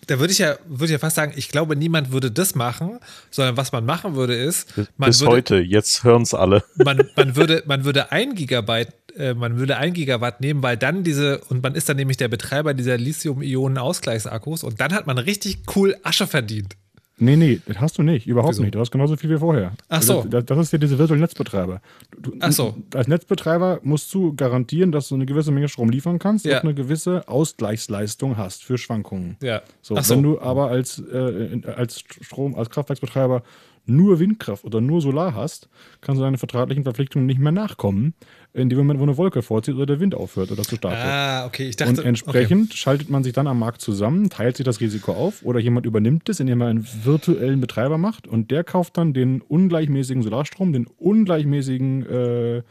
Da 0.07 0.19
würde 0.19 0.33
ich 0.33 0.39
ja, 0.39 0.57
würde 0.67 0.87
ich 0.87 0.93
ja 0.93 0.99
fast 0.99 1.17
sagen, 1.17 1.35
ich 1.37 1.51
glaube, 1.51 1.77
niemand 1.77 2.13
würde 2.13 2.31
das 2.31 2.55
machen, 2.55 2.99
sondern 3.31 3.59
was 3.59 3.73
man 3.73 3.85
machen 3.85 4.15
würde, 4.15 4.35
ist. 4.35 4.75
Bis 4.97 5.21
würde, 5.21 5.33
heute, 5.33 5.57
jetzt 5.59 6.03
hören 6.03 6.23
es 6.23 6.33
alle. 6.33 6.65
Man, 6.77 7.03
man, 7.15 7.37
würde, 7.37 7.63
man 7.67 7.85
würde 7.85 8.11
ein 8.11 8.35
Gigabyte 8.35 8.95
äh, 9.17 9.35
man 9.35 9.59
würde 9.59 9.77
ein 9.77 9.93
Gigawatt 9.93 10.41
nehmen, 10.41 10.63
weil 10.63 10.77
dann 10.77 11.05
diese, 11.05 11.41
und 11.51 11.63
man 11.63 11.75
ist 11.75 11.89
dann 11.89 11.97
nämlich 11.97 12.17
der 12.17 12.29
Betreiber 12.29 12.75
dieser 12.75 12.97
Lithium-Ionen-Ausgleichsakkus 12.97 14.63
und 14.63 14.81
dann 14.81 14.95
hat 14.95 15.07
man 15.07 15.19
richtig 15.19 15.59
cool 15.75 15.97
Asche 16.05 16.27
verdient. 16.27 16.77
Nee, 17.21 17.37
nee, 17.37 17.61
das 17.67 17.79
hast 17.79 17.99
du 17.99 18.03
nicht. 18.03 18.27
Überhaupt 18.27 18.55
Wieso? 18.55 18.63
nicht. 18.63 18.75
Du 18.75 18.81
hast 18.81 18.91
genauso 18.91 19.15
viel 19.17 19.31
wie 19.31 19.39
vorher. 19.39 19.73
Ach 19.89 20.01
so. 20.01 20.25
Das, 20.29 20.45
das 20.47 20.59
ist 20.59 20.73
ja 20.73 20.79
diese 20.79 20.99
virtuelle 20.99 21.21
Netzbetreiber. 21.21 21.83
Du, 22.19 22.33
Ach 22.41 22.51
so. 22.51 22.75
Als 22.95 23.09
Netzbetreiber 23.09 23.81
musst 23.83 24.13
du 24.15 24.35
garantieren, 24.35 24.91
dass 24.91 25.09
du 25.09 25.17
eine 25.17 25.27
gewisse 25.27 25.53
Menge 25.53 25.69
Strom 25.69 25.91
liefern 25.91 26.19
kannst 26.19 26.47
ja. 26.47 26.57
und 26.57 26.65
eine 26.65 26.75
gewisse 26.75 27.29
Ausgleichsleistung 27.29 28.39
hast 28.39 28.65
für 28.65 28.79
Schwankungen. 28.79 29.37
Ja. 29.43 29.61
So, 29.83 29.97
Ach 29.97 30.05
so. 30.05 30.15
Wenn 30.15 30.23
du 30.23 30.41
aber 30.41 30.71
als, 30.71 30.99
äh, 30.99 31.61
als 31.77 32.01
Strom, 32.01 32.55
als 32.55 32.71
Kraftwerksbetreiber 32.71 33.43
nur 33.91 34.21
Windkraft 34.21 34.65
oder 34.65 34.81
nur 34.81 35.01
Solar 35.01 35.35
hast, 35.35 35.69
kannst 36.01 36.21
du 36.21 36.25
deine 36.25 36.39
vertraglichen 36.39 36.85
Verpflichtungen 36.85 37.27
nicht 37.27 37.41
mehr 37.41 37.53
nachkommen, 37.53 38.15
in 38.53 38.69
dem 38.69 38.79
Moment, 38.79 39.01
wo 39.01 39.05
eine 39.05 39.17
Wolke 39.17 39.43
vorzieht 39.43 39.75
oder 39.75 39.87
der 39.87 40.01
Wind 40.01 40.15
aufhört 40.15 40.51
oder 40.51 40.63
zu 40.63 40.77
stark 40.77 40.95
wird. 40.95 41.05
Ah, 41.05 41.47
okay, 41.47 41.69
ich 41.69 41.77
dachte. 41.77 42.01
Und 42.01 42.05
entsprechend 42.05 42.71
okay. 42.71 42.77
schaltet 42.77 43.11
man 43.11 43.23
sich 43.23 43.33
dann 43.33 43.47
am 43.47 43.59
Markt 43.59 43.81
zusammen, 43.81 44.31
teilt 44.31 44.57
sich 44.57 44.65
das 44.65 44.81
Risiko 44.81 45.13
auf 45.13 45.43
oder 45.45 45.61
jemand 45.61 45.87
übernimmt 45.87 46.29
es, 46.29 46.41
indem 46.41 46.61
er 46.61 46.69
einen 46.69 46.87
virtuellen 47.05 47.61
Betreiber 47.61 47.99
macht 47.99 48.27
und 48.27 48.51
der 48.51 48.65
kauft 48.65 48.97
dann 48.97 49.13
den 49.13 49.41
ungleichmäßigen 49.41 50.23
Solarstrom, 50.23 50.73
den 50.73 50.87
ungleichmäßigen 50.87 52.07
äh, 52.07 52.63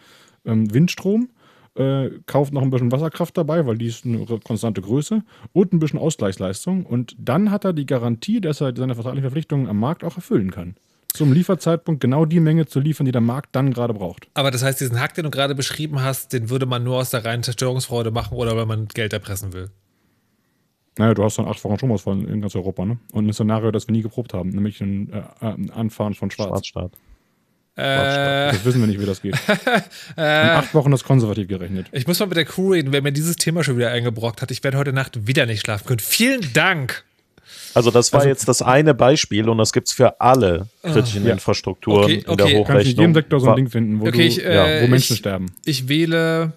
ähm, 0.46 0.74
Windstrom. 0.74 1.30
Äh, 1.76 2.10
kauft 2.26 2.52
noch 2.52 2.64
ein 2.64 2.72
bisschen 2.72 2.92
Wasserkraft 2.92 3.38
dabei, 3.38 3.66
weil 3.66 3.78
die 3.78 3.86
ist 3.86 4.04
eine 4.04 4.26
konstante 4.44 4.82
Größe 4.82 5.24
und 5.54 5.72
ein 5.72 5.80
bisschen 5.80 6.00
Ausgleichsleistung. 6.00 6.86
Und 6.86 7.16
dann 7.20 7.52
hat 7.52 7.64
er 7.64 7.74
die 7.74 7.86
Garantie, 7.86 8.42
dass 8.42 8.60
er 8.60 8.76
seine 8.76 8.96
vertraglichen 8.96 9.24
Verpflichtungen 9.24 9.68
am 9.68 9.80
Markt 9.80 10.04
auch 10.04 10.16
erfüllen 10.16 10.52
kann 10.52 10.76
zum 11.14 11.34
Lieferzeitpunkt 11.34 12.02
genau 12.02 12.26
die 12.26 12.40
Menge 12.40 12.66
zu 12.66 12.80
liefern, 12.80 13.06
die 13.06 13.12
der 13.12 13.22
Markt 13.22 13.56
dann 13.56 13.74
gerade 13.74 13.94
braucht. 13.94 14.28
Aber 14.34 14.52
das 14.52 14.64
heißt, 14.64 14.80
diesen 14.80 15.00
Hack, 15.00 15.16
den 15.16 15.24
du 15.24 15.32
gerade 15.32 15.56
beschrieben 15.56 16.02
hast, 16.02 16.34
den 16.34 16.50
würde 16.50 16.66
man 16.66 16.84
nur 16.84 16.98
aus 16.98 17.10
der 17.10 17.26
reinen 17.26 17.44
Zerstörungsfreude 17.44 18.12
machen 18.12 18.38
oder 18.38 18.56
weil 18.56 18.66
man 18.66 18.88
Geld 18.88 19.14
erpressen 19.14 19.54
will? 19.54 19.70
Naja, 20.98 21.14
du 21.14 21.24
hast 21.24 21.38
dann 21.38 21.48
acht 21.48 21.64
Wochen 21.64 21.78
Stromausfall 21.78 22.24
in 22.26 22.42
ganz 22.42 22.56
Europa, 22.56 22.86
ne? 22.86 22.98
Und 23.14 23.28
ein 23.28 23.34
Szenario, 23.34 23.72
das 23.72 23.88
wir 23.88 23.94
nie 23.94 24.02
geprobt 24.02 24.34
haben, 24.34 24.50
nämlich 24.50 24.82
ein, 24.82 25.12
äh, 25.14 25.46
ein 25.46 25.70
Anfahren 25.70 26.14
von 26.14 26.30
Schwarz. 26.30 26.68
Schwarzstaat. 26.68 26.92
Äh, 27.76 28.52
das 28.52 28.66
wissen 28.66 28.82
wir 28.82 28.88
nicht, 28.88 29.00
wie 29.00 29.06
das 29.06 29.22
geht. 29.22 29.36
In 30.18 30.24
acht 30.24 30.74
Wochen 30.74 30.92
ist 30.92 31.06
konservativ 31.06 31.48
gerechnet. 31.48 31.88
Ich 31.94 32.06
muss 32.06 32.20
mal 32.20 32.26
mit 32.26 32.36
der 32.36 32.44
Crew 32.44 32.74
reden, 32.74 32.92
wer 32.92 33.02
mir 33.02 33.14
dieses 33.14 33.38
Thema 33.38 33.64
schon 33.64 33.78
wieder 33.78 33.92
eingebrockt 33.92 34.42
hat. 34.42 34.52
Ich 34.52 34.64
werde 34.66 34.78
heute 34.78 34.92
Nacht 34.92 35.26
wieder 35.28 35.46
nicht 35.46 35.62
schlafen 35.62 35.88
können. 35.88 36.00
Vielen 36.00 36.52
Dank. 36.52 37.06
Also 37.74 37.92
das 37.92 38.12
war 38.14 38.22
also, 38.22 38.30
jetzt 38.30 38.48
das 38.48 38.62
eine 38.62 38.94
Beispiel 38.94 39.48
und 39.48 39.58
das 39.58 39.74
gibt 39.74 39.88
es 39.88 39.94
für 39.94 40.20
alle 40.20 40.68
kritischen 40.82 41.26
ja. 41.26 41.34
Infrastrukturen 41.34 42.04
okay, 42.04 42.24
okay. 42.26 42.32
in 42.32 42.38
der 42.38 42.46
Hochrechnung. 42.46 42.66
Kannst 42.66 42.86
du 42.86 42.92
in 42.92 42.98
jedem 42.98 43.14
Sektor 43.14 43.40
so 43.40 43.50
ein 43.50 43.56
Ding 43.56 43.70
finden, 43.70 44.00
wo, 44.00 44.08
okay, 44.08 44.18
du, 44.18 44.24
ich, 44.24 44.46
äh, 44.46 44.56
ja, 44.56 44.84
wo 44.84 44.88
Menschen 44.88 45.14
ich, 45.14 45.20
sterben. 45.20 45.46
Ich 45.66 45.88
wähle 45.88 46.54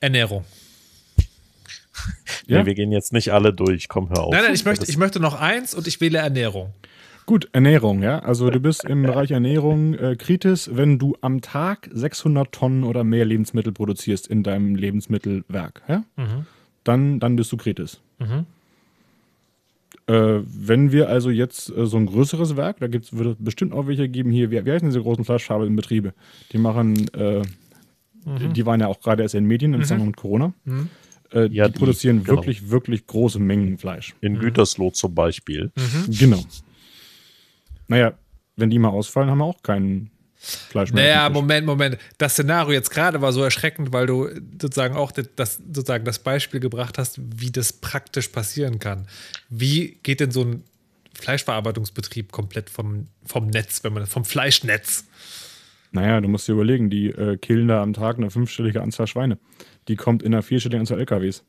Ernährung. 0.00 0.44
ja? 2.46 2.60
Nee, 2.60 2.66
wir 2.66 2.74
gehen 2.74 2.92
jetzt 2.92 3.12
nicht 3.12 3.32
alle 3.32 3.52
durch, 3.52 3.88
komm, 3.88 4.08
hör 4.10 4.24
auf. 4.24 4.32
Nein, 4.32 4.44
nein, 4.44 4.54
ich 4.54 4.64
möchte, 4.64 4.86
ich 4.88 4.96
möchte 4.96 5.20
noch 5.20 5.40
eins 5.40 5.74
und 5.74 5.86
ich 5.86 6.00
wähle 6.00 6.18
Ernährung. 6.18 6.72
Gut, 7.26 7.48
Ernährung, 7.52 8.02
ja. 8.02 8.18
Also 8.20 8.50
du 8.50 8.58
bist 8.58 8.84
im 8.84 9.02
Bereich 9.02 9.30
Ernährung 9.30 9.94
äh, 9.94 10.16
kritisch, 10.16 10.68
wenn 10.72 10.98
du 10.98 11.16
am 11.20 11.40
Tag 11.42 11.88
600 11.92 12.50
Tonnen 12.50 12.82
oder 12.82 13.04
mehr 13.04 13.24
Lebensmittel 13.24 13.72
produzierst 13.72 14.26
in 14.26 14.42
deinem 14.42 14.74
Lebensmittelwerk, 14.74 15.82
ja. 15.86 16.02
Mhm. 16.16 16.46
Dann, 16.82 17.20
dann 17.20 17.36
bist 17.36 17.52
du 17.52 17.56
kritisch. 17.56 17.98
Mhm. 18.18 18.46
Äh, 20.10 20.42
wenn 20.44 20.90
wir 20.90 21.08
also 21.08 21.30
jetzt 21.30 21.70
äh, 21.70 21.86
so 21.86 21.96
ein 21.96 22.06
größeres 22.06 22.56
Werk, 22.56 22.80
da 22.80 22.88
gibt's, 22.88 23.12
wird 23.16 23.28
es 23.28 23.36
bestimmt 23.38 23.72
auch 23.72 23.86
welche 23.86 24.08
geben 24.08 24.32
hier, 24.32 24.50
wie, 24.50 24.64
wie 24.64 24.72
heißen 24.72 24.88
diese 24.88 25.02
großen 25.02 25.24
Fleischfarbe 25.24 25.70
Betriebe? 25.70 26.14
Die 26.50 26.58
machen, 26.58 27.06
äh, 27.14 27.42
mhm. 28.24 28.52
die 28.52 28.66
waren 28.66 28.80
ja 28.80 28.88
auch 28.88 28.98
gerade 28.98 29.22
erst 29.22 29.36
in 29.36 29.44
Medien 29.44 29.72
im 29.72 29.78
mhm. 29.78 29.84
Zusammenhang 29.84 30.08
mit 30.08 30.16
Corona. 30.16 30.52
Mhm. 30.64 30.88
Äh, 31.32 31.46
ja, 31.52 31.68
die, 31.68 31.74
die 31.74 31.78
produzieren 31.78 32.24
genau. 32.24 32.38
wirklich, 32.38 32.70
wirklich 32.70 33.06
große 33.06 33.38
Mengen 33.38 33.78
Fleisch. 33.78 34.16
In 34.20 34.32
mhm. 34.32 34.40
Gütersloh 34.40 34.90
zum 34.90 35.14
Beispiel. 35.14 35.70
Mhm. 35.76 36.12
Genau. 36.18 36.44
Naja, 37.86 38.14
wenn 38.56 38.70
die 38.70 38.80
mal 38.80 38.88
ausfallen, 38.88 39.30
haben 39.30 39.38
wir 39.38 39.44
auch 39.44 39.62
keinen 39.62 40.10
Fleisch 40.42 40.92
mehr. 40.92 41.04
Naja, 41.04 41.28
Moment, 41.28 41.66
Moment. 41.66 41.98
Das 42.16 42.32
Szenario 42.32 42.72
jetzt 42.72 42.90
gerade 42.90 43.20
war 43.20 43.32
so 43.32 43.42
erschreckend, 43.42 43.92
weil 43.92 44.06
du 44.06 44.28
sozusagen 44.60 44.96
auch 44.96 45.12
das, 45.12 45.56
sozusagen 45.56 46.06
das 46.06 46.18
Beispiel 46.18 46.60
gebracht 46.60 46.96
hast, 46.96 47.20
wie 47.20 47.50
das 47.50 47.74
praktisch 47.74 48.28
passieren 48.28 48.78
kann. 48.78 49.06
Wie 49.50 49.98
geht 50.02 50.20
denn 50.20 50.30
so 50.30 50.42
ein 50.42 50.64
Fleischverarbeitungsbetrieb 51.12 52.32
komplett 52.32 52.70
vom, 52.70 53.08
vom 53.26 53.48
Netz, 53.48 53.84
wenn 53.84 53.92
man 53.92 54.06
vom 54.06 54.24
Fleischnetz? 54.24 55.04
Naja, 55.92 56.20
du 56.22 56.28
musst 56.28 56.48
dir 56.48 56.52
überlegen, 56.52 56.88
die 56.88 57.08
äh, 57.08 57.36
killen 57.36 57.68
da 57.68 57.82
am 57.82 57.92
Tag 57.92 58.16
eine 58.16 58.30
fünfstellige 58.30 58.80
Anzahl 58.80 59.06
Schweine. 59.06 59.38
Die 59.88 59.96
kommt 59.96 60.22
in 60.22 60.32
einer 60.32 60.42
vierstelligen 60.42 60.80
Anzahl 60.80 61.00
LKWs. 61.00 61.44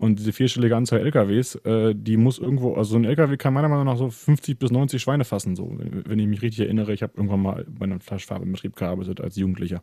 Und 0.00 0.18
diese 0.18 0.32
vierstellige 0.32 0.74
Anzahl 0.76 1.00
LKWs, 1.00 1.56
äh, 1.56 1.94
die 1.94 2.16
muss 2.16 2.38
irgendwo, 2.38 2.72
also 2.72 2.92
so 2.92 2.96
ein 2.96 3.04
LKW 3.04 3.36
kann 3.36 3.52
meiner 3.52 3.68
Meinung 3.68 3.84
nach 3.84 3.98
so 3.98 4.08
50 4.08 4.58
bis 4.58 4.70
90 4.70 5.02
Schweine 5.02 5.26
fassen. 5.26 5.56
So, 5.56 5.76
wenn, 5.76 6.18
ich 6.18 6.26
mich 6.26 6.40
richtig 6.40 6.60
erinnere, 6.60 6.94
ich 6.94 7.02
habe 7.02 7.12
irgendwann 7.16 7.42
mal 7.42 7.66
bei 7.68 7.84
einem 7.84 8.00
Fleischfarbenbetrieb 8.00 8.76
gearbeitet 8.76 9.20
als 9.20 9.36
Jugendlicher. 9.36 9.82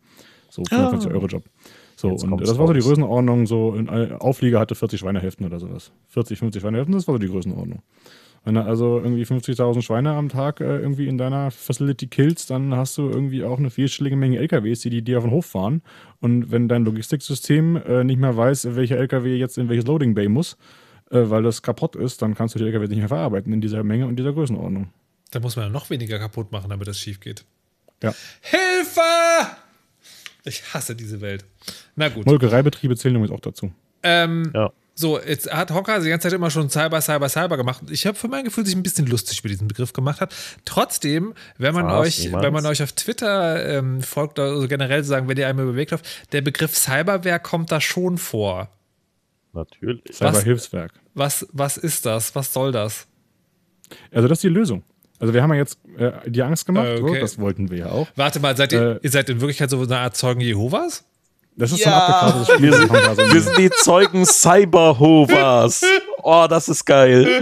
So 0.50 0.64
55 0.66 1.12
ah. 1.12 1.14
Euro 1.14 1.28
Job. 1.28 1.44
So, 1.96 2.10
Jetzt 2.10 2.24
und 2.24 2.42
das 2.42 2.58
war 2.58 2.66
so 2.66 2.74
die 2.74 2.80
Größenordnung, 2.80 3.46
so 3.46 3.74
ein 3.74 4.12
Auflieger 4.14 4.60
hatte 4.60 4.74
40 4.74 5.00
Schweinehälften 5.00 5.46
oder 5.46 5.60
sowas. 5.60 5.92
40, 6.08 6.40
50 6.40 6.62
Schweinehälften, 6.64 6.96
das 6.96 7.08
war 7.08 7.14
so 7.14 7.20
die 7.20 7.28
Größenordnung. 7.28 7.84
Wenn 8.44 8.56
du 8.56 8.64
also 8.64 9.00
irgendwie 9.00 9.24
50.000 9.24 9.82
Schweine 9.82 10.14
am 10.14 10.30
Tag 10.30 10.62
äh, 10.62 10.78
irgendwie 10.78 11.08
in 11.08 11.18
deiner 11.18 11.52
Facility 11.52 12.08
killst, 12.08 12.50
dann 12.50 12.76
hast 12.76 12.98
du 12.98 13.10
irgendwie 13.10 13.44
auch 13.44 13.58
eine 13.58 13.70
vierstellige 13.70 14.16
Menge 14.16 14.38
LKWs, 14.40 14.82
die, 14.82 14.90
die 14.90 15.02
dir 15.02 15.18
auf 15.18 15.26
den 15.26 15.32
Hof 15.32 15.48
fahren. 15.48 15.82
Und 16.22 16.52
wenn 16.52 16.68
dein 16.68 16.86
Logistiksystem 16.86 17.76
äh, 17.76 18.04
nicht 18.04 18.20
mehr 18.20 18.36
weiß, 18.38 18.76
welcher 18.76 18.98
LKW 18.98 19.36
jetzt 19.36 19.58
in 19.58 19.70
welches 19.70 19.86
Loading 19.86 20.16
Bay 20.16 20.30
muss, 20.30 20.58
äh, 21.12 21.30
weil 21.30 21.44
das 21.44 21.62
kaputt 21.62 21.96
ist, 21.96 22.22
dann 22.22 22.36
kannst 22.36 22.56
du 22.56 22.60
die 22.60 22.66
LKWs 22.66 22.90
nicht 22.90 23.00
mehr 23.00 23.08
verarbeiten 23.08 23.52
in 23.54 23.62
dieser 23.62 23.84
Menge 23.84 24.08
und 24.08 24.16
dieser 24.18 24.34
Größenordnung. 24.34 24.90
Da 25.32 25.40
muss 25.40 25.56
man 25.56 25.66
ja 25.66 25.72
noch 25.72 25.90
weniger 25.90 26.20
kaputt 26.20 26.52
machen, 26.52 26.70
damit 26.70 26.88
das 26.88 27.00
schief 27.00 27.20
geht. 27.20 27.44
Ja. 28.02 28.14
Hilfe! 28.42 29.02
Ich 30.46 30.74
hasse 30.74 30.96
diese 30.96 31.20
Welt. 31.20 31.46
Na 31.96 32.08
gut. 32.10 32.26
Molkereibetriebe 32.26 32.96
zählen 32.96 33.16
übrigens 33.16 33.36
auch 33.36 33.42
dazu. 33.42 33.72
Ähm, 34.04 34.52
ja. 34.54 34.72
So, 35.00 35.22
jetzt 35.22 35.54
hat 35.54 35.70
Hocker 35.70 36.00
die 36.00 36.10
ganze 36.10 36.28
Zeit 36.28 36.34
immer 36.34 36.50
schon 36.50 36.72
Cyber, 36.72 37.00
Cyber, 37.02 37.30
Cyber 37.30 37.56
gemacht. 37.56 37.84
Ich 37.92 38.08
habe 38.08 38.18
für 38.18 38.28
mein 38.28 38.44
Gefühl 38.44 38.66
sich 38.66 38.76
ein 38.76 38.82
bisschen 38.82 39.06
lustig 39.06 39.38
über 39.40 39.50
diesen 39.50 39.68
Begriff 39.68 39.94
gemacht 39.94 40.22
hat. 40.22 40.34
Trotzdem, 40.66 41.36
wenn 41.60 41.76
man 41.76 41.86
Was, 41.86 42.08
euch, 42.08 42.20
niemals? 42.24 42.44
wenn 42.44 42.52
man 42.54 42.66
euch 42.66 42.82
auf 42.82 42.94
Twitter 42.94 43.78
ähm, 43.78 44.02
folgt, 44.02 44.40
also 44.40 44.68
generell 44.68 45.04
sagen, 45.04 45.28
wenn 45.28 45.38
ihr 45.38 45.48
einmal 45.48 45.66
überlegt 45.66 45.92
habt, 45.92 46.04
der 46.32 46.42
Begriff 46.42 46.76
Cyberware 46.76 47.40
kommt 47.40 47.72
da 47.72 47.80
schon 47.80 48.18
vor. 48.18 48.70
Natürlich. 49.54 50.02
Cyberhilfswerk. 50.12 50.94
Was, 51.14 51.46
was 51.52 51.78
ist 51.78 52.08
das? 52.08 52.34
Was 52.34 52.52
soll 52.52 52.72
das? 52.72 53.06
Also 54.12 54.28
das 54.28 54.40
ist 54.40 54.44
die 54.44 54.50
Lösung. 54.50 54.82
Also 55.20 55.32
wir 55.36 55.44
haben 55.44 55.52
ja 55.52 55.58
jetzt 55.60 55.78
äh, 55.98 56.12
die 56.30 56.42
Angst 56.42 56.66
gemacht, 56.66 56.88
Äh, 56.88 56.98
so, 56.98 57.04
okay. 57.06 57.20
das 57.20 57.38
wollten 57.40 57.70
wir 57.70 57.78
ja 57.78 57.90
auch. 57.92 58.08
Warte 58.16 58.40
mal, 58.40 58.58
seid 58.58 58.74
ihr, 58.74 58.96
Äh, 58.96 59.00
ihr 59.04 59.12
seid 59.12 59.30
in 59.30 59.42
Wirklichkeit 59.42 59.70
so 59.70 59.80
eine 59.80 59.98
Art 60.00 60.16
Zeugen 60.18 60.42
Jehovas? 60.42 61.06
Das 61.60 61.72
ist 61.72 61.80
Ja. 61.84 61.86
so 61.86 61.90
ein 61.90 62.02
abgekartetes 62.02 62.48
Spiel. 62.56 62.62
Wir 62.72 62.74
sind- 62.78 62.92
wir 62.92 63.02
haben 63.04 63.16
da 63.18 63.26
so 63.26 63.34
Wir 63.34 63.42
sind 63.42 63.58
die 63.58 63.70
Zeugen 63.72 64.26
Cyberhovers. 64.26 65.84
Oh, 66.24 66.46
das 66.50 66.70
ist 66.70 66.86
geil. 66.86 67.42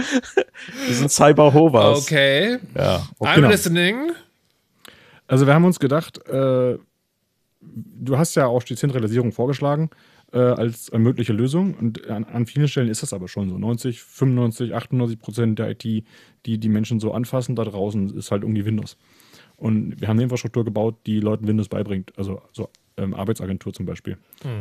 Wir 0.86 0.94
sind 0.94 1.10
Cyberhovers. 1.10 2.02
Okay. 2.02 2.58
Ja. 2.74 3.06
I'm 3.20 3.34
genau. 3.36 3.48
listening. 3.50 4.12
Also 5.26 5.46
wir 5.46 5.54
haben 5.54 5.64
uns 5.64 5.78
gedacht, 5.78 6.18
äh, 6.28 6.78
du 7.60 8.16
hast 8.18 8.34
ja 8.36 8.46
auch 8.46 8.62
die 8.62 8.76
Zentralisierung 8.76 9.32
vorgeschlagen 9.32 9.90
äh, 10.32 10.38
als 10.38 10.88
äh, 10.90 10.98
mögliche 10.98 11.32
Lösung 11.32 11.74
und 11.74 12.08
an, 12.08 12.24
an 12.24 12.46
vielen 12.46 12.68
Stellen 12.68 12.88
ist 12.88 13.02
das 13.02 13.12
aber 13.12 13.28
schon 13.28 13.48
so. 13.50 13.58
90, 13.58 14.00
95, 14.02 14.74
98 14.74 15.18
Prozent 15.18 15.58
der 15.58 15.70
IT, 15.70 15.82
die 15.84 16.58
die 16.58 16.68
Menschen 16.68 17.00
so 17.00 17.12
anfassen 17.12 17.54
da 17.56 17.64
draußen, 17.64 18.16
ist 18.16 18.30
halt 18.30 18.42
irgendwie 18.42 18.64
Windows. 18.64 18.96
Und 19.56 20.00
wir 20.00 20.08
haben 20.08 20.16
eine 20.16 20.24
Infrastruktur 20.24 20.64
gebaut, 20.64 20.94
die 21.06 21.20
Leuten 21.20 21.46
Windows 21.48 21.68
beibringt. 21.68 22.12
Also 22.16 22.40
so 22.52 22.68
ähm, 22.96 23.14
Arbeitsagentur 23.14 23.72
zum 23.72 23.86
Beispiel. 23.86 24.16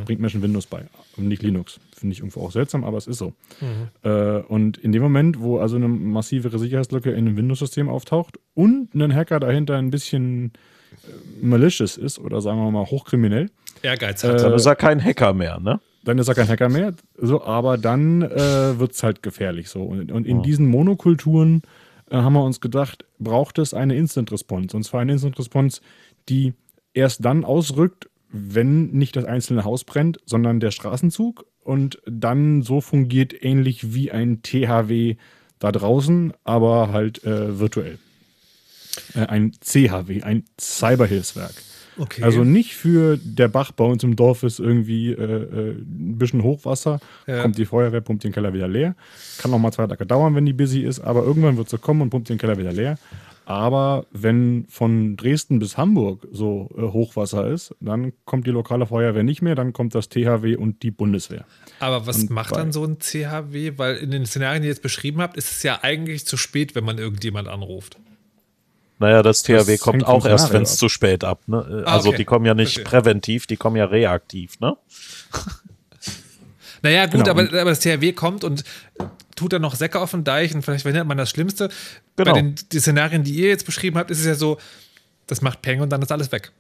Bringt 0.06 0.20
Menschen 0.20 0.42
Windows 0.42 0.66
bei 0.66 0.86
und 1.18 1.28
nicht 1.28 1.42
Linux. 1.44 1.80
Finde 1.98 2.14
ich 2.14 2.20
irgendwo 2.20 2.42
auch 2.42 2.52
seltsam, 2.52 2.84
aber 2.84 2.98
es 2.98 3.08
ist 3.08 3.18
so. 3.18 3.34
Äh, 4.04 4.40
und 4.48 4.78
in 4.78 4.92
dem 4.92 5.02
Moment, 5.02 5.40
wo 5.40 5.60
also 5.60 5.76
eine 5.78 5.88
massivere 5.88 6.60
Sicherheitslücke 6.60 7.12
in 7.12 7.28
einem 7.28 7.38
Windows-System 7.38 7.90
auftaucht 7.90 8.40
und 8.54 8.94
ein 8.94 9.14
Hacker 9.14 9.40
dahinter 9.40 9.78
ein 9.78 9.90
bisschen 9.92 10.52
äh, 10.92 11.46
malicious 11.46 11.98
ist 11.98 12.20
oder 12.20 12.42
sagen 12.42 12.60
wir 12.60 12.72
mal 12.72 12.86
hochkriminell, 12.86 13.50
Ehrgeiz 13.82 14.24
Äh, 14.24 14.30
hat. 14.30 14.42
Dann 14.42 14.54
ist 14.54 14.66
er 14.66 14.76
kein 14.76 15.04
Hacker 15.04 15.34
mehr, 15.34 15.60
ne? 15.60 15.80
dann 16.04 16.20
ist 16.20 16.28
er 16.28 16.36
kein 16.36 16.48
Hacker 16.48 16.70
mehr. 16.70 16.94
So, 17.18 17.44
aber 17.44 17.78
dann 17.78 18.22
äh, 18.22 18.80
wird 18.80 18.92
es 18.92 19.04
halt 19.04 19.24
gefährlich 19.24 19.70
so. 19.70 19.82
Und, 19.84 20.12
und 20.12 20.28
in 20.28 20.44
diesen 20.44 20.68
Monokulturen 20.68 21.64
äh, 22.10 22.16
haben 22.18 22.34
wir 22.34 22.44
uns 22.44 22.62
gedacht, 22.62 23.06
braucht 23.20 23.58
es 23.58 23.74
eine 23.74 23.96
Instant 23.96 24.32
Response. 24.32 24.78
Und 24.78 24.84
zwar 24.84 25.02
eine 25.02 25.14
Instant 25.14 25.38
Response, 25.40 25.82
die 26.30 26.54
erst 26.94 27.26
dann 27.26 27.44
ausrückt, 27.44 28.08
wenn 28.36 28.92
nicht 28.92 29.16
das 29.16 29.26
einzelne 29.26 29.64
Haus 29.64 29.84
brennt, 29.84 30.20
sondern 30.26 30.60
der 30.60 30.72
Straßenzug 30.72 31.46
und 31.64 32.00
dann 32.06 32.62
so 32.62 32.82
fungiert 32.82 33.34
ähnlich 33.44 33.94
wie 33.94 34.12
ein 34.12 34.42
THW 34.42 35.16
da 35.60 35.72
draußen, 35.72 36.34
aber 36.44 36.92
halt 36.92 37.24
äh, 37.24 37.60
virtuell. 37.60 37.98
Äh, 39.16 39.26
ein 39.26 39.54
CHW, 39.62 40.22
ein 40.24 40.44
Cyberhilfswerk. 40.60 41.54
Okay. 41.98 42.24
Also 42.24 42.44
nicht 42.44 42.74
für 42.76 43.18
der 43.18 43.48
Bach 43.48 43.72
bei 43.72 43.86
uns 43.86 44.04
im 44.04 44.18
Dorf 44.18 44.44
ist 44.44 44.60
irgendwie 44.60 45.12
äh, 45.12 45.14
äh, 45.14 45.72
ein 45.72 46.18
bisschen 46.18 46.44
Hochwasser, 46.44 47.00
Ja. 47.26 47.42
kommt 47.42 47.58
die 47.58 47.66
Feuerwehr, 47.66 48.02
pumpt 48.02 48.26
den 48.26 48.34
Keller 48.34 48.54
wieder 48.54 48.68
leer. 48.68 48.96
Kann 49.38 49.52
noch 49.52 49.60
mal 49.60 49.72
zwei 49.72 49.88
Tage 49.88 50.06
dauern, 50.06 50.36
wenn 50.36 50.46
die 50.46 50.52
busy 50.54 50.82
ist, 50.82 51.00
aber 51.00 51.24
irgendwann 51.24 51.56
wird 51.56 51.70
sie 51.70 51.78
kommen 51.78 52.02
und 52.02 52.10
pumpt 52.10 52.28
den 52.30 52.38
Keller 52.38 52.58
wieder 52.58 52.74
leer. 52.74 52.98
Aber 53.46 54.08
wenn 54.12 54.66
von 54.70 55.18
Dresden 55.18 55.60
bis 55.60 55.78
Hamburg 55.78 56.28
so 56.32 56.70
äh, 56.78 56.82
Hochwasser 56.82 57.48
ist, 57.48 57.76
dann 57.80 58.12
kommt 58.26 58.48
die 58.48 58.52
lokale 58.52 58.88
Feuerwehr 58.88 59.22
nicht 59.24 59.42
mehr, 59.44 59.54
dann 59.54 59.72
kommt 59.72 59.94
das 59.94 60.10
THW 60.10 60.56
und 60.56 60.82
die 60.82 60.90
Bundeswehr. 60.92 61.46
Aber 61.80 62.08
was 62.08 62.18
Und 62.22 62.32
macht 62.32 62.56
dann 62.56 62.72
so 62.72 62.84
ein 62.84 62.98
CHW? 63.00 63.74
Weil 63.78 63.98
in 63.98 64.10
den 64.12 64.26
Szenarien, 64.26 64.64
die 64.64 64.68
ihr 64.68 64.72
jetzt 64.74 64.82
beschrieben 64.82 65.22
habt, 65.22 65.38
ist 65.38 65.52
es 65.52 65.64
ja 65.64 65.80
eigentlich 65.84 66.26
zu 66.26 66.38
spät, 66.38 66.74
wenn 66.74 66.84
man 66.86 66.98
irgendjemand 66.98 67.48
anruft. 67.48 67.98
Naja, 68.98 69.22
das 69.22 69.44
THW 69.44 69.74
Das 69.74 69.80
kommt 69.82 70.06
auch 70.08 70.26
erst, 70.26 70.52
wenn 70.54 70.64
es 70.64 70.78
zu 70.78 70.90
spät 70.90 71.24
ab. 71.24 71.42
Ne? 71.48 71.84
Ah, 71.86 71.94
Also 71.96 72.10
okay. 72.10 72.18
die 72.20 72.26
kommen 72.26 72.46
ja 72.46 72.54
nicht 72.54 72.76
Verstehe. 72.76 72.86
präventiv, 72.86 73.46
die 73.46 73.58
kommen 73.58 73.76
ja 73.76 73.86
reaktiv. 73.86 74.60
Ne? 74.60 74.76
Naja, 76.86 77.08
gut, 77.08 77.26
Genau, 77.26 77.32
aber, 77.32 77.42
aber 77.42 77.72
das 77.72 77.80
THW 77.80 78.14
kommt 78.14 78.44
und 78.44 78.64
tut 79.36 79.54
dann 79.54 79.62
noch 79.64 79.74
Säcke 79.74 80.00
auf 80.00 80.12
den 80.12 80.24
Deich 80.24 80.54
und 80.54 80.62
vielleicht 80.62 80.84
verhindert 80.84 81.08
man 81.08 81.18
das 81.18 81.32
Schlimmste. 81.32 81.70
Genau. 82.16 82.32
Bei 82.32 82.40
den 82.40 82.56
die 82.72 82.80
Szenarien, 82.80 83.24
die 83.24 83.34
ihr 83.34 83.50
jetzt 83.50 83.66
beschrieben 83.66 83.98
habt, 83.98 84.12
ist 84.12 84.20
es 84.20 84.26
ja 84.26 84.36
so, 84.36 84.58
das 85.26 85.42
macht 85.42 85.64
Peng 85.64 85.82
und 85.82 85.90
dann 85.90 86.04
ist 86.04 86.12
alles 86.12 86.32
weg. 86.32 86.52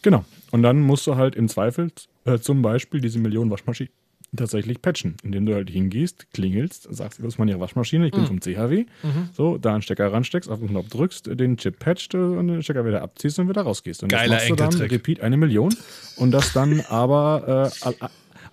Genau. 0.00 0.24
Und 0.50 0.62
dann 0.62 0.80
musst 0.80 1.06
du 1.06 1.16
halt 1.16 1.36
im 1.36 1.48
Zweifel 1.48 1.92
äh, 2.24 2.38
zum 2.38 2.62
Beispiel 2.62 3.02
diese 3.02 3.18
Millionen 3.18 3.50
Waschmaschinen 3.50 3.92
tatsächlich 4.34 4.80
patchen, 4.80 5.16
indem 5.22 5.44
du 5.44 5.54
halt 5.54 5.68
hingehst, 5.68 6.32
klingelst, 6.32 6.86
sagst, 6.90 7.22
wo 7.22 7.26
ist 7.26 7.38
meine 7.38 7.58
Waschmaschine, 7.60 8.06
ich 8.06 8.12
bin 8.12 8.26
vom 8.26 8.40
CHW, 8.40 8.86
so, 9.32 9.58
da 9.58 9.72
einen 9.72 9.82
Stecker 9.82 10.12
ransteckst, 10.12 10.48
auf 10.48 10.60
den 10.60 10.68
Knopf 10.68 10.88
drückst, 10.88 11.38
den 11.38 11.56
Chip 11.56 11.80
patcht 11.80 12.14
und 12.14 12.46
den 12.46 12.62
Stecker 12.62 12.86
wieder 12.86 13.02
abziehst 13.02 13.40
und 13.40 13.48
wieder 13.48 13.62
rausgehst. 13.62 14.04
Und 14.04 14.08
Geiler 14.10 14.36
das 14.36 14.48
machst 14.48 14.74
du 14.74 14.78
dann, 14.78 14.88
repeat 14.88 15.20
eine 15.20 15.36
Million 15.36 15.74
und 16.16 16.30
das 16.30 16.52
dann 16.52 16.80
aber 16.88 17.72
äh, 17.84 18.06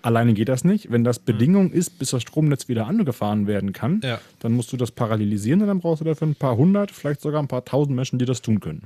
Alleine 0.07 0.33
geht 0.33 0.47
das 0.47 0.63
nicht. 0.63 0.89
Wenn 0.89 1.03
das 1.03 1.19
Bedingung 1.19 1.69
ist, 1.69 1.99
bis 1.99 2.11
das 2.11 2.21
Stromnetz 2.21 2.69
wieder 2.69 2.87
angefahren 2.87 3.45
werden 3.45 3.73
kann, 3.73 3.99
Ja. 4.05 4.21
dann 4.39 4.53
musst 4.53 4.71
du 4.71 4.77
das 4.77 4.89
parallelisieren 4.89 5.61
und 5.61 5.67
dann 5.67 5.81
brauchst 5.81 5.99
du 5.99 6.05
dafür 6.05 6.27
ein 6.29 6.35
paar 6.35 6.55
hundert, 6.55 6.91
vielleicht 6.91 7.19
sogar 7.19 7.41
ein 7.43 7.49
paar 7.49 7.65
tausend 7.65 7.93
Menschen, 7.93 8.17
die 8.17 8.23
das 8.23 8.41
tun 8.41 8.61
können. 8.61 8.83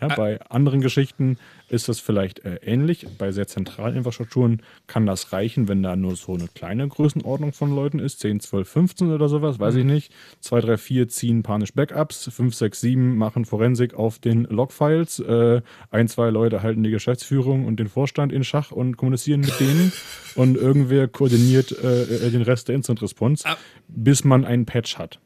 Ja, 0.00 0.08
bei 0.08 0.40
anderen 0.50 0.80
Geschichten 0.80 1.38
ist 1.68 1.88
das 1.88 1.98
vielleicht 2.00 2.44
äh, 2.44 2.56
ähnlich. 2.62 3.06
Bei 3.18 3.32
sehr 3.32 3.46
zentralen 3.46 3.96
Infrastrukturen 3.96 4.62
kann 4.86 5.06
das 5.06 5.32
reichen, 5.32 5.68
wenn 5.68 5.82
da 5.82 5.96
nur 5.96 6.14
so 6.16 6.34
eine 6.34 6.48
kleine 6.48 6.86
Größenordnung 6.86 7.52
von 7.52 7.74
Leuten 7.74 7.98
ist. 7.98 8.20
10, 8.20 8.40
12, 8.40 8.68
15 8.68 9.10
oder 9.12 9.28
sowas, 9.28 9.58
weiß 9.58 9.74
ich 9.76 9.84
nicht. 9.84 10.12
2, 10.40 10.60
3, 10.60 10.76
4 10.76 11.08
ziehen 11.08 11.42
panisch 11.42 11.72
Backups. 11.74 12.30
5, 12.32 12.54
6, 12.54 12.80
7 12.80 13.16
machen 13.16 13.44
Forensik 13.44 13.94
auf 13.94 14.18
den 14.18 14.44
Logfiles. 14.44 15.18
Äh, 15.18 15.62
ein, 15.90 16.08
zwei 16.08 16.30
Leute 16.30 16.62
halten 16.62 16.82
die 16.82 16.90
Geschäftsführung 16.90 17.66
und 17.66 17.80
den 17.80 17.88
Vorstand 17.88 18.32
in 18.32 18.44
Schach 18.44 18.70
und 18.70 18.96
kommunizieren 18.96 19.40
mit 19.40 19.58
denen. 19.58 19.92
und 20.36 20.56
irgendwer 20.56 21.08
koordiniert 21.08 21.72
äh, 21.72 22.02
äh, 22.26 22.30
den 22.30 22.42
Rest 22.42 22.68
der 22.68 22.76
Instant 22.76 23.02
Response, 23.02 23.44
Ah. 23.46 23.56
bis 23.88 24.24
man 24.24 24.44
einen 24.44 24.66
Patch 24.66 24.98
hat. 24.98 25.18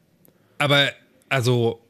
Aber 0.59 0.89
also, 1.29 1.81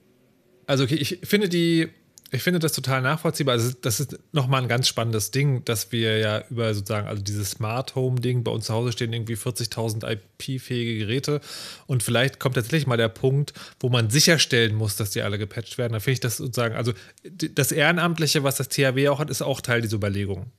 also 0.67 0.85
ich 0.85 1.21
finde 1.25 1.49
die, 1.49 1.89
ich 2.33 2.43
finde 2.43 2.61
das 2.61 2.73
total 2.73 3.03
nachvollziehbar. 3.03 3.55
Also 3.55 3.73
das 3.81 4.01
ist 4.01 4.19
nochmal 4.33 4.63
ein 4.63 4.69
ganz 4.69 4.87
spannendes 4.87 5.31
Ding, 5.31 5.65
dass 5.65 5.91
wir 5.91 6.19
ja 6.19 6.45
über 6.49 6.73
sozusagen, 6.75 7.09
also 7.09 7.23
dieses 7.23 7.51
Smart 7.51 7.95
Home 7.95 8.21
Ding, 8.21 8.45
bei 8.45 8.53
uns 8.53 8.67
zu 8.67 8.75
Hause 8.75 8.93
stehen 8.93 9.13
irgendwie 9.13 9.35
40.000 9.35 10.09
IP-fähige 10.09 10.99
Geräte 10.99 11.41
und 11.87 12.03
vielleicht 12.03 12.39
kommt 12.39 12.55
tatsächlich 12.55 12.87
mal 12.87 12.97
der 12.97 13.09
Punkt, 13.09 13.53
wo 13.81 13.89
man 13.89 14.11
sicherstellen 14.11 14.75
muss, 14.75 14.97
dass 14.97 15.11
die 15.11 15.23
alle 15.23 15.39
gepatcht 15.39 15.77
werden. 15.79 15.93
Da 15.93 16.01
finde 16.01 16.13
ich 16.15 16.21
das 16.21 16.37
sozusagen, 16.37 16.77
also 16.77 16.93
das 17.25 17.73
Ehrenamtliche, 17.73 18.45
was 18.45 18.57
das 18.57 18.69
THW 18.69 19.09
auch 19.09 19.19
hat, 19.19 19.31
ist 19.31 19.43
auch 19.43 19.61
Teil 19.61 19.83
dieser 19.83 19.97
Überlegung. 19.97 20.53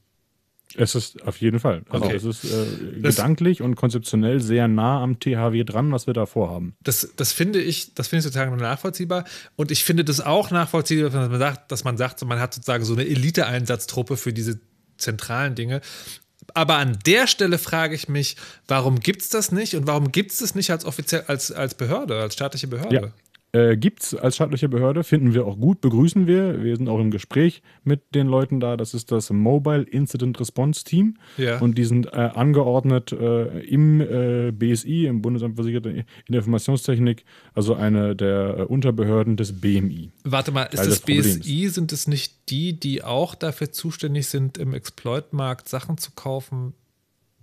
Es 0.77 0.95
ist 0.95 1.21
auf 1.27 1.37
jeden 1.37 1.59
Fall. 1.59 1.83
Also 1.89 2.05
Okay. 2.05 2.15
es 2.15 2.23
ist 2.23 2.43
äh, 2.45 2.65
Das- 3.01 3.15
gedanklich 3.15 3.61
und 3.61 3.75
konzeptionell 3.75 4.39
sehr 4.39 4.67
nah 4.67 5.01
am 5.03 5.19
THW 5.19 5.63
dran, 5.63 5.91
was 5.91 6.07
wir 6.07 6.13
da 6.13 6.25
vorhaben. 6.25 6.73
Das, 6.83 7.09
das 7.15 7.31
finde 7.33 7.59
ich, 7.61 7.93
das 7.93 8.07
finde 8.07 8.19
ich 8.19 8.23
sozusagen 8.25 8.55
nachvollziehbar. 8.55 9.25
Und 9.55 9.71
ich 9.71 9.83
finde 9.83 10.03
das 10.05 10.21
auch 10.21 10.51
nachvollziehbar, 10.51 11.09
dass 11.09 11.29
man 11.29 11.39
sagt, 11.39 11.71
dass 11.71 11.83
man 11.83 11.97
sagt, 11.97 12.23
man 12.25 12.39
hat 12.39 12.53
sozusagen 12.53 12.83
so 12.85 12.93
eine 12.93 13.05
Elite-Einsatztruppe 13.05 14.17
für 14.17 14.33
diese 14.33 14.59
zentralen 14.97 15.55
Dinge. 15.55 15.81
Aber 16.53 16.75
an 16.77 16.97
der 17.05 17.27
Stelle 17.27 17.57
frage 17.57 17.95
ich 17.95 18.09
mich, 18.09 18.35
warum 18.67 18.99
gibt 18.99 19.21
es 19.21 19.29
das 19.29 19.51
nicht 19.51 19.75
und 19.75 19.87
warum 19.87 20.11
gibt 20.11 20.31
es 20.31 20.39
das 20.39 20.53
nicht 20.55 20.69
als 20.71 20.85
offiziell, 20.85 21.23
als, 21.27 21.51
als 21.51 21.75
Behörde, 21.75 22.19
als 22.19 22.33
staatliche 22.33 22.67
Behörde? 22.67 22.95
Ja. 22.95 23.01
Äh, 23.53 23.75
Gibt 23.75 24.01
es 24.01 24.15
als 24.15 24.35
staatliche 24.35 24.69
Behörde, 24.69 25.03
finden 25.03 25.33
wir 25.33 25.45
auch 25.45 25.59
gut, 25.59 25.81
begrüßen 25.81 26.25
wir. 26.25 26.63
Wir 26.63 26.77
sind 26.77 26.87
auch 26.87 26.99
im 26.99 27.11
Gespräch 27.11 27.61
mit 27.83 28.15
den 28.15 28.27
Leuten 28.27 28.61
da. 28.61 28.77
Das 28.77 28.93
ist 28.93 29.11
das 29.11 29.29
Mobile 29.29 29.83
Incident 29.83 30.39
Response 30.39 30.85
Team. 30.85 31.17
Ja. 31.37 31.59
Und 31.59 31.77
die 31.77 31.83
sind 31.83 32.07
äh, 32.07 32.09
angeordnet 32.11 33.11
äh, 33.11 33.59
im 33.65 33.99
äh, 33.99 34.51
BSI, 34.51 35.05
im 35.05 35.21
Bundesamt 35.21 35.57
für 35.57 35.63
Sicherheit 35.63 35.85
in 35.85 36.05
der 36.29 36.39
Informationstechnik, 36.39 37.25
also 37.53 37.75
eine 37.75 38.15
der 38.15 38.59
äh, 38.59 38.61
Unterbehörden 38.63 39.35
des 39.35 39.59
BMI. 39.59 40.11
Warte 40.23 40.51
mal, 40.51 40.63
ist 40.63 40.77
Teil 40.77 40.87
das. 40.87 41.01
BSI, 41.01 41.67
sind 41.67 41.91
es 41.91 42.07
nicht 42.07 42.49
die, 42.49 42.79
die 42.79 43.03
auch 43.03 43.35
dafür 43.35 43.73
zuständig 43.73 44.27
sind, 44.27 44.57
im 44.57 44.73
Exploit-Markt 44.73 45.67
Sachen 45.67 45.97
zu 45.97 46.11
kaufen? 46.11 46.73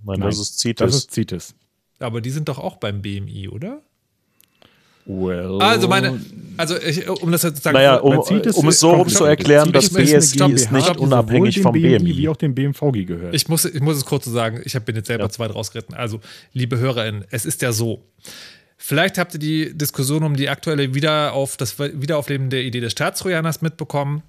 Nein, 0.05 0.21
Nein, 0.21 0.29
das 0.31 0.39
ist 0.39 0.59
CITES. 0.59 0.87
Das 0.87 0.95
ist 0.95 1.11
CITES. 1.13 1.55
Aber 1.99 2.23
die 2.23 2.31
sind 2.31 2.49
doch 2.49 2.59
auch 2.59 2.77
beim 2.77 3.03
BMI, 3.03 3.49
oder? 3.49 3.83
Well, 5.11 5.59
Also 5.63 5.89
meine, 5.89 6.21
also 6.59 6.77
ich, 6.79 7.09
um 7.09 7.33
das 7.33 7.43
jetzt 7.43 7.57
zu 7.57 7.63
sagen, 7.63 7.77
naja, 7.77 7.97
um, 7.97 8.19
um 8.19 8.69
es 8.69 8.79
so 8.79 8.91
rum 8.91 9.09
zu 9.09 9.25
erklären, 9.25 9.73
das 9.73 9.87
CITES 9.87 10.13
ist 10.13 10.37
BSI 10.39 10.53
ist 10.53 10.71
nicht 10.71 10.97
unabhängig 10.99 11.63
vom 11.63 11.73
BMI 11.73 11.99
BMI. 11.99 12.17
wie 12.19 12.29
auch 12.29 12.37
dem 12.37 12.55
BMVG 12.55 13.05
gehört. 13.07 13.35
Ich 13.35 13.49
muss, 13.49 13.65
ich 13.65 13.81
muss 13.81 13.97
es 13.97 14.05
kurz 14.05 14.27
so 14.27 14.31
sagen, 14.33 14.61
ich 14.65 14.79
bin 14.81 14.97
jetzt 14.97 15.07
selber 15.07 15.25
Ja. 15.25 15.31
zu 15.31 15.39
weit 15.39 15.55
rausgeritten. 15.55 15.95
Also, 15.95 16.21
liebe 16.53 16.79
HörerInnen, 16.79 17.25
es 17.31 17.47
ist 17.47 17.63
ja 17.63 17.73
so. 17.73 18.05
Vielleicht 18.77 19.17
habt 19.17 19.33
ihr 19.35 19.41
die 19.41 19.77
Diskussion 19.77 20.23
um 20.25 20.37
die 20.37 20.51
aktuelle 20.51 20.95
Wiederauf, 20.95 21.57
das 21.57 21.79
Wiederaufleben 21.79 22.51
der 22.51 22.63
Idee 22.63 22.81
des 22.81 22.93
Staatstrojaners 22.93 23.63
mitbekommen. 23.63 24.23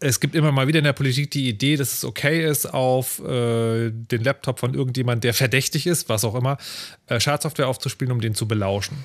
es 0.00 0.20
gibt 0.20 0.34
immer 0.34 0.52
mal 0.52 0.68
wieder 0.68 0.78
in 0.80 0.84
der 0.84 0.92
Politik 0.92 1.30
die 1.30 1.48
Idee, 1.48 1.76
dass 1.76 1.92
es 1.94 2.04
okay 2.04 2.44
ist, 2.46 2.66
auf 2.72 3.20
äh, 3.20 3.90
den 3.90 4.22
Laptop 4.22 4.58
von 4.58 4.74
irgendjemand, 4.74 5.24
der 5.24 5.32
verdächtig 5.34 5.86
ist, 5.86 6.08
was 6.10 6.24
auch 6.24 6.34
immer, 6.34 6.58
äh, 7.06 7.18
Schadsoftware 7.20 7.68
aufzuspielen, 7.68 8.12
um 8.12 8.20
den 8.20 8.34
zu 8.34 8.46
belauschen. 8.46 8.96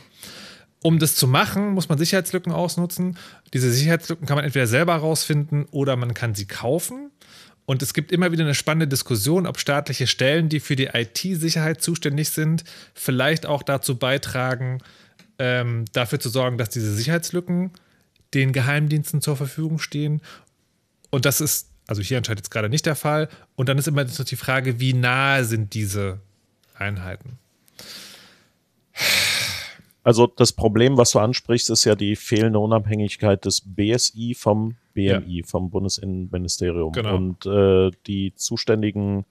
Um 0.81 0.97
das 0.97 1.15
zu 1.15 1.27
machen, 1.27 1.72
muss 1.72 1.89
man 1.89 1.97
Sicherheitslücken 1.97 2.53
ausnutzen. 2.53 3.18
Diese 3.53 3.72
Sicherheitslücken 3.72 4.26
kann 4.26 4.38
man 4.38 4.45
entweder 4.45 4.68
selber 4.68 4.93
herausfinden 4.93 5.65
oder 5.72 5.95
man 5.95 6.14
kann 6.14 6.35
sie 6.35 6.45
kaufen. 6.45 7.11
Und 7.65 7.84
es 7.84 7.93
gibt 7.93 8.11
immer 8.11 8.31
wieder 8.31 8.43
eine 8.43 8.56
spannende 8.56 8.88
Diskussion, 8.88 9.45
ob 9.45 9.60
staatliche 9.60 10.07
Stellen, 10.07 10.49
die 10.49 10.60
für 10.60 10.76
die 10.76 10.89
IT-Sicherheit 10.91 11.81
zuständig 11.81 12.30
sind, 12.30 12.64
vielleicht 12.95 13.45
auch 13.45 13.61
dazu 13.61 13.97
beitragen, 13.97 14.80
ähm, 15.38 15.85
dafür 15.93 16.19
zu 16.19 16.30
sorgen, 16.30 16.57
dass 16.57 16.69
diese 16.69 16.93
Sicherheitslücken 16.95 17.72
den 18.34 18.53
Geheimdiensten 18.53 19.22
zur 19.22 19.35
Verfügung 19.35 19.80
stehen. 19.80 20.22
Und 21.10 21.26
das 21.26 21.41
ist, 21.41 21.68
also 21.88 22.01
hier 22.01 22.18
anscheinend 22.18 22.39
jetzt 22.39 22.51
gerade 22.51 22.69
nicht 22.69 22.85
der 22.85 22.95
Fall. 22.95 23.30
Und 23.56 23.69
dann 23.69 23.77
ist 23.77 23.88
immer 23.88 24.03
noch 24.03 24.26
die 24.26 24.35
Frage, 24.35 24.80
wie 24.80 24.93
nahe 24.93 25.45
sind 25.45 25.73
diese 25.73 26.19
Einheiten? 26.73 27.38
Also 30.10 30.26
das 30.26 30.53
Problem, 30.53 30.98
was 30.98 31.11
du 31.11 31.19
ansprichst, 31.19 31.69
ist 31.69 31.86
ja 31.86 31.94
die 31.94 32.15
fehlende 32.15 32.57
Unabhängigkeit 32.57 33.45
des 33.45 33.61
BSI 33.64 34.34
vom 34.36 34.76
BMI, 34.95 35.23
ja. 35.27 35.45
vom 35.45 35.69
Bundesinnenministerium. 35.69 36.94
Genau. 36.94 37.15
Und 37.15 37.45
äh, 37.45 37.91
die 38.07 38.34
zuständigen 38.34 39.26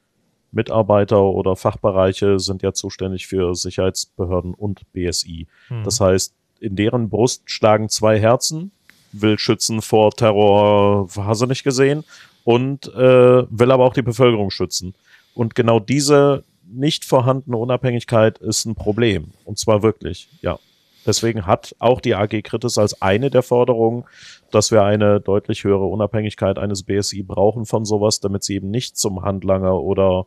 Mitarbeiter 0.52 1.20
oder 1.20 1.56
Fachbereiche 1.56 2.38
sind 2.38 2.62
ja 2.62 2.74
zuständig 2.74 3.26
für 3.26 3.56
Sicherheitsbehörden 3.56 4.54
und 4.54 4.82
BSI. 4.92 5.48
Hm. 5.66 5.82
Das 5.82 6.00
heißt, 6.00 6.32
in 6.60 6.76
deren 6.76 7.10
Brust 7.10 7.50
schlagen 7.50 7.88
zwei 7.88 8.20
Herzen, 8.20 8.70
will 9.10 9.36
schützen 9.36 9.82
vor 9.82 10.12
Terror, 10.12 11.08
hast 11.16 11.42
du 11.42 11.46
nicht 11.46 11.64
gesehen, 11.64 12.04
und 12.44 12.86
äh, 12.94 13.42
will 13.50 13.72
aber 13.72 13.84
auch 13.84 13.94
die 13.94 14.02
Bevölkerung 14.02 14.52
schützen. 14.52 14.94
Und 15.34 15.56
genau 15.56 15.80
diese 15.80 16.44
nicht 16.70 17.04
vorhandene 17.04 17.56
Unabhängigkeit 17.56 18.38
ist 18.38 18.64
ein 18.64 18.76
Problem. 18.76 19.32
Und 19.44 19.58
zwar 19.58 19.82
wirklich, 19.82 20.28
ja. 20.40 20.60
Deswegen 21.08 21.46
hat 21.46 21.74
auch 21.78 22.02
die 22.02 22.14
AG 22.14 22.42
Kritis 22.42 22.76
als 22.76 23.00
eine 23.00 23.30
der 23.30 23.42
Forderungen, 23.42 24.04
dass 24.50 24.70
wir 24.70 24.84
eine 24.84 25.20
deutlich 25.20 25.64
höhere 25.64 25.86
Unabhängigkeit 25.86 26.58
eines 26.58 26.82
BSI 26.82 27.22
brauchen 27.22 27.64
von 27.64 27.86
sowas, 27.86 28.20
damit 28.20 28.44
sie 28.44 28.56
eben 28.56 28.70
nicht 28.70 28.98
zum 28.98 29.22
Handlanger 29.22 29.80
oder 29.80 30.26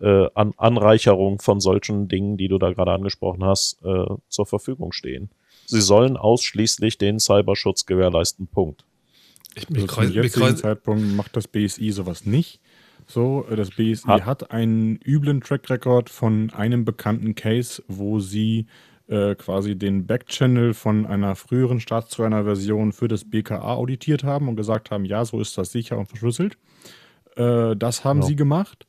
äh, 0.00 0.28
An 0.34 0.54
Anreicherung 0.56 1.38
von 1.38 1.60
solchen 1.60 2.08
Dingen, 2.08 2.38
die 2.38 2.48
du 2.48 2.56
da 2.56 2.72
gerade 2.72 2.92
angesprochen 2.92 3.44
hast, 3.44 3.78
äh, 3.84 4.06
zur 4.30 4.46
Verfügung 4.46 4.92
stehen. 4.92 5.28
Sie 5.66 5.82
sollen 5.82 6.16
ausschließlich 6.16 6.96
den 6.96 7.20
Cyberschutz 7.20 7.84
gewährleisten. 7.84 8.46
Punkt. 8.46 8.86
Ich, 9.54 9.68
also 9.68 9.86
zum 9.86 10.12
jetzigen 10.12 10.56
Zeitpunkt 10.56 11.14
macht 11.14 11.36
das 11.36 11.46
BSI 11.46 11.90
sowas 11.90 12.24
nicht. 12.24 12.58
So, 13.06 13.44
äh, 13.50 13.56
das 13.56 13.68
BSI 13.68 14.06
hat, 14.06 14.24
hat 14.24 14.50
einen 14.50 14.98
üblen 15.04 15.42
Track 15.42 15.68
Record 15.68 16.08
von 16.08 16.50
einem 16.54 16.86
bekannten 16.86 17.34
Case, 17.34 17.82
wo 17.86 18.18
sie 18.18 18.66
äh, 19.12 19.34
quasi 19.34 19.76
den 19.76 20.06
Backchannel 20.06 20.72
von 20.72 21.04
einer 21.04 21.36
früheren 21.36 21.80
Staatstrojaner-Version 21.80 22.92
für 22.92 23.08
das 23.08 23.28
BKA 23.28 23.74
auditiert 23.74 24.24
haben 24.24 24.48
und 24.48 24.56
gesagt 24.56 24.90
haben, 24.90 25.04
ja, 25.04 25.26
so 25.26 25.38
ist 25.38 25.58
das 25.58 25.70
sicher 25.70 25.98
und 25.98 26.06
verschlüsselt. 26.06 26.56
Äh, 27.36 27.76
das 27.76 28.04
haben 28.04 28.22
ja. 28.22 28.26
sie 28.28 28.36
gemacht. 28.36 28.86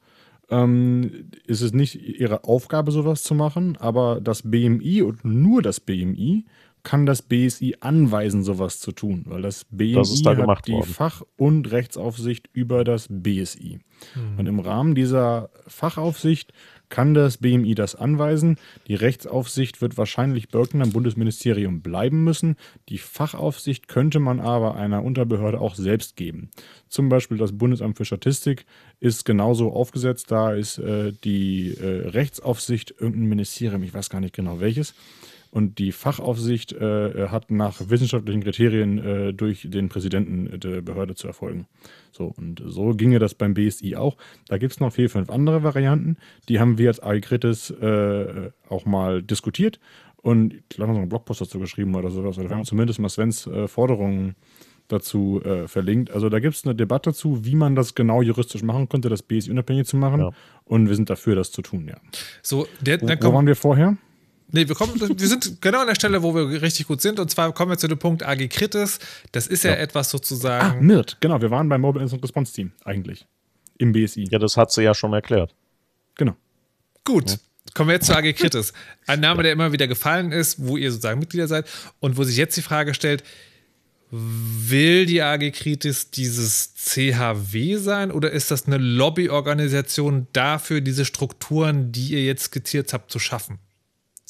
Ähm, 0.50 1.30
ist 1.46 1.62
es 1.62 1.74
nicht 1.74 1.96
ihre 1.96 2.46
Aufgabe, 2.46 2.92
sowas 2.92 3.24
zu 3.24 3.36
machen, 3.36 3.78
aber 3.78 4.22
das 4.22 4.44
BMI 4.50 5.02
und 5.02 5.26
nur 5.26 5.62
das 5.62 5.82
BMI 5.82 6.46
kann 6.84 7.06
das 7.06 7.22
BSI 7.22 7.78
anweisen, 7.80 8.44
sowas 8.44 8.80
zu 8.80 8.92
tun, 8.92 9.24
weil 9.28 9.42
das 9.42 9.66
BSI 9.72 9.94
das 9.94 10.22
da 10.22 10.38
hat 10.38 10.68
die 10.68 10.74
worden. 10.74 10.86
Fach- 10.86 11.24
und 11.38 11.72
Rechtsaufsicht 11.72 12.50
über 12.54 12.84
das 12.84 13.08
BSI. 13.10 13.80
Mhm. 14.16 14.40
Und 14.40 14.46
im 14.48 14.60
Rahmen 14.60 14.96
dieser 14.96 15.50
Fachaufsicht 15.68 16.54
kann 16.94 17.16
das 17.16 17.38
BMI 17.38 17.74
das 17.74 17.96
anweisen. 17.96 18.60
Die 18.88 18.94
Rechtsaufsicht 18.94 19.82
wird 19.82 19.98
wahrscheinlich 19.98 20.50
Birken 20.50 20.80
am 20.84 20.92
Bundesministerium 20.92 21.82
bleiben 21.82 22.24
müssen. 22.24 22.56
Die 22.88 23.00
Fachaufsicht 23.00 23.88
könnte 23.88 24.20
man 24.20 24.40
aber 24.40 24.76
einer 24.76 25.04
Unterbehörde 25.04 25.60
auch 25.60 25.74
selbst 25.74 26.18
geben. 26.18 26.52
Zum 26.90 27.10
Beispiel 27.10 27.38
das 27.38 27.58
Bundesamt 27.58 27.98
für 27.98 28.06
Statistik 28.06 28.68
ist 29.00 29.26
genauso 29.26 29.74
aufgesetzt. 29.74 30.30
Da 30.30 30.54
ist 30.54 30.78
äh, 30.78 31.14
die 31.24 31.76
äh, 31.76 32.10
Rechtsaufsicht 32.10 32.94
irgendein 33.00 33.28
Ministerium, 33.30 33.82
ich 33.82 33.96
weiß 33.96 34.12
gar 34.12 34.22
nicht 34.22 34.36
genau 34.36 34.60
welches. 34.60 34.94
Und 35.54 35.78
die 35.78 35.92
Fachaufsicht 35.92 36.74
äh, 36.74 37.28
hat 37.28 37.52
nach 37.52 37.88
wissenschaftlichen 37.88 38.42
Kriterien 38.42 38.98
äh, 38.98 39.34
durch 39.36 39.68
den 39.70 39.88
Präsidenten 39.88 40.60
der 40.60 40.82
Behörde 40.82 41.14
zu 41.14 41.28
erfolgen. 41.28 41.68
So, 42.12 42.34
und 42.36 42.64
so 42.66 42.96
ginge 42.96 43.20
das 43.20 43.36
beim 43.36 43.54
BSI 43.54 43.96
auch. 43.96 44.18
Da 44.48 44.58
gibt 44.58 44.74
es 44.74 44.80
noch 44.80 44.92
vier, 44.92 45.12
fünf 45.12 45.30
andere 45.30 45.62
Varianten. 45.62 46.18
Die 46.50 46.60
haben 46.60 46.80
wir 46.80 46.88
als 46.88 47.04
Agritis 47.04 47.70
äh, 47.70 48.50
auch 48.68 48.86
mal 48.86 49.22
diskutiert. 49.22 49.80
Und 50.24 50.56
ich 50.56 50.70
glaube, 50.70 50.92
noch 50.92 51.00
einen 51.00 51.10
Blogpost 51.10 51.42
dazu 51.42 51.60
geschrieben 51.60 51.94
oder 51.94 52.10
sowas. 52.10 52.40
Oder 52.40 52.50
wir 52.50 52.56
haben 52.56 52.66
zumindest 52.66 52.98
mal 52.98 53.10
Svens 53.10 53.46
äh, 53.46 53.68
Forderungen 53.68 54.34
dazu 54.88 55.40
äh, 55.46 55.68
verlinkt. 55.68 56.10
Also 56.10 56.30
da 56.30 56.40
gibt 56.40 56.56
es 56.56 56.66
eine 56.66 56.74
Debatte 56.74 57.12
dazu, 57.12 57.46
wie 57.46 57.54
man 57.54 57.76
das 57.76 57.94
genau 57.94 58.24
juristisch 58.24 58.64
machen 58.64 58.90
könnte, 58.90 59.08
das 59.08 59.22
BSI 59.22 59.52
unabhängig 59.52 59.86
zu 59.86 59.98
machen. 59.98 60.20
Ja. 60.20 60.30
Und 60.66 60.90
wir 60.90 60.96
sind 60.96 61.12
dafür, 61.12 61.36
das 61.36 61.52
zu 61.52 61.62
tun, 61.62 61.88
ja. 61.88 61.98
So, 62.42 62.68
der, 62.82 63.00
wo, 63.04 63.08
wo 63.08 63.34
waren 63.34 63.46
wir 63.46 63.56
vorher? 63.56 63.98
Nee, 64.56 64.68
wir, 64.68 64.76
kommen, 64.76 64.94
wir 65.00 65.28
sind 65.28 65.64
genau 65.64 65.82
an 65.82 65.88
der 65.88 65.96
Stelle, 65.96 66.22
wo 66.22 66.36
wir 66.36 66.62
richtig 66.62 66.86
gut 66.86 67.02
sind. 67.02 67.20
Und 67.20 67.32
zwar 67.32 67.52
kommen 67.54 67.72
wir 67.72 67.78
zu 67.80 67.88
dem 67.88 67.98
Punkt 67.98 68.22
AG 68.22 68.48
Kritis. 68.50 69.00
Das 69.32 69.48
ist 69.48 69.64
ja, 69.64 69.72
ja 69.72 69.78
etwas 69.78 70.12
sozusagen. 70.12 70.78
Ah, 70.78 70.80
MIRT, 70.80 71.18
genau. 71.20 71.42
Wir 71.42 71.50
waren 71.50 71.68
beim 71.68 71.82
Mobile 71.82 72.04
Incident 72.04 72.24
Response 72.24 72.54
Team 72.54 72.72
eigentlich. 72.86 73.26
Im 73.80 73.94
BSI. 73.94 74.28
Ja, 74.30 74.38
das 74.38 74.56
hat 74.56 74.72
sie 74.72 74.84
ja 74.84 74.94
schon 74.94 75.12
erklärt. 75.12 75.56
Genau. 76.14 76.36
Gut. 77.04 77.32
Ja. 77.32 77.38
Kommen 77.74 77.90
wir 77.90 77.96
jetzt 77.96 78.06
zu 78.06 78.16
AG 78.16 78.32
Kritis. 78.34 78.74
Ein 79.08 79.22
Name, 79.22 79.42
der 79.42 79.54
immer 79.54 79.72
wieder 79.72 79.88
gefallen 79.88 80.32
ist, 80.32 80.64
wo 80.64 80.78
ihr 80.78 80.92
sozusagen 80.92 81.20
Mitglieder 81.20 81.48
seid 81.48 81.68
und 82.00 82.18
wo 82.18 82.24
sich 82.24 82.38
jetzt 82.38 82.56
die 82.56 82.62
Frage 82.62 82.94
stellt, 82.94 83.24
will 84.12 85.08
die 85.08 85.24
AG 85.24 85.50
Kritis 85.52 86.12
dieses 86.12 86.76
CHW 86.76 87.78
sein 87.78 88.12
oder 88.12 88.30
ist 88.30 88.52
das 88.52 88.68
eine 88.68 88.78
Lobbyorganisation 88.78 90.28
dafür, 90.32 90.82
diese 90.82 91.06
Strukturen, 91.06 91.92
die 91.92 92.10
ihr 92.10 92.24
jetzt 92.24 92.44
skizziert 92.44 92.94
habt, 92.94 93.12
zu 93.12 93.18
schaffen? 93.18 93.58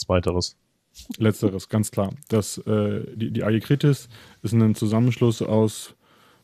Zweiteres. 0.06 0.56
Letzteres, 1.18 1.70
ganz 1.70 1.92
klar. 1.92 2.14
Das, 2.30 2.58
äh, 2.60 3.02
die, 3.16 3.32
die 3.32 3.44
AG 3.44 3.60
Kritis 3.62 4.10
ist 4.44 4.54
ein 4.54 4.76
Zusammenschluss 4.76 5.42
aus 5.42 5.96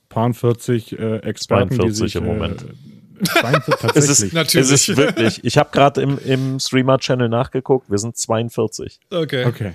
paar 0.09 0.33
40 0.33 0.97
äh, 0.97 1.17
Experten, 1.17 1.75
42 1.75 1.85
die 1.85 1.91
sich, 1.93 2.15
im 2.15 2.25
Moment. 2.25 2.63
Äh, 2.63 3.23
42, 3.25 3.75
tatsächlich. 3.79 4.09
es 4.09 4.19
ist, 4.21 4.33
natürlich. 4.33 4.71
Es 4.71 4.89
ist 4.89 4.97
wirklich. 4.97 5.43
Ich 5.43 5.57
habe 5.57 5.69
gerade 5.71 6.01
im, 6.01 6.17
im 6.19 6.59
Streamer-Channel 6.59 7.29
nachgeguckt, 7.29 7.91
wir 7.91 7.97
sind 7.99 8.17
42. 8.17 8.99
Okay. 9.11 9.45
Okay. 9.45 9.73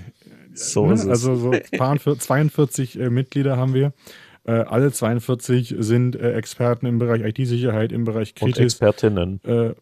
So 0.55 0.87
ne? 0.87 0.93
Also 1.09 1.37
so 1.37 1.53
paar 1.77 1.99
42 1.99 2.99
äh, 2.99 3.11
Mitglieder 3.11 3.57
haben 3.57 3.75
wir. 3.75 3.93
Äh, 4.45 4.53
alle 4.53 4.93
42 4.93 5.75
sind 5.79 6.17
äh, 6.17 6.35
Experten 6.35 6.87
im 6.87 6.99
Bereich 6.99 7.23
IT-Sicherheit, 7.23 7.93
im 7.93 8.05
Bereich 8.05 8.35
Kritis. 8.35 8.59
Und 8.59 8.65
Expertinnen. 8.65 9.41
Äh, 9.45 9.75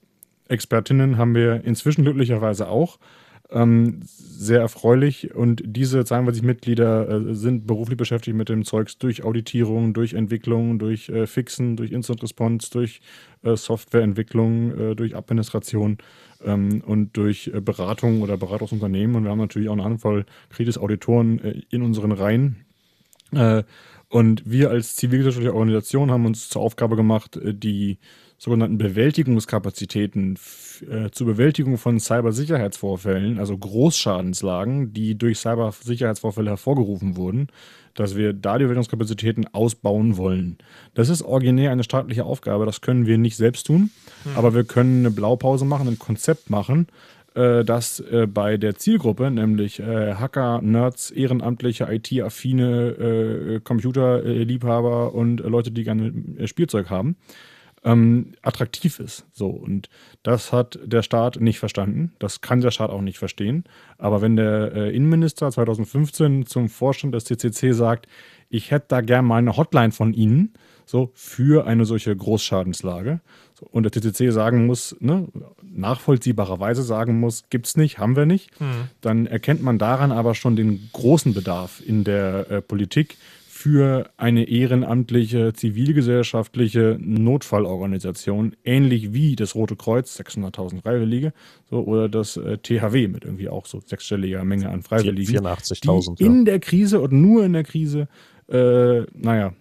Expertinnen 0.48 1.18
haben 1.18 1.34
wir 1.34 1.64
inzwischen 1.64 2.04
glücklicherweise 2.04 2.68
auch. 2.68 2.98
Ähm, 3.52 4.00
sehr 4.42 4.60
erfreulich 4.60 5.34
und 5.34 5.62
diese 5.64 6.04
42 6.04 6.42
Mitglieder 6.42 7.08
äh, 7.08 7.34
sind 7.34 7.66
beruflich 7.66 7.96
beschäftigt 7.96 8.36
mit 8.36 8.48
dem 8.48 8.64
Zeugs 8.64 8.98
durch 8.98 9.22
Auditierung, 9.22 9.94
durch 9.94 10.14
Entwicklung, 10.14 10.80
durch 10.80 11.08
äh, 11.08 11.28
Fixen, 11.28 11.76
durch 11.76 11.92
Instant 11.92 12.22
Response, 12.22 12.68
durch 12.70 13.00
äh, 13.42 13.54
Softwareentwicklung, 13.54 14.78
äh, 14.78 14.94
durch 14.96 15.14
Administration 15.14 15.98
ähm, 16.44 16.82
und 16.84 17.16
durch 17.16 17.52
äh, 17.54 17.60
Beratung 17.60 18.22
oder 18.22 18.36
Beratungsunternehmen. 18.36 19.14
Und 19.14 19.24
wir 19.24 19.30
haben 19.30 19.38
natürlich 19.38 19.68
auch 19.68 19.74
eine 19.74 19.84
Handvoll 19.84 20.24
Kritis-Auditoren 20.50 21.38
äh, 21.38 21.62
in 21.70 21.82
unseren 21.82 22.12
Reihen. 22.12 22.64
und 24.10 24.42
wir 24.44 24.68
als 24.68 24.96
zivilgesellschaftliche 24.96 25.54
Organisation 25.54 26.10
haben 26.10 26.26
uns 26.26 26.50
zur 26.50 26.60
Aufgabe 26.60 26.96
gemacht, 26.96 27.40
die 27.42 27.96
sogenannten 28.42 28.76
Bewältigungskapazitäten 28.76 30.36
äh, 30.90 31.10
zur 31.12 31.28
Bewältigung 31.28 31.78
von 31.78 32.00
Cybersicherheitsvorfällen, 32.00 33.38
also 33.38 33.56
Großschadenslagen, 33.56 34.92
die 34.92 35.16
durch 35.16 35.38
Cybersicherheitsvorfälle 35.38 36.50
hervorgerufen 36.50 37.14
wurden, 37.14 37.46
dass 37.94 38.16
wir 38.16 38.32
da 38.32 38.58
die 38.58 38.64
Bewältigungskapazitäten 38.64 39.46
ausbauen 39.54 40.16
wollen. 40.16 40.58
Das 40.94 41.08
ist 41.08 41.22
originär 41.22 41.70
eine 41.70 41.84
staatliche 41.84 42.24
Aufgabe, 42.24 42.66
das 42.66 42.80
können 42.80 43.06
wir 43.06 43.16
nicht 43.16 43.36
selbst 43.36 43.68
tun, 43.68 43.90
mhm. 44.24 44.30
aber 44.34 44.54
wir 44.54 44.64
können 44.64 45.06
eine 45.06 45.12
Blaupause 45.12 45.64
machen, 45.64 45.86
ein 45.86 46.00
Konzept 46.00 46.50
machen, 46.50 46.88
äh, 47.36 47.62
das 47.64 48.00
äh, 48.00 48.26
bei 48.26 48.56
der 48.56 48.74
Zielgruppe, 48.74 49.30
nämlich 49.30 49.78
äh, 49.78 50.14
Hacker, 50.14 50.60
Nerds, 50.62 51.12
ehrenamtliche, 51.12 51.86
IT-affine 51.88 52.88
äh, 52.88 53.60
Computerliebhaber 53.60 55.14
und 55.14 55.38
Leute, 55.38 55.70
die 55.70 55.84
gerne 55.84 56.12
äh, 56.38 56.48
Spielzeug 56.48 56.90
haben, 56.90 57.14
ähm, 57.84 58.34
attraktiv 58.42 59.00
ist. 59.00 59.26
So, 59.32 59.48
und 59.48 59.88
das 60.22 60.52
hat 60.52 60.78
der 60.84 61.02
Staat 61.02 61.40
nicht 61.40 61.58
verstanden. 61.58 62.12
Das 62.18 62.40
kann 62.40 62.60
der 62.60 62.70
Staat 62.70 62.90
auch 62.90 63.00
nicht 63.00 63.18
verstehen. 63.18 63.64
Aber 63.98 64.20
wenn 64.20 64.36
der 64.36 64.72
äh, 64.74 64.94
Innenminister 64.94 65.50
2015 65.50 66.46
zum 66.46 66.68
Vorstand 66.68 67.14
des 67.14 67.24
CCC 67.24 67.72
sagt, 67.72 68.06
ich 68.48 68.70
hätte 68.70 68.86
da 68.88 69.00
gern 69.00 69.24
mal 69.24 69.38
eine 69.38 69.56
Hotline 69.56 69.92
von 69.92 70.12
Ihnen, 70.12 70.52
so 70.84 71.10
für 71.14 71.66
eine 71.66 71.84
solche 71.84 72.14
Großschadenslage. 72.14 73.20
So, 73.54 73.66
und 73.70 73.84
der 73.84 73.92
TCC 73.92 74.30
sagen 74.30 74.66
muss, 74.66 74.96
ne, 75.00 75.28
nachvollziehbarerweise 75.62 76.82
sagen 76.82 77.18
muss, 77.18 77.44
gibt 77.50 77.66
es 77.66 77.76
nicht, 77.76 77.98
haben 77.98 78.16
wir 78.16 78.26
nicht. 78.26 78.60
Mhm. 78.60 78.88
Dann 79.00 79.26
erkennt 79.26 79.62
man 79.62 79.78
daran 79.78 80.12
aber 80.12 80.34
schon 80.34 80.56
den 80.56 80.90
großen 80.92 81.34
Bedarf 81.34 81.82
in 81.84 82.04
der 82.04 82.50
äh, 82.50 82.60
Politik 82.60 83.16
für 83.62 84.10
eine 84.16 84.48
ehrenamtliche, 84.48 85.52
zivilgesellschaftliche 85.52 86.98
Notfallorganisation, 86.98 88.56
ähnlich 88.64 89.12
wie 89.12 89.36
das 89.36 89.54
Rote 89.54 89.76
Kreuz, 89.76 90.18
600.000 90.18 90.82
Freiwillige, 90.82 91.32
so, 91.70 91.84
oder 91.84 92.08
das 92.08 92.36
äh, 92.36 92.58
THW 92.58 93.06
mit 93.06 93.24
irgendwie 93.24 93.48
auch 93.48 93.66
so 93.66 93.80
sechsstelliger 93.80 94.42
Menge 94.42 94.68
an 94.68 94.82
Freiwilligen. 94.82 95.46
84.000. 95.46 96.16
Die 96.16 96.24
in 96.24 96.38
ja. 96.38 96.44
der 96.44 96.58
Krise 96.58 97.00
und 97.00 97.12
nur 97.12 97.44
in 97.44 97.52
der 97.52 97.62
Krise, 97.62 98.08
äh, 98.48 99.02
naja, 99.14 99.54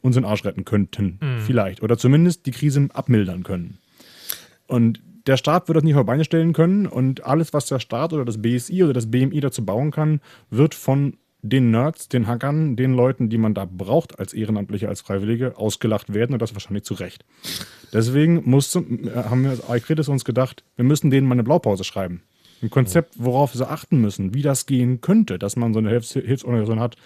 uns 0.00 0.16
in 0.16 0.22
den 0.22 0.30
Arsch 0.30 0.44
retten 0.44 0.64
könnten, 0.64 1.18
mhm. 1.20 1.40
vielleicht. 1.40 1.82
Oder 1.82 1.98
zumindest 1.98 2.46
die 2.46 2.52
Krise 2.52 2.86
abmildern 2.92 3.42
können. 3.42 3.78
Und 4.68 5.02
der 5.26 5.36
Staat 5.36 5.66
wird 5.66 5.74
das 5.74 5.82
nicht 5.82 5.96
auf 5.96 6.06
Beine 6.06 6.22
stellen 6.24 6.52
können 6.52 6.86
und 6.86 7.24
alles, 7.24 7.52
was 7.52 7.66
der 7.66 7.80
Staat 7.80 8.12
oder 8.12 8.24
das 8.24 8.40
BSI 8.40 8.84
oder 8.84 8.92
das 8.92 9.10
BMI 9.10 9.40
dazu 9.40 9.64
bauen 9.64 9.90
kann, 9.90 10.20
wird 10.50 10.76
von 10.76 11.16
den 11.42 11.70
Nerds, 11.70 12.08
den 12.08 12.26
Hackern, 12.26 12.76
den 12.76 12.92
Leuten, 12.92 13.30
die 13.30 13.38
man 13.38 13.54
da 13.54 13.64
braucht 13.64 14.18
als 14.18 14.34
Ehrenamtliche, 14.34 14.88
als 14.88 15.00
Freiwillige, 15.00 15.56
ausgelacht 15.56 16.12
werden 16.12 16.32
und 16.32 16.42
das 16.42 16.54
wahrscheinlich 16.54 16.84
zu 16.84 16.94
Recht. 16.94 17.24
Deswegen 17.92 18.42
musste, 18.48 18.80
äh, 18.80 19.24
haben 19.24 19.42
wir 19.42 19.50
als 19.50 19.68
Aikritis 19.68 20.08
uns 20.08 20.24
gedacht, 20.24 20.64
wir 20.76 20.84
müssen 20.84 21.10
denen 21.10 21.26
mal 21.26 21.34
eine 21.34 21.44
Blaupause 21.44 21.84
schreiben. 21.84 22.22
Ein 22.62 22.70
Konzept, 22.70 23.14
worauf 23.16 23.54
sie 23.54 23.68
achten 23.68 24.00
müssen, 24.00 24.34
wie 24.34 24.42
das 24.42 24.66
gehen 24.66 25.00
könnte, 25.00 25.38
dass 25.38 25.56
man 25.56 25.72
so 25.72 25.78
eine 25.78 25.88
Hilfs 25.88 26.12
Hilfsorganisation 26.12 26.80
hat. 26.80 26.96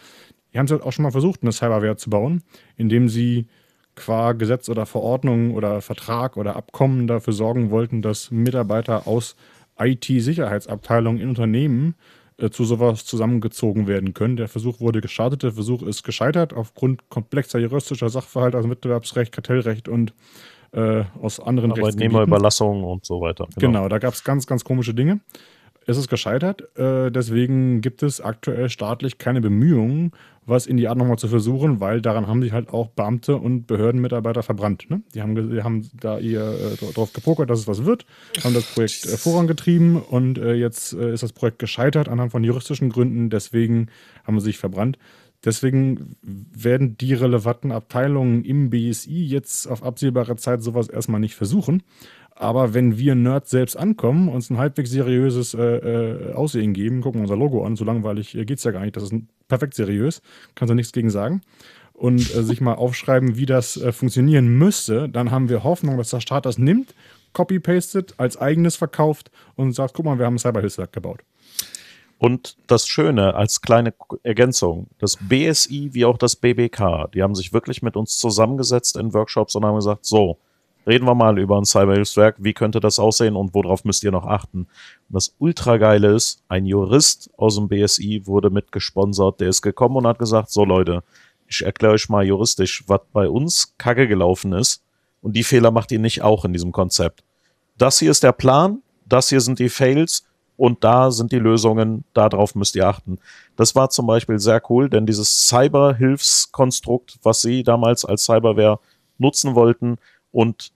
Die 0.53 0.59
haben 0.59 0.67
es 0.67 0.73
auch 0.73 0.93
schon 0.93 1.05
mal 1.05 1.13
versucht, 1.13 1.43
eine 1.43 1.53
Cyberware 1.53 1.97
zu 1.97 2.11
bauen, 2.11 2.43
indem 2.77 3.09
sie 3.09 3.47
qua 3.95 4.33
Gesetz 4.33 4.69
oder 4.69 4.87
Verordnung 4.87 5.55
oder 5.55 5.81
Vertrag 5.81 6.37
oder 6.37 6.57
Abkommen 6.57 7.07
dafür 7.07 7.33
sorgen 7.33 7.71
wollten, 7.71 8.03
dass 8.03 8.33
Mitarbeiter 8.33 9.07
aus 9.07 9.37
IT-Sicherheitsabteilungen 9.79 11.21
in 11.21 11.29
Unternehmen 11.29 11.95
äh, 12.37 12.51
zu 12.51 12.65
sowas 12.65 13.05
zusammengezogen 13.05 13.87
werden 13.87 14.13
können. 14.15 14.37
Der 14.37 14.49
Versuch 14.49 14.81
wurde 14.81 15.01
gestartet, 15.01 15.43
der 15.43 15.53
Versuch 15.53 15.83
ist 15.83 16.03
gescheitert 16.03 16.53
aufgrund 16.53 17.09
komplexer 17.09 17.59
juristischer 17.59 18.09
Sachverhalte, 18.09 18.57
also 18.57 18.69
Wettbewerbsrecht, 18.71 19.33
Kartellrecht 19.33 19.89
und 19.89 20.13
äh, 20.73 21.05
aus 21.23 21.39
anderen 21.39 21.71
Arbeitnehmerüberlassung 21.73 22.83
und 22.83 23.05
so 23.05 23.21
weiter. 23.21 23.47
Genau, 23.57 23.79
genau 23.79 23.89
da 23.89 23.99
gab 23.99 24.15
es 24.15 24.25
ganz, 24.25 24.47
ganz 24.47 24.65
komische 24.65 24.95
Dinge. 24.95 25.21
Es 25.87 25.97
ist 25.97 26.09
gescheitert, 26.09 26.77
äh, 26.77 27.11
deswegen 27.11 27.81
gibt 27.81 28.03
es 28.03 28.21
aktuell 28.21 28.69
staatlich 28.71 29.19
keine 29.19 29.41
Bemühungen, 29.41 30.13
was 30.47 30.67
in 30.67 30.77
die 30.77 30.89
Art 30.89 30.99
nochmal 30.99 31.19
zu 31.19 31.29
versuchen, 31.29 31.81
weil 31.81 32.01
daran 32.01 32.27
haben 32.27 32.43
sich 32.43 32.53
halt 32.53 32.71
auch 32.71 32.89
Beamte 32.89 33.37
und 33.37 33.67
Behördenmitarbeiter 33.67 34.43
verbrannt. 34.43 34.87
Ne? 34.89 35.03
Die, 35.15 35.23
haben, 35.23 35.51
die 35.51 35.63
haben 35.63 35.89
da 35.99 36.19
ihr 36.19 36.77
äh, 36.81 36.93
drauf 36.93 37.13
gepokert, 37.13 37.51
dass 37.51 37.61
es 37.61 37.69
was 37.69 37.85
wird, 37.85 38.07
haben 38.43 38.55
das 38.55 38.65
Projekt 38.65 39.07
äh, 39.07 39.17
vorangetrieben 39.17 39.97
und 39.97 40.39
äh, 40.39 40.55
jetzt 40.55 40.93
äh, 40.93 41.13
ist 41.13 41.23
das 41.23 41.33
Projekt 41.33 41.59
gescheitert 41.59 42.09
anhand 42.09 42.33
von 42.33 42.45
juristischen 42.45 42.91
Gründen, 42.91 43.31
deswegen 43.31 43.89
haben 44.25 44.39
sie 44.41 44.47
sich 44.47 44.59
verbrannt. 44.59 44.99
Deswegen 45.45 46.17
werden 46.23 46.97
die 46.97 47.13
relevanten 47.13 47.71
Abteilungen 47.71 48.45
im 48.45 48.71
BSI 48.71 49.27
jetzt 49.27 49.67
auf 49.67 49.83
absehbare 49.83 50.37
Zeit 50.37 50.63
sowas 50.63 50.89
erstmal 50.89 51.21
nicht 51.21 51.35
versuchen. 51.35 51.83
Aber 52.37 52.75
wenn 52.75 52.99
wir 52.99 53.15
Nerds 53.15 53.51
selbst 53.51 53.77
ankommen, 53.77 54.29
uns 54.29 54.51
ein 54.51 54.59
halbwegs 54.59 54.91
seriöses 54.91 55.55
äh, 55.55 55.63
äh, 55.63 56.33
Aussehen 56.33 56.73
geben, 56.73 57.01
gucken 57.01 57.21
unser 57.21 57.37
Logo 57.37 57.65
an, 57.65 57.77
so 57.77 57.85
langweilig 57.85 58.35
äh, 58.35 58.45
geht 58.45 58.59
es 58.59 58.65
ja 58.65 58.73
gar 58.73 58.81
nicht, 58.81 58.97
das 58.97 59.05
ist 59.05 59.15
perfekt 59.47 59.75
seriös, 59.75 60.21
kannst 60.55 60.71
du 60.71 60.75
nichts 60.75 60.93
gegen 60.93 61.11
sagen, 61.11 61.43
und 61.93 62.35
äh, 62.35 62.43
sich 62.43 62.61
mal 62.61 62.75
aufschreiben, 62.75 63.37
wie 63.37 63.47
das 63.47 63.77
äh, 63.77 63.93
funktionieren 63.93 64.49
müsste, 64.59 65.09
dann 65.09 65.31
haben 65.31 65.49
wir 65.49 65.63
Hoffnung, 65.63 65.97
dass 65.97 66.11
der 66.11 66.21
Staat 66.21 66.45
das 66.45 66.59
nimmt, 66.59 66.95
copy-pastet, 67.35 68.15
als 68.17 68.37
eigenes 68.37 68.75
verkauft 68.77 69.31
und 69.55 69.73
sagt, 69.73 69.95
guck 69.95 70.05
mal, 70.05 70.19
wir 70.19 70.27
haben 70.27 70.35
ein 70.35 70.39
Cyberhilfswerk 70.39 70.93
gebaut. 70.93 71.21
Und 72.19 72.57
das 72.67 72.87
Schöne 72.87 73.35
als 73.35 73.61
kleine 73.61 73.93
Ergänzung, 74.23 74.87
das 74.99 75.17
BSI 75.17 75.91
wie 75.93 76.05
auch 76.05 76.17
das 76.17 76.37
BBK, 76.37 77.09
die 77.13 77.23
haben 77.23 77.35
sich 77.35 77.53
wirklich 77.53 77.83
mit 77.83 77.97
uns 77.97 78.19
zusammengesetzt 78.19 78.97
in 78.97 79.13
Workshops 79.13 79.55
und 79.55 79.65
haben 79.65 79.77
gesagt, 79.77 80.07
so, 80.07 80.39
reden 80.87 81.07
wir 81.07 81.15
mal 81.15 81.39
über 81.39 81.57
ein 81.59 81.65
Cyberhilfswerk, 81.65 82.37
wie 82.39 82.53
könnte 82.53 82.81
das 82.81 82.99
aussehen 82.99 83.37
und 83.37 83.55
worauf 83.55 83.85
müsst 83.85 84.05
ihr 84.05 84.13
noch 84.13 84.27
achten. 84.27 84.61
Und 84.61 85.15
das 85.15 85.35
Ultrageile 85.39 86.15
ist, 86.15 86.43
ein 86.49 86.67
Jurist 86.67 87.31
aus 87.37 87.57
dem 87.57 87.69
BSI 87.69 88.23
wurde 88.25 88.51
mitgesponsert, 88.51 89.41
der 89.41 89.49
ist 89.49 89.63
gekommen 89.63 89.97
und 89.97 90.07
hat 90.07 90.19
gesagt, 90.19 90.51
so 90.51 90.65
Leute, 90.65 91.03
ich 91.47 91.63
erkläre 91.63 91.95
euch 91.95 92.09
mal 92.09 92.25
juristisch, 92.25 92.85
was 92.87 93.01
bei 93.13 93.29
uns 93.29 93.75
kacke 93.79 94.09
gelaufen 94.09 94.53
ist 94.53 94.83
und 95.23 95.37
die 95.37 95.45
Fehler 95.45 95.71
macht 95.71 95.93
ihr 95.93 95.99
nicht 95.99 96.23
auch 96.23 96.45
in 96.45 96.53
diesem 96.53 96.73
Konzept. 96.73 97.23
Das 97.77 97.99
hier 97.99 98.11
ist 98.11 98.23
der 98.23 98.33
Plan, 98.33 98.83
das 99.07 99.29
hier 99.29 99.41
sind 99.41 99.59
die 99.59 99.69
Fails 99.69 100.25
und 100.57 100.85
da 100.85 101.11
sind 101.11 101.33
die 101.33 101.39
Lösungen, 101.39 102.05
darauf 102.15 102.55
müsst 102.55 102.77
ihr 102.77 102.87
achten. 102.87 103.19
Das 103.57 103.75
war 103.75 103.91
zum 103.91 104.07
Beispiel 104.07 104.39
sehr 104.39 104.63
cool, 104.71 104.89
denn 104.89 105.07
dieses 105.07 105.49
Cyberhilfskonstrukt, 105.49 107.19
was 107.23 107.41
sie 107.41 107.63
damals 107.63 108.05
als 108.05 108.25
Cyberware 108.25 108.79
nutzen 109.19 109.55
wollten 109.55 109.99
und 110.35 110.73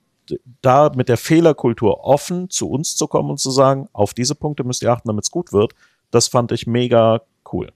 da 0.62 0.93
mit 0.94 1.09
der 1.09 1.16
Fehlerkultur 1.16 2.05
offen 2.05 2.48
zu 2.48 2.70
uns 2.70 2.97
zu 2.97 3.09
kommen 3.09 3.30
und 3.30 3.39
zu 3.39 3.51
sagen, 3.51 3.89
auf 3.93 4.14
diese 4.14 4.35
Punkte 4.35 4.62
müsst 4.62 4.82
ihr 4.82 4.93
achten, 4.93 5.09
damit 5.09 5.24
es 5.24 5.30
gut 5.30 5.52
wird, 5.52 5.72
das 6.10 6.28
fand 6.28 6.52
ich 6.52 6.66
mega 6.66 7.22
cool. 7.52 7.72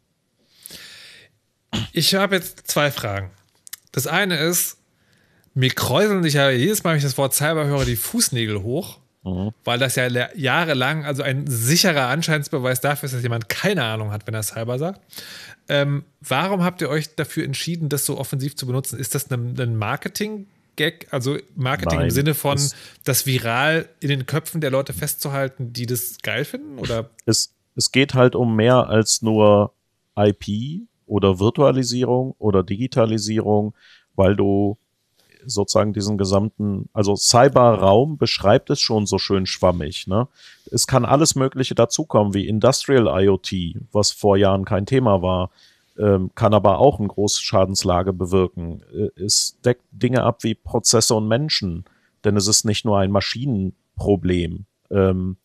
Ich 1.93 2.15
habe 2.15 2.37
jetzt 2.37 2.69
zwei 2.69 2.91
Fragen. 2.91 3.31
Das 3.91 4.07
eine 4.07 4.37
ist, 4.37 4.79
mir 5.55 5.71
kräuseln 5.71 6.23
sich 6.23 6.35
ja 6.35 6.51
jedes 6.51 6.85
Mal, 6.85 6.91
wenn 6.91 6.99
ich 6.99 7.05
das 7.05 7.19
Wort 7.19 7.35
Cyber 7.35 7.67
höre, 7.67 7.85
die 7.85 7.97
Fußnägel 7.97 8.63
hoch, 8.63 8.99
mhm. 9.25 9.51
weil 9.65 9.79
das 9.79 9.97
ja 9.97 10.07
jahrelang, 10.35 11.05
also 11.05 11.23
ein 11.23 11.47
sicherer 11.49 12.07
Anscheinsbeweis 12.09 12.81
dafür 12.81 13.07
ist, 13.09 13.15
dass 13.15 13.23
jemand 13.23 13.49
keine 13.49 13.83
Ahnung 13.85 14.13
hat, 14.13 14.27
wenn 14.27 14.35
er 14.35 14.43
Cyber 14.45 14.79
sagt. 14.79 15.01
Ähm, 15.69 16.05
warum 16.21 16.63
habt 16.63 16.81
ihr 16.81 16.91
euch 16.91 17.17
dafür 17.17 17.45
entschieden, 17.45 17.89
das 17.89 18.07
so 18.07 18.19
offensiv 18.19 18.55
zu 18.57 18.67
benutzen? 18.67 19.01
Ist 19.01 19.17
das 19.17 19.31
ein, 19.33 19.59
ein 19.59 19.77
Marketing- 19.77 20.47
Gag, 20.77 21.07
also 21.11 21.37
Marketing 21.55 21.99
Nein, 21.99 22.09
im 22.09 22.11
Sinne 22.11 22.35
von 22.35 22.59
das 23.05 23.27
viral 23.27 23.89
in 24.01 24.09
den 24.09 24.27
Köpfen 24.27 24.61
der 24.61 24.71
Leute 24.71 24.93
festzuhalten, 24.93 25.73
die 25.73 25.87
das 25.87 26.19
geil 26.23 26.45
finden? 26.45 26.79
Oder? 26.79 27.11
Es, 27.27 27.55
es 27.77 27.93
geht 27.93 28.15
halt 28.15 28.35
um 28.35 28.57
mehr 28.57 28.89
als 28.89 29.23
nur 29.23 29.73
IP 30.17 30.83
oder 31.07 31.39
Virtualisierung 31.39 32.35
oder 32.39 32.63
Digitalisierung, 32.63 33.75
weil 34.15 34.37
du 34.37 34.79
sozusagen 35.45 35.93
diesen 35.93 36.19
gesamten, 36.19 36.89
also 36.93 37.17
Cyberraum 37.17 38.17
beschreibt 38.17 38.71
es 38.71 38.81
schon 38.81 39.07
so 39.07 39.19
schön 39.19 39.47
schwammig. 39.47 40.07
Ne? 40.07 40.29
Es 40.71 40.87
kann 40.87 41.05
alles 41.05 41.35
Mögliche 41.35 41.75
dazukommen, 41.75 42.33
wie 42.33 42.47
Industrial 42.47 43.23
IoT, 43.23 43.53
was 43.91 44.13
vor 44.13 44.37
Jahren 44.37 44.65
kein 44.65 44.87
Thema 44.87 45.21
war 45.23 45.51
kann 45.97 46.55
aber 46.55 46.79
auch 46.79 46.99
eine 46.99 47.09
große 47.09 47.43
Schadenslage 47.43 48.13
bewirken. 48.13 48.83
Äh, 48.93 49.21
es 49.21 49.59
deckt 49.65 49.83
Dinge 49.91 50.23
ab 50.23 50.43
wie 50.43 50.55
Prozesse 50.55 51.15
und 51.15 51.29
Menschen, 51.29 51.85
denn 52.25 52.37
es 52.37 52.47
ist 52.47 52.65
nicht 52.65 52.85
nur 52.85 52.99
ein 52.99 53.11
Maschinenproblem. 53.11 54.65
Ähm, 54.91 55.37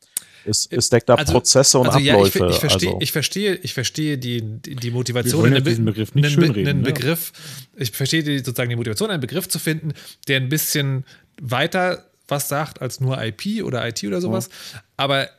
es, 0.45 0.65
es 0.65 0.89
deckt 0.89 1.09
ab 1.09 1.19
also, 1.19 1.33
Prozesse 1.33 1.79
und 1.79 1.87
also 1.87 1.99
Abläufe. 1.99 2.39
Ja, 2.39 2.47
ich, 2.47 2.55
ich, 2.55 2.59
verstehe, 2.59 2.89
also. 2.89 3.01
ich, 3.01 3.11
verstehe, 3.11 3.55
ich 3.55 3.73
verstehe 3.73 4.17
die, 4.17 4.41
die 4.41 4.91
Motivation, 4.91 5.45
einen, 5.45 5.63
diesen 5.63 5.85
Begriff 5.85 6.15
nicht 6.15 6.25
einen, 6.25 6.33
schönreden, 6.33 6.67
einen 6.69 6.83
Begriff, 6.83 7.33
ich 7.75 7.91
verstehe 7.91 8.23
die, 8.23 8.37
sozusagen 8.39 8.69
die 8.69 8.77
Motivation, 8.77 9.09
einen 9.09 9.21
Begriff 9.21 9.49
zu 9.49 9.59
finden, 9.59 9.93
der 10.27 10.39
ein 10.39 10.49
bisschen 10.49 11.05
weiter 11.41 12.05
was 12.29 12.49
sagt 12.49 12.81
als 12.81 12.99
nur 12.99 13.21
IP 13.23 13.63
oder 13.63 13.87
IT 13.87 14.03
oder 14.03 14.21
sowas. 14.21 14.49
Ja. 14.73 14.83
Aber 14.97 15.29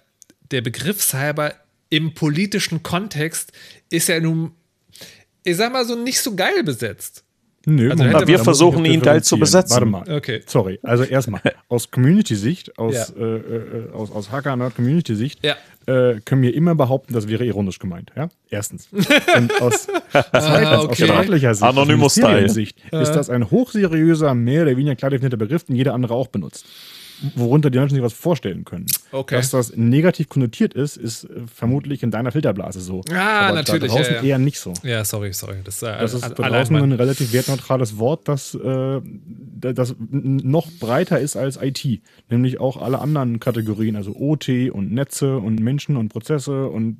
der 0.50 0.62
Begriff 0.62 1.02
Cyber 1.02 1.54
im 1.90 2.14
politischen 2.14 2.82
Kontext 2.82 3.52
ist 3.90 4.08
ja 4.08 4.20
nun 4.20 4.52
ich 5.48 5.56
sag 5.56 5.72
mal 5.72 5.84
so, 5.84 5.94
nicht 5.94 6.20
so 6.20 6.34
geil 6.34 6.62
besetzt. 6.62 7.24
Nö, 7.66 7.90
also 7.90 8.02
Moment, 8.02 8.26
wir 8.26 8.38
versuchen 8.38 8.84
ihn 8.84 9.02
geil 9.02 9.22
zu 9.22 9.38
besetzen. 9.38 9.74
Warte 9.74 9.86
mal. 9.86 10.10
Okay. 10.10 10.42
Sorry. 10.46 10.78
Also 10.82 11.04
erstmal, 11.04 11.42
aus 11.68 11.90
Community-Sicht, 11.90 12.78
aus, 12.78 12.94
ja. 12.94 13.22
äh, 13.22 13.36
äh, 13.36 13.92
aus, 13.92 14.10
aus 14.10 14.30
Hacker-Nerd-Community-Sicht, 14.30 15.44
ja. 15.44 15.56
äh, 15.86 16.20
können 16.24 16.40
wir 16.40 16.54
immer 16.54 16.74
behaupten, 16.74 17.12
das 17.12 17.28
wäre 17.28 17.44
ironisch 17.44 17.78
gemeint. 17.78 18.10
Ja? 18.16 18.28
Erstens. 18.48 18.88
Und 19.36 19.60
aus, 19.60 19.88
ah, 20.12 20.80
okay. 20.82 20.88
aus 20.88 20.96
staatlicher 20.96 21.54
Sicht, 21.54 21.64
Anonymous 21.64 22.14
Sicht 22.14 22.78
ist 22.90 23.12
das 23.12 23.28
ein 23.28 23.50
hochseriöser, 23.50 24.34
mehr 24.34 24.62
oder 24.62 24.76
weniger 24.76 24.96
klar 24.96 25.10
definierter 25.10 25.36
Begriff, 25.36 25.64
den 25.64 25.76
jeder 25.76 25.94
andere 25.94 26.14
auch 26.14 26.28
benutzt 26.28 26.64
worunter 27.34 27.70
die 27.70 27.78
Menschen 27.78 27.94
sich 27.94 28.04
was 28.04 28.12
vorstellen 28.12 28.64
können. 28.64 28.86
Okay. 29.12 29.36
Dass 29.36 29.50
das 29.50 29.76
negativ 29.76 30.28
konnotiert 30.28 30.74
ist, 30.74 30.96
ist 30.96 31.24
äh, 31.24 31.42
vermutlich 31.52 32.02
in 32.02 32.10
deiner 32.10 32.32
Filterblase 32.32 32.80
so. 32.80 33.02
Ah, 33.10 33.48
Aber 33.48 33.56
natürlich. 33.56 33.90
Da 33.90 33.96
draußen 33.96 34.14
ja, 34.14 34.20
ja. 34.20 34.28
eher 34.28 34.38
nicht 34.38 34.58
so. 34.58 34.72
Ja, 34.82 35.04
sorry, 35.04 35.32
sorry. 35.32 35.56
Das, 35.64 35.82
äh, 35.82 35.98
das 35.98 36.14
ist 36.14 36.22
da 36.22 36.28
draußen 36.28 36.76
ein 36.76 36.92
relativ 36.92 37.32
wertneutrales 37.32 37.98
Wort, 37.98 38.28
das, 38.28 38.54
äh, 38.54 39.00
das 39.02 39.94
noch 39.98 40.70
breiter 40.78 41.18
ist 41.18 41.36
als 41.36 41.58
IT. 41.60 42.00
Nämlich 42.28 42.60
auch 42.60 42.80
alle 42.80 43.00
anderen 43.00 43.40
Kategorien, 43.40 43.96
also 43.96 44.14
OT 44.14 44.70
und 44.70 44.92
Netze 44.92 45.38
und 45.38 45.60
Menschen 45.60 45.96
und 45.96 46.10
Prozesse 46.10 46.66
und 46.66 46.98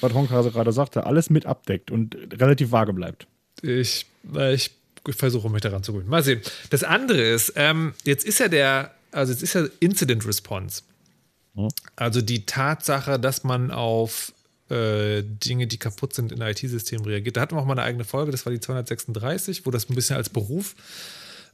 was 0.00 0.12
Honkhase 0.14 0.50
gerade 0.50 0.72
sagte, 0.72 1.06
alles 1.06 1.30
mit 1.30 1.46
abdeckt 1.46 1.90
und 1.90 2.16
relativ 2.32 2.72
vage 2.72 2.92
bleibt. 2.92 3.26
Ich, 3.62 4.06
äh, 4.34 4.54
ich 4.54 4.70
ich 5.08 5.16
versuche 5.16 5.50
mich 5.50 5.60
daran 5.60 5.82
zu 5.82 5.92
gewöhnen. 5.92 6.08
Mal 6.08 6.22
sehen. 6.22 6.40
Das 6.70 6.82
andere 6.82 7.20
ist, 7.20 7.52
ähm, 7.56 7.92
jetzt 8.04 8.24
ist 8.24 8.40
ja 8.40 8.48
der, 8.48 8.92
also 9.14 9.32
jetzt 9.32 9.42
ist 9.42 9.54
ja 9.54 9.66
Incident 9.80 10.26
Response. 10.26 10.82
Hm. 11.54 11.68
Also 11.96 12.20
die 12.20 12.46
Tatsache, 12.46 13.18
dass 13.18 13.44
man 13.44 13.70
auf 13.70 14.32
äh, 14.70 15.22
Dinge, 15.22 15.66
die 15.66 15.78
kaputt 15.78 16.14
sind 16.14 16.32
in 16.32 16.40
IT-Systemen 16.40 17.04
reagiert. 17.04 17.36
Da 17.36 17.42
hatten 17.42 17.54
wir 17.54 17.60
auch 17.60 17.66
mal 17.66 17.74
eine 17.74 17.82
eigene 17.82 18.04
Folge, 18.04 18.32
das 18.32 18.46
war 18.46 18.52
die 18.52 18.60
236, 18.60 19.66
wo 19.66 19.70
das 19.70 19.88
ein 19.88 19.94
bisschen 19.94 20.16
als 20.16 20.30
Beruf 20.30 20.74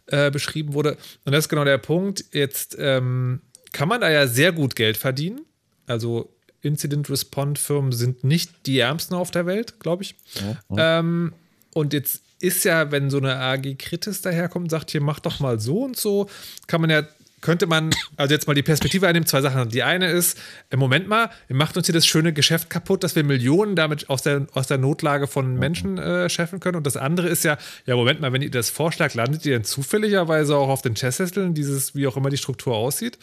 äh, 0.06 0.30
beschrieben 0.30 0.74
wurde. 0.74 0.96
Und 1.24 1.32
das 1.32 1.44
ist 1.44 1.48
genau 1.48 1.64
der 1.64 1.78
Punkt. 1.78 2.24
Jetzt 2.32 2.76
ähm, 2.78 3.40
kann 3.72 3.88
man 3.88 4.00
da 4.00 4.10
ja 4.10 4.26
sehr 4.26 4.52
gut 4.52 4.76
Geld 4.76 4.96
verdienen. 4.96 5.40
Also 5.86 6.32
Incident 6.62 7.10
Response 7.10 7.62
Firmen 7.62 7.92
sind 7.92 8.24
nicht 8.24 8.66
die 8.66 8.78
ärmsten 8.78 9.14
auf 9.14 9.30
der 9.30 9.46
Welt, 9.46 9.80
glaube 9.80 10.02
ich. 10.02 10.14
Ja, 10.34 10.76
ja. 10.76 10.98
Ähm, 10.98 11.32
und 11.72 11.92
jetzt 11.92 12.22
ist 12.40 12.64
ja, 12.64 12.90
wenn 12.90 13.10
so 13.10 13.18
eine 13.18 13.36
AG 13.36 13.76
Kritis 13.78 14.22
daherkommt 14.22 14.64
und 14.64 14.70
sagt, 14.70 14.90
hier 14.90 15.00
mach 15.00 15.20
doch 15.20 15.40
mal 15.40 15.60
so 15.60 15.84
und 15.84 15.96
so, 15.96 16.28
kann 16.66 16.80
man 16.80 16.90
ja 16.90 17.06
könnte 17.40 17.66
man, 17.66 17.90
also 18.16 18.34
jetzt 18.34 18.46
mal 18.46 18.54
die 18.54 18.62
Perspektive 18.62 19.06
einnehmen, 19.06 19.26
zwei 19.26 19.40
Sachen. 19.40 19.68
Die 19.70 19.82
eine 19.82 20.10
ist, 20.10 20.38
im 20.70 20.78
Moment 20.78 21.08
mal, 21.08 21.30
ihr 21.48 21.56
macht 21.56 21.76
uns 21.76 21.86
hier 21.86 21.94
das 21.94 22.06
schöne 22.06 22.32
Geschäft 22.32 22.70
kaputt, 22.70 23.02
dass 23.02 23.16
wir 23.16 23.24
Millionen 23.24 23.76
damit 23.76 24.10
aus 24.10 24.22
der, 24.22 24.46
aus 24.52 24.66
der 24.66 24.78
Notlage 24.78 25.26
von 25.26 25.54
Menschen 25.54 25.98
äh, 25.98 26.28
scheffeln 26.28 26.60
können. 26.60 26.76
Und 26.76 26.86
das 26.86 26.96
andere 26.96 27.28
ist 27.28 27.44
ja, 27.44 27.58
ja, 27.86 27.96
Moment 27.96 28.20
mal, 28.20 28.32
wenn 28.32 28.42
ihr 28.42 28.50
das 28.50 28.70
vorschlagt, 28.70 29.14
landet 29.14 29.44
ihr 29.46 29.54
dann 29.54 29.64
zufälligerweise 29.64 30.56
auch 30.56 30.68
auf 30.68 30.82
den 30.82 30.94
Chesssesseln, 30.94 31.54
dieses, 31.54 31.94
wie 31.94 32.06
auch 32.06 32.16
immer 32.16 32.30
die 32.30 32.36
Struktur 32.36 32.74
aussieht? 32.74 33.18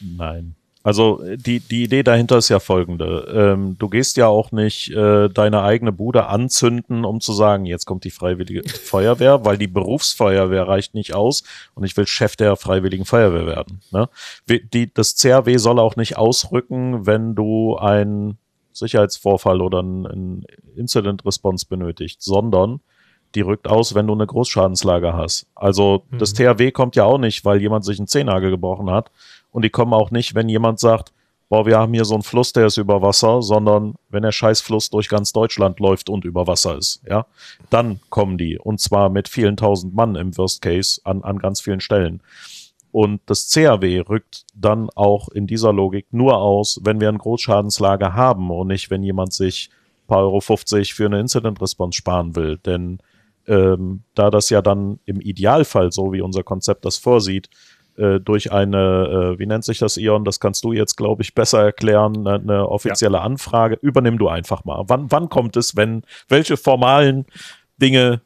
Nein. 0.00 0.54
Also 0.82 1.22
die, 1.36 1.60
die 1.60 1.84
Idee 1.84 2.02
dahinter 2.02 2.38
ist 2.38 2.48
ja 2.48 2.58
folgende. 2.58 3.28
Ähm, 3.32 3.76
du 3.78 3.88
gehst 3.88 4.16
ja 4.16 4.26
auch 4.26 4.50
nicht 4.50 4.90
äh, 4.90 5.28
deine 5.28 5.62
eigene 5.62 5.92
Bude 5.92 6.26
anzünden, 6.26 7.04
um 7.04 7.20
zu 7.20 7.32
sagen, 7.32 7.66
jetzt 7.66 7.86
kommt 7.86 8.04
die 8.04 8.10
freiwillige 8.10 8.68
Feuerwehr, 8.68 9.44
weil 9.44 9.58
die 9.58 9.68
Berufsfeuerwehr 9.68 10.66
reicht 10.66 10.94
nicht 10.94 11.14
aus 11.14 11.44
und 11.74 11.84
ich 11.84 11.96
will 11.96 12.06
Chef 12.06 12.34
der 12.34 12.56
freiwilligen 12.56 13.04
Feuerwehr 13.04 13.46
werden. 13.46 13.80
Ne? 13.92 14.08
Die, 14.48 14.92
das 14.92 15.16
CRW 15.16 15.56
soll 15.58 15.78
auch 15.78 15.94
nicht 15.96 16.16
ausrücken, 16.16 17.06
wenn 17.06 17.34
du 17.34 17.76
einen 17.76 18.38
Sicherheitsvorfall 18.72 19.60
oder 19.60 19.80
einen 19.80 20.44
Incident 20.74 21.24
Response 21.24 21.66
benötigt, 21.68 22.22
sondern 22.22 22.80
die 23.34 23.40
rückt 23.40 23.68
aus, 23.68 23.94
wenn 23.94 24.06
du 24.06 24.14
eine 24.14 24.26
Großschadenslage 24.26 25.12
hast. 25.14 25.46
Also 25.54 26.04
mhm. 26.10 26.18
das 26.18 26.34
THW 26.34 26.70
kommt 26.72 26.96
ja 26.96 27.04
auch 27.04 27.18
nicht, 27.18 27.44
weil 27.44 27.60
jemand 27.60 27.84
sich 27.84 27.98
einen 27.98 28.08
Zehennagel 28.08 28.50
gebrochen 28.50 28.90
hat 28.90 29.10
und 29.52 29.64
die 29.64 29.70
kommen 29.70 29.92
auch 29.92 30.10
nicht, 30.10 30.34
wenn 30.34 30.48
jemand 30.48 30.80
sagt, 30.80 31.12
boah, 31.48 31.66
wir 31.66 31.78
haben 31.78 31.92
hier 31.92 32.06
so 32.06 32.14
einen 32.14 32.22
Fluss, 32.22 32.54
der 32.54 32.66
ist 32.66 32.78
über 32.78 33.02
Wasser, 33.02 33.42
sondern 33.42 33.94
wenn 34.08 34.22
der 34.22 34.32
Scheißfluss 34.32 34.88
durch 34.88 35.10
ganz 35.10 35.32
Deutschland 35.32 35.80
läuft 35.80 36.08
und 36.08 36.24
über 36.24 36.46
Wasser 36.46 36.78
ist, 36.78 37.02
ja, 37.06 37.26
dann 37.68 38.00
kommen 38.08 38.38
die. 38.38 38.58
Und 38.58 38.80
zwar 38.80 39.10
mit 39.10 39.28
vielen 39.28 39.58
tausend 39.58 39.94
Mann 39.94 40.14
im 40.14 40.36
Worst 40.38 40.62
Case 40.62 41.00
an, 41.04 41.22
an 41.22 41.38
ganz 41.38 41.60
vielen 41.60 41.80
Stellen. 41.80 42.22
Und 42.90 43.20
das 43.26 43.50
CAW 43.50 44.00
rückt 44.08 44.44
dann 44.54 44.88
auch 44.94 45.28
in 45.28 45.46
dieser 45.46 45.74
Logik 45.74 46.06
nur 46.10 46.38
aus, 46.38 46.80
wenn 46.84 47.00
wir 47.00 47.10
eine 47.10 47.18
Großschadenslage 47.18 48.14
haben 48.14 48.50
und 48.50 48.68
nicht, 48.68 48.90
wenn 48.90 49.02
jemand 49.02 49.34
sich 49.34 49.68
ein 50.04 50.06
paar 50.06 50.20
Euro 50.20 50.40
50 50.40 50.94
für 50.94 51.04
eine 51.04 51.20
Incident 51.20 51.60
Response 51.60 51.96
sparen 51.96 52.34
will. 52.34 52.56
Denn 52.56 52.98
ähm, 53.46 54.04
da 54.14 54.30
das 54.30 54.48
ja 54.48 54.62
dann 54.62 55.00
im 55.04 55.20
Idealfall, 55.20 55.92
so 55.92 56.12
wie 56.14 56.22
unser 56.22 56.42
Konzept 56.42 56.86
das 56.86 56.96
vorsieht, 56.96 57.50
äh, 57.96 58.20
durch 58.20 58.52
eine, 58.52 59.34
äh, 59.34 59.38
wie 59.38 59.46
nennt 59.46 59.64
sich 59.64 59.78
das, 59.78 59.96
Ion? 59.96 60.24
Das 60.24 60.40
kannst 60.40 60.64
du 60.64 60.72
jetzt, 60.72 60.96
glaube 60.96 61.22
ich, 61.22 61.34
besser 61.34 61.62
erklären, 61.62 62.26
eine, 62.26 62.68
offizielle 62.68 63.18
ja. 63.18 63.22
Anfrage. 63.22 63.78
Übernimm 63.80 64.18
du 64.18 64.28
einfach 64.28 64.64
mal. 64.64 64.84
Wann, 64.86 65.10
wann 65.10 65.28
kommt 65.28 65.56
es, 65.56 65.76
wenn, 65.76 66.02
welche 66.28 66.56
formalen 66.56 67.26
Dinge 67.80 68.20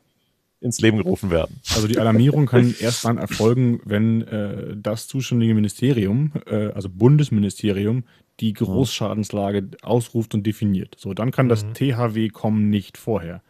ins 0.60 0.80
Leben 0.80 0.98
gerufen 0.98 1.30
werden. 1.30 1.60
Also 1.74 1.86
die 1.86 1.98
Alarmierung 1.98 2.46
kann 2.46 2.74
erst 2.80 3.04
dann 3.04 3.18
erfolgen, 3.18 3.80
wenn 3.84 4.22
äh, 4.22 4.76
das 4.76 5.06
zuständige 5.06 5.54
Ministerium, 5.54 6.32
äh, 6.46 6.68
also 6.68 6.88
Bundesministerium, 6.88 8.04
die 8.40 8.50
mhm. 8.50 8.56
Großschadenslage 8.56 9.68
ausruft 9.82 10.34
und 10.34 10.46
definiert. 10.46 10.96
So, 10.98 11.14
dann 11.14 11.30
kann 11.30 11.48
das 11.48 11.64
mhm. 11.64 11.74
THW 11.74 12.28
kommen, 12.30 12.70
nicht 12.70 12.98
vorher. 12.98 13.42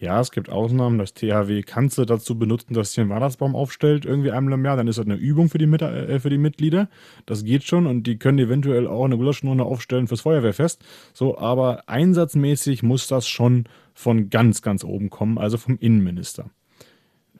Ja, 0.00 0.20
es 0.20 0.30
gibt 0.30 0.48
Ausnahmen. 0.48 0.98
Das 0.98 1.12
THW 1.12 1.62
kannst 1.62 1.98
du 1.98 2.04
dazu 2.04 2.38
benutzen, 2.38 2.74
dass 2.74 2.92
sie 2.92 3.00
einen 3.00 3.10
Weihnachtsbaum 3.10 3.56
aufstellt, 3.56 4.04
irgendwie 4.04 4.30
einmal 4.30 4.54
im 4.54 4.64
Jahr. 4.64 4.76
Dann 4.76 4.86
ist 4.86 4.98
das 4.98 5.06
eine 5.06 5.16
Übung 5.16 5.48
für 5.48 5.58
die, 5.58 5.66
Mit 5.66 5.82
äh, 5.82 6.20
für 6.20 6.30
die 6.30 6.38
Mitglieder. 6.38 6.88
Das 7.26 7.44
geht 7.44 7.64
schon 7.64 7.86
und 7.86 8.04
die 8.04 8.16
können 8.16 8.38
eventuell 8.38 8.86
auch 8.86 9.04
eine 9.04 9.16
Gulaschnurne 9.16 9.64
aufstellen 9.64 10.06
fürs 10.06 10.20
Feuerwehrfest. 10.20 10.84
So, 11.14 11.36
aber 11.38 11.88
einsatzmäßig 11.88 12.84
muss 12.84 13.08
das 13.08 13.26
schon 13.26 13.64
von 13.92 14.30
ganz, 14.30 14.62
ganz 14.62 14.84
oben 14.84 15.10
kommen, 15.10 15.36
also 15.36 15.56
vom 15.56 15.76
Innenminister 15.78 16.50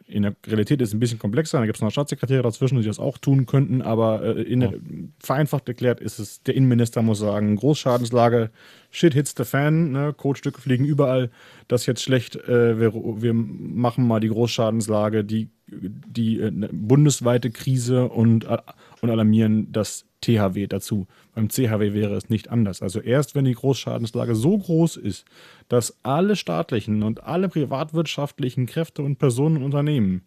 in 0.09 0.23
der 0.23 0.35
Realität 0.47 0.81
ist 0.81 0.89
es 0.89 0.95
ein 0.95 1.01
bisschen 1.01 1.19
komplexer. 1.19 1.59
Da 1.59 1.67
gibt 1.67 1.77
es 1.77 1.83
noch 1.83 1.91
Staatssekretäre 1.91 2.43
dazwischen, 2.43 2.81
die 2.81 2.87
das 2.87 2.99
auch 2.99 3.19
tun 3.19 3.47
könnten, 3.47 3.83
aber 3.83 4.23
äh, 4.23 4.43
in 4.43 4.61
der, 4.61 4.73
vereinfacht 5.21 5.69
erklärt 5.69 6.01
ist 6.01 6.19
es, 6.19 6.43
der 6.43 6.55
Innenminister 6.55 7.03
muss 7.03 7.19
sagen, 7.19 7.57
Großschadenslage, 7.57 8.51
shit 8.91 9.13
hits 9.15 9.35
the 9.37 9.45
fan, 9.45 9.93
ne, 9.93 10.15
Kotstücke 10.17 10.61
fliegen 10.61 10.87
überall, 10.87 11.31
das 11.69 11.83
ist 11.83 11.87
jetzt 11.87 12.03
schlecht, 12.03 12.37
äh, 12.37 12.81
wir, 12.81 12.95
wir, 12.95 13.35
machen 13.35 14.07
mal 14.07 14.21
die 14.21 14.29
Großschadenslage, 14.29 15.25
die, 15.25 15.51
die 15.67 16.41
äh, 16.41 16.51
bundesweite 16.73 17.51
Krise 17.51 18.09
und, 18.09 18.45
äh, 18.45 18.59
und 19.03 19.11
alarmieren 19.11 19.71
das 19.73 20.08
THW 20.21 20.67
dazu. 20.67 21.07
Beim 21.35 21.49
CHW 21.49 21.93
wäre 21.93 22.15
es 22.15 22.29
nicht 22.29 22.51
anders. 22.51 22.83
Also 22.83 23.01
erst 23.01 23.35
wenn 23.35 23.45
die 23.45 23.55
Großschadenslage 23.55 24.35
so 24.35 24.59
groß 24.59 24.97
ist, 24.97 25.25
dass 25.69 25.99
alle 26.03 26.37
staatlichen 26.37 27.03
und 27.03 27.25
alle 27.25 27.49
privatwirtschaftlichen 27.49 28.67
Kräfte 28.67 29.03
und 29.03 29.19
Personen 29.19 29.59
und 29.59 29.65
Unternehmen 29.65 30.23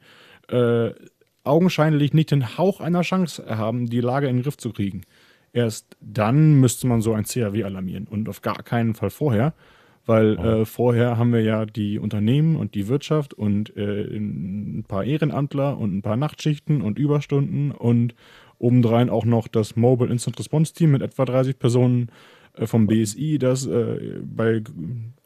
äh, 0.47 0.91
augenscheinlich 1.43 2.13
nicht 2.13 2.31
den 2.31 2.57
Hauch 2.57 2.80
einer 2.80 3.01
Chance 3.01 3.45
haben, 3.47 3.88
die 3.88 4.01
Lage 4.01 4.27
in 4.27 4.38
den 4.38 4.43
Griff 4.43 4.57
zu 4.57 4.72
kriegen. 4.72 5.01
Erst 5.53 5.97
dann 5.99 6.59
müsste 6.59 6.88
man 6.88 7.01
so 7.01 7.13
ein 7.13 7.26
CHW 7.26 7.63
alarmieren 7.63 8.07
und 8.07 8.30
auf 8.30 8.41
gar 8.41 8.63
keinen 8.63 8.93
Fall 8.93 9.09
vorher, 9.09 9.53
weil 10.05 10.38
äh, 10.38 10.65
vorher 10.65 11.18
haben 11.18 11.34
wir 11.34 11.41
ja 11.41 11.65
die 11.65 11.99
Unternehmen 11.99 12.55
und 12.55 12.73
die 12.73 12.88
Wirtschaft 12.88 13.34
und 13.34 13.76
äh, 13.76 14.03
ein 14.15 14.85
paar 14.88 15.03
Ehrenamtler 15.03 15.77
und 15.77 15.95
ein 15.95 16.01
paar 16.01 16.15
Nachtschichten 16.15 16.81
und 16.81 16.97
Überstunden 16.97 17.72
und 17.72 18.15
obendrein 18.61 19.09
auch 19.09 19.25
noch 19.25 19.47
das 19.47 19.75
Mobile 19.75 20.11
Instant 20.11 20.38
Response 20.39 20.73
Team 20.73 20.91
mit 20.91 21.01
etwa 21.01 21.25
30 21.25 21.57
Personen 21.57 22.09
äh, 22.55 22.67
vom 22.67 22.88
BSI, 22.88 23.39
das 23.39 23.65
äh, 23.65 24.19
bei 24.23 24.61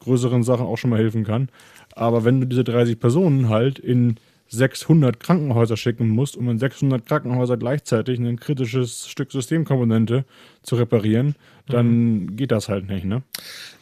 größeren 0.00 0.42
Sachen 0.42 0.66
auch 0.66 0.78
schon 0.78 0.90
mal 0.90 0.98
helfen 0.98 1.24
kann. 1.24 1.48
Aber 1.94 2.24
wenn 2.24 2.40
du 2.40 2.46
diese 2.46 2.64
30 2.64 2.98
Personen 2.98 3.48
halt 3.48 3.78
in 3.78 4.16
600 4.48 5.18
Krankenhäuser 5.18 5.76
schicken 5.76 6.08
musst, 6.08 6.36
um 6.36 6.48
in 6.48 6.58
600 6.58 7.04
Krankenhäuser 7.04 7.56
gleichzeitig 7.56 8.18
ein 8.18 8.38
kritisches 8.38 9.08
Stück 9.08 9.32
Systemkomponente 9.32 10.24
zu 10.62 10.76
reparieren, 10.76 11.34
dann 11.68 12.20
mhm. 12.20 12.36
geht 12.36 12.52
das 12.52 12.68
halt 12.68 12.88
nicht, 12.88 13.04
ne? 13.04 13.22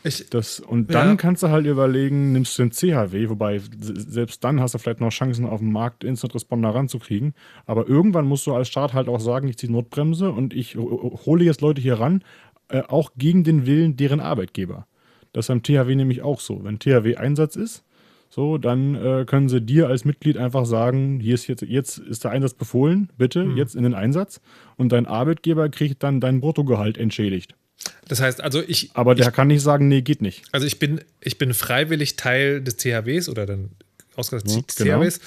Ich, 0.05 0.28
das, 0.31 0.61
und 0.61 0.95
dann 0.95 1.11
ja. 1.11 1.16
kannst 1.16 1.43
du 1.43 1.49
halt 1.49 1.66
überlegen, 1.66 2.32
nimmst 2.32 2.59
du 2.59 2.62
den 2.62 2.73
CHW, 2.73 3.28
wobei 3.28 3.61
selbst 3.78 4.43
dann 4.45 4.61
hast 4.61 4.74
du 4.74 4.78
vielleicht 4.78 5.01
noch 5.01 5.11
Chancen 5.11 5.47
auf 5.47 5.61
dem 5.61 5.73
Markt 5.73 6.05
Instant 6.05 6.35
Responder 6.35 6.70
ranzukriegen. 6.70 7.35
Aber 7.66 7.89
irgendwann 7.89 8.27
musst 8.27 8.47
du 8.47 8.55
als 8.55 8.69
Staat 8.69 8.93
halt 8.93 9.09
auch 9.09 9.20
sagen, 9.20 9.49
ich 9.49 9.59
ziehe 9.59 9.73
Notbremse 9.73 10.31
und 10.31 10.55
ich 10.55 10.77
hole 10.77 11.45
jetzt 11.45 11.61
Leute 11.61 11.81
hier 11.81 12.01
ran, 12.01 12.23
äh, 12.69 12.82
auch 12.82 13.12
gegen 13.16 13.45
den 13.45 13.66
Willen 13.66 13.97
deren 13.97 14.20
Arbeitgeber. 14.20 14.86
Das 15.32 15.47
ist 15.47 15.51
am 15.51 15.62
THW 15.62 15.95
nämlich 15.95 16.23
auch 16.23 16.41
so. 16.41 16.65
Wenn 16.65 16.78
THW 16.78 17.16
Einsatz 17.16 17.57
ist, 17.57 17.85
so, 18.35 18.59
dann 18.59 18.97
äh, 18.97 19.24
können 19.27 19.48
sie 19.48 19.61
dir 19.61 19.86
als 19.86 20.05
Mitglied 20.05 20.39
einfach 20.39 20.66
sagen, 20.66 21.20
hier 21.20 21.35
ist 21.35 21.47
jetzt, 21.47 21.62
jetzt 21.62 21.98
ist 21.98 22.24
der 22.24 22.32
Einsatz 22.32 22.55
befohlen, 22.55 23.09
bitte, 23.16 23.44
mhm. 23.44 23.56
jetzt 23.56 23.77
in 23.77 23.85
den 23.85 23.94
Einsatz. 23.94 24.40
Und 24.77 24.90
dein 24.90 25.06
Arbeitgeber 25.06 25.69
kriegt 25.69 26.02
dann 26.02 26.20
dein 26.20 26.40
Bruttogehalt 26.40 26.98
entschädigt. 26.98 27.55
Das 28.09 28.20
heißt, 28.20 28.40
also 28.40 28.61
ich. 28.66 28.90
Aber 28.94 29.15
der 29.15 29.28
ich, 29.28 29.32
kann 29.32 29.47
nicht 29.47 29.62
sagen, 29.62 29.86
nee, 29.86 30.02
geht 30.02 30.20
nicht. 30.20 30.43
Also 30.51 30.66
ich 30.66 30.81
bin, 30.81 31.01
ich 31.20 31.39
bin 31.39 31.55
freiwillig 31.55 32.16
Teil 32.16 32.61
des 32.61 32.77
THWs 32.77 33.28
oder 33.28 33.47
dann 33.47 33.70
ausgerechnet 34.16 34.52
ja, 34.52 34.62
des 34.62 34.77
genau. 34.77 35.01
THWs. 35.01 35.20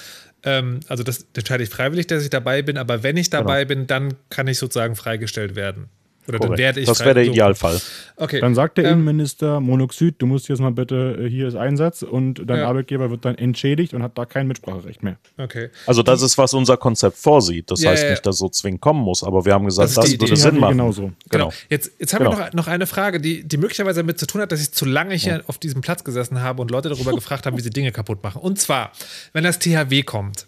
Ähm, 0.44 0.80
also 0.88 1.04
das 1.04 1.28
entscheide 1.34 1.64
ich 1.64 1.70
freiwillig, 1.70 2.08
dass 2.08 2.24
ich 2.24 2.30
dabei 2.30 2.62
bin, 2.62 2.78
aber 2.78 3.04
wenn 3.04 3.16
ich 3.16 3.30
dabei 3.30 3.64
genau. 3.64 3.80
bin, 3.80 3.88
dann 3.88 4.14
kann 4.30 4.48
ich 4.48 4.58
sozusagen 4.58 4.98
freigestellt 4.98 5.56
werden. 5.56 5.86
Oder 6.28 6.40
Korrekt. 6.40 6.54
dann 6.54 6.58
werde 6.58 6.80
ich. 6.82 6.86
Das 6.88 7.00
wäre 7.00 7.14
der 7.14 7.24
Idealfall. 7.24 7.80
Okay. 8.18 8.42
Dann 8.42 8.56
sagt 8.56 8.78
der 8.78 8.86
ähm, 8.86 8.94
Innenminister 8.94 9.60
Monoxid, 9.60 10.16
du 10.20 10.26
musst 10.26 10.50
jetzt 10.50 10.60
mal 10.60 10.72
bitte, 10.72 11.18
äh, 11.20 11.30
hier 11.30 11.48
ist 11.48 11.56
Einsatz 11.56 12.02
und 12.02 12.42
dein 12.46 12.60
ja. 12.60 12.68
Arbeitgeber 12.68 13.10
wird 13.10 13.26
dann 13.26 13.36
entschädigt 13.36 13.94
und 13.94 14.04
hat 14.04 14.18
da 14.18 14.26
kein 14.26 14.48
Mitspracherecht 14.48 15.04
mehr. 15.04 15.18
Okay. 15.38 15.70
Also 15.86 16.04
das 16.04 16.22
ist, 16.22 16.38
was 16.38 16.54
unser 16.54 16.78
Konzept 16.78 17.18
vorsieht. 17.18 17.72
Das 17.72 17.82
ja, 17.82 17.92
heißt 17.92 18.04
ja, 18.04 18.10
nicht, 18.12 18.26
dass 18.26 18.38
so 18.38 18.50
zwingend 18.50 18.82
kommen 18.82 19.02
muss, 19.02 19.24
aber 19.24 19.46
wir 19.46 19.54
haben 19.54 19.66
gesagt, 19.66 19.90
das, 19.90 19.96
das 19.96 20.20
würde 20.20 20.36
Sinn 20.36 20.60
machen. 20.60 20.78
Genauso. 20.78 21.02
Genau. 21.02 21.16
genau. 21.30 21.54
Jetzt, 21.70 21.92
jetzt 22.00 22.14
haben 22.14 22.26
genau. 22.26 22.38
wir 22.38 22.46
noch, 22.46 22.54
noch 22.54 22.68
eine 22.68 22.88
Frage, 22.88 23.22
die, 23.22 23.48
die 23.48 23.58
möglicherweise 23.58 24.02
damit 24.02 24.20
zu 24.20 24.28
tun 24.28 24.42
hat, 24.42 24.52
dass 24.52 24.62
ich 24.62 24.72
zu 24.72 24.86
lange 24.86 25.16
hier 25.16 25.44
auf 25.48 25.58
diesem 25.58 25.82
Platz 25.82 26.04
gesessen 26.04 26.42
habe 26.42 26.62
und 26.62 26.72
Leute 26.72 26.90
darüber 26.90 27.12
gefragt 27.16 27.46
haben, 27.46 27.58
wie 27.58 27.62
sie 27.62 27.70
Dinge 27.70 27.92
kaputt 27.92 28.22
machen. 28.24 28.42
Und 28.42 28.60
zwar, 28.60 28.92
wenn 29.34 29.44
das 29.44 29.60
THW 29.60 30.04
kommt, 30.04 30.48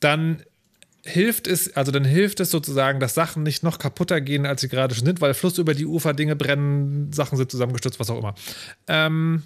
dann 0.00 0.42
hilft 1.04 1.46
es, 1.46 1.76
also 1.76 1.92
dann 1.92 2.04
hilft 2.04 2.40
es 2.40 2.50
sozusagen, 2.50 3.00
dass 3.00 3.14
Sachen 3.14 3.42
nicht 3.42 3.62
noch 3.62 3.78
kaputter 3.78 4.20
gehen, 4.20 4.46
als 4.46 4.60
sie 4.60 4.68
gerade 4.68 4.94
schon 4.94 5.06
sind, 5.06 5.20
weil 5.20 5.34
Fluss 5.34 5.58
über 5.58 5.74
die 5.74 5.86
Ufer, 5.86 6.12
Dinge 6.12 6.36
brennen, 6.36 7.12
Sachen 7.12 7.38
sind 7.38 7.50
zusammengestürzt, 7.50 7.98
was 7.98 8.10
auch 8.10 8.18
immer. 8.18 8.34
Ähm, 8.86 9.42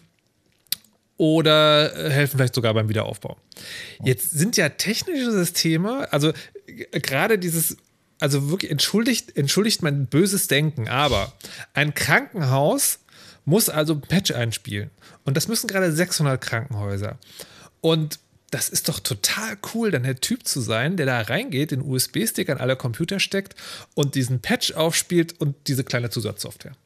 oder 1.16 1.94
äh, 1.97 2.10
helfen 2.10 2.39
vielleicht 2.39 2.55
sogar 2.55 2.74
beim 2.74 2.89
Wiederaufbau. 2.89 3.36
Jetzt 4.02 4.32
sind 4.32 4.56
ja 4.56 4.68
technische 4.68 5.31
Systeme, 5.31 6.12
also 6.12 6.32
gerade 6.90 7.39
dieses, 7.39 7.76
also 8.18 8.51
wirklich 8.51 8.70
entschuldigt, 8.70 9.36
entschuldigt 9.36 9.82
mein 9.82 10.06
böses 10.06 10.48
Denken, 10.48 10.89
aber 10.89 11.32
ein 11.72 11.94
Krankenhaus 11.94 12.98
muss 13.44 13.68
also 13.68 13.97
Patch 13.97 14.32
einspielen. 14.32 14.90
Und 15.24 15.36
das 15.36 15.48
müssen 15.48 15.68
gerade 15.68 15.93
600 15.93 16.40
Krankenhäuser. 16.40 17.18
Und 17.81 18.18
das 18.55 18.68
ist 18.68 18.89
doch 18.89 19.01
total 19.01 19.59
cool, 19.74 19.90
dann 19.90 20.05
der 20.05 20.20
Typ 20.20 20.47
zu 20.47 20.60
sein, 20.60 20.97
der 20.97 21.06
da 21.06 21.20
reingeht, 21.20 21.72
den 21.72 21.82
USB-Stick 21.82 22.48
an 22.48 22.59
alle 22.59 22.76
Computer 22.76 23.18
steckt 23.18 23.56
und 23.94 24.14
diesen 24.14 24.39
Patch 24.39 24.70
aufspielt 24.74 25.40
und 25.40 25.56
diese 25.66 25.82
kleine 25.82 26.09
Zusatzsoftware. 26.09 26.76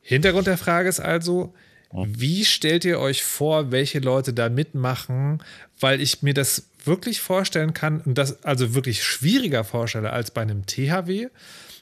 Hintergrund 0.00 0.46
der 0.46 0.56
Frage 0.56 0.88
ist 0.88 1.00
also, 1.00 1.52
wie 1.92 2.46
stellt 2.46 2.86
ihr 2.86 2.98
euch 2.98 3.22
vor, 3.22 3.72
welche 3.72 3.98
Leute 3.98 4.32
da 4.32 4.48
mitmachen? 4.48 5.42
Weil 5.78 6.00
ich 6.00 6.22
mir 6.22 6.32
das 6.32 6.64
wirklich 6.82 7.20
vorstellen 7.20 7.74
kann 7.74 8.00
und 8.00 8.16
das 8.16 8.42
also 8.42 8.72
wirklich 8.72 9.04
schwieriger 9.04 9.64
vorstelle 9.64 10.14
als 10.14 10.30
bei 10.30 10.40
einem 10.40 10.64
THW, 10.64 11.28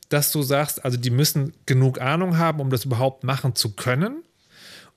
dass 0.09 0.33
du 0.33 0.43
sagst, 0.43 0.85
also 0.85 0.99
die 0.99 1.11
müssen 1.11 1.53
genug 1.67 2.01
Ahnung 2.01 2.37
haben, 2.37 2.59
um 2.59 2.71
das 2.71 2.85
überhaupt 2.85 3.23
machen 3.23 3.55
zu 3.55 3.77
können. 3.77 4.25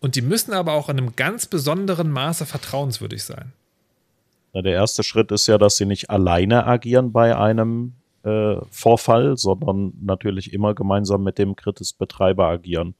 Und 0.04 0.18
die 0.18 0.22
müssen 0.22 0.52
aber 0.52 0.74
auch 0.74 0.90
in 0.90 0.98
einem 0.98 1.16
ganz 1.16 1.46
besonderen 1.46 2.12
Maße 2.12 2.46
vertrauenswürdig 2.46 3.24
sein. 3.24 3.54
Na, 4.52 4.62
der 4.62 4.74
erste 4.74 5.02
Schritt 5.02 5.32
ist 5.32 5.48
ja, 5.48 5.58
dass 5.58 5.78
sie 5.78 5.86
nicht 5.86 6.10
alleine 6.10 6.68
agieren 6.68 7.14
bei 7.14 7.38
einem 7.38 7.94
äh, 8.24 8.58
Vorfall, 8.70 9.38
sondern 9.38 9.94
natürlich 10.02 10.52
immer 10.52 10.74
gemeinsam 10.74 11.24
mit 11.24 11.38
dem 11.38 11.56
Kritis-Betreiber 11.56 12.46
agieren. 12.46 12.96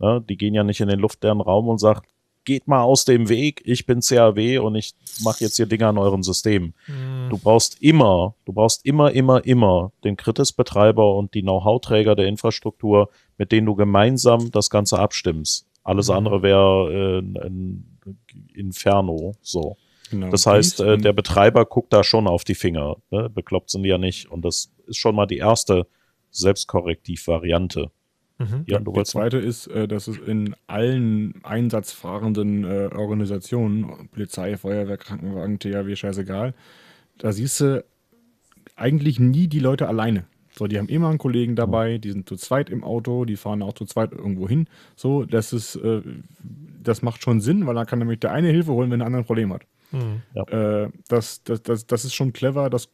Ja, 0.00 0.20
die 0.20 0.38
gehen 0.38 0.54
ja 0.54 0.64
nicht 0.64 0.80
in 0.80 0.88
den 0.88 0.98
luftleeren 0.98 1.42
Raum 1.42 1.68
und 1.68 1.76
sagen, 1.76 2.00
geht 2.46 2.66
mal 2.66 2.80
aus 2.80 3.04
dem 3.04 3.28
Weg, 3.28 3.60
ich 3.66 3.84
bin 3.84 4.00
CAW 4.00 4.58
und 4.60 4.76
ich 4.76 4.94
mache 5.22 5.44
jetzt 5.44 5.56
hier 5.56 5.66
Dinge 5.66 5.88
an 5.88 5.98
eurem 5.98 6.22
System. 6.22 6.72
Mhm. 6.86 7.28
Du 7.28 7.36
brauchst 7.36 7.82
immer, 7.82 8.34
du 8.46 8.54
brauchst 8.54 8.86
immer, 8.86 9.12
immer, 9.12 9.44
immer 9.44 9.92
den 10.04 10.16
Kritis-Betreiber 10.16 11.16
und 11.16 11.34
die 11.34 11.42
Know-how-Träger 11.42 12.16
der 12.16 12.28
Infrastruktur, 12.28 13.10
mit 13.36 13.52
denen 13.52 13.66
du 13.66 13.74
gemeinsam 13.74 14.50
das 14.52 14.70
Ganze 14.70 14.98
abstimmst. 14.98 15.66
Alles 15.86 16.08
mhm. 16.08 16.16
andere 16.16 16.42
wäre 16.42 17.22
äh, 17.22 17.46
ein 17.46 17.98
Inferno, 18.54 19.34
so. 19.40 19.76
Genau, 20.10 20.30
das 20.30 20.46
heißt, 20.46 20.80
äh, 20.80 20.98
der 20.98 21.12
Betreiber 21.12 21.64
guckt 21.64 21.92
da 21.92 22.02
schon 22.02 22.26
auf 22.26 22.42
die 22.42 22.54
Finger. 22.56 22.96
Ne? 23.10 23.30
Bekloppt 23.30 23.70
sind 23.70 23.84
die 23.84 23.88
ja 23.88 23.98
nicht. 23.98 24.30
Und 24.30 24.44
das 24.44 24.72
ist 24.86 24.98
schon 24.98 25.14
mal 25.14 25.26
die 25.26 25.38
erste 25.38 25.86
Selbstkorrektiv-Variante. 26.30 27.90
Mhm. 28.38 28.64
Ja, 28.66 28.80
der 28.80 29.04
zweite 29.04 29.38
ist, 29.38 29.68
äh, 29.68 29.86
dass 29.86 30.08
es 30.08 30.18
in 30.18 30.56
allen 30.66 31.44
einsatzfahrenden 31.44 32.64
äh, 32.64 32.90
Organisationen, 32.94 34.08
Polizei, 34.10 34.56
Feuerwehr, 34.56 34.96
Krankenwagen, 34.96 35.58
THW, 35.58 35.94
scheißegal, 35.94 36.54
da 37.18 37.32
siehst 37.32 37.60
du 37.60 37.84
eigentlich 38.74 39.20
nie 39.20 39.46
die 39.46 39.60
Leute 39.60 39.88
alleine. 39.88 40.26
So, 40.58 40.66
die 40.66 40.78
haben 40.78 40.88
immer 40.88 41.08
einen 41.08 41.18
Kollegen 41.18 41.54
dabei, 41.54 41.98
die 41.98 42.10
sind 42.10 42.28
zu 42.28 42.36
zweit 42.36 42.70
im 42.70 42.82
Auto, 42.82 43.24
die 43.24 43.36
fahren 43.36 43.62
auch 43.62 43.74
zu 43.74 43.84
zweit 43.84 44.12
irgendwo 44.12 44.48
hin. 44.48 44.68
So, 44.96 45.24
das 45.24 45.52
ist, 45.52 45.76
äh, 45.76 46.00
das 46.82 47.02
macht 47.02 47.22
schon 47.22 47.40
Sinn, 47.40 47.66
weil 47.66 47.74
dann 47.74 47.86
kann 47.86 47.98
nämlich 47.98 48.20
der 48.20 48.32
eine 48.32 48.48
Hilfe 48.48 48.72
holen, 48.72 48.90
wenn 48.90 49.00
der 49.00 49.06
andere 49.06 49.22
ein 49.22 49.26
Problem 49.26 49.52
hat. 49.52 49.62
Mhm. 49.92 50.22
Ja. 50.34 50.84
Äh, 50.84 50.90
das, 51.08 51.42
das, 51.44 51.62
das, 51.62 51.86
das 51.86 52.04
ist 52.04 52.14
schon 52.14 52.32
clever, 52.32 52.70
das 52.70 52.88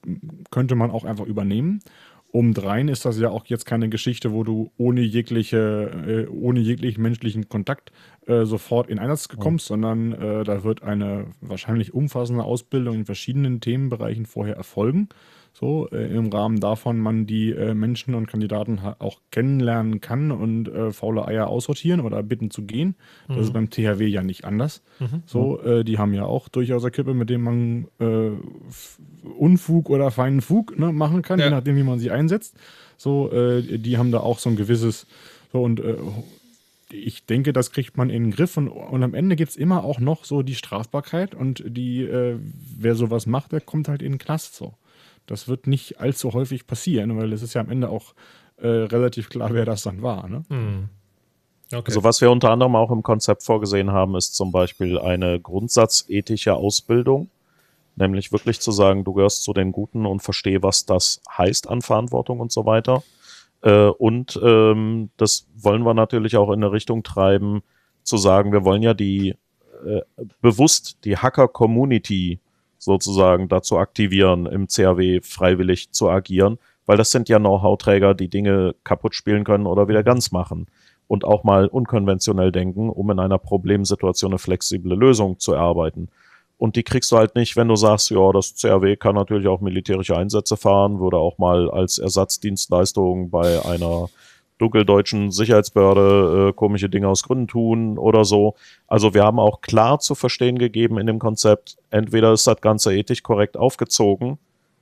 könnte 0.51 0.75
man 0.75 0.91
auch 0.91 1.05
einfach 1.05 1.27
übernehmen. 1.27 1.81
Obendrein 2.33 2.89
ist 2.89 3.05
das 3.05 3.19
ja 3.19 3.29
auch 3.29 3.45
jetzt 3.47 3.67
keine 3.67 3.91
Geschichte, 3.91 4.33
wo 4.33 4.43
du 4.43 4.73
ohne 4.79 5.03
jegliche, 5.03 5.91
äh, 6.07 6.27
ohne 6.29 6.61
jeglichen 6.61 7.03
menschlichen 7.03 7.49
Kontakt 7.51 7.93
äh, 8.27 8.45
sofort 8.47 8.89
in 8.89 8.99
Einsatz 8.99 9.29
kommst, 9.29 9.67
ja. 9.67 9.75
sondern 9.75 10.13
äh, 10.13 10.43
da 10.43 10.65
wird 10.65 10.83
eine 10.83 11.27
wahrscheinlich 11.43 11.93
umfassende 11.93 12.43
Ausbildung 12.43 12.97
in 12.97 13.05
verschiedenen 13.05 13.61
Themenbereichen 13.61 14.25
vorher 14.25 14.57
erfolgen 14.57 15.11
so 15.53 15.89
äh, 15.91 16.07
im 16.15 16.29
Rahmen 16.31 16.61
davon 16.61 16.99
man 16.99 17.27
die 17.27 17.51
äh, 17.51 17.75
Menschen 17.75 18.15
und 18.15 18.27
Kandidaten 18.27 18.81
auch 18.99 19.21
kennenlernen 19.31 20.01
kann 20.01 20.31
und 20.31 20.69
äh, 20.69 20.93
faule 20.93 21.27
Eier 21.27 21.49
aussortieren 21.49 22.01
oder 22.01 22.23
bitten 22.23 22.51
zu 22.51 22.63
gehen. 22.63 22.95
Das 23.29 23.39
ist 23.39 23.49
mhm. 23.49 23.53
beim 23.53 23.71
THW 23.71 24.07
ja 24.07 24.23
nicht 24.23 24.45
anders. 24.45 24.83
Mhm. 24.99 25.23
So, 25.27 25.61
äh, 25.61 25.85
die 25.85 25.99
haben 25.99 26.15
ja 26.15 26.25
auch 26.25 26.49
durchaus 26.49 26.85
Equipe, 26.85 27.13
mit 27.13 27.29
dem 27.29 27.43
man 27.43 27.89
äh, 28.01 28.31
Unfug 29.39 29.91
oder 29.91 30.11
feinen 30.11 30.41
Fug 30.41 30.79
ne, 30.79 30.93
machen 30.93 31.23
kann, 31.23 31.39
ja. 31.39 31.47
je 31.47 31.51
nachdem, 31.51 31.77
wie 31.77 31.83
man 31.83 31.99
sie 31.99 32.11
einsetzt. 32.11 32.57
So, 32.97 33.31
äh, 33.31 33.79
die 33.79 33.99
haben 33.99 34.11
da 34.11 34.21
auch 34.21 34.39
so 34.39 34.49
ein 34.49 34.57
gewisses, 34.57 35.07
so 35.53 35.63
und 35.63 35.83
ich 36.93 37.27
denke, 37.27 37.53
das 37.53 37.73
kriegt 37.73 37.97
man 37.97 38.11
in 38.11 38.25
den 38.25 38.31
Griff 38.33 38.57
und, 38.57 38.69
und 38.69 39.03
am 39.03 39.15
Ende 39.15 39.37
gibt 39.37 39.51
es 39.51 39.57
immer 39.57 39.85
auch 39.85 39.99
noch 39.99 40.25
so 40.25 40.43
die 40.43 40.55
Strafbarkeit 40.55 41.35
und 41.35 41.65
die, 41.67 42.03
äh, 42.03 42.39
wer 42.79 42.95
sowas 42.95 43.27
macht, 43.27 43.53
der 43.53 43.61
kommt 43.61 43.89
halt 43.89 44.03
in 44.03 44.13
den 44.13 44.19
Knast 44.19 44.55
so. 44.55 44.75
Das 45.27 45.49
wird 45.49 45.67
nicht 45.67 46.01
allzu 46.01 46.33
häufig 46.33 46.67
passieren, 46.67 47.17
weil 47.17 47.33
es 47.33 47.43
ist 47.43 47.55
ja 47.55 47.61
am 47.61 47.71
Ende 47.71 47.89
auch 47.89 48.15
äh, 48.57 48.67
relativ 48.67 49.29
klar, 49.29 49.53
wer 49.53 49.65
das 49.65 49.83
dann 49.83 50.03
war. 50.03 50.29
Ne? 50.29 50.45
Hm. 50.49 50.89
Okay. 51.73 51.85
Also 51.87 52.05
was 52.05 52.21
wir 52.21 52.31
unter 52.31 52.51
anderem 52.51 52.77
auch 52.77 52.91
im 52.91 53.03
Konzept 53.03 53.43
vorgesehen 53.43 53.93
haben, 53.93 54.15
ist 54.15 54.35
zum 54.35 54.53
Beispiel 54.53 54.99
eine 54.99 55.41
grundsatzethische 55.41 56.55
Ausbildung, 56.55 57.31
nämlich 57.97 58.31
wirklich 58.31 58.61
zu 58.61 58.73
sagen, 58.73 59.05
du 59.05 59.15
gehörst 59.15 59.43
zu 59.43 59.53
den 59.53 59.73
Guten 59.73 60.05
und 60.05 60.21
verstehe, 60.21 60.63
was 60.63 60.85
das 60.85 61.23
heißt 61.37 61.69
an 61.69 61.81
Verantwortung 61.81 62.41
und 62.41 62.53
so 62.53 62.67
weiter. 62.67 63.03
Äh, 63.63 63.87
und 63.87 64.39
ähm, 64.43 65.11
das 65.17 65.47
wollen 65.57 65.83
wir 65.85 65.95
natürlich 65.95 66.37
auch 66.37 66.49
in 66.49 66.63
eine 66.63 66.73
Richtung 66.73 67.03
treiben, 67.03 67.63
zu 68.03 68.17
sagen, 68.17 68.53
wir 68.53 68.65
wollen 68.65 68.83
ja 68.83 68.95
die 68.95 69.37
äh, 69.85 70.03
bewusst 70.41 70.99
die 71.05 71.17
Hacker-Community 71.17 72.41
sozusagen 72.83 73.49
dazu 73.49 73.79
aktivieren, 73.79 74.47
im 74.47 74.67
CAW 74.67 75.21
freiwillig 75.23 75.93
zu 75.93 76.11
agieren, 76.11 76.59
weil 76.85 76.97
das 76.97 77.13
sind 77.13 77.29
ja 77.29 77.39
Know-how-Träger, 77.39 78.15
die 78.15 78.29
Dinge 78.29 78.75
kaputt 78.83 79.15
spielen 79.15 79.45
können 79.45 79.67
oder 79.67 79.87
wieder 79.87 80.03
ganz 80.03 80.33
machen 80.33 80.67
und 81.07 81.25
auch 81.25 81.45
mal 81.45 81.69
unkonventionell 81.69 82.51
denken, 82.51 82.91
um 82.91 83.09
in 83.13 83.21
einer 83.21 83.39
Problemsituation 83.39 84.33
eine 84.33 84.41
flexible 84.41 84.97
Lösung 84.97 85.39
zu 85.39 85.53
erarbeiten. 85.53 86.09
Und 86.59 86.75
die 86.75 86.83
kriegst 86.83 87.13
du 87.13 87.19
halt 87.19 87.37
nicht, 87.37 87.57
wenn 87.57 87.69
du 87.69 87.77
sagst, 87.77 88.11
ja, 88.11 88.33
das 88.33 88.61
CAW 88.61 88.97
kann 88.97 89.15
natürlich 89.15 89.47
auch 89.47 89.61
militärische 89.61 90.17
Einsätze 90.17 90.57
fahren, 90.57 90.99
würde 90.99 91.19
auch 91.19 91.39
mal 91.39 91.71
als 91.71 91.99
Ersatzdienstleistung 91.99 93.31
bei 93.31 93.65
einer 93.65 94.09
dunkeldeutschen 94.63 95.31
Sicherheitsbehörde 95.31 96.49
äh, 96.49 96.53
komische 96.53 96.89
Dinge 96.89 97.09
aus 97.09 97.25
Gründen 97.25 97.49
tun 97.49 97.99
oder 97.99 98.25
so. 98.25 98.55
Also 98.87 99.13
wir 99.13 99.25
haben 99.25 99.39
auch 99.39 99.61
klar 99.61 99.99
zu 99.99 100.15
verstehen 100.15 100.59
gegeben 100.59 100.99
in 100.99 101.07
dem 101.07 101.19
Konzept, 101.19 101.77
entweder 101.91 102.33
ist 102.33 102.47
das 102.47 102.61
Ganze 102.61 102.95
ethisch 102.95 103.23
korrekt 103.23 103.57
aufgezogen 103.57 104.39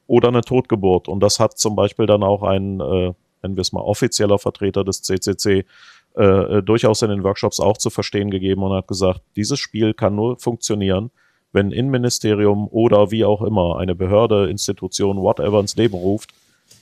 oder 0.07 0.29
eine 0.29 0.43
Totgeburt. 0.43 1.09
Und 1.09 1.21
das 1.21 1.41
hat 1.41 1.59
zum 1.59 1.75
Beispiel 1.75 2.07
dann 2.07 2.23
auch 2.23 2.43
ein, 2.43 2.81
äh, 2.81 3.13
nennen 3.43 3.57
wir 3.57 3.63
es 3.63 3.73
mal, 3.73 3.81
offizieller 3.81 4.39
Vertreter 4.39 4.85
des 4.85 5.03
CCC 5.03 5.65
äh, 6.17 6.25
äh, 6.25 6.63
durchaus 6.63 7.03
in 7.03 7.11
den 7.11 7.23
Workshops 7.25 7.61
auch 7.61 7.79
zu 7.79 7.89
verstehen 7.89 8.31
gegeben 8.31 8.63
und 8.63 8.73
hat 8.73 8.89
gesagt, 8.89 9.23
dieses 9.37 9.59
Spiel 9.59 9.95
kann 9.95 10.17
nur 10.17 10.39
funktionieren, 10.39 11.11
wenn 11.53 11.71
Innenministerium 11.71 12.69
oder 12.69 13.11
wie 13.11 13.25
auch 13.25 13.43
immer 13.43 13.79
eine 13.79 13.95
Behörde, 13.95 14.51
Institution, 14.51 15.19
whatever 15.19 15.61
ins 15.61 15.77
Leben 15.77 15.95
ruft, 15.95 16.33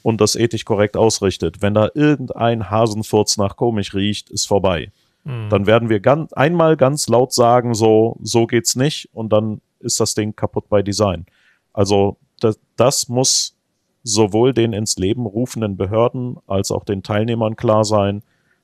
und 0.03 0.21
das 0.21 0.37
ethisch 0.37 0.65
korrekt 0.65 0.97
ausrichtet. 0.97 1.63
Wenn 1.63 1.75
da 1.75 1.89
irgendein 1.95 2.71
Hasenfurz 2.71 3.37
nach 3.37 3.57
komisch 3.57 3.95
riecht, 3.95 4.31
ist 4.31 4.47
vorbei. 4.47 4.93
Mhm. 5.25 5.49
Dann 5.51 5.67
werden 5.67 5.89
wir 5.89 6.01
ganz, 6.01 6.33
einmal 6.33 6.77
ganz 6.77 7.09
laut 7.09 7.33
sagen, 7.33 7.75
so, 7.75 8.17
so 8.23 8.47
geht's 8.47 8.77
nicht 8.77 9.09
und 9.13 9.33
dann 9.33 9.61
ist 9.81 10.01
das 10.01 10.15
Ding 10.15 10.35
kaputt 10.35 10.69
bei 10.69 10.83
Design. 10.83 11.27
Also 11.73 12.17
das, 12.41 12.59
das 12.77 13.09
muss 13.09 13.55
sowohl 14.03 14.55
den 14.55 14.73
ins 14.73 14.97
Leben 14.97 15.27
rufenden 15.27 15.77
Behörden 15.77 16.39
als 16.47 16.71
auch 16.71 16.85
den 16.85 17.03
Teilnehmern 17.03 17.57
klar 17.57 17.85
sein, 17.85 18.23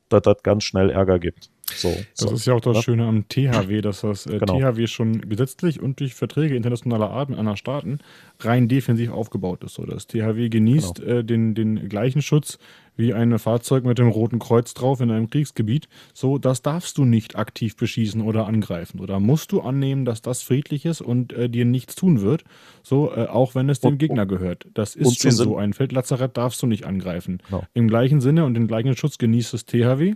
dass 0.08 0.22
das 0.22 0.42
ganz 0.42 0.64
schnell 0.64 0.90
Ärger 0.90 1.18
gibt. 1.18 1.50
So, 1.74 1.88
das 1.88 2.04
so, 2.16 2.34
ist 2.34 2.46
ja 2.46 2.54
auch 2.54 2.60
das 2.60 2.76
ne? 2.76 2.82
Schöne 2.82 3.06
am 3.06 3.28
THW, 3.28 3.80
dass 3.80 4.02
das 4.02 4.26
äh, 4.26 4.38
genau. 4.38 4.58
THW 4.58 4.86
schon 4.86 5.20
gesetzlich 5.22 5.80
und 5.80 6.00
durch 6.00 6.14
Verträge 6.14 6.56
internationaler 6.56 7.10
Art 7.10 7.30
mit 7.30 7.38
anderen 7.38 7.56
Staaten 7.56 7.98
rein 8.40 8.68
defensiv 8.68 9.10
aufgebaut 9.10 9.64
ist. 9.64 9.74
So, 9.74 9.84
das 9.86 10.06
THW 10.06 10.48
genießt 10.48 10.96
genau. 10.96 11.10
äh, 11.10 11.24
den, 11.24 11.54
den 11.54 11.88
gleichen 11.88 12.22
Schutz 12.22 12.58
wie 12.96 13.12
ein 13.12 13.38
Fahrzeug 13.38 13.84
mit 13.84 13.98
dem 13.98 14.08
Roten 14.08 14.38
Kreuz 14.38 14.74
drauf 14.74 15.00
in 15.00 15.10
einem 15.10 15.28
Kriegsgebiet. 15.28 15.88
So, 16.12 16.38
das 16.38 16.62
darfst 16.62 16.98
du 16.98 17.04
nicht 17.04 17.36
aktiv 17.36 17.76
beschießen 17.76 18.20
oder 18.20 18.46
angreifen. 18.46 19.00
Oder 19.00 19.18
musst 19.18 19.52
du 19.52 19.60
annehmen, 19.60 20.04
dass 20.04 20.22
das 20.22 20.42
friedlich 20.42 20.84
ist 20.84 21.00
und 21.00 21.32
äh, 21.32 21.48
dir 21.48 21.64
nichts 21.64 21.94
tun 21.94 22.20
wird. 22.20 22.44
So, 22.82 23.10
äh, 23.10 23.26
auch 23.26 23.54
wenn 23.54 23.68
es 23.68 23.80
dem 23.80 23.92
und, 23.92 23.98
Gegner 23.98 24.26
gehört. 24.26 24.66
Das 24.74 24.94
ist 24.94 25.20
schon 25.20 25.32
so. 25.32 25.56
Ein 25.56 25.72
Feldlazarett 25.72 26.36
darfst 26.36 26.62
du 26.62 26.66
nicht 26.66 26.84
angreifen. 26.84 27.42
Genau. 27.48 27.64
Im 27.74 27.88
gleichen 27.88 28.20
Sinne 28.20 28.44
und 28.44 28.54
den 28.54 28.68
gleichen 28.68 28.96
Schutz 28.96 29.18
genießt 29.18 29.54
das 29.54 29.66
THW. 29.66 30.14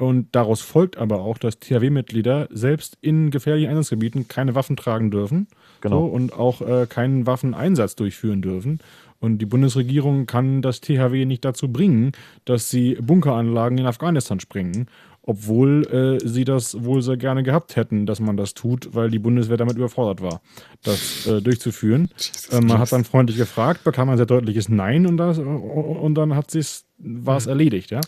Und 0.00 0.28
daraus 0.32 0.62
folgt 0.62 0.96
aber 0.96 1.20
auch, 1.20 1.36
dass 1.36 1.58
THW-Mitglieder 1.58 2.48
selbst 2.50 2.96
in 3.02 3.30
gefährlichen 3.30 3.68
Einsatzgebieten 3.68 4.28
keine 4.28 4.54
Waffen 4.54 4.76
tragen 4.76 5.10
dürfen 5.10 5.46
genau. 5.82 6.06
so, 6.06 6.06
und 6.06 6.32
auch 6.32 6.62
äh, 6.62 6.86
keinen 6.88 7.26
Waffeneinsatz 7.26 7.96
durchführen 7.96 8.40
dürfen. 8.40 8.78
Und 9.18 9.38
die 9.38 9.46
Bundesregierung 9.46 10.24
kann 10.24 10.62
das 10.62 10.80
THW 10.80 11.26
nicht 11.26 11.44
dazu 11.44 11.70
bringen, 11.70 12.12
dass 12.46 12.70
sie 12.70 12.94
Bunkeranlagen 12.94 13.76
in 13.76 13.84
Afghanistan 13.84 14.40
sprengen 14.40 14.86
obwohl 15.22 15.86
äh, 16.22 16.26
sie 16.26 16.44
das 16.44 16.82
wohl 16.82 17.02
sehr 17.02 17.16
gerne 17.16 17.42
gehabt 17.42 17.76
hätten, 17.76 18.06
dass 18.06 18.20
man 18.20 18.36
das 18.36 18.54
tut, 18.54 18.94
weil 18.94 19.10
die 19.10 19.18
Bundeswehr 19.18 19.58
damit 19.58 19.76
überfordert 19.76 20.22
war, 20.22 20.40
das 20.82 21.26
äh, 21.26 21.42
durchzuführen. 21.42 22.08
Äh, 22.50 22.60
man 22.60 22.78
hat 22.78 22.90
dann 22.90 23.04
freundlich 23.04 23.36
gefragt, 23.36 23.84
bekam 23.84 24.08
ein 24.08 24.16
sehr 24.16 24.26
deutliches 24.26 24.68
Nein 24.68 25.06
und, 25.06 25.18
das, 25.18 25.38
und 25.38 26.14
dann 26.14 26.34
hat 26.34 26.50
sie's 26.50 26.86
war 27.02 27.36
es 27.36 27.46
mhm. 27.46 27.50
erledigt, 27.50 27.90
ja. 27.90 28.00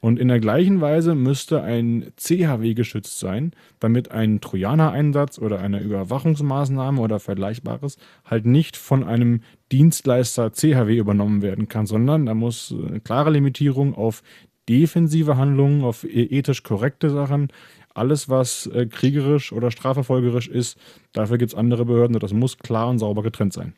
Und 0.00 0.18
in 0.18 0.28
der 0.28 0.40
gleichen 0.40 0.80
Weise 0.80 1.14
müsste 1.14 1.62
ein 1.62 2.12
CHW 2.16 2.74
geschützt 2.74 3.18
sein, 3.18 3.52
damit 3.80 4.10
ein 4.10 4.40
Trojaner-Einsatz 4.40 5.38
oder 5.38 5.60
eine 5.60 5.80
Überwachungsmaßnahme 5.80 7.00
oder 7.00 7.20
Vergleichbares 7.20 7.98
halt 8.24 8.46
nicht 8.46 8.76
von 8.76 9.04
einem 9.04 9.42
Dienstleister 9.70 10.52
CHW 10.52 10.96
übernommen 10.96 11.42
werden 11.42 11.68
kann, 11.68 11.86
sondern 11.86 12.26
da 12.26 12.34
muss 12.34 12.74
eine 12.88 13.00
klare 13.00 13.30
Limitierung 13.30 13.94
auf 13.94 14.22
defensive 14.68 15.36
Handlungen, 15.36 15.84
auf 15.84 16.04
e-, 16.04 16.24
ethisch 16.24 16.62
korrekte 16.62 17.10
Sachen, 17.10 17.48
alles, 17.94 18.28
was 18.28 18.66
äh, 18.66 18.86
kriegerisch 18.86 19.52
oder 19.52 19.70
strafverfolgerisch 19.70 20.48
ist, 20.48 20.78
dafür 21.12 21.38
gibt 21.38 21.52
es 21.52 21.58
andere 21.58 21.84
Behörden 21.84 22.14
und 22.14 22.22
das 22.22 22.32
muss 22.32 22.58
klar 22.58 22.88
und 22.88 22.98
sauber 22.98 23.22
getrennt 23.22 23.52
sein. 23.52 23.74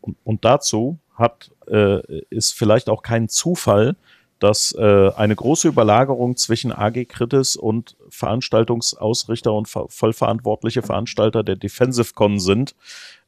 Und, 0.00 0.16
und 0.24 0.44
dazu 0.44 0.98
hat, 1.20 1.50
äh, 1.68 2.00
ist 2.30 2.54
vielleicht 2.54 2.88
auch 2.88 3.02
kein 3.02 3.28
Zufall, 3.28 3.96
dass 4.40 4.74
äh, 4.76 5.10
eine 5.14 5.36
große 5.36 5.68
Überlagerung 5.68 6.36
zwischen 6.36 6.72
AG 6.72 7.04
Kritis 7.04 7.56
und 7.56 7.96
Veranstaltungsausrichter 8.08 9.52
und 9.52 9.68
vollverantwortliche 9.68 10.82
Veranstalter 10.82 11.44
der 11.44 11.56
Defensive 11.56 12.14
Con 12.14 12.40
sind, 12.40 12.74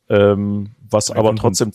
ähm, 0.09 0.71
was 0.91 1.11
aber 1.11 1.37
trotzdem 1.37 1.73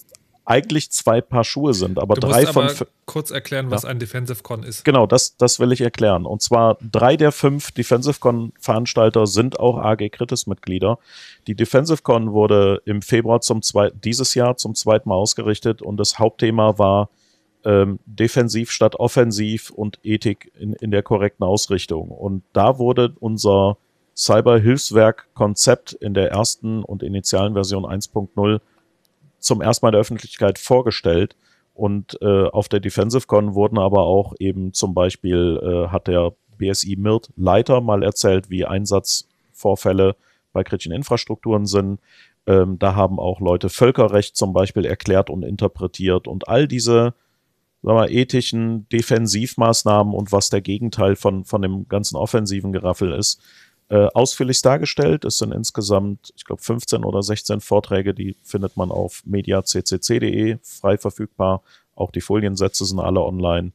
eigentlich 0.47 0.91
zwei 0.91 1.19
Paar 1.19 1.43
Schuhe 1.43 1.73
sind, 1.73 1.99
aber 1.99 2.15
du 2.15 2.21
drei 2.21 2.41
musst 2.41 2.53
von 2.53 2.63
aber 2.67 2.87
kurz 3.05 3.31
erklären, 3.31 3.69
was 3.69 3.83
ja. 3.83 3.89
ein 3.89 3.99
Defensive 3.99 4.43
Con 4.43 4.63
ist. 4.63 4.85
Genau, 4.85 5.05
das, 5.05 5.35
das 5.35 5.59
will 5.59 5.73
ich 5.73 5.81
erklären. 5.81 6.25
Und 6.25 6.41
zwar 6.41 6.77
drei 6.79 7.17
der 7.17 7.33
fünf 7.33 7.71
Defensive 7.71 8.19
Con 8.21 8.53
Veranstalter 8.57 9.27
sind 9.27 9.59
auch 9.59 9.77
AG 9.77 10.09
Kritis 10.09 10.47
Mitglieder. 10.47 10.99
Die 11.47 11.55
Defensive 11.55 12.01
Con 12.01 12.31
wurde 12.31 12.81
im 12.85 13.01
Februar 13.01 13.41
zum 13.41 13.61
zweiten, 13.61 13.99
dieses 13.99 14.35
Jahr 14.35 14.55
zum 14.55 14.73
zweiten 14.73 15.09
Mal 15.09 15.15
ausgerichtet 15.15 15.81
und 15.81 15.97
das 15.97 16.17
Hauptthema 16.17 16.77
war 16.77 17.09
ähm, 17.65 17.99
defensiv 18.05 18.71
statt 18.71 18.95
offensiv 18.95 19.69
und 19.71 19.99
Ethik 20.03 20.53
in, 20.57 20.71
in 20.73 20.91
der 20.91 21.03
korrekten 21.03 21.45
Ausrichtung. 21.45 22.07
Und 22.07 22.43
da 22.53 22.79
wurde 22.79 23.13
unser 23.19 23.77
Cyber-Hilfswerk-Konzept 24.15 25.91
in 25.91 26.13
der 26.13 26.31
ersten 26.31 26.83
und 26.83 27.03
initialen 27.03 27.53
Version 27.53 27.83
1.0 27.83 28.61
zum 29.47 29.61
ersten 29.61 29.85
Mal 29.85 29.91
der 29.91 30.01
Öffentlichkeit 30.01 30.59
vorgestellt. 30.59 31.35
Und 31.73 32.17
äh, 32.21 32.47
auf 32.47 32.69
der 32.69 32.79
DefensiveCon 32.79 33.53
wurden 33.53 33.77
aber 33.77 34.03
auch 34.03 34.33
eben 34.39 34.73
zum 34.73 34.93
Beispiel, 34.93 35.59
äh, 35.61 35.89
hat 35.89 36.07
der 36.07 36.33
BSI 36.57 36.95
Mirt 36.97 37.29
Leiter 37.35 37.81
mal 37.81 38.03
erzählt, 38.03 38.49
wie 38.49 38.65
Einsatzvorfälle 38.65 40.15
bei 40.53 40.63
kritischen 40.63 40.91
Infrastrukturen 40.91 41.65
sind. 41.65 41.99
Ähm, 42.47 42.79
da 42.79 42.95
haben 42.95 43.19
auch 43.19 43.39
Leute 43.39 43.69
Völkerrecht 43.69 44.35
zum 44.35 44.53
Beispiel 44.53 44.85
erklärt 44.85 45.29
und 45.29 45.43
interpretiert 45.43 46.27
und 46.27 46.47
all 46.47 46.67
diese 46.67 47.13
sagen 47.83 47.99
wir, 47.99 48.09
ethischen 48.09 48.89
Defensivmaßnahmen 48.89 50.13
und 50.13 50.31
was 50.31 50.49
der 50.49 50.61
Gegenteil 50.61 51.15
von, 51.15 51.45
von 51.45 51.61
dem 51.61 51.87
ganzen 51.87 52.15
offensiven 52.15 52.71
Geraffel 52.71 53.13
ist, 53.13 53.41
äh, 53.89 54.07
ausführlich 54.13 54.61
dargestellt. 54.61 55.25
Es 55.25 55.37
sind 55.37 55.53
insgesamt, 55.53 56.33
ich 56.35 56.45
glaube, 56.45 56.61
15 56.61 57.03
oder 57.03 57.23
16 57.23 57.61
Vorträge, 57.61 58.13
die 58.13 58.35
findet 58.43 58.75
man 58.75 58.91
auf 58.91 59.21
mediaccc.de 59.25 60.57
frei 60.61 60.97
verfügbar. 60.97 61.61
Auch 61.95 62.11
die 62.11 62.21
Foliensätze 62.21 62.85
sind 62.85 62.99
alle 62.99 63.21
online. 63.21 63.71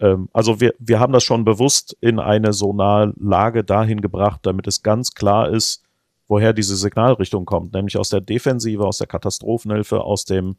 Ähm, 0.00 0.28
also 0.32 0.60
wir, 0.60 0.74
wir 0.78 1.00
haben 1.00 1.12
das 1.12 1.24
schon 1.24 1.44
bewusst 1.44 1.96
in 2.00 2.18
eine 2.18 2.52
so 2.52 2.72
nahe 2.72 3.14
Lage 3.18 3.64
dahin 3.64 4.00
gebracht, 4.00 4.40
damit 4.42 4.66
es 4.66 4.82
ganz 4.82 5.14
klar 5.14 5.48
ist, 5.48 5.82
woher 6.28 6.52
diese 6.52 6.76
Signalrichtung 6.76 7.44
kommt, 7.44 7.72
nämlich 7.74 7.96
aus 7.96 8.08
der 8.08 8.20
Defensive, 8.20 8.86
aus 8.86 8.98
der 8.98 9.06
Katastrophenhilfe, 9.06 10.00
aus 10.00 10.24
dem 10.24 10.56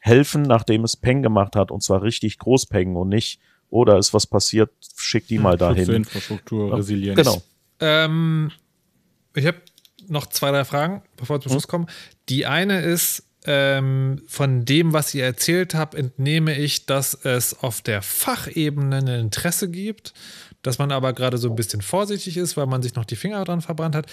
Helfen, 0.00 0.42
nachdem 0.42 0.84
es 0.84 0.96
Peng 0.96 1.22
gemacht 1.22 1.56
hat, 1.56 1.70
und 1.70 1.82
zwar 1.82 2.02
richtig 2.02 2.38
groß 2.38 2.66
Peng 2.66 2.96
und 2.96 3.08
nicht, 3.08 3.40
oder 3.68 3.96
oh, 3.96 3.98
ist 3.98 4.14
was 4.14 4.26
passiert, 4.26 4.70
schick 4.96 5.26
die 5.26 5.36
hm, 5.36 5.42
mal 5.42 5.56
dahin. 5.56 5.90
Infrastruktur, 5.90 6.76
Resilienz. 6.76 7.16
Genau. 7.16 7.42
Ähm, 7.80 8.50
ich 9.34 9.46
habe 9.46 9.58
noch 10.08 10.26
zwei, 10.26 10.50
drei 10.50 10.64
Fragen, 10.64 11.02
bevor 11.16 11.36
wir 11.36 11.40
zum 11.40 11.52
Schluss 11.52 11.68
kommen. 11.68 11.86
Die 12.28 12.46
eine 12.46 12.80
ist, 12.80 13.24
ähm, 13.46 14.22
von 14.26 14.64
dem, 14.64 14.92
was 14.92 15.14
ihr 15.14 15.24
erzählt 15.24 15.74
habt, 15.74 15.94
entnehme 15.94 16.56
ich, 16.56 16.86
dass 16.86 17.14
es 17.14 17.62
auf 17.62 17.80
der 17.80 18.02
Fachebene 18.02 18.96
ein 18.98 19.06
Interesse 19.06 19.70
gibt, 19.70 20.14
dass 20.62 20.78
man 20.78 20.90
aber 20.90 21.12
gerade 21.12 21.38
so 21.38 21.48
ein 21.48 21.56
bisschen 21.56 21.80
vorsichtig 21.80 22.36
ist, 22.36 22.56
weil 22.56 22.66
man 22.66 22.82
sich 22.82 22.96
noch 22.96 23.04
die 23.04 23.16
Finger 23.16 23.44
dran 23.44 23.60
verbrannt 23.60 23.94
hat. 23.94 24.06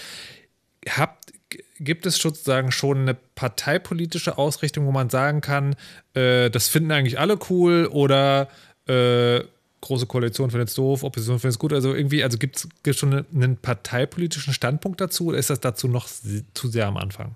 Habt, 0.88 1.34
gibt 1.80 2.06
es 2.06 2.18
sozusagen 2.18 2.72
schon 2.72 3.00
eine 3.00 3.14
parteipolitische 3.14 4.38
Ausrichtung, 4.38 4.86
wo 4.86 4.92
man 4.92 5.10
sagen 5.10 5.42
kann, 5.42 5.76
äh, 6.14 6.50
das 6.52 6.68
finden 6.68 6.92
eigentlich 6.92 7.20
alle 7.20 7.40
cool 7.50 7.88
oder 7.92 8.50
äh, 8.88 9.42
große 9.84 10.08
Koalition 10.08 10.50
findet 10.50 10.70
es 10.70 10.76
doof, 10.76 11.04
Opposition 11.04 11.40
findet 11.40 11.56
es 11.56 11.60
gut. 11.60 11.74
Also 11.74 11.94
irgendwie, 11.94 12.24
also 12.24 12.38
gibt 12.38 12.68
es 12.84 12.98
schon 12.98 13.26
einen 13.34 13.58
parteipolitischen 13.58 14.54
Standpunkt 14.54 15.00
dazu 15.00 15.28
oder 15.28 15.38
ist 15.38 15.50
das 15.50 15.60
dazu 15.60 15.88
noch 15.88 16.08
zu 16.08 16.68
sehr 16.68 16.88
am 16.88 16.98
Anfang? 16.98 17.36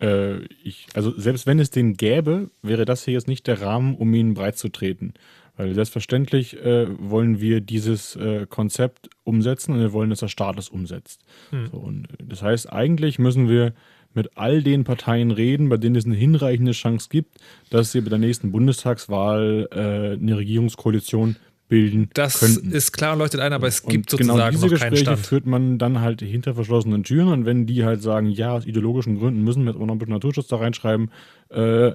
Äh, 0.00 0.44
ich, 0.62 0.86
also 0.94 1.18
selbst 1.18 1.46
wenn 1.46 1.58
es 1.58 1.70
den 1.70 1.94
gäbe, 1.96 2.50
wäre 2.62 2.84
das 2.84 3.04
hier 3.04 3.14
jetzt 3.14 3.28
nicht 3.28 3.46
der 3.46 3.60
Rahmen, 3.60 3.96
um 3.96 4.12
ihn 4.14 4.34
breit 4.34 4.58
zu 4.58 4.68
treten. 4.68 5.14
Weil 5.56 5.74
selbstverständlich 5.74 6.56
äh, 6.56 6.86
wollen 6.98 7.40
wir 7.40 7.60
dieses 7.60 8.16
äh, 8.16 8.46
Konzept 8.46 9.10
umsetzen 9.24 9.74
und 9.74 9.80
wir 9.80 9.92
wollen, 9.92 10.10
dass 10.10 10.20
der 10.20 10.28
Staat 10.28 10.58
es 10.58 10.68
umsetzt. 10.68 11.22
Hm. 11.50 11.66
So, 11.70 11.78
und 11.78 12.08
das 12.22 12.42
heißt, 12.42 12.72
eigentlich 12.72 13.18
müssen 13.18 13.48
wir 13.48 13.74
mit 14.14 14.36
all 14.36 14.62
den 14.62 14.84
Parteien 14.84 15.30
reden, 15.30 15.68
bei 15.68 15.76
denen 15.76 15.96
es 15.96 16.04
eine 16.04 16.14
hinreichende 16.14 16.72
Chance 16.72 17.08
gibt, 17.10 17.38
dass 17.70 17.92
sie 17.92 18.00
bei 18.00 18.08
der 18.08 18.18
nächsten 18.18 18.52
Bundestagswahl 18.52 19.68
äh, 19.70 20.20
eine 20.20 20.36
Regierungskoalition 20.36 21.36
bilden 21.70 22.10
das 22.12 22.40
könnten. 22.40 22.72
ist 22.72 22.92
klar 22.92 23.14
und 23.14 23.20
leuchtet 23.20 23.40
ein, 23.40 23.54
aber 23.54 23.68
es 23.68 23.82
gibt 23.84 24.12
und 24.12 24.18
genau 24.18 24.34
sozusagen 24.34 24.56
genau 24.56 24.66
diese 24.66 24.74
noch 24.74 24.80
keinen 24.80 24.90
Gespräche 24.90 25.16
Stand. 25.16 25.26
führt 25.26 25.46
man 25.46 25.78
dann 25.78 26.00
halt 26.00 26.20
hinter 26.20 26.54
verschlossenen 26.54 27.04
Türen 27.04 27.28
und 27.28 27.46
wenn 27.46 27.64
die 27.64 27.84
halt 27.84 28.02
sagen, 28.02 28.28
ja, 28.28 28.52
aus 28.52 28.66
ideologischen 28.66 29.18
Gründen 29.18 29.42
müssen 29.42 29.64
wir 29.64 29.72
jetzt 29.72 29.80
auch 29.80 29.86
noch 29.86 29.94
ein 29.94 29.98
bisschen 29.98 30.12
Naturschutz 30.12 30.48
da 30.48 30.56
reinschreiben, 30.56 31.10
äh, 31.48 31.92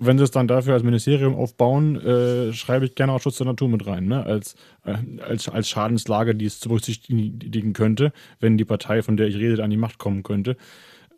wenn 0.00 0.18
sie 0.18 0.24
es 0.24 0.30
dann 0.30 0.48
dafür 0.48 0.74
als 0.74 0.82
Ministerium 0.82 1.34
aufbauen, 1.34 1.96
äh, 2.00 2.52
schreibe 2.52 2.84
ich 2.84 2.94
gerne 2.94 3.12
auch 3.12 3.20
Schutz 3.20 3.38
der 3.38 3.46
Natur 3.46 3.68
mit 3.68 3.86
rein, 3.86 4.06
ne? 4.06 4.24
als, 4.24 4.54
äh, 4.84 4.96
als, 5.22 5.48
als 5.48 5.68
Schadenslage, 5.68 6.34
die 6.34 6.44
es 6.44 6.60
zu 6.60 6.68
berücksichtigen 6.68 7.72
könnte, 7.72 8.12
wenn 8.40 8.58
die 8.58 8.64
Partei, 8.64 9.02
von 9.02 9.16
der 9.16 9.28
ich 9.28 9.36
rede, 9.36 9.62
an 9.62 9.70
die 9.70 9.76
Macht 9.76 9.98
kommen 9.98 10.22
könnte. 10.22 10.56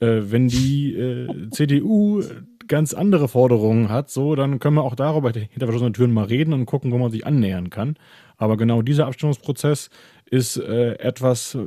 Äh, 0.00 0.20
wenn 0.30 0.48
die 0.48 0.94
äh, 0.94 1.50
CDU 1.50 2.22
ganz 2.70 2.94
andere 2.94 3.28
Forderungen 3.28 3.90
hat, 3.90 4.08
so, 4.08 4.34
dann 4.34 4.60
können 4.60 4.76
wir 4.76 4.84
auch 4.84 4.94
darüber 4.94 5.30
hinter 5.32 5.66
verschlossenen 5.66 5.92
Türen 5.92 6.12
mal 6.12 6.24
reden 6.24 6.54
und 6.54 6.64
gucken, 6.64 6.92
wo 6.92 6.98
man 6.98 7.10
sich 7.10 7.26
annähern 7.26 7.68
kann. 7.68 7.96
Aber 8.38 8.56
genau 8.56 8.80
dieser 8.80 9.06
Abstimmungsprozess 9.06 9.90
ist 10.30 10.56
äh, 10.56 10.94
etwas, 10.94 11.58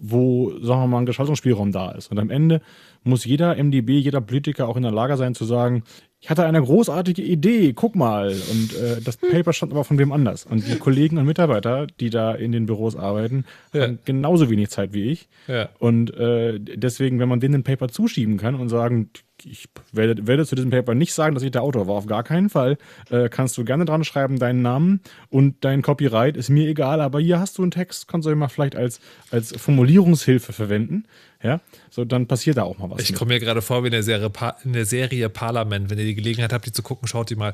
wo, 0.00 0.50
sagen 0.60 0.80
wir 0.80 0.86
mal, 0.88 0.98
ein 0.98 1.06
Gestaltungsspielraum 1.06 1.70
da 1.70 1.92
ist. 1.92 2.10
Und 2.10 2.18
am 2.18 2.30
Ende 2.30 2.62
muss 3.04 3.24
jeder 3.24 3.54
MDB, 3.62 3.98
jeder 3.98 4.20
Politiker 4.20 4.66
auch 4.66 4.76
in 4.76 4.82
der 4.82 4.92
Lage 4.92 5.16
sein 5.16 5.34
zu 5.34 5.44
sagen, 5.44 5.84
ich 6.18 6.30
hatte 6.30 6.44
eine 6.44 6.62
großartige 6.62 7.22
Idee, 7.22 7.72
guck 7.74 7.94
mal. 7.94 8.28
Und 8.28 8.74
äh, 8.76 9.00
das 9.02 9.18
Paper 9.18 9.52
stand 9.52 9.72
aber 9.72 9.84
von 9.84 9.98
wem 9.98 10.10
anders. 10.10 10.46
Und 10.46 10.66
die 10.66 10.78
Kollegen 10.78 11.18
und 11.18 11.26
Mitarbeiter, 11.26 11.86
die 12.00 12.10
da 12.10 12.34
in 12.34 12.50
den 12.50 12.66
Büros 12.66 12.96
arbeiten, 12.96 13.44
ja. 13.72 13.82
haben 13.82 13.98
genauso 14.04 14.50
wenig 14.50 14.70
Zeit 14.70 14.94
wie 14.94 15.10
ich. 15.10 15.28
Ja. 15.46 15.68
Und 15.78 16.14
äh, 16.14 16.58
deswegen, 16.58 17.20
wenn 17.20 17.28
man 17.28 17.40
denen 17.40 17.56
ein 17.56 17.64
Paper 17.64 17.88
zuschieben 17.88 18.38
kann 18.38 18.54
und 18.54 18.70
sagen, 18.70 19.10
ich 19.44 19.68
werde, 19.92 20.26
werde, 20.26 20.46
zu 20.46 20.54
diesem 20.54 20.70
Paper 20.70 20.94
nicht 20.94 21.12
sagen, 21.12 21.34
dass 21.34 21.42
ich 21.42 21.50
der 21.50 21.62
Autor 21.62 21.86
war, 21.86 21.94
auf 21.94 22.06
gar 22.06 22.22
keinen 22.22 22.48
Fall. 22.48 22.78
Äh, 23.10 23.28
kannst 23.28 23.56
du 23.58 23.64
gerne 23.64 23.84
dran 23.84 24.04
schreiben, 24.04 24.38
deinen 24.38 24.62
Namen 24.62 25.00
und 25.28 25.64
dein 25.64 25.82
Copyright 25.82 26.36
ist 26.36 26.48
mir 26.48 26.68
egal, 26.68 27.00
aber 27.00 27.20
hier 27.20 27.38
hast 27.38 27.58
du 27.58 27.62
einen 27.62 27.70
Text, 27.70 28.08
kannst 28.08 28.26
du 28.26 28.30
immer 28.30 28.48
vielleicht 28.48 28.76
als, 28.76 29.00
als 29.30 29.54
Formulierungshilfe 29.56 30.52
verwenden. 30.52 31.04
Ja, 31.42 31.60
so 31.90 32.04
dann 32.04 32.26
passiert 32.26 32.56
da 32.56 32.62
auch 32.62 32.78
mal 32.78 32.90
was. 32.90 33.02
Ich 33.02 33.14
komme 33.14 33.34
mir 33.34 33.40
gerade 33.40 33.60
vor 33.60 33.82
wie 33.82 33.88
in 33.88 33.92
der, 33.92 34.02
Serie 34.02 34.32
in 34.64 34.72
der 34.72 34.86
Serie 34.86 35.28
Parlament. 35.28 35.90
Wenn 35.90 35.98
ihr 35.98 36.06
die 36.06 36.14
Gelegenheit 36.14 36.52
habt, 36.52 36.64
die 36.64 36.72
zu 36.72 36.82
gucken, 36.82 37.06
schaut 37.06 37.28
die 37.28 37.36
mal. 37.36 37.52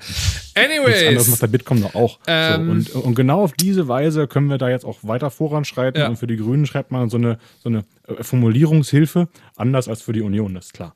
Anyways. 0.55 1.09
Anderes 1.09 1.29
macht 1.29 1.43
der 1.43 1.49
Bitkom 1.49 1.83
doch 1.83 1.95
auch. 1.95 2.21
Ähm, 2.29 2.83
so, 2.83 2.99
und, 2.99 3.07
und, 3.07 3.15
genau 3.17 3.43
auf 3.43 3.53
diese 3.53 3.89
Weise 3.89 4.29
können 4.29 4.49
wir 4.49 4.59
da 4.59 4.71
jetzt 4.71 4.85
auch 4.85 5.01
weiter 5.03 5.31
voranschreiten. 5.31 6.01
Ja. 6.01 6.09
Und 6.09 6.17
für 6.17 6.29
die 6.29 6.37
Grünen 6.37 6.65
schreibt 6.65 6.93
man 6.93 7.11
so 7.11 7.17
eine, 7.17 7.39
so 7.59 7.69
eine 7.69 7.85
äh, 8.07 8.23
Formulierungshilfe, 8.23 9.29
anders 9.57 9.89
als 9.89 10.01
für 10.01 10.13
die 10.13 10.23
Union, 10.23 10.55
das 10.55 10.67
ist 10.67 10.75
klar. 10.75 10.95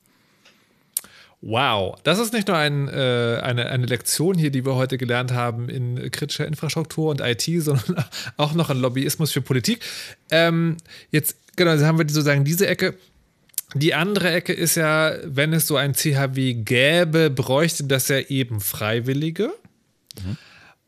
Wow, 1.43 1.97
das 2.03 2.19
ist 2.19 2.33
nicht 2.33 2.49
nur 2.49 2.57
ein, 2.57 2.89
äh, 2.89 3.41
eine, 3.43 3.67
eine 3.67 3.87
Lektion 3.87 4.39
hier, 4.39 4.51
die 4.51 4.65
wir 4.65 4.75
heute 4.75 4.99
gelernt 4.99 5.33
haben 5.33 5.69
in 5.69 6.11
kritischer 6.11 6.47
Infrastruktur 6.47 7.11
und 7.11 7.21
IT, 7.21 7.43
sondern 7.59 8.05
auch 8.37 8.55
noch 8.55 8.71
ein 8.71 8.79
Lobbyismus 8.79 9.33
für 9.33 9.43
Politik. 9.43 9.81
Ähm, 10.31 10.77
jetzt, 11.11 11.37
genau, 11.57 11.73
also 11.73 11.87
haben 11.87 11.99
wir 11.99 12.09
sozusagen 12.09 12.45
diese 12.45 12.67
Ecke. 12.67 12.95
Die 13.75 13.95
andere 13.95 14.31
Ecke 14.33 14.53
ist 14.53 14.77
ja, 14.77 15.15
wenn 15.25 15.53
es 15.53 15.67
so 15.67 15.77
ein 15.77 15.95
CHW 15.95 16.55
gäbe, 16.55 17.31
bräuchte 17.31 17.85
das 17.85 18.09
ja 18.09 18.21
eben 18.21 18.61
Freiwillige. 18.61 19.53
Mhm. 20.25 20.37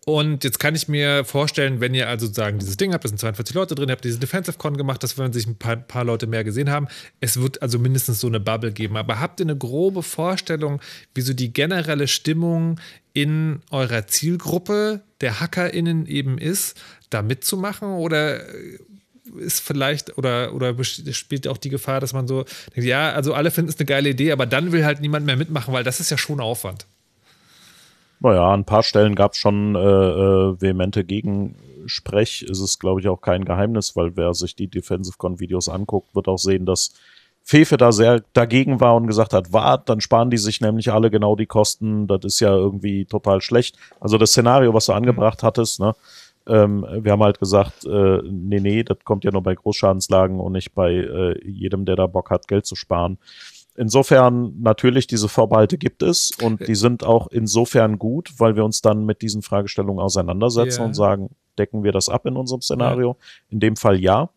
Und 0.09 0.43
jetzt 0.43 0.59
kann 0.59 0.75
ich 0.75 0.89
mir 0.89 1.23
vorstellen, 1.27 1.83
wenn 1.83 1.93
ihr 1.93 2.09
also 2.09 2.33
sagen, 2.33 2.59
dieses 2.59 2.79
Ding 2.79 2.95
habt, 2.95 3.05
da 3.05 3.11
sind 3.11 3.19
42 3.21 3.55
Leute 3.55 3.75
drin, 3.75 3.91
ihr 3.91 3.93
habt 3.93 4.07
diese 4.07 4.19
Defensive 4.19 4.57
Con 4.57 4.79
gemacht, 4.79 5.03
dass 5.03 5.19
wenn 5.19 5.35
sich 5.35 5.47
ein 5.47 5.57
paar, 5.57 5.77
paar, 5.77 6.03
Leute 6.03 6.27
mehr 6.27 6.45
gesehen 6.45 6.71
haben, 6.71 6.89
es 7.21 7.39
wird 7.39 7.61
also 7.61 7.79
mindestens 7.79 8.19
so 8.19 8.27
eine 8.27 8.41
Bubble 8.41 8.73
geben. 8.73 8.97
Aber 8.97 9.21
habt 9.21 9.39
ihr 9.39 9.45
eine 9.45 9.55
grobe 9.59 10.03
Vorstellung, 10.03 10.81
wie 11.13 11.21
so 11.21 11.35
die 11.35 11.53
generelle 11.53 12.09
Stimmung 12.09 12.81
in 13.13 13.61
eurer 13.71 14.07
Zielgruppe 14.07 15.03
der 15.21 15.41
HackerInnen 15.41 16.07
eben 16.07 16.39
ist, 16.39 16.81
da 17.11 17.21
mitzumachen? 17.21 17.89
Oder 17.89 18.47
ist 19.37 19.61
vielleicht, 19.61 20.17
oder, 20.17 20.55
oder 20.55 20.75
spielt 20.85 21.47
auch 21.47 21.59
die 21.59 21.69
Gefahr, 21.69 22.01
dass 22.01 22.15
man 22.15 22.27
so 22.27 22.47
denkt, 22.75 22.89
ja, 22.89 23.13
also 23.13 23.35
alle 23.35 23.51
finden 23.51 23.69
es 23.69 23.79
eine 23.79 23.85
geile 23.85 24.09
Idee, 24.09 24.33
aber 24.33 24.47
dann 24.47 24.73
will 24.73 24.87
halt 24.87 25.03
niemand 25.03 25.27
mehr 25.27 25.37
mitmachen, 25.37 25.75
weil 25.75 25.85
das 25.85 26.01
ist 26.01 26.09
ja 26.09 26.17
schon 26.17 26.41
Aufwand. 26.41 26.87
Naja, 28.21 28.53
an 28.53 28.61
ein 28.61 28.65
paar 28.65 28.83
Stellen 28.83 29.15
gab 29.15 29.33
es 29.33 29.39
schon 29.39 29.75
äh, 29.75 29.79
äh, 29.79 30.61
vehemente 30.61 31.05
Gegensprech. 31.05 32.43
Ist 32.43 32.61
es, 32.61 32.79
glaube 32.79 33.01
ich, 33.01 33.09
auch 33.09 33.21
kein 33.21 33.45
Geheimnis, 33.45 33.95
weil 33.97 34.17
wer 34.17 34.35
sich 34.35 34.57
die 34.57 34.69
Defensive 34.69 35.19
Con-Videos 35.19 35.69
anguckt, 35.69 36.15
wird 36.15 36.27
auch 36.27 36.39
sehen, 36.39 36.67
dass 36.67 36.93
Fefe 37.45 37.77
da 37.77 37.93
sehr 37.93 38.23
dagegen 38.35 38.81
war 38.81 38.95
und 38.97 39.07
gesagt 39.07 39.33
hat, 39.33 39.53
wart, 39.53 39.89
dann 39.89 40.01
sparen 40.01 40.31
die 40.31 40.37
sich 40.37 40.61
nämlich 40.61 40.93
alle 40.93 41.11
genau 41.11 41.35
die 41.35 41.47
Kosten. 41.47 42.07
Das 42.07 42.21
ist 42.25 42.41
ja 42.41 42.51
irgendwie 42.51 43.07
total 43.07 43.41
schlecht. 43.41 43.77
Also 44.01 44.19
das 44.19 44.33
Szenario, 44.33 44.75
was 44.75 44.87
du 44.87 44.93
angebracht 44.93 45.43
hattest, 45.43 45.81
ne? 45.81 45.95
Ähm, 46.47 46.85
wir 47.01 47.13
haben 47.13 47.23
halt 47.23 47.39
gesagt, 47.39 47.85
äh, 47.85 48.21
nee, 48.23 48.61
nee, 48.61 48.83
das 48.83 48.99
kommt 49.05 49.25
ja 49.25 49.31
nur 49.31 49.43
bei 49.43 49.55
Großschadenslagen 49.55 50.41
und 50.41 50.53
nicht 50.53 50.75
bei 50.75 50.93
äh, 50.93 51.49
jedem, 51.49 51.85
der 51.85 51.97
da 51.97 52.07
Bock 52.07 52.31
hat, 52.31 52.49
Geld 52.49 52.67
zu 52.67 52.75
sparen. 52.75 53.19
Insofern 53.79 54.61
natürlich 54.61 55.07
diese 55.07 55.29
Vorbehalte 55.29 55.79
gibt 55.79 56.03
es 56.03 56.33
und 56.43 56.67
die 56.67 56.75
sind 56.75 57.05
auch 57.05 57.29
insofern 57.29 57.97
gut, 57.97 58.33
weil 58.39 58.57
wir 58.57 58.65
uns 58.65 58.83
dann 58.83 59.05
mit 59.05 59.23
diesen 59.23 59.41
Fragestellungen 59.41 60.03
auseinandersetzen 60.03 60.81
yeah. 60.81 60.87
und 60.87 60.95
sagen, 60.95 61.31
decken 61.59 61.85
wir 61.85 61.93
das 61.93 62.09
ab 62.09 62.27
in 62.27 62.37
unserem 62.37 62.61
Szenario? 62.61 63.11
Ja. 63.11 63.25
In 63.51 63.61
dem 63.61 63.77
Fall 63.77 64.01
ja. 64.01 64.31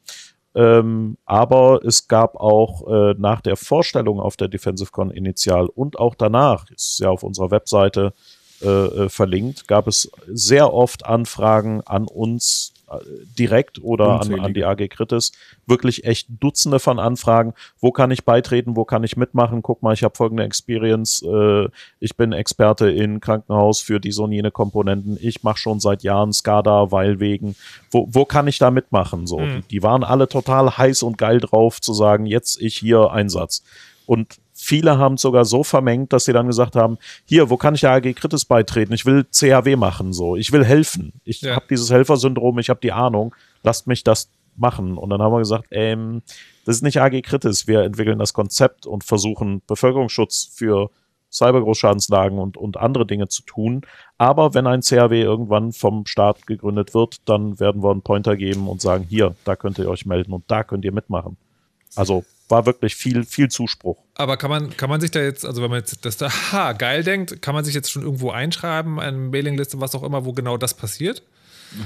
Ähm, 0.54 1.18
aber 1.26 1.84
es 1.84 2.08
gab 2.08 2.36
auch 2.36 2.88
äh, 2.88 3.16
nach 3.18 3.42
der 3.42 3.56
Vorstellung 3.56 4.20
auf 4.20 4.38
der 4.38 4.48
Defensive 4.48 4.92
Con 4.92 5.10
initial 5.10 5.68
und 5.68 5.98
auch 5.98 6.14
danach, 6.14 6.70
ist 6.70 7.00
ja 7.00 7.10
auf 7.10 7.24
unserer 7.24 7.50
Webseite 7.50 8.14
äh, 8.62 8.68
äh 8.68 9.10
verlinkt, 9.10 9.68
gab 9.68 9.88
es 9.88 10.12
sehr 10.28 10.72
oft 10.72 11.04
Anfragen 11.06 11.82
an 11.82 12.06
uns 12.06 12.71
direkt 13.38 13.82
oder 13.84 14.22
an, 14.22 14.40
an, 14.40 14.54
die 14.54 14.66
AG 14.66 14.88
Kritis 14.90 15.32
wirklich 15.66 16.04
echt 16.04 16.28
Dutzende 16.40 16.80
von 16.80 17.00
Anfragen. 17.00 17.54
Wo 17.80 17.92
kann 17.92 18.12
ich 18.12 18.26
beitreten? 18.26 18.76
Wo 18.76 18.86
kann 18.86 19.04
ich 19.04 19.18
mitmachen? 19.18 19.62
Guck 19.62 19.82
mal, 19.82 19.94
ich 19.94 20.04
habe 20.04 20.16
folgende 20.16 20.44
Experience. 20.44 21.22
Äh, 21.22 21.70
ich 22.00 22.16
bin 22.16 22.32
Experte 22.34 22.90
in 22.90 23.20
Krankenhaus 23.20 23.80
für 23.80 24.00
diese 24.00 24.24
und 24.24 24.32
jene 24.32 24.52
Komponenten. 24.52 25.18
Ich 25.22 25.44
mache 25.44 25.58
schon 25.58 25.80
seit 25.80 26.04
Jahren 26.04 26.34
SCADA, 26.34 26.92
weil 26.92 27.20
wegen. 27.20 27.56
Wo, 27.90 28.08
wo 28.10 28.26
kann 28.26 28.48
ich 28.48 28.58
da 28.58 28.72
mitmachen? 28.72 29.28
So, 29.28 29.40
mhm. 29.40 29.64
die, 29.64 29.68
die 29.68 29.84
waren 29.84 30.04
alle 30.04 30.28
total 30.28 30.78
heiß 30.78 31.04
und 31.04 31.18
geil 31.18 31.40
drauf 31.40 31.82
zu 31.82 31.94
sagen, 31.94 32.26
jetzt 32.26 32.62
ich 32.62 32.78
hier 32.78 33.12
Einsatz. 33.12 33.64
Und 34.06 34.38
Viele 34.64 35.00
haben 35.00 35.16
es 35.16 35.22
sogar 35.22 35.44
so 35.44 35.64
vermengt, 35.64 36.14
dass 36.14 36.26
sie 36.26 36.34
dann 36.34 36.46
gesagt 36.46 36.76
haben, 36.76 37.00
hier, 37.26 37.50
wo 37.50 37.58
kann 37.58 37.74
ich 37.74 37.82
der 37.82 37.94
AG 37.94 38.14
Kritis 38.14 38.46
beitreten? 38.46 38.94
Ich 38.94 39.08
will 39.08 39.26
CHW 39.32 39.76
machen, 39.76 40.14
so. 40.14 40.36
Ich 40.36 40.52
will 40.52 40.64
helfen. 40.64 41.14
Ich 41.24 41.42
ja. 41.42 41.56
habe 41.56 41.66
dieses 41.68 41.90
Helfersyndrom, 41.90 42.60
ich 42.60 42.70
habe 42.70 42.80
die 42.80 42.92
Ahnung. 42.92 43.34
Lasst 43.64 43.88
mich 43.88 44.04
das 44.04 44.30
machen. 44.56 44.98
Und 45.00 45.10
dann 45.10 45.20
haben 45.20 45.34
wir 45.34 45.40
gesagt, 45.40 45.66
ähm, 45.72 46.22
das 46.64 46.76
ist 46.76 46.84
nicht 46.84 47.02
AG 47.02 47.24
Kritis. 47.24 47.66
Wir 47.66 47.82
entwickeln 47.82 48.20
das 48.20 48.34
Konzept 48.34 48.86
und 48.86 49.04
versuchen 49.04 49.64
Bevölkerungsschutz 49.66 50.52
für 50.54 50.92
Cybergroßschadenslagen 51.32 52.38
und, 52.38 52.56
und 52.56 52.78
andere 52.78 53.08
Dinge 53.08 53.30
zu 53.30 53.42
tun. 53.42 53.82
Aber 54.20 54.54
wenn 54.54 54.68
ein 54.68 54.84
CHW 54.84 55.24
irgendwann 55.24 55.72
vom 55.72 56.06
Staat 56.06 56.46
gegründet 56.46 56.94
wird, 56.94 57.28
dann 57.28 57.60
werden 57.60 57.82
wir 57.82 57.90
einen 57.90 58.04
Pointer 58.04 58.38
geben 58.38 58.68
und 58.68 58.80
sagen, 58.80 59.08
hier, 59.10 59.36
da 59.44 59.56
könnt 59.56 59.80
ihr 59.80 59.90
euch 59.90 60.06
melden 60.06 60.34
und 60.34 60.44
da 60.50 60.64
könnt 60.64 60.86
ihr 60.86 60.92
mitmachen. 60.92 61.38
Also 61.96 62.24
war 62.52 62.66
wirklich 62.66 62.96
viel, 62.96 63.24
viel 63.24 63.50
Zuspruch. 63.50 63.98
Aber 64.16 64.38
kann 64.38 64.50
man, 64.50 64.76
kann 64.78 64.90
man 64.90 65.02
sich 65.02 65.12
da 65.12 65.22
jetzt, 65.22 65.46
also 65.46 65.62
wenn 65.62 65.70
man 65.70 65.80
jetzt 65.80 66.06
das 66.06 66.18
da, 66.18 66.30
ha, 66.52 66.74
geil 66.74 67.04
denkt, 67.04 67.42
kann 67.42 67.56
man 67.56 67.64
sich 67.64 67.74
jetzt 67.74 67.92
schon 67.92 68.04
irgendwo 68.04 68.32
einschreiben, 68.32 69.00
eine 69.00 69.18
Mailingliste, 69.18 69.80
was 69.80 69.96
auch 69.96 70.04
immer, 70.04 70.26
wo 70.26 70.34
genau 70.34 70.58
das 70.58 70.76
passiert? 70.76 71.24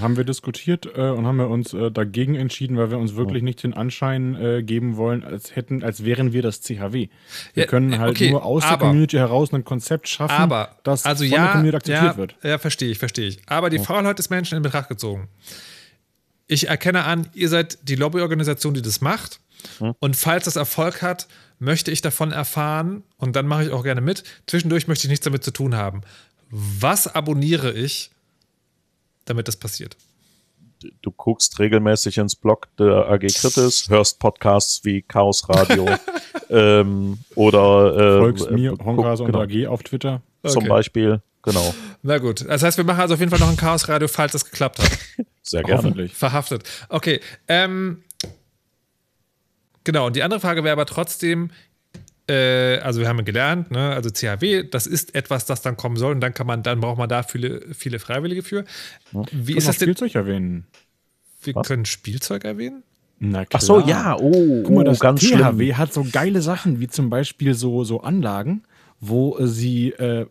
Haben 0.01 0.17
wir 0.17 0.23
diskutiert 0.23 0.87
äh, 0.95 1.09
und 1.09 1.27
haben 1.27 1.37
wir 1.37 1.47
uns 1.47 1.73
äh, 1.73 1.91
dagegen 1.91 2.33
entschieden, 2.33 2.75
weil 2.75 2.89
wir 2.89 2.97
uns 2.97 3.15
wirklich 3.15 3.43
nicht 3.43 3.61
den 3.61 3.75
Anschein 3.75 4.35
äh, 4.35 4.63
geben 4.63 4.97
wollen, 4.97 5.23
als 5.23 5.55
hätten, 5.55 5.83
als 5.83 6.03
wären 6.03 6.33
wir 6.33 6.41
das 6.41 6.61
CHW. 6.61 7.09
Wir 7.53 7.63
ja, 7.63 7.65
können 7.65 7.99
halt 7.99 8.15
okay, 8.15 8.31
nur 8.31 8.43
aus 8.43 8.63
aber, 8.63 8.77
der 8.77 8.87
Community 8.87 9.17
heraus 9.17 9.53
ein 9.53 9.63
Konzept 9.63 10.07
schaffen, 10.07 10.33
aber, 10.33 10.77
das 10.83 11.05
also 11.05 11.23
von 11.23 11.31
ja, 11.31 11.43
der 11.43 11.51
Community 11.51 11.75
akzeptiert 11.75 12.13
ja, 12.13 12.17
wird. 12.17 12.35
Ja, 12.41 12.57
verstehe 12.57 12.89
ich, 12.89 12.97
verstehe 12.97 13.27
ich. 13.27 13.39
Aber 13.45 13.69
die 13.69 13.77
ja. 13.77 13.83
Faulheit 13.83 14.17
des 14.17 14.31
Menschen 14.31 14.57
in 14.57 14.63
Betracht 14.63 14.89
gezogen. 14.89 15.27
Ich 16.47 16.67
erkenne 16.67 17.05
an, 17.05 17.27
ihr 17.33 17.49
seid 17.49 17.79
die 17.87 17.95
Lobbyorganisation, 17.95 18.73
die 18.73 18.81
das 18.81 19.01
macht. 19.01 19.39
Hm. 19.79 19.95
Und 19.99 20.15
falls 20.15 20.45
das 20.45 20.55
Erfolg 20.55 21.01
hat, 21.01 21.27
möchte 21.59 21.91
ich 21.91 22.01
davon 22.01 22.31
erfahren 22.31 23.03
und 23.17 23.35
dann 23.35 23.47
mache 23.47 23.65
ich 23.65 23.71
auch 23.71 23.83
gerne 23.83 24.01
mit. 24.01 24.23
Zwischendurch 24.47 24.87
möchte 24.87 25.07
ich 25.07 25.09
nichts 25.09 25.23
damit 25.23 25.43
zu 25.43 25.51
tun 25.51 25.75
haben. 25.75 26.01
Was 26.49 27.07
abonniere 27.07 27.71
ich, 27.73 28.11
damit 29.25 29.47
das 29.47 29.55
passiert? 29.55 29.97
Du 31.01 31.11
guckst 31.11 31.57
regelmäßig 31.59 32.17
ins 32.17 32.35
Blog 32.35 32.67
der 32.77 33.09
AG 33.09 33.21
Kritis, 33.21 33.89
hörst 33.89 34.19
Podcasts 34.19 34.83
wie 34.83 35.01
Chaos 35.01 35.49
Radio 35.49 35.87
ähm, 36.49 37.17
oder 37.33 37.95
äh, 37.95 38.19
folgst 38.19 38.51
mir, 38.51 38.77
Honkas 38.83 39.21
und 39.21 39.27
genau. 39.27 39.41
AG 39.41 39.67
auf 39.67 39.83
Twitter. 39.83 40.21
Zum 40.45 40.63
okay. 40.63 40.69
Beispiel, 40.69 41.21
genau. 41.41 41.73
Na 42.05 42.19
gut, 42.19 42.45
das 42.47 42.61
heißt, 42.61 42.77
wir 42.77 42.83
machen 42.83 43.01
also 43.01 43.15
auf 43.15 43.19
jeden 43.19 43.31
Fall 43.31 43.39
noch 43.39 43.49
ein 43.49 43.57
Chaos 43.57 43.89
Radio, 43.89 44.07
falls 44.07 44.33
das 44.33 44.45
geklappt 44.45 44.79
hat. 44.79 44.91
Sehr 45.41 45.63
gerne. 45.63 46.09
Verhaftet. 46.09 46.63
Okay, 46.89 47.19
ähm, 47.47 48.03
Genau, 49.85 50.07
und 50.07 50.15
die 50.15 50.23
andere 50.23 50.39
Frage 50.41 50.63
wäre 50.63 50.73
aber 50.73 50.87
trotzdem, 50.87 51.51
äh, 52.27 52.79
also 52.79 52.99
wir 52.99 53.07
haben 53.07 53.23
gelernt, 53.23 53.71
ne, 53.71 53.91
also 53.91 54.09
CHW, 54.09 54.63
das 54.63 54.87
ist 54.87 55.15
etwas, 55.15 55.45
das 55.45 55.61
dann 55.61 55.77
kommen 55.77 55.95
soll 55.95 56.13
und 56.13 56.21
dann 56.21 56.33
kann 56.33 56.47
man, 56.47 56.63
dann 56.63 56.81
braucht 56.81 56.97
man 56.97 57.07
da 57.07 57.23
viele, 57.23 57.61
viele 57.73 57.99
Freiwillige 57.99 58.41
für. 58.41 58.65
Wie 59.31 59.55
ist 59.55 59.67
das 59.67 59.77
denn? 59.77 59.87
Spielzeug 59.87 60.15
erwähnen. 60.15 60.65
Wir 61.43 61.55
Was? 61.55 61.67
können 61.67 61.85
Spielzeug 61.85 62.43
erwähnen? 62.43 62.83
Na 63.19 63.45
klar. 63.45 63.61
Ach 63.61 63.65
so, 63.65 63.79
ja, 63.79 64.17
oh, 64.19 64.63
Guck 64.63 64.75
mal, 64.75 64.83
das 64.83 64.97
oh, 64.97 65.01
ganz 65.01 65.21
THW 65.21 65.27
schlimm. 65.27 65.77
hat 65.77 65.93
so 65.93 66.05
geile 66.11 66.41
Sachen, 66.41 66.79
wie 66.79 66.87
zum 66.87 67.11
Beispiel 67.11 67.53
so, 67.53 67.83
so 67.83 68.01
Anlagen, 68.01 68.63
wo 68.99 69.37
sie 69.45 69.91
äh, 69.91 70.25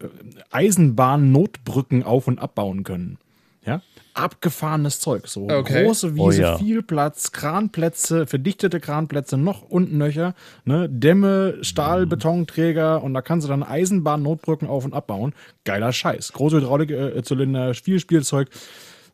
Eisenbahn-Notbrücken 0.51 2.03
auf- 2.03 2.29
und 2.29 2.39
abbauen 2.39 2.85
können. 2.85 3.19
Ja? 3.65 3.81
abgefahrenes 4.15 5.01
Zeug. 5.01 5.27
So 5.27 5.49
okay. 5.49 5.85
große 5.85 6.15
Wiese, 6.15 6.23
oh, 6.23 6.31
ja. 6.31 6.59
viel 6.59 6.83
Platz, 6.83 7.33
Kranplätze, 7.33 8.27
verdichtete 8.27 8.81
Kranplätze, 8.81 9.37
noch 9.37 9.63
und 9.63 9.93
nöcher, 9.93 10.35
ne? 10.65 10.89
Dämme, 10.89 11.59
Stahl, 11.63 12.07
mhm. 12.07 12.11
Betonträger 12.11 13.03
und 13.03 13.13
da 13.13 13.23
kannst 13.23 13.45
du 13.45 13.49
dann 13.49 13.63
Eisenbahn-Notbrücken 13.63 14.69
auf- 14.69 14.85
und 14.85 14.95
abbauen. 14.95 15.35
Geiler 15.65 15.93
Scheiß. 15.93 16.33
Große 16.33 16.59
Hydraulikzylinder, 16.59 17.71
äh, 17.71 17.75
viel 17.75 18.01
Spielzeug. 18.01 18.49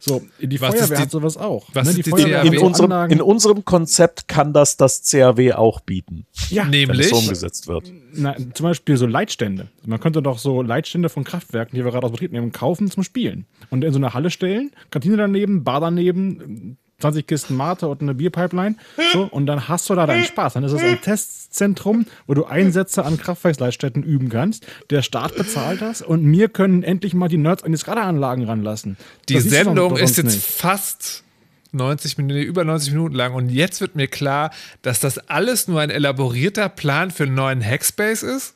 So, 0.03 0.23
die 0.41 0.59
was 0.63 0.75
Feuerwehr 0.75 0.97
die, 0.97 1.03
hat 1.03 1.11
sowas 1.11 1.37
auch. 1.37 1.69
Was 1.75 1.89
ne? 1.89 1.95
die, 1.95 2.03
die 2.03 2.11
Feuerwehr 2.11 2.43
in, 2.43 2.59
unserem, 2.59 3.11
in 3.11 3.21
unserem 3.21 3.67
Konzept 3.67 4.29
kann 4.29 4.55
das 4.55 4.79
das 4.79 5.03
CRW 5.03 5.53
auch 5.53 5.81
bieten. 5.81 6.25
Ja, 6.49 6.65
nämlich. 6.65 6.89
Wenn 6.89 7.07
es 7.07 7.13
umgesetzt 7.13 7.69
wird. 7.69 7.93
Na, 8.15 8.35
zum 8.55 8.65
Beispiel 8.65 8.97
so 8.97 9.05
Leitstände. 9.05 9.69
Man 9.85 10.01
könnte 10.01 10.23
doch 10.23 10.39
so 10.39 10.63
Leitstände 10.63 11.11
von 11.11 11.25
Kraftwerken, 11.25 11.77
die 11.77 11.85
wir 11.85 11.93
gerade 11.93 12.07
aus 12.07 12.13
Betrieb 12.13 12.33
nehmen, 12.33 12.51
kaufen 12.51 12.91
zum 12.91 13.03
Spielen. 13.03 13.45
Und 13.69 13.85
in 13.85 13.93
so 13.93 13.99
eine 13.99 14.15
Halle 14.15 14.31
stellen, 14.31 14.71
Kantine 14.91 15.19
daneben, 15.19 15.65
Bar 15.65 15.81
daneben, 15.81 16.79
20 17.01 17.27
Kisten 17.27 17.57
Mate 17.57 17.89
und 17.89 18.03
eine 18.03 18.15
Bierpipeline. 18.15 18.77
So, 19.13 19.25
und 19.25 19.47
dann 19.47 19.69
hast 19.69 19.89
du 19.91 19.95
da 19.95 20.07
deinen 20.07 20.25
Spaß. 20.25 20.55
Dann 20.55 20.65
ist 20.65 20.73
es 20.73 20.83
ein 20.83 21.01
Testzentrum, 21.01 22.07
wo 22.27 22.35
du 22.35 22.45
Einsätze 22.45 23.05
an 23.05 23.19
Kraftwerksleitstätten 23.19 24.03
üben 24.03 24.29
kannst. 24.29 24.67
Der 24.91 25.03
Staat 25.03 25.35
bezahlt 25.37 25.81
das 25.83 26.03
und 26.03 26.31
wir 26.31 26.49
können 26.49 26.83
endlich 26.83 27.15
mal 27.15 27.29
die 27.29 27.39
Nerds 27.39 27.63
an 27.63 27.73
die 27.73 27.79
Skaderanlagen 27.79 28.45
ranlassen. 28.45 28.97
Die 29.29 29.35
das 29.35 29.45
Sendung 29.45 29.97
ist 29.97 30.17
jetzt 30.17 30.27
nicht. 30.27 30.45
fast 30.45 31.25
90 31.73 32.19
Minuten, 32.19 32.41
über 32.43 32.65
90 32.65 32.93
Minuten 32.93 33.15
lang. 33.15 33.35
Und 33.35 33.51
jetzt 33.51 33.81
wird 33.81 33.97
mir 33.97 34.09
klar, 34.09 34.51
dass 34.83 35.01
das 35.01 35.19
alles 35.29 35.69
nur 35.69 35.81
ein 35.81 35.91
elaborierter 35.91 36.69
Plan 36.69 37.11
für 37.11 37.25
einen 37.25 37.35
neuen 37.35 37.65
Hackspace 37.65 38.23
ist. 38.23 38.55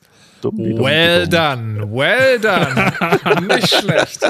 Well 0.52 1.28
done, 1.28 1.90
well 1.90 2.38
done. 2.40 3.46
Nicht 3.46 3.74
schlecht. 3.74 4.20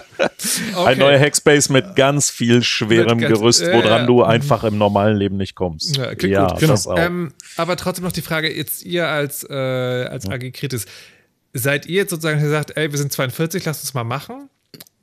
Okay. 0.74 0.86
Ein 0.86 0.99
neuer 0.99 1.19
Hackspace 1.19 1.69
mit 1.69 1.97
ganz 1.97 2.31
viel 2.31 2.62
schwerem 2.62 3.19
ganz, 3.19 3.35
Gerüst, 3.35 3.66
woran 3.66 4.05
äh, 4.05 4.07
du 4.07 4.23
einfach 4.23 4.65
im 4.65 4.78
normalen 4.78 5.16
Leben 5.16 5.36
nicht 5.36 5.55
kommst. 5.55 5.97
Ja, 5.97 6.12
ja 6.12 6.49
gut. 6.49 6.61
Genau. 6.61 6.97
Ähm, 6.97 7.32
aber 7.57 7.77
trotzdem 7.77 8.05
noch 8.05 8.12
die 8.12 8.23
Frage, 8.23 8.55
jetzt 8.55 8.85
ihr 8.85 9.09
als, 9.09 9.45
äh, 9.49 9.55
als 9.55 10.28
AG 10.28 10.53
Kritis, 10.53 10.86
seid 11.53 11.86
ihr 11.86 11.97
jetzt 11.97 12.11
sozusagen 12.11 12.41
gesagt, 12.41 12.77
ey, 12.77 12.91
wir 12.91 12.99
sind 12.99 13.12
42, 13.12 13.65
lasst 13.65 13.82
uns 13.82 13.95
mal 13.95 14.05
machen? 14.05 14.49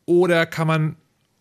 Oder 0.06 0.46
kann 0.46 0.68
man 0.68 0.96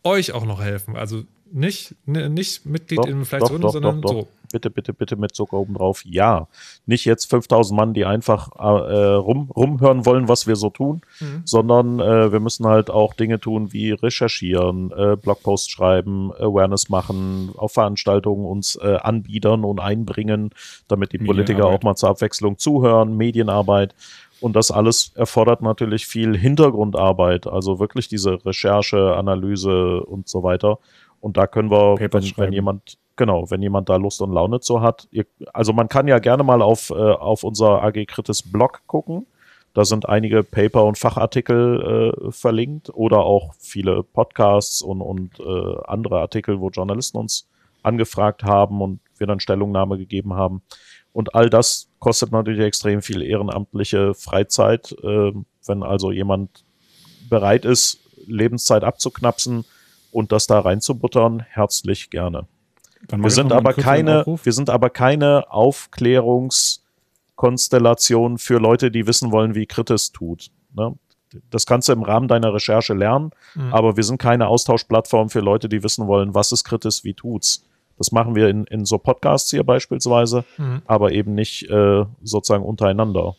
euch 0.05 0.33
auch 0.33 0.45
noch 0.45 0.63
helfen? 0.63 0.97
Also 0.97 1.25
Nicht, 1.53 1.95
nicht 2.07 2.65
Mitglied 2.67 2.99
doch, 2.99 3.07
in 3.07 3.25
vielleicht 3.25 3.51
doch, 3.51 3.59
doch, 3.59 3.73
sondern 3.73 4.03
doch, 4.03 4.13
so. 4.13 4.29
Bitte, 4.53 4.71
bitte, 4.71 4.93
bitte 4.93 5.17
mit 5.17 5.35
Zucker 5.35 5.59
oben 5.59 5.75
drauf. 5.75 6.03
Ja. 6.05 6.49
Nicht 6.87 7.05
jetzt 7.05 7.31
5000 7.31 7.77
Mann, 7.77 7.95
die 7.95 8.05
einfach 8.05 8.51
äh, 8.57 9.15
rum, 9.15 9.51
rumhören 9.51 10.07
wollen, 10.07 10.29
was 10.29 10.47
wir 10.47 10.57
so 10.57 10.71
tun, 10.71 11.03
mhm. 11.21 11.43
sondern 11.45 12.01
äh, 12.01 12.33
wir 12.33 12.41
müssen 12.41 12.67
halt 12.67 12.91
auch 12.91 13.15
Dinge 13.15 13.39
tun 13.39 13.73
wie 13.73 13.93
recherchieren, 13.93 14.91
äh, 14.91 15.17
Blogposts 15.17 15.71
schreiben, 15.71 16.33
Awareness 16.33 16.89
machen, 16.89 17.51
auf 17.57 17.73
Veranstaltungen 17.73 18.45
uns 18.45 18.77
äh, 18.77 18.97
anbiedern 19.01 19.65
und 19.65 19.79
einbringen, 19.79 20.51
damit 20.89 21.13
die 21.13 21.19
Politiker 21.19 21.67
auch 21.67 21.83
mal 21.83 21.95
zur 21.95 22.11
Abwechslung 22.11 22.59
zuhören, 22.59 23.17
Medienarbeit. 23.17 23.95
Und 24.41 24.57
das 24.57 24.71
alles 24.71 25.13
erfordert 25.15 25.61
natürlich 25.61 26.07
viel 26.07 26.37
Hintergrundarbeit, 26.37 27.47
also 27.47 27.79
wirklich 27.79 28.09
diese 28.09 28.45
Recherche, 28.45 29.15
Analyse 29.15 30.03
und 30.03 30.29
so 30.29 30.43
weiter. 30.43 30.79
Und 31.21 31.37
da 31.37 31.47
können 31.47 31.71
wir, 31.71 31.97
wenn, 31.99 32.33
wenn, 32.37 32.53
jemand, 32.53 32.99
genau, 33.17 33.51
wenn 33.51 33.63
jemand 33.63 33.89
da 33.89 33.97
Lust 33.97 34.23
und 34.23 34.33
Laune 34.33 34.61
zu 34.61 34.81
hat, 34.81 35.07
ihr, 35.11 35.27
also 35.53 35.73
man 35.73 35.89
kann 35.89 36.09
ja 36.09 36.19
gerne 36.19 36.43
mal 36.43 36.63
auf, 36.63 36.91
äh, 36.91 36.95
auf 36.95 37.45
unser 37.45 37.83
AG 37.83 38.07
Kritis 38.07 38.43
Blog 38.43 38.83
gucken. 38.87 39.27
Da 39.73 39.85
sind 39.85 40.09
einige 40.09 40.43
Paper 40.43 40.85
und 40.85 40.99
Fachartikel 40.99 42.15
äh, 42.29 42.33
verlinkt 42.33 42.91
oder 42.93 43.21
auch 43.21 43.55
viele 43.59 44.03
Podcasts 44.03 44.83
und, 44.83 45.01
und 45.01 45.39
äh, 45.39 45.77
andere 45.87 46.21
Artikel, 46.21 46.61
wo 46.61 46.71
Journalisten 46.71 47.19
uns 47.19 47.49
angefragt 47.83 48.43
haben 48.43 48.83
und 48.83 49.01
wir 49.19 49.27
dann 49.27 49.41
Stellungnahme 49.41 49.97
gegeben 49.97 50.35
haben. 50.35 50.63
Und 51.13 51.35
all 51.35 51.51
das 51.51 51.89
kostet 51.99 52.33
natürlich 52.33 52.61
extrem 52.61 53.03
viel 53.03 53.23
ehrenamtliche 53.23 54.15
Freizeit. 54.15 54.93
Äh, 55.03 55.33
wenn 55.67 55.83
also 55.83 56.11
jemand 56.11 56.65
bereit 57.29 57.65
ist, 57.65 58.01
Lebenszeit 58.27 58.83
abzuknapsen 58.83 59.65
und 60.13 60.33
das 60.33 60.47
da 60.47 60.61
reinzubuttern, 60.61 61.45
herzlich 61.49 62.11
gerne. 62.11 62.47
Wir 63.11 63.31
sind, 63.31 63.53
aber 63.53 63.73
keine, 63.73 64.27
wir 64.27 64.53
sind 64.53 64.69
aber 64.69 64.91
keine 64.91 65.51
Aufklärungskonstellation 65.51 68.39
für 68.39 68.59
Leute, 68.59 68.91
die 68.91 69.07
wissen 69.07 69.33
wollen, 69.33 69.55
wie 69.55 69.67
Kritis 69.67 70.13
tut. 70.13 70.51
Ne? 70.75 70.95
Das 71.51 71.65
kannst 71.65 71.89
du 71.89 71.93
im 71.93 72.03
Rahmen 72.03 72.29
deiner 72.29 72.53
Recherche 72.53 72.93
lernen, 72.93 73.31
mhm. 73.55 73.73
aber 73.73 73.97
wir 73.97 74.05
sind 74.05 74.19
keine 74.19 74.49
Austauschplattform 74.49 75.31
für 75.31 75.41
Leute, 75.41 75.69
die 75.69 75.83
wissen 75.83 76.07
wollen, 76.07 76.35
was 76.35 76.53
ist 76.53 76.65
Kritis, 76.65 77.05
wie 77.05 77.15
tut's. 77.15 77.65
Das 77.97 78.13
machen 78.13 78.35
wir 78.35 78.49
in, 78.49 78.65
in 78.65 78.85
so 78.85 78.99
Podcasts 78.99 79.51
hier 79.51 79.65
beispielsweise, 79.65 80.45
mhm. 80.59 80.83
aber 80.87 81.13
eben 81.13 81.35
nicht 81.35 81.71
äh, 81.71 82.05
sozusagen 82.23 82.65
untereinander. 82.65 83.37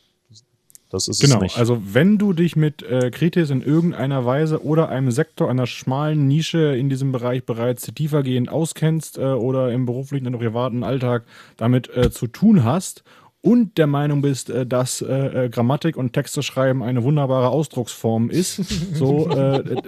Das 0.91 1.07
ist 1.07 1.21
genau, 1.21 1.37
es 1.37 1.41
nicht. 1.41 1.57
Also 1.57 1.81
wenn 1.93 2.17
du 2.17 2.33
dich 2.33 2.55
mit 2.55 2.83
äh, 2.83 3.11
Kritis 3.11 3.49
in 3.49 3.61
irgendeiner 3.61 4.25
Weise 4.25 4.63
oder 4.63 4.89
einem 4.89 5.11
Sektor, 5.11 5.49
einer 5.49 5.65
schmalen 5.65 6.27
Nische 6.27 6.75
in 6.75 6.89
diesem 6.89 7.11
Bereich 7.11 7.45
bereits 7.45 7.85
tiefergehend 7.85 8.49
auskennst 8.49 9.17
äh, 9.17 9.21
oder 9.21 9.71
im 9.71 9.85
beruflichen 9.85 10.27
und 10.27 10.37
privaten 10.37 10.83
Alltag 10.83 11.23
damit 11.57 11.89
äh, 11.95 12.11
zu 12.11 12.27
tun 12.27 12.63
hast 12.63 13.03
und 13.41 13.77
der 13.77 13.87
Meinung 13.87 14.21
bist, 14.21 14.49
äh, 14.49 14.65
dass 14.65 15.01
äh, 15.01 15.45
äh, 15.45 15.49
Grammatik 15.49 15.97
und 15.97 16.13
Texte 16.13 16.43
schreiben 16.43 16.83
eine 16.83 17.03
wunderbare 17.03 17.49
Ausdrucksform 17.49 18.29
ist, 18.29 18.55
so 18.93 19.29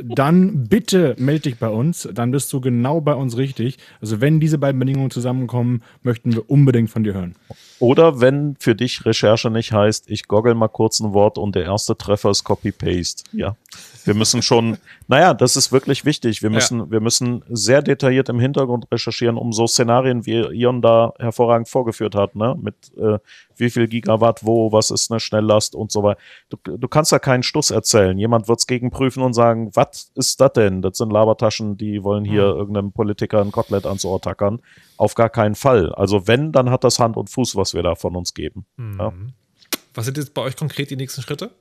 dann 0.03 0.67
bitte 0.67 1.15
melde 1.17 1.41
dich 1.41 1.57
bei 1.57 1.69
uns, 1.69 2.07
dann 2.13 2.31
bist 2.31 2.51
du 2.53 2.61
genau 2.61 3.01
bei 3.01 3.13
uns 3.13 3.37
richtig. 3.37 3.77
Also 4.01 4.21
wenn 4.21 4.39
diese 4.39 4.57
beiden 4.57 4.79
Bedingungen 4.79 5.11
zusammenkommen, 5.11 5.83
möchten 6.01 6.33
wir 6.33 6.49
unbedingt 6.49 6.89
von 6.89 7.03
dir 7.03 7.13
hören. 7.13 7.35
Oder 7.83 8.21
wenn 8.21 8.55
für 8.61 8.75
dich 8.75 9.05
Recherche 9.05 9.49
nicht 9.49 9.73
heißt, 9.73 10.09
ich 10.09 10.29
goggle 10.29 10.55
mal 10.55 10.69
kurz 10.69 11.01
ein 11.01 11.11
Wort 11.11 11.37
und 11.37 11.53
der 11.53 11.65
erste 11.65 11.97
Treffer 11.97 12.29
ist 12.29 12.45
Copy-Paste. 12.45 13.25
Ja. 13.33 13.57
Wir 14.05 14.13
müssen 14.13 14.41
schon, 14.41 14.77
naja, 15.09 15.33
das 15.33 15.57
ist 15.57 15.73
wirklich 15.73 16.05
wichtig. 16.05 16.41
Wir 16.41 16.49
müssen, 16.49 16.79
ja. 16.79 16.91
wir 16.91 17.01
müssen 17.01 17.43
sehr 17.49 17.81
detailliert 17.81 18.29
im 18.29 18.39
Hintergrund 18.39 18.89
recherchieren, 18.89 19.35
um 19.35 19.51
so 19.51 19.67
Szenarien, 19.67 20.25
wie 20.25 20.37
Ion 20.37 20.81
da 20.81 21.11
hervorragend 21.19 21.67
vorgeführt 21.67 22.15
hat, 22.15 22.37
ne? 22.37 22.55
Mit 22.57 22.75
äh, 22.97 23.19
wie 23.57 23.69
viel 23.69 23.87
Gigawatt 23.87 24.45
wo, 24.45 24.71
was 24.71 24.91
ist 24.91 25.11
eine 25.11 25.19
Schnelllast 25.19 25.75
und 25.75 25.91
so 25.91 26.03
weiter. 26.03 26.19
Du, 26.49 26.77
du 26.77 26.87
kannst 26.87 27.11
da 27.11 27.19
keinen 27.19 27.43
Stuss 27.43 27.71
erzählen. 27.71 28.17
Jemand 28.17 28.47
wird 28.47 28.59
es 28.59 28.67
gegenprüfen 28.67 29.23
und 29.23 29.33
sagen, 29.33 29.71
was 29.73 30.11
ist 30.15 30.41
das 30.41 30.53
denn? 30.53 30.81
Das 30.81 30.97
sind 30.97 31.11
Labertaschen, 31.11 31.77
die 31.77 32.03
wollen 32.03 32.25
hier 32.25 32.53
mhm. 32.53 32.59
irgendeinem 32.59 32.91
Politiker 32.91 33.41
ein 33.41 33.51
Kotelett 33.51 33.85
ans 33.85 34.05
Ohr 34.05 34.21
tackern. 34.21 34.61
Auf 34.97 35.15
gar 35.15 35.29
keinen 35.29 35.55
Fall. 35.55 35.93
Also 35.93 36.27
wenn, 36.27 36.51
dann 36.51 36.69
hat 36.69 36.83
das 36.83 36.99
Hand 36.99 37.17
und 37.17 37.29
Fuß, 37.29 37.55
was 37.55 37.73
wir 37.73 37.83
da 37.83 37.95
von 37.95 38.15
uns 38.15 38.33
geben. 38.33 38.65
Mhm. 38.77 38.99
Ja. 38.99 39.13
Was 39.93 40.05
sind 40.05 40.17
jetzt 40.17 40.33
bei 40.33 40.41
euch 40.41 40.55
konkret 40.55 40.89
die 40.89 40.95
nächsten 40.95 41.21
Schritte? 41.21 41.51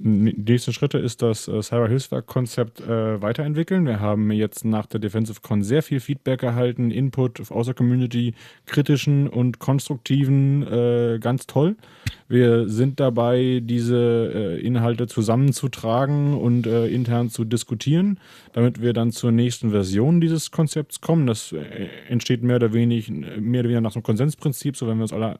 Die 0.00 0.52
nächsten 0.52 0.72
Schritte 0.72 0.98
ist 0.98 1.22
das 1.22 1.48
äh, 1.48 1.60
Cyber-Hilfswerk-Konzept 1.60 2.80
äh, 2.80 3.20
weiterentwickeln. 3.20 3.84
Wir 3.84 3.98
haben 3.98 4.30
jetzt 4.30 4.64
nach 4.64 4.86
der 4.86 5.00
Defensive 5.00 5.40
Con 5.42 5.64
sehr 5.64 5.82
viel 5.82 5.98
Feedback 5.98 6.44
erhalten, 6.44 6.92
Input 6.92 7.50
aus 7.50 7.66
der 7.66 7.74
Community, 7.74 8.34
kritischen 8.66 9.28
und 9.28 9.58
konstruktiven, 9.58 10.62
äh, 10.62 11.18
ganz 11.20 11.48
toll. 11.48 11.74
Wir 12.28 12.68
sind 12.68 13.00
dabei, 13.00 13.60
diese 13.64 14.58
äh, 14.58 14.60
Inhalte 14.60 15.08
zusammenzutragen 15.08 16.34
und 16.34 16.68
äh, 16.68 16.86
intern 16.86 17.30
zu 17.30 17.44
diskutieren, 17.44 18.20
damit 18.58 18.82
wir 18.82 18.92
dann 18.92 19.12
zur 19.12 19.30
nächsten 19.30 19.70
Version 19.70 20.20
dieses 20.20 20.50
Konzepts 20.50 21.00
kommen. 21.00 21.28
Das 21.28 21.52
äh, 21.52 21.86
entsteht 22.08 22.42
mehr 22.42 22.56
oder, 22.56 22.72
wenig, 22.72 23.08
mehr 23.08 23.60
oder 23.60 23.68
weniger 23.68 23.80
nach 23.80 23.92
so 23.92 23.98
einem 23.98 24.02
Konsensprinzip, 24.02 24.76
so 24.76 24.88
wenn 24.88 24.96
wir 24.96 25.02
uns 25.02 25.12
alle 25.12 25.38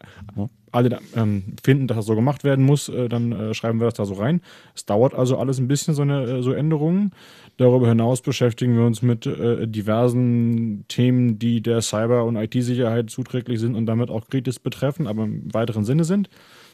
alle 0.71 1.01
ähm, 1.17 1.57
finden, 1.65 1.89
dass 1.89 1.97
das 1.97 2.07
so 2.07 2.15
gemacht 2.15 2.45
werden 2.45 2.65
muss, 2.65 2.89
äh, 2.89 3.09
dann 3.09 3.33
äh, 3.33 3.55
schreiben 3.55 3.81
wir 3.81 3.87
das 3.87 3.95
da 3.95 4.05
so 4.05 4.15
rein. 4.15 4.41
Es 4.77 4.85
dauert 4.85 5.15
also 5.15 5.37
alles 5.37 5.59
ein 5.59 5.67
bisschen, 5.67 5.95
so, 5.95 6.03
eine, 6.03 6.23
äh, 6.25 6.43
so 6.43 6.53
Änderungen. 6.53 7.11
Darüber 7.57 7.89
hinaus 7.89 8.21
beschäftigen 8.21 8.77
wir 8.77 8.85
uns 8.85 9.03
mit 9.03 9.27
äh, 9.27 9.67
diversen 9.67 10.85
Themen, 10.87 11.41
die 11.41 11.61
der 11.61 11.81
Cyber- 11.83 12.25
und 12.25 12.37
IT-Sicherheit 12.37 13.11
zuträglich 13.11 13.59
sind 13.59 13.75
und 13.75 13.87
damit 13.87 14.11
auch 14.11 14.29
kritisch 14.29 14.61
betreffen, 14.61 15.09
aber 15.09 15.25
im 15.25 15.53
weiteren 15.53 15.85
Sinne 15.85 16.05
sind. 16.05 16.29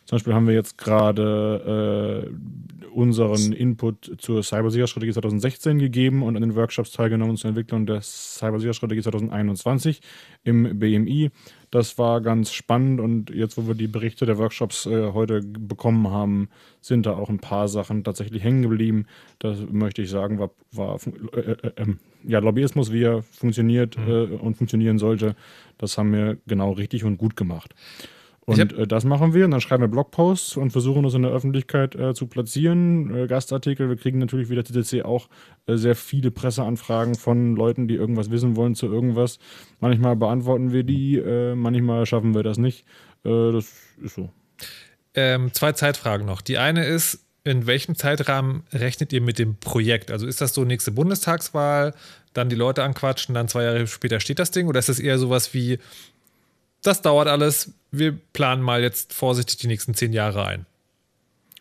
Zum 0.05 0.17
Beispiel 0.17 0.35
haben 0.35 0.47
wir 0.47 0.55
jetzt 0.55 0.77
gerade 0.79 2.27
äh, 2.31 2.89
unseren 2.95 3.53
Input 3.53 4.13
zur 4.19 4.43
Cybersicherstrategie 4.43 5.13
2016 5.13 5.79
gegeben 5.79 6.23
und 6.23 6.37
an 6.37 6.43
den 6.43 6.55
Workshops 6.55 6.93
teilgenommen 6.93 7.37
zur 7.37 7.49
Entwicklung 7.49 7.87
der 7.87 8.01
Cybersicherstrategie 8.03 9.03
2021 9.03 10.01
im 10.45 10.79
BMI. 10.79 11.31
Das 11.71 11.99
war 11.99 12.21
ganz 12.21 12.53
spannend 12.53 13.01
und 13.01 13.31
jetzt, 13.31 13.57
wo 13.57 13.67
wir 13.67 13.75
die 13.75 13.89
Berichte 13.89 14.27
der 14.27 14.39
Workshops 14.39 14.87
äh, 14.87 15.13
heute 15.13 15.41
bekommen 15.43 16.09
haben, 16.09 16.49
sind 16.81 17.07
da 17.07 17.17
auch 17.17 17.29
ein 17.29 17.41
paar 17.41 17.67
Sachen 17.67 18.05
tatsächlich 18.05 18.45
hängen 18.45 18.63
geblieben. 18.63 19.07
Das 19.41 19.59
möchte 19.71 20.03
ich 20.03 20.11
sagen, 20.11 20.39
war, 20.39 20.51
war 20.71 21.01
äh, 21.33 21.41
äh, 21.41 21.73
ähm, 21.77 21.99
ja, 22.23 22.39
Lobbyismus, 22.39 22.93
wie 22.93 23.03
er 23.03 23.23
funktioniert 23.23 23.99
mhm. 23.99 24.09
Äh, 24.09 24.25
und 24.37 24.57
funktionieren 24.57 24.99
sollte, 24.99 25.35
das 25.79 25.99
haben 25.99 26.13
wir 26.13 26.39
genau 26.47 26.73
richtig 26.73 27.05
und 27.05 27.17
gut 27.17 27.37
gemacht. 27.37 27.75
Und 28.47 28.73
äh, 28.73 28.87
das 28.87 29.05
machen 29.05 29.33
wir 29.33 29.45
und 29.45 29.53
dann 29.53 29.61
schreiben 29.61 29.83
wir 29.83 29.89
Blogposts 29.89 30.57
und 30.57 30.71
versuchen 30.71 31.05
uns 31.05 31.15
in 31.15 31.23
der 31.23 31.31
Öffentlichkeit 31.31 31.95
äh, 31.95 32.15
zu 32.15 32.27
platzieren. 32.27 33.15
Äh, 33.15 33.27
Gastartikel, 33.27 33.89
wir 33.89 33.97
kriegen 33.97 34.19
natürlich 34.19 34.51
wie 34.51 34.55
der 34.55 34.65
TTC 34.65 35.05
auch 35.05 35.29
äh, 35.66 35.77
sehr 35.77 35.95
viele 35.95 36.31
Presseanfragen 36.31 37.15
von 37.15 37.57
Leuten, 37.57 37.89
die 37.89 37.95
irgendwas 37.95 38.31
wissen 38.31 38.57
wollen 38.57 38.75
zu 38.75 38.87
irgendwas. 38.87 39.39
Manchmal 39.81 40.16
beantworten 40.16 40.73
wir 40.73 40.85
die, 40.85 41.16
äh, 41.16 41.55
manchmal 41.55 42.05
schaffen 42.07 42.35
wir 42.35 42.43
das 42.43 42.59
nicht. 42.59 42.85
Äh, 43.25 43.53
das 43.53 43.73
ist 44.03 44.15
so. 44.15 44.31
Ähm, 45.15 45.53
zwei 45.53 45.73
Zeitfragen 45.73 46.27
noch. 46.27 46.43
Die 46.43 46.59
eine 46.59 46.85
ist, 46.85 47.25
in 47.45 47.66
welchem 47.66 47.95
Zeitrahmen 47.95 48.65
rechnet 48.73 49.12
ihr 49.12 49.21
mit 49.21 49.39
dem 49.39 49.57
Projekt? 49.57 50.11
Also 50.11 50.27
ist 50.27 50.41
das 50.41 50.55
so 50.55 50.65
nächste 50.65 50.91
Bundestagswahl, 50.93 51.95
dann 52.33 52.49
die 52.49 52.57
Leute 52.57 52.83
anquatschen, 52.83 53.35
dann 53.35 53.49
zwei 53.49 53.65
Jahre 53.65 53.87
später 53.87 54.19
steht 54.19 54.39
das 54.39 54.51
Ding? 54.51 54.66
Oder 54.66 54.79
ist 54.79 54.89
das 54.89 54.99
eher 54.99 55.19
sowas 55.19 55.55
wie, 55.55 55.79
das 56.86 57.02
dauert 57.02 57.28
alles. 57.28 57.74
Wir 57.90 58.12
planen 58.32 58.62
mal 58.62 58.82
jetzt 58.82 59.12
vorsichtig 59.12 59.59
die 59.59 59.66
nächsten 59.66 59.94
zehn 59.94 60.12
Jahre 60.12 60.47
ein. 60.47 60.66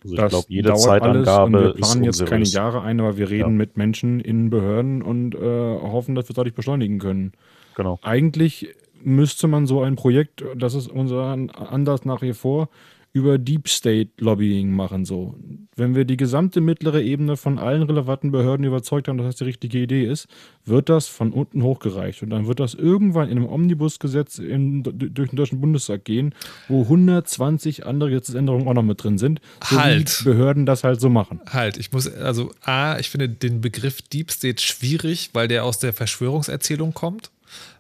Also 0.03 0.15
ich 0.15 0.27
glaube, 0.27 0.45
jede 0.49 0.73
Zeitangabe 0.73 1.57
alles 1.57 1.75
wir 1.77 1.81
planen 1.81 2.03
jetzt 2.03 2.25
keine 2.25 2.43
Jahre 2.43 2.81
ein, 2.81 2.99
aber 2.99 3.17
wir 3.17 3.29
reden 3.29 3.51
ja. 3.51 3.57
mit 3.57 3.77
Menschen 3.77 4.19
in 4.19 4.49
Behörden 4.49 5.01
und 5.01 5.33
äh, 5.35 5.39
hoffen, 5.39 6.15
dass 6.15 6.25
wir 6.25 6.31
es 6.31 6.35
dadurch 6.35 6.55
beschleunigen 6.55 6.99
können. 6.99 7.33
Genau. 7.75 7.99
Eigentlich 8.01 8.75
müsste 9.01 9.47
man 9.47 9.65
so 9.65 9.81
ein 9.81 9.95
Projekt, 9.95 10.43
das 10.55 10.73
ist 10.73 10.89
unser 10.89 11.25
Ansatz 11.25 12.05
nach 12.05 12.21
wie 12.21 12.33
vor, 12.33 12.69
über 13.14 13.38
Deep 13.38 13.69
State 13.69 14.11
Lobbying 14.18 14.72
machen. 14.72 15.06
So. 15.06 15.35
Wenn 15.76 15.94
wir 15.94 16.03
die 16.03 16.18
gesamte 16.18 16.61
mittlere 16.61 17.02
Ebene 17.03 17.38
von 17.38 17.60
allen 17.60 17.84
relevanten 17.84 18.31
Behörden 18.31 18.65
überzeugt 18.65 19.07
haben, 19.07 19.19
dass 19.19 19.27
das 19.27 19.35
die 19.35 19.44
richtige 19.44 19.77
Idee 19.77 20.06
ist, 20.06 20.27
wird 20.65 20.90
das 20.90 21.07
von 21.07 21.31
unten 21.31 21.61
hochgereicht. 21.61 22.23
Und 22.23 22.31
dann 22.31 22.48
wird 22.48 22.60
das 22.60 22.73
irgendwann 22.73 23.30
in 23.30 23.38
einem 23.38 23.48
Omnibusgesetz 23.48 24.40
in, 24.40 24.81
durch 24.81 25.30
den 25.30 25.35
Deutschen 25.35 25.61
Bundestag 25.61 26.06
gehen, 26.06 26.34
wo 26.68 26.81
120 26.81 27.85
andere 27.85 28.10
Gesetzesänderungen 28.10 28.68
auch 28.68 28.73
noch 28.73 28.84
mit 28.84 29.03
drin 29.03 29.19
sind. 29.19 29.41
So 29.64 29.80
halt. 29.80 30.22
Wie 30.22 30.30
Behörden 30.30 30.65
das 30.65 30.84
halt 30.84 30.99
so 30.99 31.10
machen. 31.10 31.40
Halt, 31.48 31.77
ich 31.77 31.91
muss, 31.91 32.11
also 32.11 32.52
A, 32.64 32.98
ich 32.98 33.11
finde 33.11 33.30
den 33.30 33.61
Begriff 33.61 34.02
Deep 34.02 34.31
State 34.31 34.60
schwierig, 34.60 35.30
weil 35.34 35.48
der 35.48 35.65
aus 35.65 35.77
der 35.77 35.94
Verschwörungserzählung 35.94 36.95
kommt. 36.95 37.30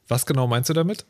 Was 0.07 0.27
genau 0.27 0.45
meinst 0.45 0.69
du 0.69 0.73
damit? 0.73 1.05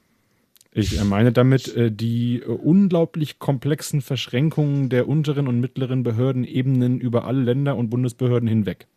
Ich 0.76 1.02
meine 1.04 1.32
damit 1.32 1.76
äh, 1.76 1.91
die 1.91 2.40
äh, 2.40 2.45
unglaublich 2.45 3.38
komplexen 3.38 4.02
Verschränkungen 4.02 4.90
der 4.90 5.08
unteren 5.08 5.48
und 5.48 5.60
mittleren 5.60 6.04
Behördenebenen 6.04 7.00
über 7.00 7.26
alle 7.26 7.41
Länder 7.41 7.76
und 7.76 7.90
Bundesbehörden 7.90 8.50
hinweg. 8.50 8.88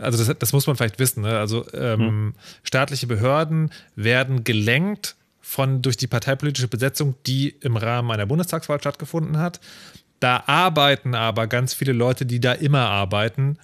Also 0.00 0.24
das, 0.24 0.38
das 0.38 0.52
muss 0.52 0.66
man 0.66 0.76
vielleicht 0.76 0.98
wissen. 0.98 1.22
Ne? 1.22 1.38
Also 1.38 1.66
ähm, 1.74 2.00
hm. 2.00 2.34
staatliche 2.62 3.06
Behörden 3.06 3.70
werden 3.94 4.44
gelenkt 4.44 5.16
von 5.40 5.82
durch 5.82 5.96
die 5.96 6.06
parteipolitische 6.06 6.68
Besetzung, 6.68 7.14
die 7.26 7.48
im 7.60 7.76
Rahmen 7.76 8.10
einer 8.10 8.26
Bundestagswahl 8.26 8.80
stattgefunden 8.80 9.38
hat. 9.38 9.60
Da 10.20 10.44
arbeiten 10.46 11.14
aber 11.14 11.46
ganz 11.46 11.74
viele 11.74 11.92
Leute, 11.92 12.26
die 12.26 12.40
da 12.40 12.52
immer 12.52 12.88
arbeiten, 12.88 13.58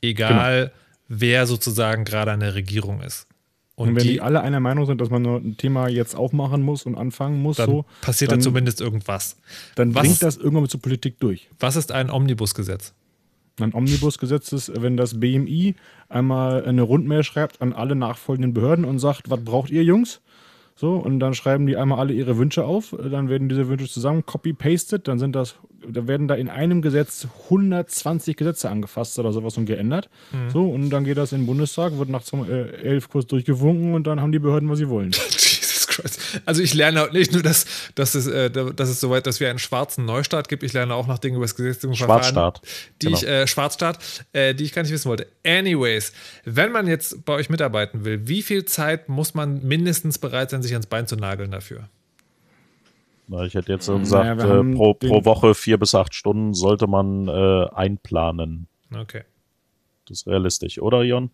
egal 0.00 0.66
genau. 0.66 0.72
wer 1.08 1.46
sozusagen 1.46 2.04
gerade 2.04 2.32
an 2.32 2.40
der 2.40 2.54
Regierung 2.54 3.02
ist. 3.02 3.26
Und, 3.74 3.88
und 3.88 3.96
wenn 3.96 4.02
die, 4.02 4.10
die, 4.10 4.20
alle 4.20 4.42
einer 4.42 4.60
Meinung 4.60 4.84
sind, 4.84 5.00
dass 5.00 5.08
man 5.08 5.24
ein 5.24 5.56
Thema 5.56 5.88
jetzt 5.88 6.14
aufmachen 6.14 6.62
muss 6.62 6.84
und 6.84 6.94
anfangen 6.94 7.40
muss, 7.40 7.56
dann 7.56 7.70
so, 7.70 7.84
passiert 8.02 8.30
dann, 8.30 8.40
da 8.40 8.44
zumindest 8.44 8.80
irgendwas. 8.80 9.36
Dann 9.76 9.94
was, 9.94 10.02
bringt 10.02 10.22
das 10.22 10.36
irgendwann 10.36 10.68
zur 10.68 10.80
Politik 10.80 11.18
durch. 11.20 11.48
Was 11.58 11.76
ist 11.76 11.90
ein 11.90 12.10
Omnibusgesetz? 12.10 12.94
Ein 13.60 13.74
Omnibusgesetz 13.74 14.52
ist, 14.52 14.82
wenn 14.82 14.96
das 14.96 15.20
BMI 15.20 15.74
einmal 16.08 16.64
eine 16.64 16.82
Rundmail 16.82 17.22
schreibt 17.22 17.60
an 17.60 17.72
alle 17.72 17.94
nachfolgenden 17.94 18.54
Behörden 18.54 18.84
und 18.84 18.98
sagt, 18.98 19.30
was 19.30 19.42
braucht 19.44 19.70
ihr 19.70 19.84
Jungs? 19.84 20.20
So, 20.74 20.94
und 20.96 21.20
dann 21.20 21.34
schreiben 21.34 21.66
die 21.66 21.76
einmal 21.76 21.98
alle 21.98 22.12
ihre 22.12 22.38
Wünsche 22.38 22.64
auf, 22.64 22.96
dann 22.98 23.28
werden 23.28 23.48
diese 23.48 23.68
Wünsche 23.68 23.88
zusammen 23.88 24.24
copy-pasted, 24.24 25.06
dann 25.06 25.18
sind 25.18 25.36
das, 25.36 25.56
da 25.86 26.06
werden 26.06 26.28
da 26.28 26.34
in 26.34 26.48
einem 26.48 26.82
Gesetz 26.82 27.28
120 27.44 28.36
Gesetze 28.36 28.70
angefasst 28.70 29.18
oder 29.18 29.32
sowas 29.32 29.56
und 29.58 29.66
geändert. 29.66 30.08
Mhm. 30.32 30.50
So, 30.50 30.64
und 30.68 30.90
dann 30.90 31.04
geht 31.04 31.18
das 31.18 31.32
in 31.32 31.42
den 31.42 31.46
Bundestag, 31.46 31.98
wird 31.98 32.08
nachts 32.08 32.32
um 32.32 32.48
äh, 32.48 32.68
elf 32.82 33.10
kurz 33.10 33.26
durchgewunken 33.26 33.94
und 33.94 34.06
dann 34.06 34.20
haben 34.20 34.32
die 34.32 34.38
Behörden, 34.38 34.68
was 34.68 34.78
sie 34.78 34.88
wollen. 34.88 35.12
Christ. 35.92 36.20
Also 36.44 36.62
ich 36.62 36.74
lerne 36.74 37.08
nicht 37.12 37.32
nur, 37.32 37.42
dass, 37.42 37.66
dass, 37.94 38.14
es, 38.14 38.26
äh, 38.26 38.50
dass 38.50 38.88
es 38.88 39.00
soweit, 39.00 39.26
dass 39.26 39.40
wir 39.40 39.50
einen 39.50 39.58
schwarzen 39.58 40.04
Neustart 40.04 40.48
gibt, 40.48 40.62
ich 40.62 40.72
lerne 40.72 40.94
auch 40.94 41.06
noch 41.06 41.18
Dinge 41.18 41.36
über 41.36 41.44
das 41.44 41.54
Gesetzgebungsverfahren. 41.54 42.22
Schwarzstaat. 42.22 42.62
Die 43.00 43.06
genau. 43.06 43.18
ich, 43.18 43.26
äh, 43.26 43.46
Schwarzstaat, 43.46 43.98
äh, 44.32 44.54
die 44.54 44.64
ich 44.64 44.72
gar 44.72 44.82
nicht 44.82 44.92
wissen 44.92 45.08
wollte. 45.08 45.26
Anyways, 45.44 46.12
wenn 46.44 46.72
man 46.72 46.86
jetzt 46.86 47.24
bei 47.24 47.34
euch 47.34 47.50
mitarbeiten 47.50 48.04
will, 48.04 48.26
wie 48.28 48.42
viel 48.42 48.64
Zeit 48.64 49.08
muss 49.08 49.34
man 49.34 49.66
mindestens 49.66 50.18
bereit 50.18 50.50
sein, 50.50 50.62
sich 50.62 50.72
ans 50.72 50.86
Bein 50.86 51.06
zu 51.06 51.16
nageln 51.16 51.50
dafür? 51.50 51.88
Na, 53.28 53.44
ich 53.44 53.54
hätte 53.54 53.72
jetzt 53.72 53.86
gesagt, 53.86 54.38
naja, 54.38 54.60
äh, 54.60 54.74
pro, 54.74 54.94
pro 54.94 55.24
Woche 55.24 55.54
vier 55.54 55.78
bis 55.78 55.94
acht 55.94 56.14
Stunden 56.14 56.54
sollte 56.54 56.86
man 56.86 57.28
äh, 57.28 57.66
einplanen. 57.74 58.66
Okay. 58.94 59.22
Das 60.06 60.18
ist 60.18 60.26
realistisch, 60.26 60.80
oder 60.80 61.02
Jon? 61.02 61.30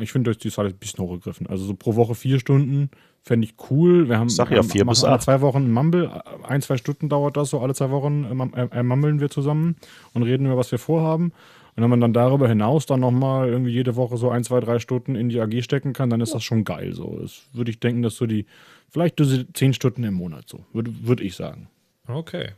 Ich 0.00 0.12
finde, 0.12 0.32
das 0.32 0.44
ist 0.44 0.58
halt 0.58 0.74
ein 0.74 0.78
bisschen 0.78 1.04
hochgegriffen. 1.04 1.46
Also 1.46 1.64
so 1.64 1.74
pro 1.74 1.96
Woche 1.96 2.14
vier 2.14 2.38
Stunden 2.38 2.90
fände 3.22 3.46
ich 3.46 3.54
cool. 3.70 4.08
Wir 4.08 4.18
haben, 4.18 4.28
Sag 4.28 4.50
ja, 4.50 4.62
vier 4.62 4.84
bis 4.84 5.04
alle 5.04 5.18
zwei 5.20 5.40
Wochen 5.40 5.70
Mumble. 5.70 6.22
Ein, 6.42 6.62
zwei 6.62 6.76
Stunden 6.76 7.08
dauert 7.08 7.36
das 7.36 7.50
so. 7.50 7.60
Alle 7.60 7.74
zwei 7.74 7.90
Wochen 7.90 8.50
äh, 8.54 8.78
äh, 8.78 8.82
mummeln 8.82 9.20
wir 9.20 9.30
zusammen 9.30 9.76
und 10.14 10.22
reden 10.22 10.46
über, 10.46 10.56
was 10.56 10.70
wir 10.72 10.78
vorhaben. 10.78 11.32
Und 11.76 11.82
wenn 11.82 11.90
man 11.90 12.00
dann 12.00 12.12
darüber 12.12 12.48
hinaus 12.48 12.86
dann 12.86 13.00
nochmal 13.00 13.48
irgendwie 13.48 13.70
jede 13.70 13.94
Woche 13.94 14.16
so 14.16 14.30
ein, 14.30 14.42
zwei, 14.42 14.58
drei 14.60 14.80
Stunden 14.80 15.14
in 15.14 15.28
die 15.28 15.40
AG 15.40 15.62
stecken 15.62 15.92
kann, 15.92 16.10
dann 16.10 16.20
ist 16.20 16.34
das 16.34 16.42
schon 16.42 16.64
geil. 16.64 16.92
So, 16.94 17.18
das 17.20 17.42
würde 17.52 17.70
ich 17.70 17.78
denken, 17.78 18.02
dass 18.02 18.16
so 18.16 18.26
die, 18.26 18.46
vielleicht 18.88 19.22
zehn 19.54 19.74
Stunden 19.74 20.02
im 20.02 20.14
Monat 20.14 20.48
so, 20.48 20.64
würde 20.72 20.92
würd 21.02 21.20
ich 21.20 21.36
sagen. 21.36 21.68
Okay. 22.08 22.50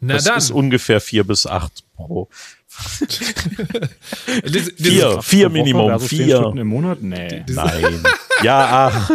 Na 0.00 0.14
das 0.14 0.24
dann. 0.24 0.38
ist 0.38 0.50
ungefähr 0.50 1.00
vier 1.00 1.24
bis 1.24 1.46
acht 1.46 1.84
pro. 1.94 2.28
vier, 4.76 5.22
vier 5.22 5.48
Minimum, 5.48 6.00
vier. 6.00 6.36
Stunden 6.36 6.58
im 6.58 6.68
Monat? 6.68 7.02
Nee. 7.02 7.44
Nein. 7.48 8.02
ja, 8.42 8.90
ach. 8.90 9.10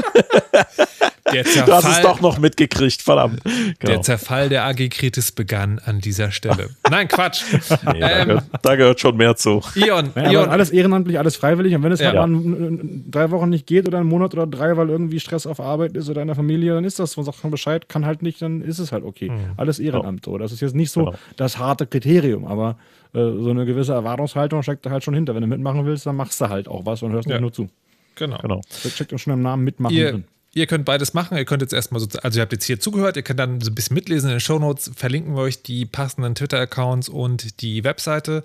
Der 1.34 1.44
Zerfall, 1.44 1.66
du 1.66 1.74
hast 1.74 1.98
es 1.98 2.02
doch 2.02 2.22
noch 2.22 2.40
mitgekriegt, 2.40 3.02
verdammt. 3.02 3.44
Genau. 3.44 3.74
Der 3.82 4.02
Zerfall 4.02 4.50
der 4.50 4.66
AG 4.66 4.90
Kritis 4.90 5.32
begann 5.32 5.80
an 5.84 6.00
dieser 6.00 6.32
Stelle. 6.32 6.70
Nein, 6.90 7.08
Quatsch. 7.08 7.44
Nee, 7.94 8.00
da, 8.00 8.20
ähm, 8.20 8.28
gehört, 8.28 8.44
da, 8.62 8.76
gehört, 8.76 9.00
schon 9.00 9.18
mehr 9.18 9.36
zu. 9.36 9.62
Ion, 9.76 10.12
ja, 10.16 10.32
Ion. 10.32 10.50
alles 10.50 10.72
ehrenamtlich, 10.72 11.20
alles 11.20 11.36
freiwillig. 11.36 11.76
Und 11.76 11.84
wenn 11.84 11.92
es 11.92 12.00
ja. 12.00 12.14
halt 12.14 12.30
mal 12.30 12.80
drei 13.10 13.32
Wochen 13.32 13.50
nicht 13.50 13.68
geht 13.68 13.88
oder 13.88 14.00
einen 14.00 14.10
Monat 14.10 14.34
oder 14.34 14.48
drei, 14.48 14.78
weil 14.78 14.90
irgendwie 14.90 15.20
Stress 15.20 15.46
auf 15.46 15.60
Arbeit 15.60 15.96
ist 15.96 16.10
oder 16.10 16.22
in 16.22 16.28
der 16.28 16.36
Familie, 16.36 16.74
dann 16.74 16.84
ist 16.84 17.00
das. 17.00 17.18
Man 17.18 17.26
sagt 17.26 17.44
man 17.44 17.52
Bescheid, 17.52 17.88
kann 17.88 18.06
halt 18.06 18.22
nicht, 18.22 18.42
dann 18.42 18.62
ist 18.62 18.80
es 18.80 18.92
halt 18.92 19.04
okay. 19.04 19.30
Mhm. 19.30 19.54
Alles 19.58 19.80
Ehrenamt. 19.80 20.26
So. 20.26 20.38
Das 20.38 20.52
ist 20.52 20.62
jetzt 20.62 20.76
nicht 20.76 20.92
so 20.92 21.06
genau. 21.06 21.18
das 21.36 21.58
harte 21.58 21.88
Kriterium, 21.88 22.46
aber 22.46 22.78
so 23.14 23.50
eine 23.50 23.66
gewisse 23.66 23.94
Erwartungshaltung 23.94 24.64
steckt 24.64 24.86
da 24.86 24.90
halt 24.90 25.04
schon 25.04 25.14
hinter. 25.14 25.36
Wenn 25.36 25.42
du 25.42 25.48
mitmachen 25.48 25.86
willst, 25.86 26.06
dann 26.06 26.16
machst 26.16 26.40
du 26.42 26.50
halt 26.50 26.68
auch 26.68 26.86
was 26.86 27.02
und 27.04 27.12
hörst 27.12 27.28
ja. 27.28 27.36
nicht 27.36 27.42
nur 27.42 27.54
zu. 27.54 27.70
Genau. 28.16 28.38
genau. 28.40 28.62
Das 28.84 28.94
steckt 28.94 29.20
schon 29.20 29.34
im 29.34 29.42
Namen 29.42 29.64
mitmachen 29.64 29.96
ihr, 29.96 30.12
drin. 30.12 30.24
Ihr 30.54 30.66
könnt 30.66 30.86
beides 30.86 31.14
machen. 31.14 31.38
Ihr 31.38 31.46
könnt 31.46 31.62
jetzt 31.62 31.74
erstmal 31.74 32.00
so, 32.00 32.08
also 32.24 32.40
ihr 32.40 32.42
habt 32.42 32.52
jetzt 32.52 32.66
hier 32.66 32.80
zugehört, 32.80 33.16
ihr 33.16 33.22
könnt 33.22 33.40
dann 33.40 33.62
so 33.62 33.70
ein 33.70 33.76
bisschen 33.76 33.94
mitlesen 33.94 34.30
in 34.30 34.36
den 34.36 34.40
Shownotes, 34.40 34.92
verlinken 34.96 35.36
wir 35.36 35.42
euch 35.44 35.62
die 35.62 35.86
passenden 35.86 36.34
Twitter-Accounts 36.34 37.10
und 37.10 37.62
die 37.62 37.84
Webseite. 37.84 38.44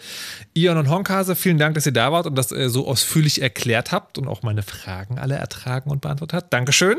Ion 0.53 0.77
und 0.77 0.91
Honkase, 0.91 1.35
vielen 1.35 1.59
Dank, 1.59 1.75
dass 1.75 1.87
ihr 1.87 1.93
da 1.93 2.13
wart 2.13 2.27
und 2.27 2.37
das 2.37 2.53
äh, 2.53 2.69
so 2.69 2.87
ausführlich 2.87 3.41
erklärt 3.41 3.93
habt 3.93 4.19
und 4.19 4.29
auch 4.29 4.43
meine 4.43 4.63
Fragen 4.63 5.19
alle 5.19 5.37
ertragen 5.37 5.91
und 5.91 6.03
beantwortet 6.03 6.35
habt. 6.35 6.53
Dankeschön 6.53 6.99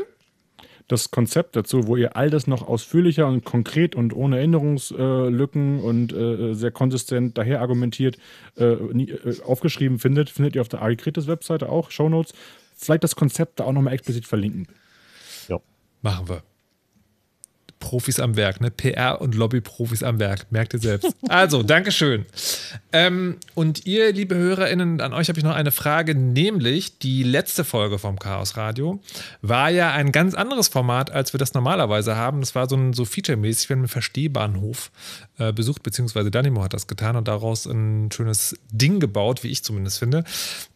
das 0.88 1.10
Konzept 1.10 1.56
dazu, 1.56 1.86
wo 1.86 1.96
ihr 1.96 2.16
all 2.16 2.30
das 2.30 2.46
noch 2.46 2.66
ausführlicher 2.66 3.26
und 3.26 3.44
konkret 3.44 3.96
und 3.96 4.14
ohne 4.14 4.36
Erinnerungslücken 4.36 5.80
und 5.80 6.12
äh, 6.12 6.54
sehr 6.54 6.70
konsistent 6.70 7.38
daher 7.38 7.60
argumentiert 7.60 8.18
äh, 8.56 8.72
äh, 8.72 9.40
aufgeschrieben 9.42 9.98
findet, 9.98 10.28
findet 10.28 10.54
ihr 10.54 10.60
auf 10.60 10.68
der 10.68 10.82
Agricritis-Webseite 10.82 11.68
auch, 11.68 11.90
Shownotes. 11.90 12.34
Vielleicht 12.76 13.04
das 13.04 13.16
Konzept 13.16 13.60
da 13.60 13.64
auch 13.64 13.72
nochmal 13.72 13.94
explizit 13.94 14.26
verlinken. 14.26 14.66
Ja. 15.48 15.58
Machen 16.02 16.28
wir. 16.28 16.42
Profis 17.80 18.20
am 18.20 18.36
Werk, 18.36 18.60
ne? 18.60 18.70
PR 18.70 19.20
und 19.20 19.34
Lobby-Profis 19.34 20.02
am 20.02 20.18
Werk. 20.18 20.50
Merkt 20.50 20.74
ihr 20.74 20.80
selbst. 20.80 21.14
Also, 21.28 21.62
Dankeschön. 21.62 22.26
Ähm, 22.92 23.36
und 23.54 23.86
ihr, 23.86 24.12
liebe 24.12 24.34
HörerInnen, 24.34 25.00
an 25.00 25.12
euch 25.12 25.28
habe 25.28 25.38
ich 25.38 25.44
noch 25.44 25.54
eine 25.54 25.70
Frage, 25.70 26.14
nämlich 26.14 26.98
die 26.98 27.22
letzte 27.22 27.64
Folge 27.64 27.98
vom 27.98 28.18
Chaos 28.18 28.56
Radio 28.56 29.00
war 29.42 29.70
ja 29.70 29.92
ein 29.92 30.12
ganz 30.12 30.34
anderes 30.34 30.68
Format, 30.68 31.10
als 31.10 31.32
wir 31.32 31.38
das 31.38 31.54
normalerweise 31.54 32.16
haben. 32.16 32.40
Das 32.40 32.54
war 32.54 32.68
so 32.68 32.76
ein 32.76 32.92
so 32.92 33.04
featuremäßig, 33.04 33.68
wir 33.68 33.74
haben 33.74 33.82
einen 33.82 33.88
Verstehbahnhof 33.88 34.90
äh, 35.38 35.52
besucht, 35.52 35.82
beziehungsweise 35.82 36.30
Danimo 36.30 36.62
hat 36.62 36.74
das 36.74 36.86
getan 36.86 37.16
und 37.16 37.28
daraus 37.28 37.66
ein 37.66 38.10
schönes 38.12 38.56
Ding 38.70 39.00
gebaut, 39.00 39.42
wie 39.42 39.48
ich 39.48 39.64
zumindest 39.64 39.98
finde. 39.98 40.24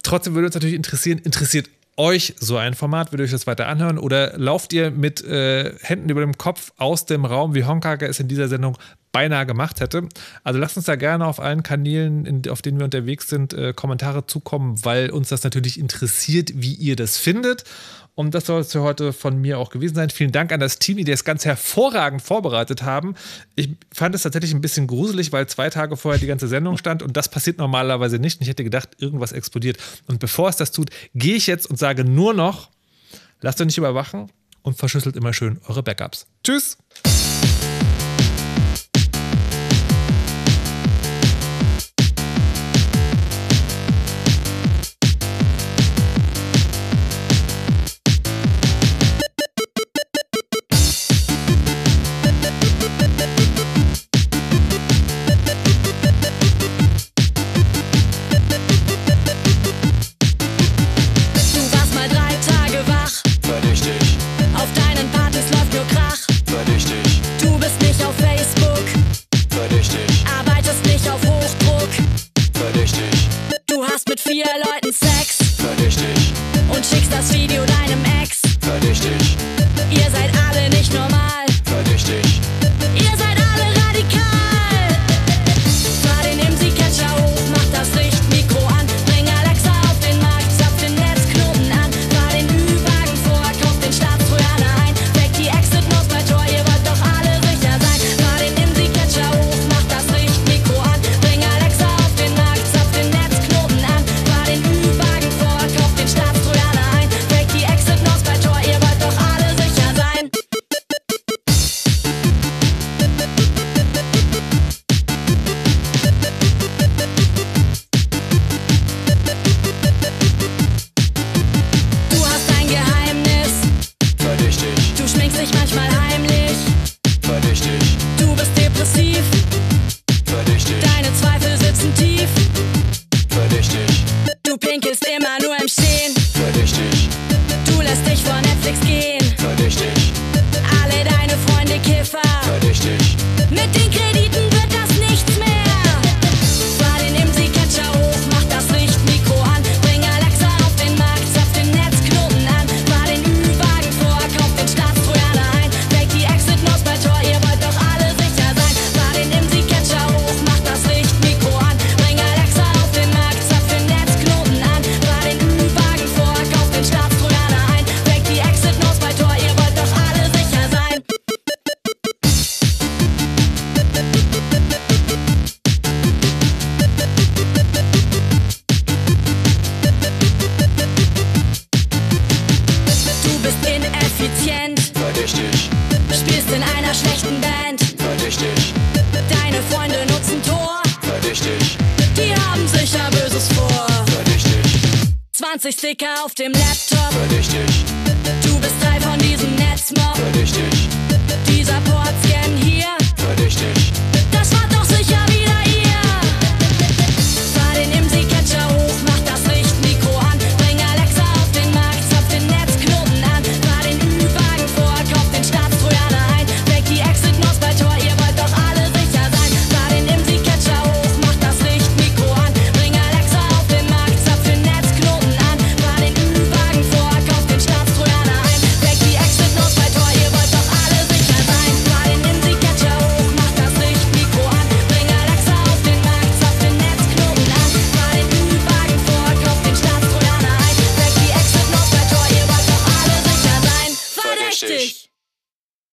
Trotzdem 0.03 0.35
würde 0.35 0.47
uns 0.47 0.55
natürlich 0.55 0.77
interessieren, 0.77 1.19
interessiert 1.19 1.69
euch 1.99 2.35
so 2.39 2.57
ein 2.57 2.75
Format? 2.75 3.13
Würdet 3.13 3.25
ihr 3.25 3.25
euch 3.25 3.33
das 3.33 3.47
weiter 3.47 3.67
anhören? 3.67 3.99
Oder 3.99 4.39
lauft 4.39 4.73
ihr 4.73 4.91
mit 4.91 5.23
äh, 5.25 5.75
Händen 5.83 6.09
über 6.09 6.21
dem 6.21 6.39
Kopf 6.39 6.73
aus 6.77 7.05
dem 7.05 7.25
Raum, 7.25 7.55
wie 7.55 7.65
Honkage 7.65 8.07
es 8.07 8.21
in 8.21 8.29
dieser 8.29 8.49
Sendung 8.49 8.79
beinahe 9.13 9.45
gemacht 9.47 9.81
hätte? 9.81 10.09
Also 10.45 10.59
lasst 10.61 10.77
uns 10.77 10.87
da 10.87 10.97
gerne 10.97 11.27
auf 11.27 11.41
allen 11.41 11.63
Kanälen, 11.63 12.25
in, 12.25 12.49
auf 12.49 12.63
denen 12.63 12.79
wir 12.79 12.85
unterwegs 12.85 13.29
sind, 13.29 13.53
äh, 13.53 13.73
Kommentare 13.73 14.27
zukommen, 14.27 14.83
weil 14.85 15.11
uns 15.11 15.29
das 15.29 15.43
natürlich 15.43 15.79
interessiert, 15.79 16.53
wie 16.55 16.75
ihr 16.75 16.97
das 16.97 17.19
findet. 17.19 17.65
Und 18.19 18.35
das 18.35 18.47
soll 18.47 18.63
es 18.63 18.73
für 18.73 18.83
heute 18.83 19.13
von 19.13 19.41
mir 19.41 19.61
auch 19.61 19.71
gewesen 19.71 19.95
sein. 19.95 20.11
Vielen 20.11 20.33
Dank 20.33 20.51
an 20.51 20.59
das 20.59 20.81
Team, 20.81 20.97
die 20.97 21.05
das 21.05 21.23
ganz 21.23 21.45
hervorragend 21.45 22.21
vorbereitet 22.21 22.83
haben. 22.83 23.15
Ich 23.55 23.69
fand 23.93 24.13
es 24.13 24.23
tatsächlich 24.23 24.53
ein 24.53 24.61
bisschen 24.61 24.89
gruselig, 24.89 25.31
weil 25.31 25.47
zwei 25.47 25.71
Tage 25.71 25.97
vorher 25.97 26.19
die 26.19 26.27
ganze 26.27 26.49
Sendung 26.49 26.79
stand 26.79 27.05
und 27.05 27.17
das 27.17 27.29
passiert 27.29 27.59
normalerweise 27.59 28.19
nicht. 28.19 28.41
Und 28.41 28.43
ich 28.43 28.49
hätte 28.49 28.65
gedacht, 28.65 28.89
irgendwas 28.99 29.31
explodiert. 29.31 29.79
Und 30.09 30.19
bevor 30.19 30.49
es 30.49 30.57
das 30.57 30.73
tut, 30.73 30.91
gehe 31.15 31.37
ich 31.37 31.47
jetzt 31.47 31.71
und 31.71 31.79
sage 31.79 32.03
nur 32.03 32.35
noch, 32.35 32.71
lasst 33.41 33.61
euch 33.61 33.67
nicht 33.67 33.79
überwachen 33.79 34.33
und 34.63 34.77
verschlüsselt 34.77 35.15
immer 35.15 35.33
schön 35.33 35.61
eure 35.69 35.85
Backups. 35.85 36.27
Tschüss! 36.43 36.77